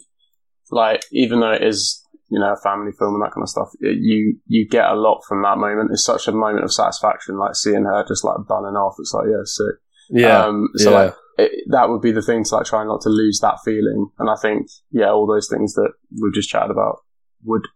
like, 0.72 1.04
even 1.12 1.40
though 1.40 1.52
it 1.52 1.64
is 1.64 2.02
you 2.30 2.40
know 2.40 2.54
a 2.54 2.58
family 2.58 2.92
film 2.98 3.14
and 3.16 3.24
that 3.24 3.32
kind 3.34 3.44
of 3.44 3.50
stuff, 3.50 3.70
it, 3.80 3.98
you 4.02 4.38
you 4.48 4.68
get 4.68 4.90
a 4.90 4.96
lot 4.96 5.22
from 5.28 5.44
that 5.44 5.58
moment. 5.58 5.92
It's 5.92 6.04
such 6.04 6.28
a 6.28 6.32
moment 6.32 6.64
of 6.64 6.74
satisfaction, 6.74 7.38
like 7.38 7.56
seeing 7.56 7.84
her 7.86 8.04
just 8.08 8.24
like 8.26 8.38
bunning 8.48 8.76
off. 8.76 8.96
It's 9.00 9.14
like 9.14 9.28
yeah, 9.30 9.44
sick. 9.46 9.76
Yeah. 10.10 10.46
Um, 10.46 10.68
so 10.76 10.90
Yeah. 10.92 10.98
like 10.98 11.14
it, 11.38 11.52
that 11.70 11.90
would 11.90 12.02
be 12.02 12.12
the 12.12 12.22
thing 12.22 12.44
to 12.44 12.56
like 12.56 12.66
try 12.66 12.84
not 12.84 13.02
to 13.02 13.10
lose 13.10 13.40
that 13.42 13.60
feeling. 13.64 14.10
And 14.20 14.30
I 14.30 14.36
think 14.36 14.68
yeah, 14.92 15.12
all 15.12 15.28
those 15.28 15.50
things 15.50 15.74
that 15.74 15.92
we've 16.22 16.34
just 16.34 16.50
chatted 16.50 16.72
about 16.72 17.00
would 17.44 17.68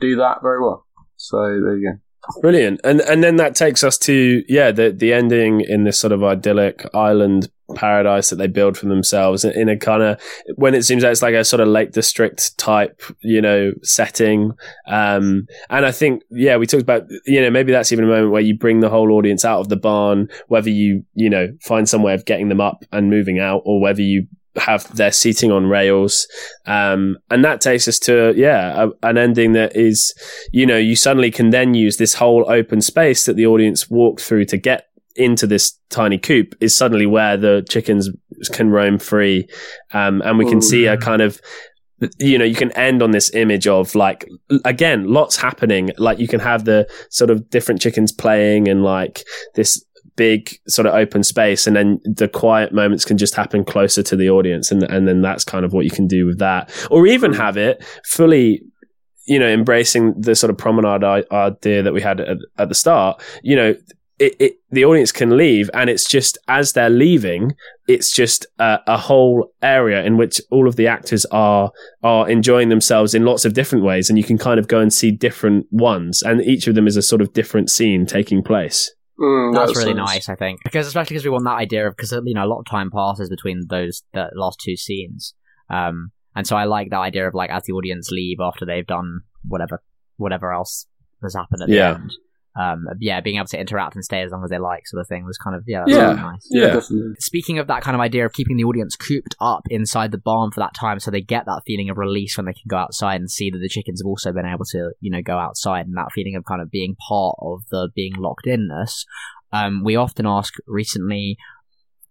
do 0.00 0.16
that 0.16 0.38
very 0.42 0.60
well. 0.60 0.86
So 1.16 1.36
there 1.36 1.76
you 1.76 1.92
go. 1.92 1.98
Brilliant. 2.40 2.80
And 2.84 3.00
and 3.00 3.22
then 3.22 3.36
that 3.36 3.54
takes 3.54 3.82
us 3.82 3.98
to 3.98 4.42
yeah, 4.48 4.70
the 4.70 4.90
the 4.90 5.12
ending 5.12 5.60
in 5.60 5.84
this 5.84 5.98
sort 5.98 6.12
of 6.12 6.22
idyllic 6.22 6.84
island 6.94 7.48
paradise 7.72 8.30
that 8.30 8.36
they 8.36 8.46
build 8.46 8.76
for 8.76 8.86
themselves 8.86 9.44
in 9.44 9.68
a 9.68 9.76
kind 9.76 10.02
of 10.02 10.20
when 10.56 10.74
it 10.74 10.82
seems 10.82 11.02
like 11.02 11.12
it's 11.12 11.22
like 11.22 11.34
a 11.34 11.44
sort 11.44 11.60
of 11.60 11.68
Lake 11.68 11.92
District 11.92 12.56
type, 12.58 13.02
you 13.20 13.40
know, 13.40 13.72
setting. 13.82 14.52
Um 14.86 15.46
and 15.70 15.86
I 15.86 15.92
think 15.92 16.22
yeah, 16.30 16.56
we 16.56 16.66
talked 16.66 16.82
about 16.82 17.04
you 17.26 17.40
know, 17.40 17.50
maybe 17.50 17.72
that's 17.72 17.92
even 17.92 18.04
a 18.04 18.08
moment 18.08 18.32
where 18.32 18.42
you 18.42 18.56
bring 18.56 18.80
the 18.80 18.90
whole 18.90 19.12
audience 19.12 19.44
out 19.44 19.60
of 19.60 19.68
the 19.68 19.76
barn, 19.76 20.28
whether 20.48 20.70
you, 20.70 21.04
you 21.14 21.30
know, 21.30 21.48
find 21.62 21.88
some 21.88 22.02
way 22.02 22.14
of 22.14 22.24
getting 22.24 22.48
them 22.48 22.60
up 22.60 22.84
and 22.92 23.10
moving 23.10 23.38
out 23.38 23.62
or 23.64 23.80
whether 23.80 24.02
you 24.02 24.26
have 24.56 24.94
their 24.96 25.10
seating 25.10 25.50
on 25.50 25.64
rails 25.66 26.28
um 26.66 27.16
and 27.30 27.42
that 27.42 27.62
takes 27.62 27.88
us 27.88 27.98
to 27.98 28.34
yeah 28.36 28.84
a, 28.84 29.08
an 29.08 29.16
ending 29.16 29.52
that 29.52 29.74
is 29.74 30.12
you 30.52 30.66
know, 30.66 30.76
you 30.76 30.94
suddenly 30.94 31.30
can 31.30 31.48
then 31.50 31.72
use 31.72 31.96
this 31.96 32.14
whole 32.14 32.44
open 32.50 32.82
space 32.82 33.24
that 33.24 33.36
the 33.36 33.46
audience 33.46 33.88
walked 33.88 34.20
through 34.20 34.44
to 34.44 34.58
get 34.58 34.91
into 35.16 35.46
this 35.46 35.78
tiny 35.90 36.18
coop 36.18 36.54
is 36.60 36.76
suddenly 36.76 37.06
where 37.06 37.36
the 37.36 37.64
chickens 37.68 38.10
can 38.52 38.70
roam 38.70 38.98
free. 38.98 39.48
Um, 39.92 40.22
and 40.22 40.38
we 40.38 40.44
can 40.44 40.58
Mm. 40.58 40.64
see 40.64 40.86
a 40.86 40.96
kind 40.96 41.22
of, 41.22 41.40
you 42.18 42.36
know, 42.38 42.44
you 42.44 42.54
can 42.56 42.72
end 42.72 43.02
on 43.02 43.12
this 43.12 43.32
image 43.34 43.66
of 43.66 43.94
like, 43.94 44.26
again, 44.64 45.04
lots 45.06 45.36
happening. 45.36 45.90
Like 45.98 46.18
you 46.18 46.26
can 46.28 46.40
have 46.40 46.64
the 46.64 46.88
sort 47.10 47.30
of 47.30 47.48
different 47.50 47.80
chickens 47.80 48.10
playing 48.12 48.68
and 48.68 48.82
like 48.82 49.22
this 49.54 49.84
big 50.16 50.58
sort 50.68 50.84
of 50.86 50.92
open 50.94 51.22
space 51.22 51.66
and 51.66 51.74
then 51.74 51.98
the 52.04 52.28
quiet 52.28 52.70
moments 52.72 53.02
can 53.04 53.16
just 53.16 53.34
happen 53.34 53.64
closer 53.64 54.02
to 54.02 54.14
the 54.14 54.28
audience 54.28 54.70
and 54.70 54.82
and 54.82 55.08
then 55.08 55.22
that's 55.22 55.42
kind 55.42 55.64
of 55.64 55.72
what 55.72 55.86
you 55.86 55.90
can 55.90 56.06
do 56.06 56.26
with 56.26 56.38
that 56.38 56.70
or 56.90 57.06
even 57.06 57.32
have 57.32 57.56
it 57.56 57.82
fully 58.04 58.60
you 59.24 59.38
know 59.38 59.48
embracing 59.48 60.12
the 60.20 60.34
sort 60.34 60.50
of 60.50 60.58
promenade 60.58 61.02
idea 61.32 61.82
that 61.82 61.94
we 61.94 62.02
had 62.02 62.20
at, 62.20 62.36
at 62.58 62.68
the 62.68 62.74
start 62.74 63.22
you 63.42 63.56
know 63.56 63.74
it, 64.18 64.36
it 64.38 64.52
the 64.70 64.84
audience 64.84 65.10
can 65.12 65.36
leave 65.36 65.70
and 65.74 65.88
it's 65.90 66.08
just 66.08 66.38
as 66.48 66.72
they're 66.74 66.90
leaving 66.90 67.54
it's 67.88 68.12
just 68.12 68.46
a, 68.58 68.78
a 68.86 68.96
whole 68.98 69.52
area 69.62 70.04
in 70.04 70.16
which 70.16 70.40
all 70.50 70.68
of 70.68 70.76
the 70.76 70.86
actors 70.86 71.24
are 71.26 71.70
are 72.02 72.28
enjoying 72.28 72.68
themselves 72.68 73.14
in 73.14 73.24
lots 73.24 73.44
of 73.44 73.54
different 73.54 73.84
ways 73.84 74.08
and 74.08 74.18
you 74.18 74.24
can 74.24 74.38
kind 74.38 74.60
of 74.60 74.68
go 74.68 74.80
and 74.80 74.92
see 74.92 75.10
different 75.10 75.66
ones 75.70 76.22
and 76.22 76.40
each 76.42 76.66
of 76.66 76.74
them 76.74 76.86
is 76.86 76.96
a 76.96 77.02
sort 77.02 77.20
of 77.22 77.32
different 77.32 77.70
scene 77.70 78.06
taking 78.06 78.42
place. 78.42 78.92
Mm, 79.18 79.54
That's 79.54 79.72
that 79.72 79.78
really 79.78 79.96
sounds- 79.98 80.10
nice, 80.14 80.28
I 80.28 80.34
think, 80.36 80.60
because 80.64 80.86
especially 80.86 81.14
because 81.14 81.24
we 81.24 81.30
want 81.30 81.44
that 81.44 81.56
idea 81.56 81.86
of 81.86 81.96
because 81.96 82.12
you 82.24 82.34
know 82.34 82.44
a 82.44 82.46
lot 82.52 82.60
of 82.60 82.66
time 82.66 82.90
passes 82.90 83.28
between 83.28 83.66
those 83.68 84.02
the 84.14 84.30
last 84.34 84.58
two 84.64 84.76
scenes, 84.76 85.34
um, 85.68 86.12
and 86.34 86.46
so 86.46 86.56
I 86.56 86.64
like 86.64 86.88
that 86.90 86.98
idea 86.98 87.28
of 87.28 87.34
like 87.34 87.50
as 87.50 87.64
the 87.64 87.72
audience 87.74 88.10
leave 88.10 88.38
after 88.40 88.64
they've 88.64 88.86
done 88.86 89.20
whatever 89.46 89.82
whatever 90.16 90.52
else 90.52 90.86
has 91.22 91.34
happened 91.34 91.62
at 91.62 91.68
Yeah. 91.68 91.92
the 91.92 91.98
end, 92.00 92.12
um, 92.54 92.86
yeah, 93.00 93.20
being 93.20 93.36
able 93.36 93.46
to 93.46 93.58
interact 93.58 93.94
and 93.94 94.04
stay 94.04 94.22
as 94.22 94.30
long 94.30 94.44
as 94.44 94.50
they 94.50 94.58
like, 94.58 94.86
sort 94.86 95.00
of 95.00 95.08
thing, 95.08 95.24
was 95.24 95.38
kind 95.38 95.56
of 95.56 95.64
yeah, 95.66 95.80
that's 95.86 95.92
Yeah. 95.92 96.08
really 96.10 96.16
nice. 96.20 96.46
Yeah, 96.50 96.66
Yeah. 96.66 96.72
definitely. 96.74 97.14
Speaking 97.18 97.58
of 97.58 97.66
that 97.68 97.82
kind 97.82 97.94
of 97.94 98.00
idea 98.00 98.26
of 98.26 98.32
keeping 98.32 98.56
the 98.56 98.64
audience 98.64 98.94
cooped 98.96 99.34
up 99.40 99.62
inside 99.70 100.10
the 100.12 100.18
barn 100.18 100.50
for 100.50 100.60
that 100.60 100.74
time, 100.74 101.00
so 101.00 101.10
they 101.10 101.22
get 101.22 101.46
that 101.46 101.62
feeling 101.66 101.88
of 101.90 101.96
release 101.98 102.36
when 102.36 102.46
they 102.46 102.52
can 102.52 102.68
go 102.68 102.76
outside 102.76 103.20
and 103.20 103.30
see 103.30 103.50
that 103.50 103.58
the 103.58 103.68
chickens 103.68 104.00
have 104.02 104.06
also 104.06 104.32
been 104.32 104.46
able 104.46 104.64
to, 104.72 104.92
you 105.00 105.10
know, 105.10 105.22
go 105.22 105.38
outside, 105.38 105.86
and 105.86 105.96
that 105.96 106.12
feeling 106.12 106.36
of 106.36 106.44
kind 106.44 106.60
of 106.60 106.70
being 106.70 106.94
part 107.08 107.36
of 107.40 107.62
the 107.70 107.88
being 107.94 108.12
locked 108.16 108.46
inness. 108.46 109.04
Um, 109.52 109.82
we 109.84 109.96
often 109.96 110.26
ask 110.26 110.54
recently, 110.66 111.36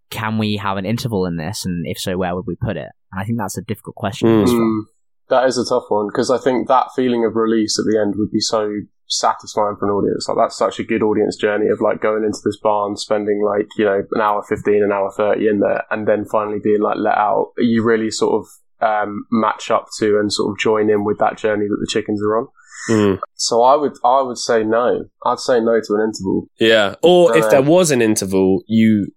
can 0.10 0.38
we 0.38 0.58
have 0.58 0.78
an 0.78 0.86
interval 0.86 1.26
in 1.26 1.38
this, 1.38 1.66
and 1.66 1.86
if 1.88 1.98
so, 1.98 2.18
where 2.18 2.36
would 2.36 2.46
we 2.48 2.56
put 2.56 2.78
it? 2.78 2.90
And 3.12 3.22
I 3.22 3.26
think 3.26 3.38
that's 3.38 3.58
a 3.58 3.62
difficult 3.62 3.96
question. 3.96 4.28
Mm. 4.28 4.34
in 4.34 4.40
this 4.42 4.50
film. 4.52 4.88
Mm, 4.88 5.30
that 5.30 5.48
is 5.48 5.58
a 5.58 5.66
tough 5.66 5.86
one 5.90 6.08
because 6.08 6.30
I 6.30 6.38
think 6.38 6.68
that 6.68 6.88
feeling 6.96 7.24
of 7.26 7.36
release 7.36 7.80
at 7.80 7.86
the 7.86 8.00
end 8.00 8.16
would 8.18 8.32
be 8.32 8.40
so 8.42 8.70
satisfying 9.12 9.76
for 9.78 9.86
an 9.86 9.92
audience. 9.92 10.28
Like 10.28 10.38
that's 10.38 10.58
such 10.58 10.80
a 10.80 10.84
good 10.84 11.04
audience 11.04 11.36
journey 11.36 11.68
of 11.68 11.82
like 11.82 12.02
going 12.02 12.24
into 12.24 12.40
this 12.44 12.58
barn, 12.62 12.96
spending 12.96 13.44
like 13.44 13.68
you 13.78 13.86
know 13.86 14.04
an 14.12 14.22
hour 14.22 14.44
fifteen, 14.48 14.84
an 14.84 14.92
hour 14.92 15.12
thirty 15.16 15.48
in 15.48 15.60
there, 15.60 15.84
and 15.92 16.08
then 16.08 16.26
finally 16.26 16.60
being 16.64 16.82
like 16.82 16.98
let 16.98 17.18
out. 17.18 17.52
You 17.58 17.84
really 17.84 18.10
sort 18.10 18.42
of 18.42 18.48
um, 18.82 19.26
match 19.32 19.70
up 19.70 19.88
to 20.00 20.18
and 20.20 20.32
sort 20.32 20.52
of 20.52 20.60
join 20.60 20.90
in 20.90 21.04
with 21.04 21.20
that 21.20 21.38
journey 21.38 21.66
that 21.68 21.78
the 21.80 21.88
chickens 21.90 22.22
are 22.24 22.38
on. 22.38 22.48
Mm. 22.90 23.20
So 23.36 23.62
I 23.62 23.76
would 23.76 23.94
I 24.04 24.22
would 24.22 24.38
say 24.38 24.64
no. 24.64 25.06
I'd 25.26 25.40
say 25.40 25.60
no 25.60 25.80
to 25.80 25.94
an 25.94 26.02
interval. 26.02 26.48
yeah 26.60 26.96
or 27.04 27.38
if 27.38 27.50
there 27.52 27.62
was 27.62 27.92
an 27.92 28.02
interval 28.02 28.64
you 28.66 29.08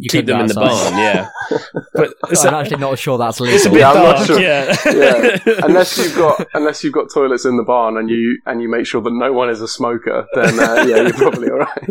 You 0.00 0.08
keep 0.10 0.26
them 0.26 0.40
in 0.40 0.46
the 0.46 0.54
barn 0.54 0.98
yeah 0.98 1.30
but 1.94 2.14
So 2.36 2.48
I'm 2.48 2.54
actually 2.54 2.78
not 2.78 2.98
sure 2.98 3.18
that's 3.18 3.40
it's 3.42 3.66
a 3.66 3.70
legal. 3.70 3.72
bit 3.72 3.80
Yeah, 3.80 3.90
I'm 3.90 3.94
not 4.02 4.16
dark 4.16 4.26
sure. 4.26 4.40
yeah 4.40 4.76
Yeah. 4.86 5.38
unless 5.64 5.98
you've 5.98 6.16
got 6.16 6.46
unless 6.54 6.82
you've 6.84 6.92
got 6.94 7.06
toilets 7.12 7.44
in 7.44 7.56
the 7.56 7.62
barn 7.62 7.96
and 7.96 8.08
you 8.10 8.40
and 8.46 8.60
you 8.62 8.68
make 8.68 8.86
sure 8.86 9.00
that 9.02 9.12
no 9.12 9.32
one 9.32 9.48
is 9.50 9.60
a 9.60 9.68
smoker, 9.68 10.26
then 10.34 10.58
uh, 10.58 10.84
yeah, 10.88 11.02
you're 11.02 11.12
probably 11.12 11.48
all 11.50 11.58
right. 11.58 11.88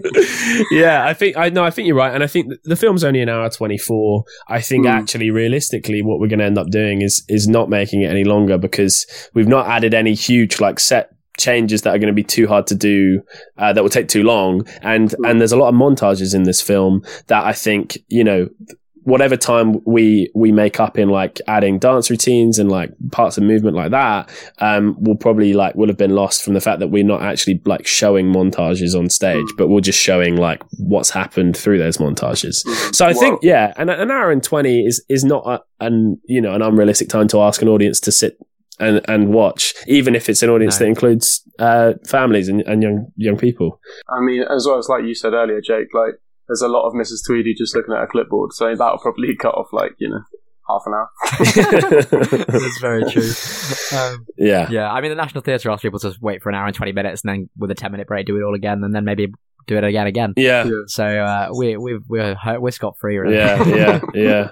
yeah, 0.71 1.05
I 1.05 1.13
think 1.13 1.37
I 1.37 1.49
know. 1.49 1.63
I 1.63 1.69
think 1.71 1.87
you're 1.87 1.95
right, 1.97 2.13
and 2.13 2.23
I 2.23 2.27
think 2.27 2.53
the 2.63 2.75
film's 2.75 3.03
only 3.03 3.21
an 3.21 3.29
hour 3.29 3.49
twenty 3.49 3.77
four. 3.77 4.23
I 4.47 4.61
think 4.61 4.85
Hmm. 4.85 4.91
actually, 4.91 5.29
realistically, 5.31 6.01
what 6.01 6.19
we're 6.19 6.27
going 6.27 6.39
to 6.39 6.45
end 6.45 6.57
up 6.57 6.67
doing 6.69 7.01
is 7.01 7.23
is 7.29 7.47
not 7.47 7.69
making 7.69 8.01
it 8.01 8.09
any 8.11 8.23
longer 8.23 8.57
because 8.57 9.05
we've 9.33 9.47
not 9.47 9.67
added 9.67 9.93
any 9.93 10.13
huge 10.13 10.59
like 10.59 10.79
set 10.79 11.09
changes 11.37 11.81
that 11.81 11.95
are 11.95 11.97
going 11.97 12.07
to 12.07 12.13
be 12.13 12.23
too 12.23 12.47
hard 12.47 12.67
to 12.67 12.75
do 12.75 13.21
uh, 13.57 13.73
that 13.73 13.81
will 13.81 13.89
take 13.89 14.07
too 14.07 14.23
long 14.23 14.65
and 14.81 15.11
Hmm. 15.17 15.25
and 15.25 15.39
there's 15.39 15.51
a 15.51 15.57
lot 15.57 15.69
of 15.69 15.75
montages 15.75 16.35
in 16.35 16.43
this 16.43 16.61
film 16.61 17.01
that 17.27 17.43
I 17.45 17.53
think 17.53 17.97
you 18.07 18.23
know 18.23 18.47
whatever 19.05 19.35
time 19.35 19.81
we 19.85 20.31
we 20.33 20.49
make 20.53 20.79
up 20.79 20.97
in 20.97 21.09
like 21.09 21.41
adding 21.45 21.77
dance 21.77 22.09
routines 22.09 22.57
and 22.57 22.71
like 22.71 22.89
parts 23.11 23.37
of 23.37 23.43
movement 23.43 23.75
like 23.75 23.91
that 23.91 24.29
um 24.59 24.95
will 25.03 25.17
probably 25.17 25.51
like 25.51 25.75
will 25.75 25.87
have 25.89 25.97
been 25.97 26.15
lost 26.15 26.41
from 26.41 26.53
the 26.53 26.61
fact 26.61 26.79
that 26.79 26.87
we're 26.87 27.03
not 27.03 27.21
actually 27.21 27.59
like 27.65 27.85
showing 27.85 28.27
montages 28.31 28.97
on 28.97 29.09
stage 29.09 29.43
Mm. 29.45 29.57
but 29.57 29.67
we're 29.67 29.81
just 29.81 29.99
showing 29.99 30.37
like 30.37 30.63
what's 30.77 31.09
happened 31.09 31.57
through 31.57 31.79
those 31.79 31.97
montages 31.97 32.63
Mm. 32.65 32.95
so 32.95 33.05
I 33.05 33.09
Well, 33.11 33.19
think 33.19 33.39
yeah 33.43 33.73
an, 33.75 33.89
an 33.89 34.09
hour 34.09 34.31
and 34.31 34.41
20 34.41 34.85
is 34.85 35.03
is 35.09 35.25
not 35.25 35.43
a, 35.45 35.59
an 35.85 36.17
you 36.25 36.39
know 36.39 36.53
an 36.53 36.61
unrealistic 36.61 37.09
time 37.09 37.27
to 37.29 37.41
ask 37.41 37.61
an 37.61 37.67
audience 37.67 37.99
to 38.01 38.11
sit 38.11 38.37
and 38.79 39.01
and 39.07 39.33
watch 39.33 39.73
even 39.87 40.15
if 40.15 40.29
it's 40.29 40.41
an 40.43 40.49
audience 40.49 40.79
No. 40.79 40.85
that 40.85 40.89
includes 40.89 41.41
uh 41.59 41.93
families 42.07 42.47
and, 42.49 42.61
and 42.61 42.81
young 42.81 43.07
young 43.15 43.37
people 43.37 43.79
I 44.09 44.19
mean, 44.21 44.43
as 44.43 44.65
well 44.67 44.77
as 44.79 44.87
like 44.89 45.03
you 45.05 45.13
said 45.15 45.33
earlier, 45.33 45.61
Jake, 45.61 45.87
like 45.93 46.15
there's 46.47 46.61
a 46.61 46.67
lot 46.67 46.87
of 46.87 46.93
Mrs. 46.93 47.25
Tweedy 47.25 47.53
just 47.53 47.75
looking 47.75 47.93
at 47.93 48.03
a 48.03 48.07
clipboard, 48.07 48.51
so 48.53 48.75
that'll 48.75 48.97
probably 48.99 49.35
cut 49.39 49.55
off 49.55 49.67
like 49.71 49.91
you 49.99 50.09
know 50.09 50.21
half 50.67 50.81
an 50.85 50.93
hour. 50.93 51.09
That's 52.03 52.79
very 52.81 53.03
true. 53.11 53.97
Um, 53.97 54.25
yeah 54.37 54.69
yeah, 54.69 54.91
I 54.91 55.01
mean, 55.01 55.09
the 55.11 55.15
National 55.15 55.41
Theatre 55.41 55.69
asks 55.71 55.81
people 55.81 55.99
to 55.99 56.13
wait 56.21 56.41
for 56.41 56.49
an 56.49 56.55
hour 56.55 56.65
and 56.65 56.75
20 56.75 56.91
minutes 56.93 57.21
and 57.23 57.29
then 57.33 57.49
with 57.57 57.71
a 57.71 57.75
10 57.75 57.91
minute 57.91 58.07
break 58.07 58.25
do 58.25 58.37
it 58.37 58.43
all 58.43 58.55
again 58.55 58.83
and 58.83 58.93
then 58.95 59.03
maybe 59.05 59.27
do 59.67 59.77
it 59.77 59.83
again 59.83 60.07
again. 60.07 60.33
yeah 60.37 60.63
Yeah. 60.65 60.71
So 60.87 61.05
uh, 61.05 61.49
we, 61.57 61.77
we, 61.77 61.99
we're, 62.07 62.35
we're 62.59 62.71
scot 62.71 62.95
free, 62.99 63.17
really. 63.17 63.35
yeah, 63.37 63.63
yeah, 63.67 64.01
yeah. 64.13 64.49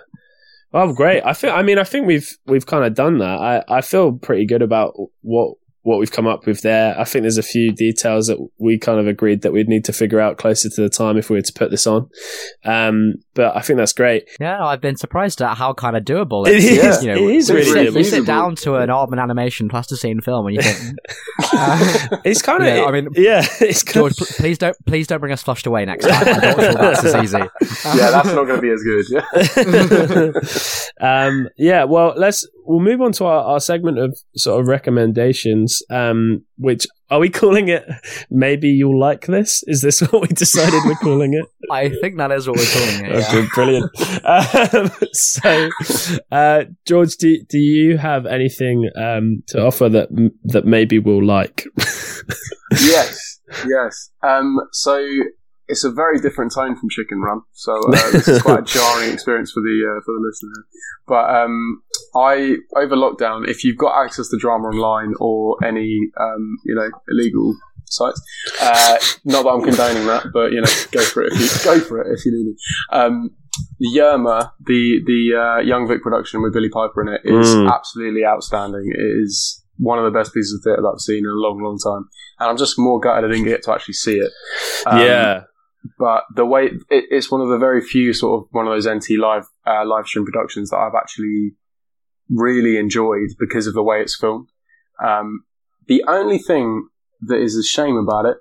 Oh, 0.73 0.93
great! 0.93 1.21
I 1.25 1.33
feel. 1.33 1.51
I 1.51 1.63
mean, 1.63 1.77
I 1.77 1.83
think 1.83 2.07
we've 2.07 2.37
we've 2.45 2.65
kind 2.65 2.85
of 2.85 2.93
done 2.93 3.17
that. 3.17 3.39
I 3.39 3.63
I 3.67 3.81
feel 3.81 4.13
pretty 4.13 4.45
good 4.45 4.61
about 4.61 4.93
what 5.21 5.57
what 5.83 5.97
we've 5.99 6.11
come 6.11 6.27
up 6.27 6.45
with 6.45 6.61
there. 6.61 6.95
I 6.99 7.03
think 7.05 7.23
there's 7.23 7.37
a 7.39 7.43
few 7.43 7.71
details 7.71 8.27
that 8.27 8.37
we 8.59 8.77
kind 8.77 8.99
of 8.99 9.07
agreed 9.07 9.41
that 9.41 9.51
we'd 9.51 9.67
need 9.67 9.83
to 9.85 9.93
figure 9.93 10.19
out 10.19 10.37
closer 10.37 10.69
to 10.69 10.81
the 10.81 10.89
time 10.89 11.17
if 11.17 11.29
we 11.29 11.37
were 11.37 11.41
to 11.41 11.53
put 11.53 11.71
this 11.71 11.87
on. 11.87 12.07
Um, 12.63 13.15
but 13.33 13.55
I 13.55 13.61
think 13.61 13.77
that's 13.77 13.93
great. 13.93 14.29
Yeah, 14.39 14.63
I've 14.63 14.81
been 14.81 14.95
surprised 14.95 15.41
at 15.41 15.55
how 15.57 15.73
kind 15.73 15.97
of 15.97 16.03
doable 16.03 16.45
It 16.47 16.55
it 16.55 16.63
is. 16.63 16.97
is. 16.97 17.03
You 17.03 17.13
know, 17.15 17.17
it 17.29 17.35
is 17.35 17.49
you 17.49 17.55
really 17.55 17.65
sit, 17.65 17.73
really 17.73 17.85
you 17.87 17.91
doable. 18.05 18.09
sit 18.09 18.25
down 18.27 18.55
to 18.57 18.75
an 18.75 18.89
Aardman 18.89 19.19
animation 19.21 19.69
plasticine 19.69 20.21
film 20.21 20.47
and 20.47 20.55
you 20.57 20.61
think, 20.61 20.97
uh, 21.53 22.07
It's 22.25 22.41
kind 22.43 22.61
of. 22.61 22.67
Yeah, 22.67 22.85
I 22.85 22.91
mean- 22.91 23.07
yeah, 23.15 23.43
it's 23.61 23.81
kind 23.83 23.93
George, 23.95 24.17
pl- 24.17 24.27
please 24.37 24.57
don't, 24.59 24.77
please 24.85 25.07
don't 25.07 25.19
bring 25.19 25.33
us 25.33 25.41
flushed 25.41 25.65
away 25.65 25.85
next 25.85 26.05
time. 26.07 26.27
I'm 26.27 26.41
not 26.41 26.59
sure 26.59 26.73
that's 26.73 27.03
as 27.05 27.15
easy. 27.23 27.37
yeah, 27.97 28.11
that's 28.11 28.27
not 28.27 28.45
going 28.45 28.55
to 28.55 28.61
be 28.61 28.69
as 28.69 28.83
good. 28.83 29.05
Yeah. 31.01 31.25
um, 31.25 31.49
yeah, 31.57 31.83
well, 31.85 32.13
let's 32.15 32.47
we'll 32.65 32.79
move 32.79 33.01
on 33.01 33.11
to 33.13 33.25
our, 33.25 33.43
our 33.43 33.59
segment 33.59 33.99
of 33.99 34.17
sort 34.35 34.61
of 34.61 34.67
recommendations. 34.67 35.81
Um, 35.89 36.43
which 36.57 36.85
are 37.09 37.19
we 37.19 37.29
calling 37.29 37.67
it? 37.69 37.85
Maybe 38.29 38.69
you'll 38.69 38.99
like 38.99 39.25
this. 39.25 39.63
Is 39.67 39.81
this 39.81 39.99
what 40.11 40.21
we 40.21 40.27
decided 40.29 40.79
we're 40.85 40.95
calling 40.95 41.33
it? 41.33 41.45
I 41.71 41.89
think 42.01 42.17
that 42.17 42.31
is 42.31 42.47
what 42.47 42.57
we're 42.57 42.65
calling 42.65 43.05
it. 43.05 43.25
Okay, 43.25 43.41
Yeah. 43.41 43.47
brilliant. 43.55 43.91
Um, 44.25 44.91
so, 45.13 45.69
uh, 46.31 46.63
George, 46.85 47.15
do 47.17 47.37
do 47.49 47.57
you 47.57 47.97
have 47.97 48.25
anything 48.25 48.89
um, 48.95 49.43
to 49.47 49.65
offer 49.65 49.89
that 49.89 50.09
that 50.43 50.65
maybe 50.65 50.99
we'll 50.99 51.23
like? 51.25 51.65
yes, 52.79 53.39
yes. 53.67 54.11
Um, 54.23 54.57
so 54.71 55.03
it's 55.71 55.83
a 55.83 55.91
very 55.91 56.19
different 56.19 56.51
tone 56.53 56.75
from 56.77 56.89
Chicken 56.89 57.19
Run. 57.21 57.41
So 57.53 57.71
uh, 57.87 58.11
this 58.11 58.27
is 58.27 58.41
quite 58.41 58.59
a 58.59 58.61
jarring 58.77 59.11
experience 59.13 59.51
for 59.51 59.61
the 59.61 59.75
uh, 59.89 59.99
for 60.05 60.11
the 60.17 60.23
listener. 60.27 60.59
But 61.07 61.25
um, 61.39 61.81
I 62.15 62.57
over 62.81 62.95
lockdown, 62.95 63.47
if 63.47 63.63
you've 63.63 63.77
got 63.77 63.93
access 64.03 64.29
to 64.29 64.37
drama 64.37 64.67
online 64.69 65.13
or 65.19 65.57
any 65.63 65.89
um, 66.19 66.43
you 66.65 66.75
know 66.75 66.89
illegal 67.09 67.55
sites, 67.85 68.21
uh, 68.61 68.97
not 69.25 69.43
that 69.43 69.49
I'm 69.49 69.63
condoning 69.63 70.05
that, 70.07 70.27
but 70.33 70.51
you 70.51 70.61
know, 70.61 70.73
go 70.91 71.01
for 71.03 71.23
it 71.23 71.33
if 71.33 71.39
you 71.41 71.63
go 71.71 71.79
for 71.79 72.01
it 72.01 72.07
if 72.17 72.25
you 72.25 72.31
need 72.31 72.47
it. 72.53 72.57
Um, 72.95 73.31
Yerma, 73.95 74.51
the 74.65 75.01
the 75.05 75.21
uh, 75.35 75.61
Young 75.61 75.87
Vic 75.87 76.01
production 76.01 76.41
with 76.41 76.53
Billie 76.53 76.69
Piper 76.69 77.01
in 77.01 77.09
it, 77.15 77.21
is 77.25 77.47
Mm. 77.55 77.71
absolutely 77.73 78.23
outstanding. 78.25 78.85
It 78.93 79.01
is 79.23 79.63
one 79.77 79.97
of 79.99 80.05
the 80.05 80.17
best 80.17 80.33
pieces 80.33 80.53
of 80.53 80.61
theatre 80.63 80.81
that 80.81 80.87
I've 80.93 80.99
seen 81.01 81.25
in 81.25 81.31
a 81.31 81.33
long, 81.33 81.59
long 81.63 81.77
time, 81.79 82.07
and 82.39 82.49
I'm 82.49 82.57
just 82.57 82.77
more 82.77 82.99
gutted 82.99 83.25
I 83.25 83.33
didn't 83.33 83.45
get 83.49 83.63
to 83.63 83.73
actually 83.73 83.95
see 83.95 84.17
it. 84.17 84.31
Um, 84.85 84.99
yeah, 84.99 85.43
but 85.97 86.23
the 86.35 86.45
way 86.45 86.65
it, 86.65 87.05
it's 87.09 87.31
one 87.31 87.41
of 87.41 87.49
the 87.49 87.57
very 87.57 87.81
few 87.81 88.13
sort 88.13 88.41
of 88.41 88.47
one 88.51 88.67
of 88.67 88.73
those 88.73 88.87
NT 88.87 89.19
live 89.19 89.45
uh, 89.65 89.85
live 89.85 90.07
stream 90.07 90.25
productions 90.25 90.69
that 90.69 90.77
I've 90.77 90.95
actually 90.95 91.51
really 92.29 92.77
enjoyed 92.77 93.29
because 93.39 93.67
of 93.67 93.73
the 93.73 93.83
way 93.83 94.01
it's 94.01 94.17
filmed. 94.17 94.49
Um, 95.03 95.43
the 95.87 96.03
only 96.07 96.37
thing 96.37 96.87
that 97.21 97.39
is 97.39 97.57
a 97.57 97.63
shame 97.63 97.97
about 97.97 98.25
it 98.25 98.37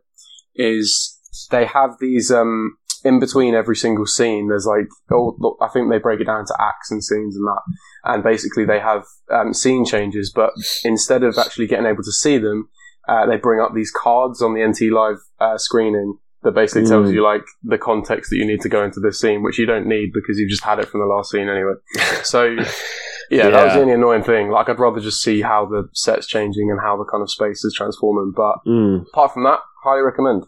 is 0.55 1.19
they 1.51 1.65
have 1.65 1.97
these 2.01 2.31
um, 2.31 2.77
in 3.05 3.19
between 3.19 3.55
every 3.55 3.77
single 3.77 4.07
scene. 4.07 4.49
There's 4.49 4.67
like 4.67 4.89
oh, 5.11 5.57
I 5.61 5.69
think 5.69 5.91
they 5.91 5.99
break 5.99 6.21
it 6.21 6.25
down 6.25 6.45
to 6.47 6.57
acts 6.61 6.91
and 6.91 7.03
scenes 7.03 7.37
and 7.37 7.47
that, 7.47 7.63
and 8.05 8.23
basically 8.23 8.67
they 8.67 8.81
have 8.81 9.05
um, 9.33 9.55
scene 9.55 9.85
changes, 9.87 10.31
but 10.35 10.51
instead 10.85 11.23
of 11.23 11.39
actually 11.39 11.67
getting 11.67 11.87
able 11.87 12.03
to 12.03 12.13
see 12.13 12.37
them, 12.37 12.69
uh, 13.09 13.27
they 13.27 13.37
bring 13.37 13.61
up 13.61 13.75
these 13.75 13.91
cards 13.91 14.43
on 14.43 14.55
the 14.55 14.67
NT 14.67 14.93
live 14.93 15.19
uh, 15.41 15.57
screening 15.57 16.19
that 16.43 16.53
basically 16.53 16.89
tells 16.89 17.11
Mm. 17.11 17.15
you 17.15 17.23
like 17.23 17.43
the 17.63 17.77
context 17.79 18.31
that 18.31 18.37
you 18.37 18.47
need 18.47 18.61
to 18.63 18.69
go 18.69 18.83
into 18.85 18.99
this 19.01 19.21
scene, 19.21 19.43
which 19.43 19.59
you 19.59 19.67
don't 19.67 19.87
need 19.87 20.13
because 20.15 20.39
you've 20.39 20.49
just 20.51 20.65
had 20.65 20.79
it 20.79 20.89
from 20.89 21.01
the 21.01 21.07
last 21.07 21.31
scene 21.31 21.49
anyway. 21.49 21.75
So 22.23 22.45
yeah, 23.31 23.51
that 23.51 23.65
was 23.65 23.75
the 23.75 23.81
only 23.81 23.93
annoying 23.93 24.23
thing. 24.23 24.51
Like 24.51 24.69
I'd 24.69 24.79
rather 24.81 25.01
just 25.01 25.21
see 25.23 25.43
how 25.43 25.67
the 25.67 25.89
set's 25.93 26.27
changing 26.27 26.71
and 26.71 26.81
how 26.81 26.97
the 26.97 27.05
kind 27.05 27.23
of 27.23 27.31
space 27.31 27.65
is 27.65 27.75
transforming. 27.77 28.33
But 28.35 28.57
Mm. 28.67 29.07
apart 29.09 29.33
from 29.35 29.45
that, 29.45 29.61
highly 29.85 30.01
recommend. 30.03 30.45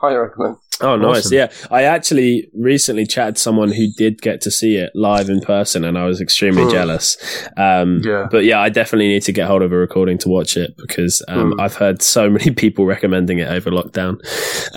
Highly 0.00 0.16
recommend. 0.16 0.56
Oh, 0.80 0.96
nice. 0.96 1.26
Awesome. 1.26 1.32
Yeah. 1.38 1.50
I 1.70 1.84
actually 1.84 2.48
recently 2.54 3.06
chatted 3.06 3.36
to 3.36 3.40
someone 3.42 3.72
who 3.72 3.86
did 3.96 4.20
get 4.20 4.40
to 4.42 4.50
see 4.50 4.76
it 4.76 4.90
live 4.94 5.28
in 5.30 5.40
person 5.40 5.84
and 5.84 5.96
I 5.96 6.04
was 6.04 6.20
extremely 6.20 6.64
Hmm. 6.64 6.70
jealous. 6.70 7.16
Um, 7.56 8.02
Yeah. 8.04 8.26
But 8.30 8.44
yeah, 8.44 8.60
I 8.60 8.68
definitely 8.68 9.08
need 9.08 9.22
to 9.22 9.32
get 9.32 9.46
hold 9.46 9.62
of 9.62 9.72
a 9.72 9.76
recording 9.76 10.18
to 10.18 10.28
watch 10.28 10.56
it 10.56 10.74
because 10.76 11.22
um, 11.28 11.52
Hmm. 11.52 11.60
I've 11.60 11.76
heard 11.76 12.02
so 12.02 12.28
many 12.38 12.50
people 12.50 12.84
recommending 12.84 13.38
it 13.38 13.48
over 13.48 13.70
lockdown. 13.70 14.18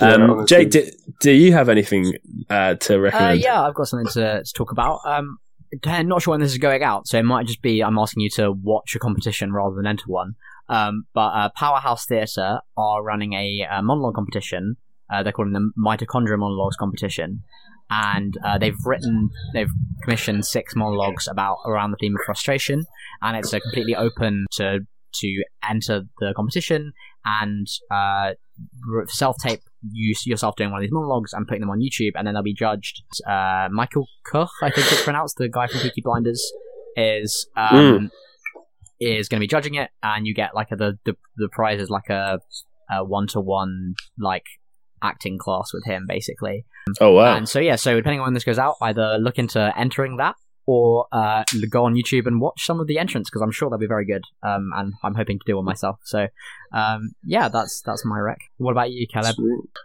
Um, 0.00 0.30
honestly. 0.30 0.46
Jake, 0.46 0.70
do, 0.70 0.90
do 1.20 1.30
you 1.32 1.52
have 1.52 1.68
anything 1.68 2.14
uh, 2.48 2.74
to 2.76 2.94
Uh, 2.94 2.98
recommend? 2.98 3.40
yeah, 3.40 3.62
I've 3.62 3.74
got 3.74 3.88
something 3.88 4.10
to, 4.12 4.42
to 4.42 4.52
talk 4.54 4.72
about. 4.72 5.00
Um, 5.04 5.38
I'm 5.84 6.08
not 6.08 6.22
sure 6.22 6.32
when 6.32 6.40
this 6.40 6.50
is 6.52 6.58
going 6.58 6.82
out, 6.82 7.06
so 7.06 7.18
it 7.18 7.24
might 7.24 7.46
just 7.46 7.62
be 7.62 7.80
I'm 7.82 7.96
asking 7.98 8.22
you 8.22 8.30
to 8.30 8.50
watch 8.50 8.96
a 8.96 8.98
competition 8.98 9.52
rather 9.52 9.76
than 9.76 9.86
enter 9.86 10.04
one. 10.06 10.34
Um, 10.68 11.04
but 11.14 11.28
uh, 11.28 11.48
Powerhouse 11.56 12.06
Theatre 12.06 12.60
are 12.76 13.02
running 13.02 13.34
a, 13.34 13.66
uh 13.70 13.82
monologue 13.82 14.14
competition. 14.14 14.76
Uh, 15.12 15.22
they're 15.22 15.32
calling 15.32 15.52
the 15.52 15.70
Mitochondria 15.78 16.38
Monologues 16.38 16.76
Competition, 16.76 17.42
and 17.90 18.34
uh, 18.44 18.58
they've 18.58 18.76
written, 18.84 19.30
they've 19.52 19.70
commissioned 20.04 20.44
six 20.46 20.74
monologues 20.76 21.26
about 21.26 21.58
around 21.66 21.90
the 21.90 21.96
theme 22.00 22.14
of 22.14 22.22
frustration, 22.24 22.84
and 23.22 23.36
it's 23.36 23.52
uh, 23.52 23.58
completely 23.60 23.96
open 23.96 24.46
to 24.52 24.80
to 25.12 25.42
enter 25.68 26.02
the 26.20 26.32
competition 26.36 26.92
and 27.24 27.66
uh, 27.90 28.30
self 29.08 29.36
tape 29.42 29.60
you 29.92 30.14
yourself 30.24 30.54
doing 30.56 30.70
one 30.70 30.78
of 30.78 30.82
these 30.82 30.92
monologues 30.92 31.32
and 31.32 31.48
putting 31.48 31.60
them 31.60 31.70
on 31.70 31.80
YouTube, 31.80 32.12
and 32.14 32.26
then 32.26 32.34
they'll 32.34 32.42
be 32.42 32.54
judged. 32.54 33.02
Uh, 33.26 33.68
Michael 33.70 34.06
Koch, 34.30 34.50
I 34.62 34.70
think 34.70 34.90
it's 34.92 35.02
pronounced, 35.02 35.36
the 35.36 35.48
guy 35.48 35.66
from 35.66 35.80
Peaky 35.80 36.02
Blinders, 36.02 36.52
is 36.96 37.48
um, 37.56 38.10
is 39.00 39.28
going 39.28 39.40
to 39.40 39.44
be 39.44 39.48
judging 39.48 39.74
it, 39.74 39.90
and 40.02 40.26
you 40.26 40.34
get 40.34 40.54
like 40.54 40.70
a, 40.70 40.76
the 40.76 40.98
the 41.04 41.16
the 41.36 41.48
prize 41.48 41.80
is 41.80 41.90
like 41.90 42.08
a 42.08 42.38
one 43.04 43.26
to 43.28 43.40
one 43.40 43.94
like 44.18 44.44
acting 45.02 45.38
class 45.38 45.72
with 45.72 45.84
him 45.84 46.06
basically. 46.06 46.64
Oh, 47.00 47.12
wow. 47.12 47.36
And 47.36 47.48
so 47.48 47.58
yeah, 47.58 47.76
so 47.76 47.94
depending 47.96 48.20
on 48.20 48.26
when 48.26 48.34
this 48.34 48.44
goes 48.44 48.58
out, 48.58 48.76
either 48.80 49.18
look 49.18 49.38
into 49.38 49.72
entering 49.78 50.16
that 50.16 50.36
or 50.66 51.06
uh, 51.10 51.42
go 51.68 51.84
on 51.84 51.94
YouTube 51.94 52.26
and 52.26 52.40
watch 52.40 52.64
some 52.64 52.78
of 52.78 52.86
the 52.86 52.98
entrants 52.98 53.28
because 53.28 53.42
I'm 53.42 53.50
sure 53.50 53.68
they'll 53.68 53.78
be 53.78 53.88
very 53.88 54.06
good. 54.06 54.22
Um, 54.42 54.70
and 54.76 54.94
I'm 55.02 55.14
hoping 55.14 55.38
to 55.38 55.44
do 55.44 55.56
one 55.56 55.64
myself. 55.64 55.98
So 56.04 56.28
um, 56.72 57.10
yeah, 57.24 57.48
that's 57.48 57.80
that's 57.80 58.04
my 58.04 58.18
rec. 58.18 58.38
What 58.58 58.72
about 58.72 58.92
you, 58.92 59.06
Caleb? 59.12 59.34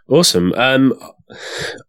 Awesome. 0.08 0.52
Um, 0.54 0.94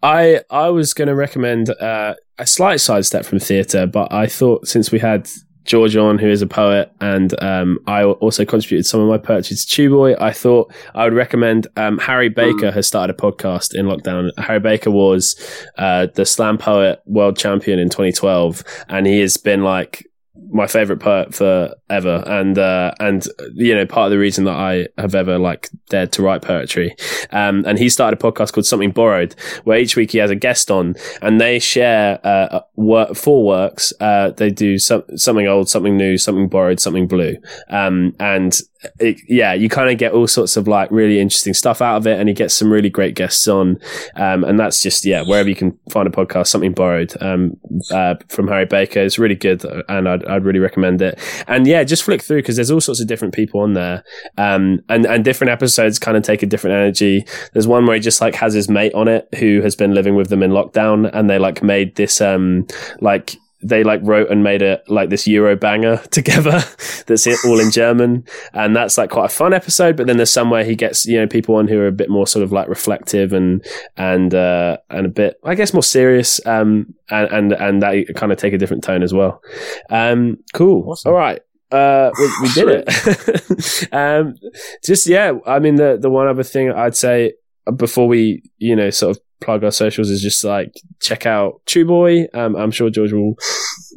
I 0.01 0.41
I 0.49 0.69
was 0.69 0.93
going 0.95 1.09
to 1.09 1.15
recommend 1.15 1.69
uh, 1.69 2.15
a 2.39 2.47
slight 2.47 2.81
sidestep 2.81 3.25
from 3.25 3.39
theatre, 3.39 3.85
but 3.85 4.11
I 4.11 4.25
thought 4.25 4.67
since 4.67 4.91
we 4.91 4.99
had 4.99 5.29
George 5.67 5.95
on, 5.95 6.17
who 6.17 6.27
is 6.27 6.41
a 6.41 6.47
poet, 6.47 6.91
and 7.01 7.39
um, 7.43 7.77
I 7.85 8.03
also 8.03 8.45
contributed 8.45 8.85
some 8.85 9.01
of 9.01 9.07
my 9.07 9.17
poetry 9.17 9.55
to 9.55 9.67
Chew 9.67 9.89
Boy, 9.89 10.15
I 10.19 10.31
thought 10.31 10.73
I 10.95 11.03
would 11.03 11.13
recommend 11.13 11.67
um, 11.75 11.97
Harry 11.99 12.29
Baker 12.29 12.71
has 12.71 12.87
started 12.87 13.15
a 13.15 13.17
podcast 13.17 13.75
in 13.75 13.85
lockdown. 13.85 14.31
Harry 14.37 14.59
Baker 14.59 14.89
was 14.91 15.35
uh, 15.77 16.07
the 16.15 16.25
slam 16.25 16.57
poet 16.57 17.01
world 17.05 17.37
champion 17.37 17.79
in 17.79 17.89
2012, 17.89 18.63
and 18.89 19.05
he 19.05 19.19
has 19.19 19.37
been 19.37 19.63
like 19.63 20.09
my 20.49 20.67
favorite 20.67 20.99
poet 20.99 21.33
forever 21.33 22.23
and 22.25 22.57
uh 22.57 22.91
and 22.99 23.27
you 23.53 23.75
know 23.75 23.85
part 23.85 24.05
of 24.05 24.11
the 24.11 24.17
reason 24.17 24.45
that 24.45 24.55
I 24.55 24.87
have 24.97 25.13
ever 25.13 25.37
like 25.37 25.69
dared 25.89 26.11
to 26.13 26.21
write 26.21 26.41
poetry 26.41 26.95
um 27.31 27.63
and 27.65 27.77
he 27.77 27.89
started 27.89 28.19
a 28.19 28.31
podcast 28.31 28.53
called 28.53 28.65
Something 28.65 28.91
Borrowed 28.91 29.35
where 29.65 29.77
each 29.77 29.95
week 29.95 30.11
he 30.11 30.17
has 30.19 30.31
a 30.31 30.35
guest 30.35 30.71
on 30.71 30.95
and 31.21 31.39
they 31.41 31.59
share 31.59 32.19
uh 32.25 32.61
work 32.75 33.15
four 33.15 33.45
works 33.45 33.93
uh 33.99 34.31
they 34.31 34.49
do 34.49 34.77
some, 34.79 35.03
something 35.15 35.47
old 35.47 35.69
something 35.69 35.97
new 35.97 36.17
something 36.17 36.47
borrowed 36.47 36.79
something 36.79 37.07
blue. 37.07 37.35
Um 37.69 38.15
and 38.19 38.57
it, 38.99 39.17
yeah 39.27 39.53
you 39.53 39.69
kind 39.69 39.89
of 39.89 39.97
get 39.97 40.11
all 40.11 40.27
sorts 40.27 40.57
of 40.57 40.67
like 40.67 40.89
really 40.91 41.19
interesting 41.19 41.53
stuff 41.53 41.81
out 41.81 41.97
of 41.97 42.07
it 42.07 42.19
and 42.19 42.29
he 42.29 42.35
gets 42.35 42.53
some 42.53 42.71
really 42.71 42.89
great 42.89 43.15
guests 43.15 43.47
on. 43.47 43.79
Um 44.15 44.43
and 44.43 44.59
that's 44.59 44.81
just 44.81 45.05
yeah 45.05 45.23
wherever 45.23 45.49
you 45.49 45.55
can 45.55 45.77
find 45.89 46.07
a 46.07 46.11
podcast 46.11 46.47
something 46.47 46.73
borrowed 46.73 47.13
um 47.21 47.57
uh 47.91 48.15
from 48.29 48.47
Harry 48.47 48.65
Baker. 48.65 48.99
Is 48.99 49.19
really 49.19 49.35
good 49.35 49.63
and 49.87 50.07
I'd, 50.07 50.25
I'd 50.25 50.45
really 50.45 50.59
recommend 50.59 51.01
it. 51.01 51.19
And 51.47 51.65
yeah 51.65 51.83
just 51.83 52.03
flick 52.03 52.21
through 52.21 52.39
because 52.39 52.55
there's 52.55 52.71
all 52.71 52.81
sorts 52.81 53.01
of 53.01 53.07
different 53.07 53.33
people 53.33 53.61
on 53.61 53.73
there. 53.73 54.03
Um 54.37 54.81
and 54.89 55.05
and 55.05 55.23
different 55.23 55.51
episodes 55.51 55.99
kind 55.99 56.17
of 56.17 56.23
take 56.23 56.43
a 56.43 56.47
different 56.47 56.75
energy. 56.75 57.25
There's 57.53 57.67
one 57.67 57.85
where 57.85 57.95
he 57.95 58.01
just 58.01 58.21
like 58.21 58.35
has 58.35 58.53
his 58.53 58.69
mate 58.69 58.93
on 58.93 59.07
it 59.07 59.27
who 59.39 59.61
has 59.61 59.75
been 59.75 59.93
living 59.93 60.15
with 60.15 60.29
them 60.29 60.43
in 60.43 60.51
lockdown 60.51 61.09
and 61.13 61.29
they 61.29 61.39
like 61.39 61.63
made 61.63 61.95
this 61.95 62.21
um 62.21 62.67
like 63.01 63.35
they 63.67 63.83
like 63.83 63.99
wrote 64.03 64.29
and 64.29 64.43
made 64.43 64.61
it 64.61 64.83
like 64.87 65.09
this 65.09 65.27
Euro 65.27 65.55
banger 65.55 65.97
together 66.11 66.63
that's 67.05 67.45
all 67.45 67.59
in 67.59 67.71
German. 67.71 68.25
And 68.53 68.75
that's 68.75 68.97
like 68.97 69.09
quite 69.09 69.25
a 69.25 69.29
fun 69.29 69.53
episode. 69.53 69.97
But 69.97 70.07
then 70.07 70.17
there's 70.17 70.31
somewhere 70.31 70.63
he 70.63 70.75
gets, 70.75 71.05
you 71.05 71.19
know, 71.19 71.27
people 71.27 71.55
on 71.55 71.67
who 71.67 71.79
are 71.79 71.87
a 71.87 71.91
bit 71.91 72.09
more 72.09 72.27
sort 72.27 72.43
of 72.43 72.51
like 72.51 72.67
reflective 72.67 73.33
and, 73.33 73.65
and, 73.95 74.33
uh, 74.33 74.77
and 74.89 75.05
a 75.05 75.09
bit, 75.09 75.39
I 75.43 75.55
guess 75.55 75.73
more 75.73 75.83
serious. 75.83 76.45
Um, 76.45 76.93
and, 77.09 77.31
and, 77.31 77.53
and 77.53 77.81
that 77.81 78.15
kind 78.15 78.31
of 78.31 78.37
take 78.37 78.53
a 78.53 78.57
different 78.57 78.83
tone 78.83 79.03
as 79.03 79.13
well. 79.13 79.41
Um, 79.89 80.37
cool. 80.53 80.89
Awesome. 80.91 81.11
All 81.11 81.17
right. 81.17 81.41
Uh, 81.69 82.11
we, 82.17 82.31
we 82.43 82.53
did 82.53 82.85
it. 82.87 83.89
um, 83.93 84.35
just, 84.83 85.07
yeah, 85.07 85.33
I 85.45 85.59
mean, 85.59 85.75
the, 85.75 85.97
the 85.99 86.09
one 86.09 86.27
other 86.27 86.43
thing 86.43 86.71
I'd 86.71 86.95
say 86.95 87.33
before 87.75 88.07
we, 88.07 88.41
you 88.57 88.75
know, 88.75 88.89
sort 88.89 89.17
of 89.17 89.23
plug 89.39 89.63
our 89.63 89.71
socials 89.71 90.09
is 90.09 90.21
just 90.21 90.43
like 90.43 90.73
check 90.99 91.25
out 91.25 91.61
Chew 91.65 91.85
Boy. 91.85 92.27
Um, 92.33 92.55
I'm 92.55 92.71
sure 92.71 92.89
George 92.89 93.13
will 93.13 93.35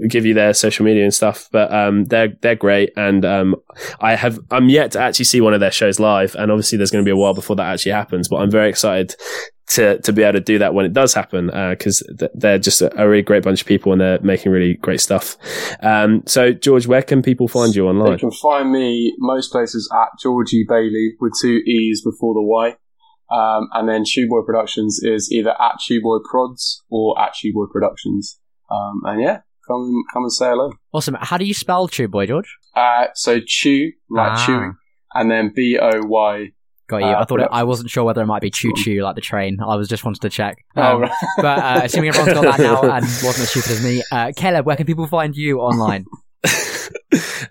give 0.08 0.26
you 0.26 0.34
their 0.34 0.54
social 0.54 0.84
media 0.84 1.04
and 1.04 1.14
stuff. 1.14 1.48
But 1.52 1.72
um, 1.72 2.04
they're 2.06 2.34
they're 2.40 2.56
great, 2.56 2.92
and 2.96 3.24
um, 3.24 3.56
I 4.00 4.14
have 4.16 4.38
I'm 4.50 4.68
yet 4.68 4.92
to 4.92 5.00
actually 5.00 5.24
see 5.26 5.40
one 5.40 5.54
of 5.54 5.60
their 5.60 5.72
shows 5.72 5.98
live, 5.98 6.34
and 6.34 6.50
obviously 6.50 6.78
there's 6.78 6.90
going 6.90 7.04
to 7.04 7.08
be 7.08 7.12
a 7.12 7.16
while 7.16 7.34
before 7.34 7.56
that 7.56 7.72
actually 7.72 7.92
happens. 7.92 8.28
But 8.28 8.36
I'm 8.36 8.50
very 8.50 8.68
excited 8.68 9.14
to 9.70 10.00
to 10.00 10.12
be 10.12 10.22
able 10.22 10.32
to 10.32 10.40
do 10.40 10.58
that 10.58 10.74
when 10.74 10.84
it 10.84 10.92
does 10.92 11.14
happen 11.14 11.46
because 11.70 12.02
th- 12.18 12.30
they're 12.34 12.58
just 12.58 12.82
a, 12.82 13.00
a, 13.00 13.08
really 13.08 13.22
great 13.22 13.44
bunch 13.44 13.60
of 13.60 13.68
people 13.68 13.92
and 13.92 14.00
they're 14.00 14.20
making 14.20 14.50
really 14.50 14.74
great 14.74 15.00
stuff. 15.00 15.36
Um, 15.80 16.24
so 16.26 16.52
George, 16.52 16.88
where 16.88 17.02
can 17.02 17.22
people 17.22 17.46
find 17.46 17.74
you 17.74 17.86
online? 17.86 18.12
They 18.12 18.18
can 18.18 18.32
find 18.32 18.72
me 18.72 19.14
most 19.18 19.52
places 19.52 19.88
at 19.94 20.08
Georgie 20.20 20.66
Bailey 20.68 21.14
with 21.20 21.32
two 21.40 21.60
e's 21.66 22.02
before 22.02 22.34
the 22.34 22.42
y. 22.42 22.76
Um, 23.30 23.68
and 23.72 23.88
then 23.88 24.04
Chew 24.04 24.28
Boy 24.28 24.42
Productions 24.44 25.00
is 25.02 25.30
either 25.32 25.50
at 25.50 25.78
Chew 25.78 26.02
Boy 26.02 26.18
Prods 26.28 26.82
or 26.90 27.20
at 27.20 27.32
Chew 27.34 27.52
Boy 27.52 27.66
Productions. 27.72 28.40
Um, 28.70 29.02
and 29.04 29.22
yeah, 29.22 29.40
come 29.66 30.02
come 30.12 30.22
and 30.24 30.32
say 30.32 30.46
hello. 30.46 30.72
Awesome. 30.92 31.16
How 31.20 31.38
do 31.38 31.44
you 31.44 31.54
spell 31.54 31.88
Boy, 32.08 32.26
George? 32.26 32.56
Uh, 32.74 33.06
so 33.14 33.40
chew 33.44 33.92
like 34.10 34.32
ah. 34.32 34.46
chewing, 34.46 34.74
and 35.14 35.30
then 35.30 35.52
B 35.54 35.78
O 35.80 36.00
Y 36.04 36.52
Got 36.90 37.02
you. 37.02 37.06
Uh, 37.06 37.20
I 37.20 37.24
thought 37.24 37.40
it, 37.40 37.48
I 37.52 37.62
wasn't 37.62 37.88
sure 37.88 38.02
whether 38.02 38.20
it 38.20 38.26
might 38.26 38.42
be 38.42 38.50
choo 38.50 38.72
choo 38.74 39.00
like 39.02 39.14
the 39.14 39.20
train. 39.20 39.58
I 39.64 39.76
was 39.76 39.88
just 39.88 40.04
wanted 40.04 40.22
to 40.22 40.28
check. 40.28 40.64
Oh, 40.76 40.82
um, 40.82 40.96
oh, 40.96 40.98
right. 40.98 41.12
but 41.36 41.58
uh, 41.58 41.80
assuming 41.84 42.08
everyone's 42.08 42.34
got 42.34 42.58
that 42.58 42.60
now 42.60 42.82
and 42.82 43.04
wasn't 43.04 43.38
as 43.38 43.50
stupid 43.50 43.70
as 43.70 43.84
me, 43.84 44.02
uh, 44.10 44.32
Caleb, 44.34 44.66
where 44.66 44.74
can 44.74 44.86
people 44.86 45.06
find 45.06 45.36
you 45.36 45.60
online? 45.60 46.04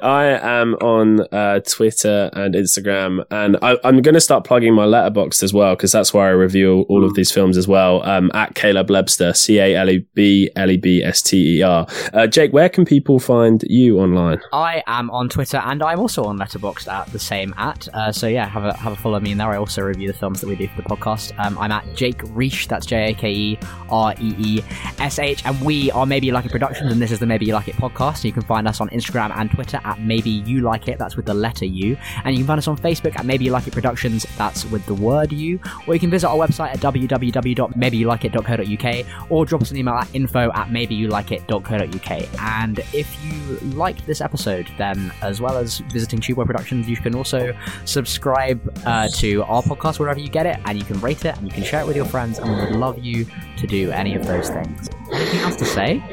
I 0.02 0.26
am 0.26 0.76
on 0.76 1.22
uh, 1.34 1.60
Twitter 1.62 2.30
and 2.34 2.56
Instagram, 2.56 3.26
and 3.32 3.58
I, 3.62 3.78
am 3.84 4.02
going 4.02 4.14
to 4.14 4.22
start 4.22 4.46
plugging 4.46 4.74
my 4.74 4.86
Letterboxd 4.86 5.44
as 5.44 5.54
well 5.54 5.76
because 5.76 5.92
that's 5.92 6.14
where 6.14 6.28
I 6.28 6.32
review 6.32 6.86
all 6.90 7.04
of 7.04 7.16
these 7.16 7.32
films 7.32 7.58
as 7.58 7.68
well. 7.68 8.04
Um, 8.04 8.32
at 8.34 8.56
Caleb 8.56 8.88
Lebster, 8.88 9.36
C 9.36 9.60
A 9.60 9.76
L 9.76 9.90
E 9.90 10.06
B 10.14 10.50
L 10.56 10.70
E 10.70 10.78
B 10.78 11.04
S 11.04 11.22
T 11.22 11.58
E 11.58 11.62
R. 11.62 11.88
Uh, 12.14 12.28
Jake, 12.28 12.54
where 12.54 12.70
can 12.70 12.86
people 12.86 13.20
find 13.20 13.64
you 13.68 14.00
online? 14.00 14.40
I 14.54 14.84
am 14.88 15.10
on 15.12 15.30
Twitter, 15.30 15.58
and 15.58 15.84
I'm 15.84 16.00
also 16.00 16.24
on 16.24 16.38
Letterboxd 16.40 16.88
at 16.88 17.08
the 17.08 17.20
same 17.20 17.54
at. 17.58 17.88
Uh, 17.94 18.12
so 18.12 18.28
yeah, 18.28 18.48
have 18.48 18.64
a 18.64 18.74
have 18.78 18.94
a 18.94 18.96
follow 18.96 19.20
me 19.20 19.32
in 19.32 19.38
there. 19.38 19.50
I 19.50 19.58
also 19.58 19.82
review 19.82 20.08
the 20.08 20.18
films 20.18 20.42
that 20.42 20.48
we 20.48 20.56
do 20.56 20.68
for 20.70 20.82
the 20.82 20.90
podcast. 20.90 21.38
Um, 21.44 21.58
I'm 21.58 21.72
at 21.72 21.96
Jake 21.96 22.20
Reesh. 22.20 22.68
That's 22.68 22.86
J 22.86 23.12
A 23.12 23.14
K 23.14 23.32
E 23.32 23.60
R 23.90 24.14
E 24.20 24.36
E 24.38 24.64
S 25.00 25.20
H, 25.20 25.46
and 25.46 25.60
we 25.62 25.92
are 25.92 26.06
Maybe 26.06 26.28
You 26.28 26.34
Like 26.34 26.46
It 26.46 26.52
Productions, 26.52 26.92
and 26.92 27.02
this 27.02 27.12
is 27.12 27.20
the 27.20 27.26
Maybe 27.26 27.46
You 27.46 27.54
Like 27.54 27.68
It 27.68 27.76
podcast. 27.76 28.24
You 28.24 28.32
can 28.32 28.44
find 28.44 28.68
us 28.68 28.80
on 28.80 28.90
Instagram 28.90 29.36
and 29.36 29.52
Twitter 29.52 29.80
at 29.90 30.00
Maybe 30.00 30.30
You 30.30 30.62
Like 30.62 30.88
It. 30.88 31.00
That's 31.00 31.16
with 31.16 31.26
the 31.26 31.34
letter 31.34 31.66
U. 31.66 31.98
And 32.24 32.36
you 32.36 32.42
can 32.42 32.48
find 32.48 32.60
us 32.60 32.68
on 32.68 32.78
Facebook 32.78 33.18
at 33.18 33.26
Maybe 33.26 33.46
You 33.46 33.52
Like 33.52 33.68
It 33.68 33.74
Productions. 33.74 34.26
That's 34.38 34.66
with 34.66 34.86
the 34.86 34.94
word 34.94 35.32
U. 35.32 35.60
Or 35.88 35.94
you 35.94 36.00
can 36.00 36.10
visit 36.10 36.28
our 36.28 36.38
website 36.38 36.74
at 36.74 36.80
www.maybeyouLikeIt.co.uk 36.80 39.32
or 39.32 39.46
drop 39.46 39.62
us 39.62 39.72
an 39.72 39.78
email 39.78 39.96
at 39.96 40.14
info 40.14 40.52
at 40.52 40.68
maybeyouLikeIt.co.uk. 40.70 42.42
And 42.42 42.80
if 42.94 43.24
you 43.24 43.58
liked 43.70 44.06
this 44.06 44.22
episode, 44.22 44.70
then 44.78 45.12
as 45.22 45.42
well 45.42 45.58
as 45.58 45.80
visiting 45.92 46.20
Chew 46.20 46.36
Boy 46.36 46.46
Productions, 46.46 46.88
you 46.88 46.98
can 46.98 47.16
also 47.16 47.58
subscribe 47.86 48.60
uh, 48.86 49.08
to 49.16 49.44
our 49.44 49.64
podcast 49.64 50.00
wherever 50.00 50.20
you 50.20 50.30
get 50.30 50.46
it, 50.46 50.58
and 50.66 50.78
you 50.78 50.86
can 50.86 51.00
rate 51.00 51.26
it 51.26 51.36
and 51.38 51.48
you 51.48 51.52
can 51.52 51.64
share 51.64 51.82
it 51.82 51.88
with 51.88 51.96
your 51.96 52.06
friends. 52.06 52.40
And 52.40 52.50
we 52.50 52.66
would 52.66 52.76
love 52.76 53.00
you 53.00 53.26
to 53.58 53.68
do 53.68 53.92
any 53.92 54.16
of 54.16 54.26
those 54.26 54.50
things. 54.50 54.90
Anything 55.12 55.40
else 55.40 55.56
to 55.58 55.66
say? 55.66 56.04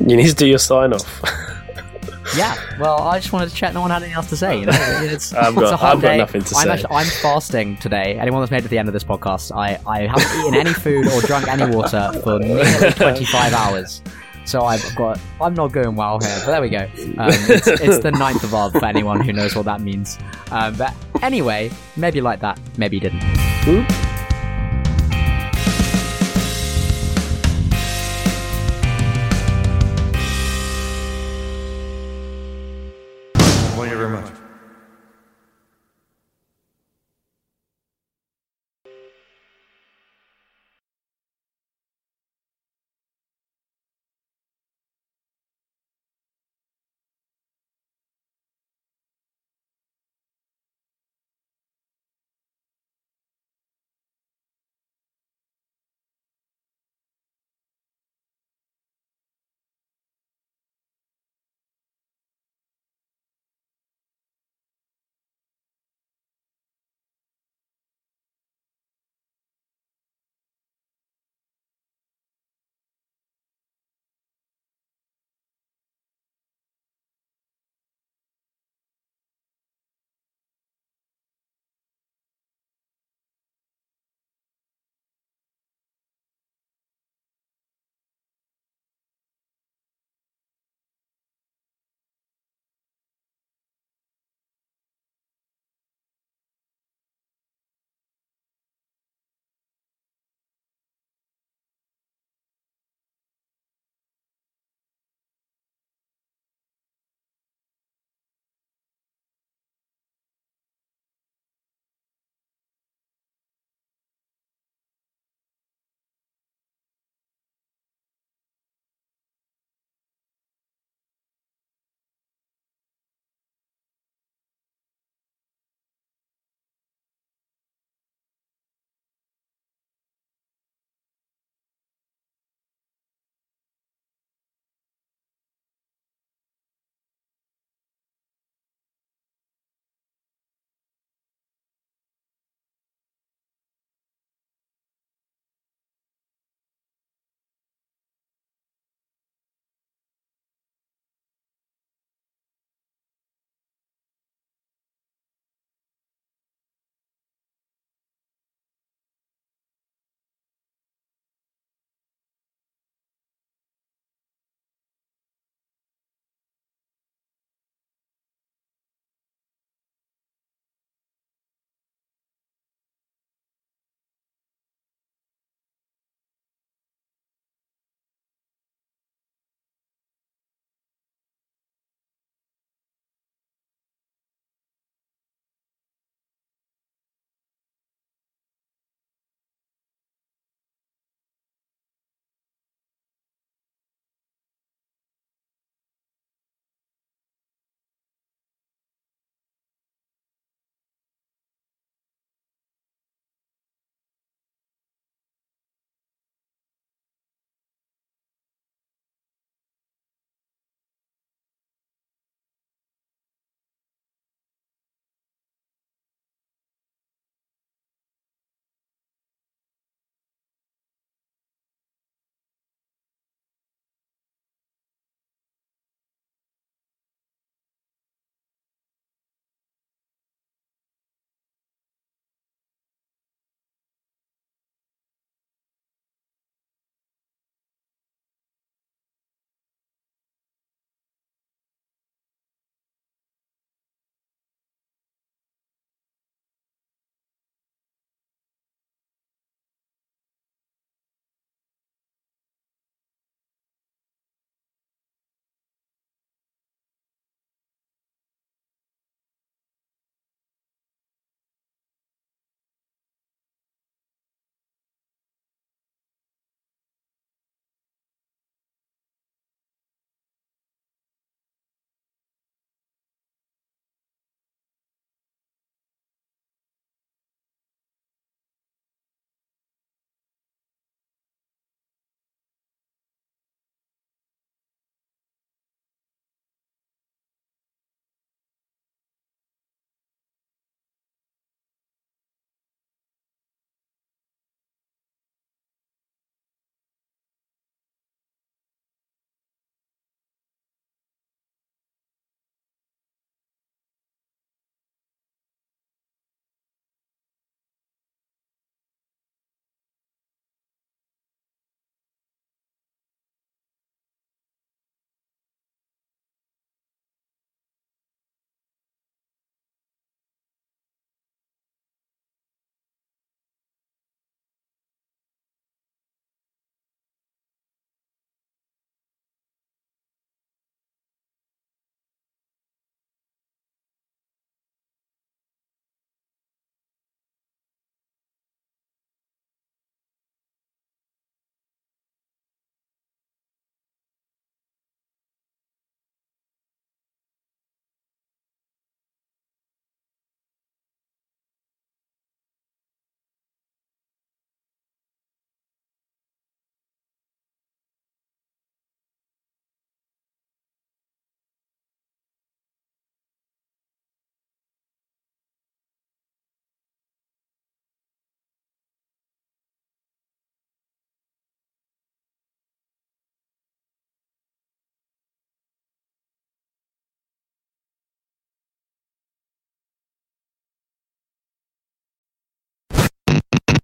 You 0.00 0.16
need 0.16 0.28
to 0.28 0.34
do 0.34 0.46
your 0.46 0.58
sign 0.58 0.92
off. 0.92 1.22
yeah, 2.36 2.56
well, 2.78 2.98
I 3.02 3.18
just 3.18 3.32
wanted 3.32 3.50
to 3.50 3.54
check 3.54 3.74
no 3.74 3.80
one 3.80 3.90
had 3.90 4.02
anything 4.02 4.16
else 4.16 4.28
to 4.30 4.36
say. 4.36 4.60
You 4.60 4.66
know, 4.66 4.72
it's, 5.02 5.32
I've, 5.32 5.54
got, 5.54 5.62
it's 5.62 5.72
a 5.72 5.76
hot 5.76 5.96
I've 5.96 6.02
day. 6.02 6.16
got 6.18 6.26
nothing 6.26 6.42
to 6.42 6.56
I'm 6.56 6.64
say. 6.64 6.70
Actually, 6.70 6.90
I'm 6.90 7.06
fasting 7.06 7.76
today. 7.78 8.18
Anyone 8.18 8.40
that's 8.40 8.50
made 8.50 8.58
it 8.58 8.62
to 8.62 8.68
the 8.68 8.78
end 8.78 8.88
of 8.88 8.92
this 8.92 9.04
podcast, 9.04 9.52
I, 9.56 9.80
I 9.86 10.06
haven't 10.06 10.40
eaten 10.40 10.54
any 10.54 10.72
food 10.72 11.06
or 11.08 11.20
drunk 11.22 11.48
any 11.48 11.74
water 11.74 12.12
for 12.22 12.38
nearly 12.38 12.64
25 12.92 13.52
hours. 13.52 14.02
So 14.44 14.62
I've 14.64 14.96
got, 14.96 15.20
I'm 15.40 15.54
not 15.54 15.72
going 15.72 15.94
well 15.94 16.18
here, 16.18 16.36
but 16.44 16.50
there 16.50 16.60
we 16.60 16.68
go. 16.68 16.82
Um, 17.18 17.30
it's, 17.30 17.68
it's, 17.68 17.98
the 18.00 18.10
ninth 18.10 18.42
of 18.42 18.52
Av 18.54 18.72
for 18.72 18.84
anyone 18.84 19.20
who 19.20 19.32
knows 19.32 19.54
what 19.54 19.66
that 19.66 19.80
means. 19.80 20.18
Um, 20.50 20.74
but 20.74 20.92
anyway, 21.22 21.70
maybe 21.96 22.20
like 22.20 22.40
that, 22.40 22.58
maybe 22.76 22.96
you 22.96 23.00
didn't. 23.00 23.22
Ooh. 23.68 24.11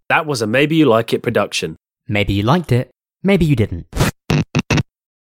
That 0.08 0.24
was 0.24 0.40
a 0.40 0.46
Maybe 0.46 0.76
You 0.76 0.86
Like 0.86 1.12
It 1.12 1.22
production. 1.22 1.76
Maybe 2.08 2.32
you 2.32 2.42
liked 2.42 2.72
it, 2.72 2.90
maybe 3.22 3.44
you 3.44 3.54
didn't. 3.54 3.97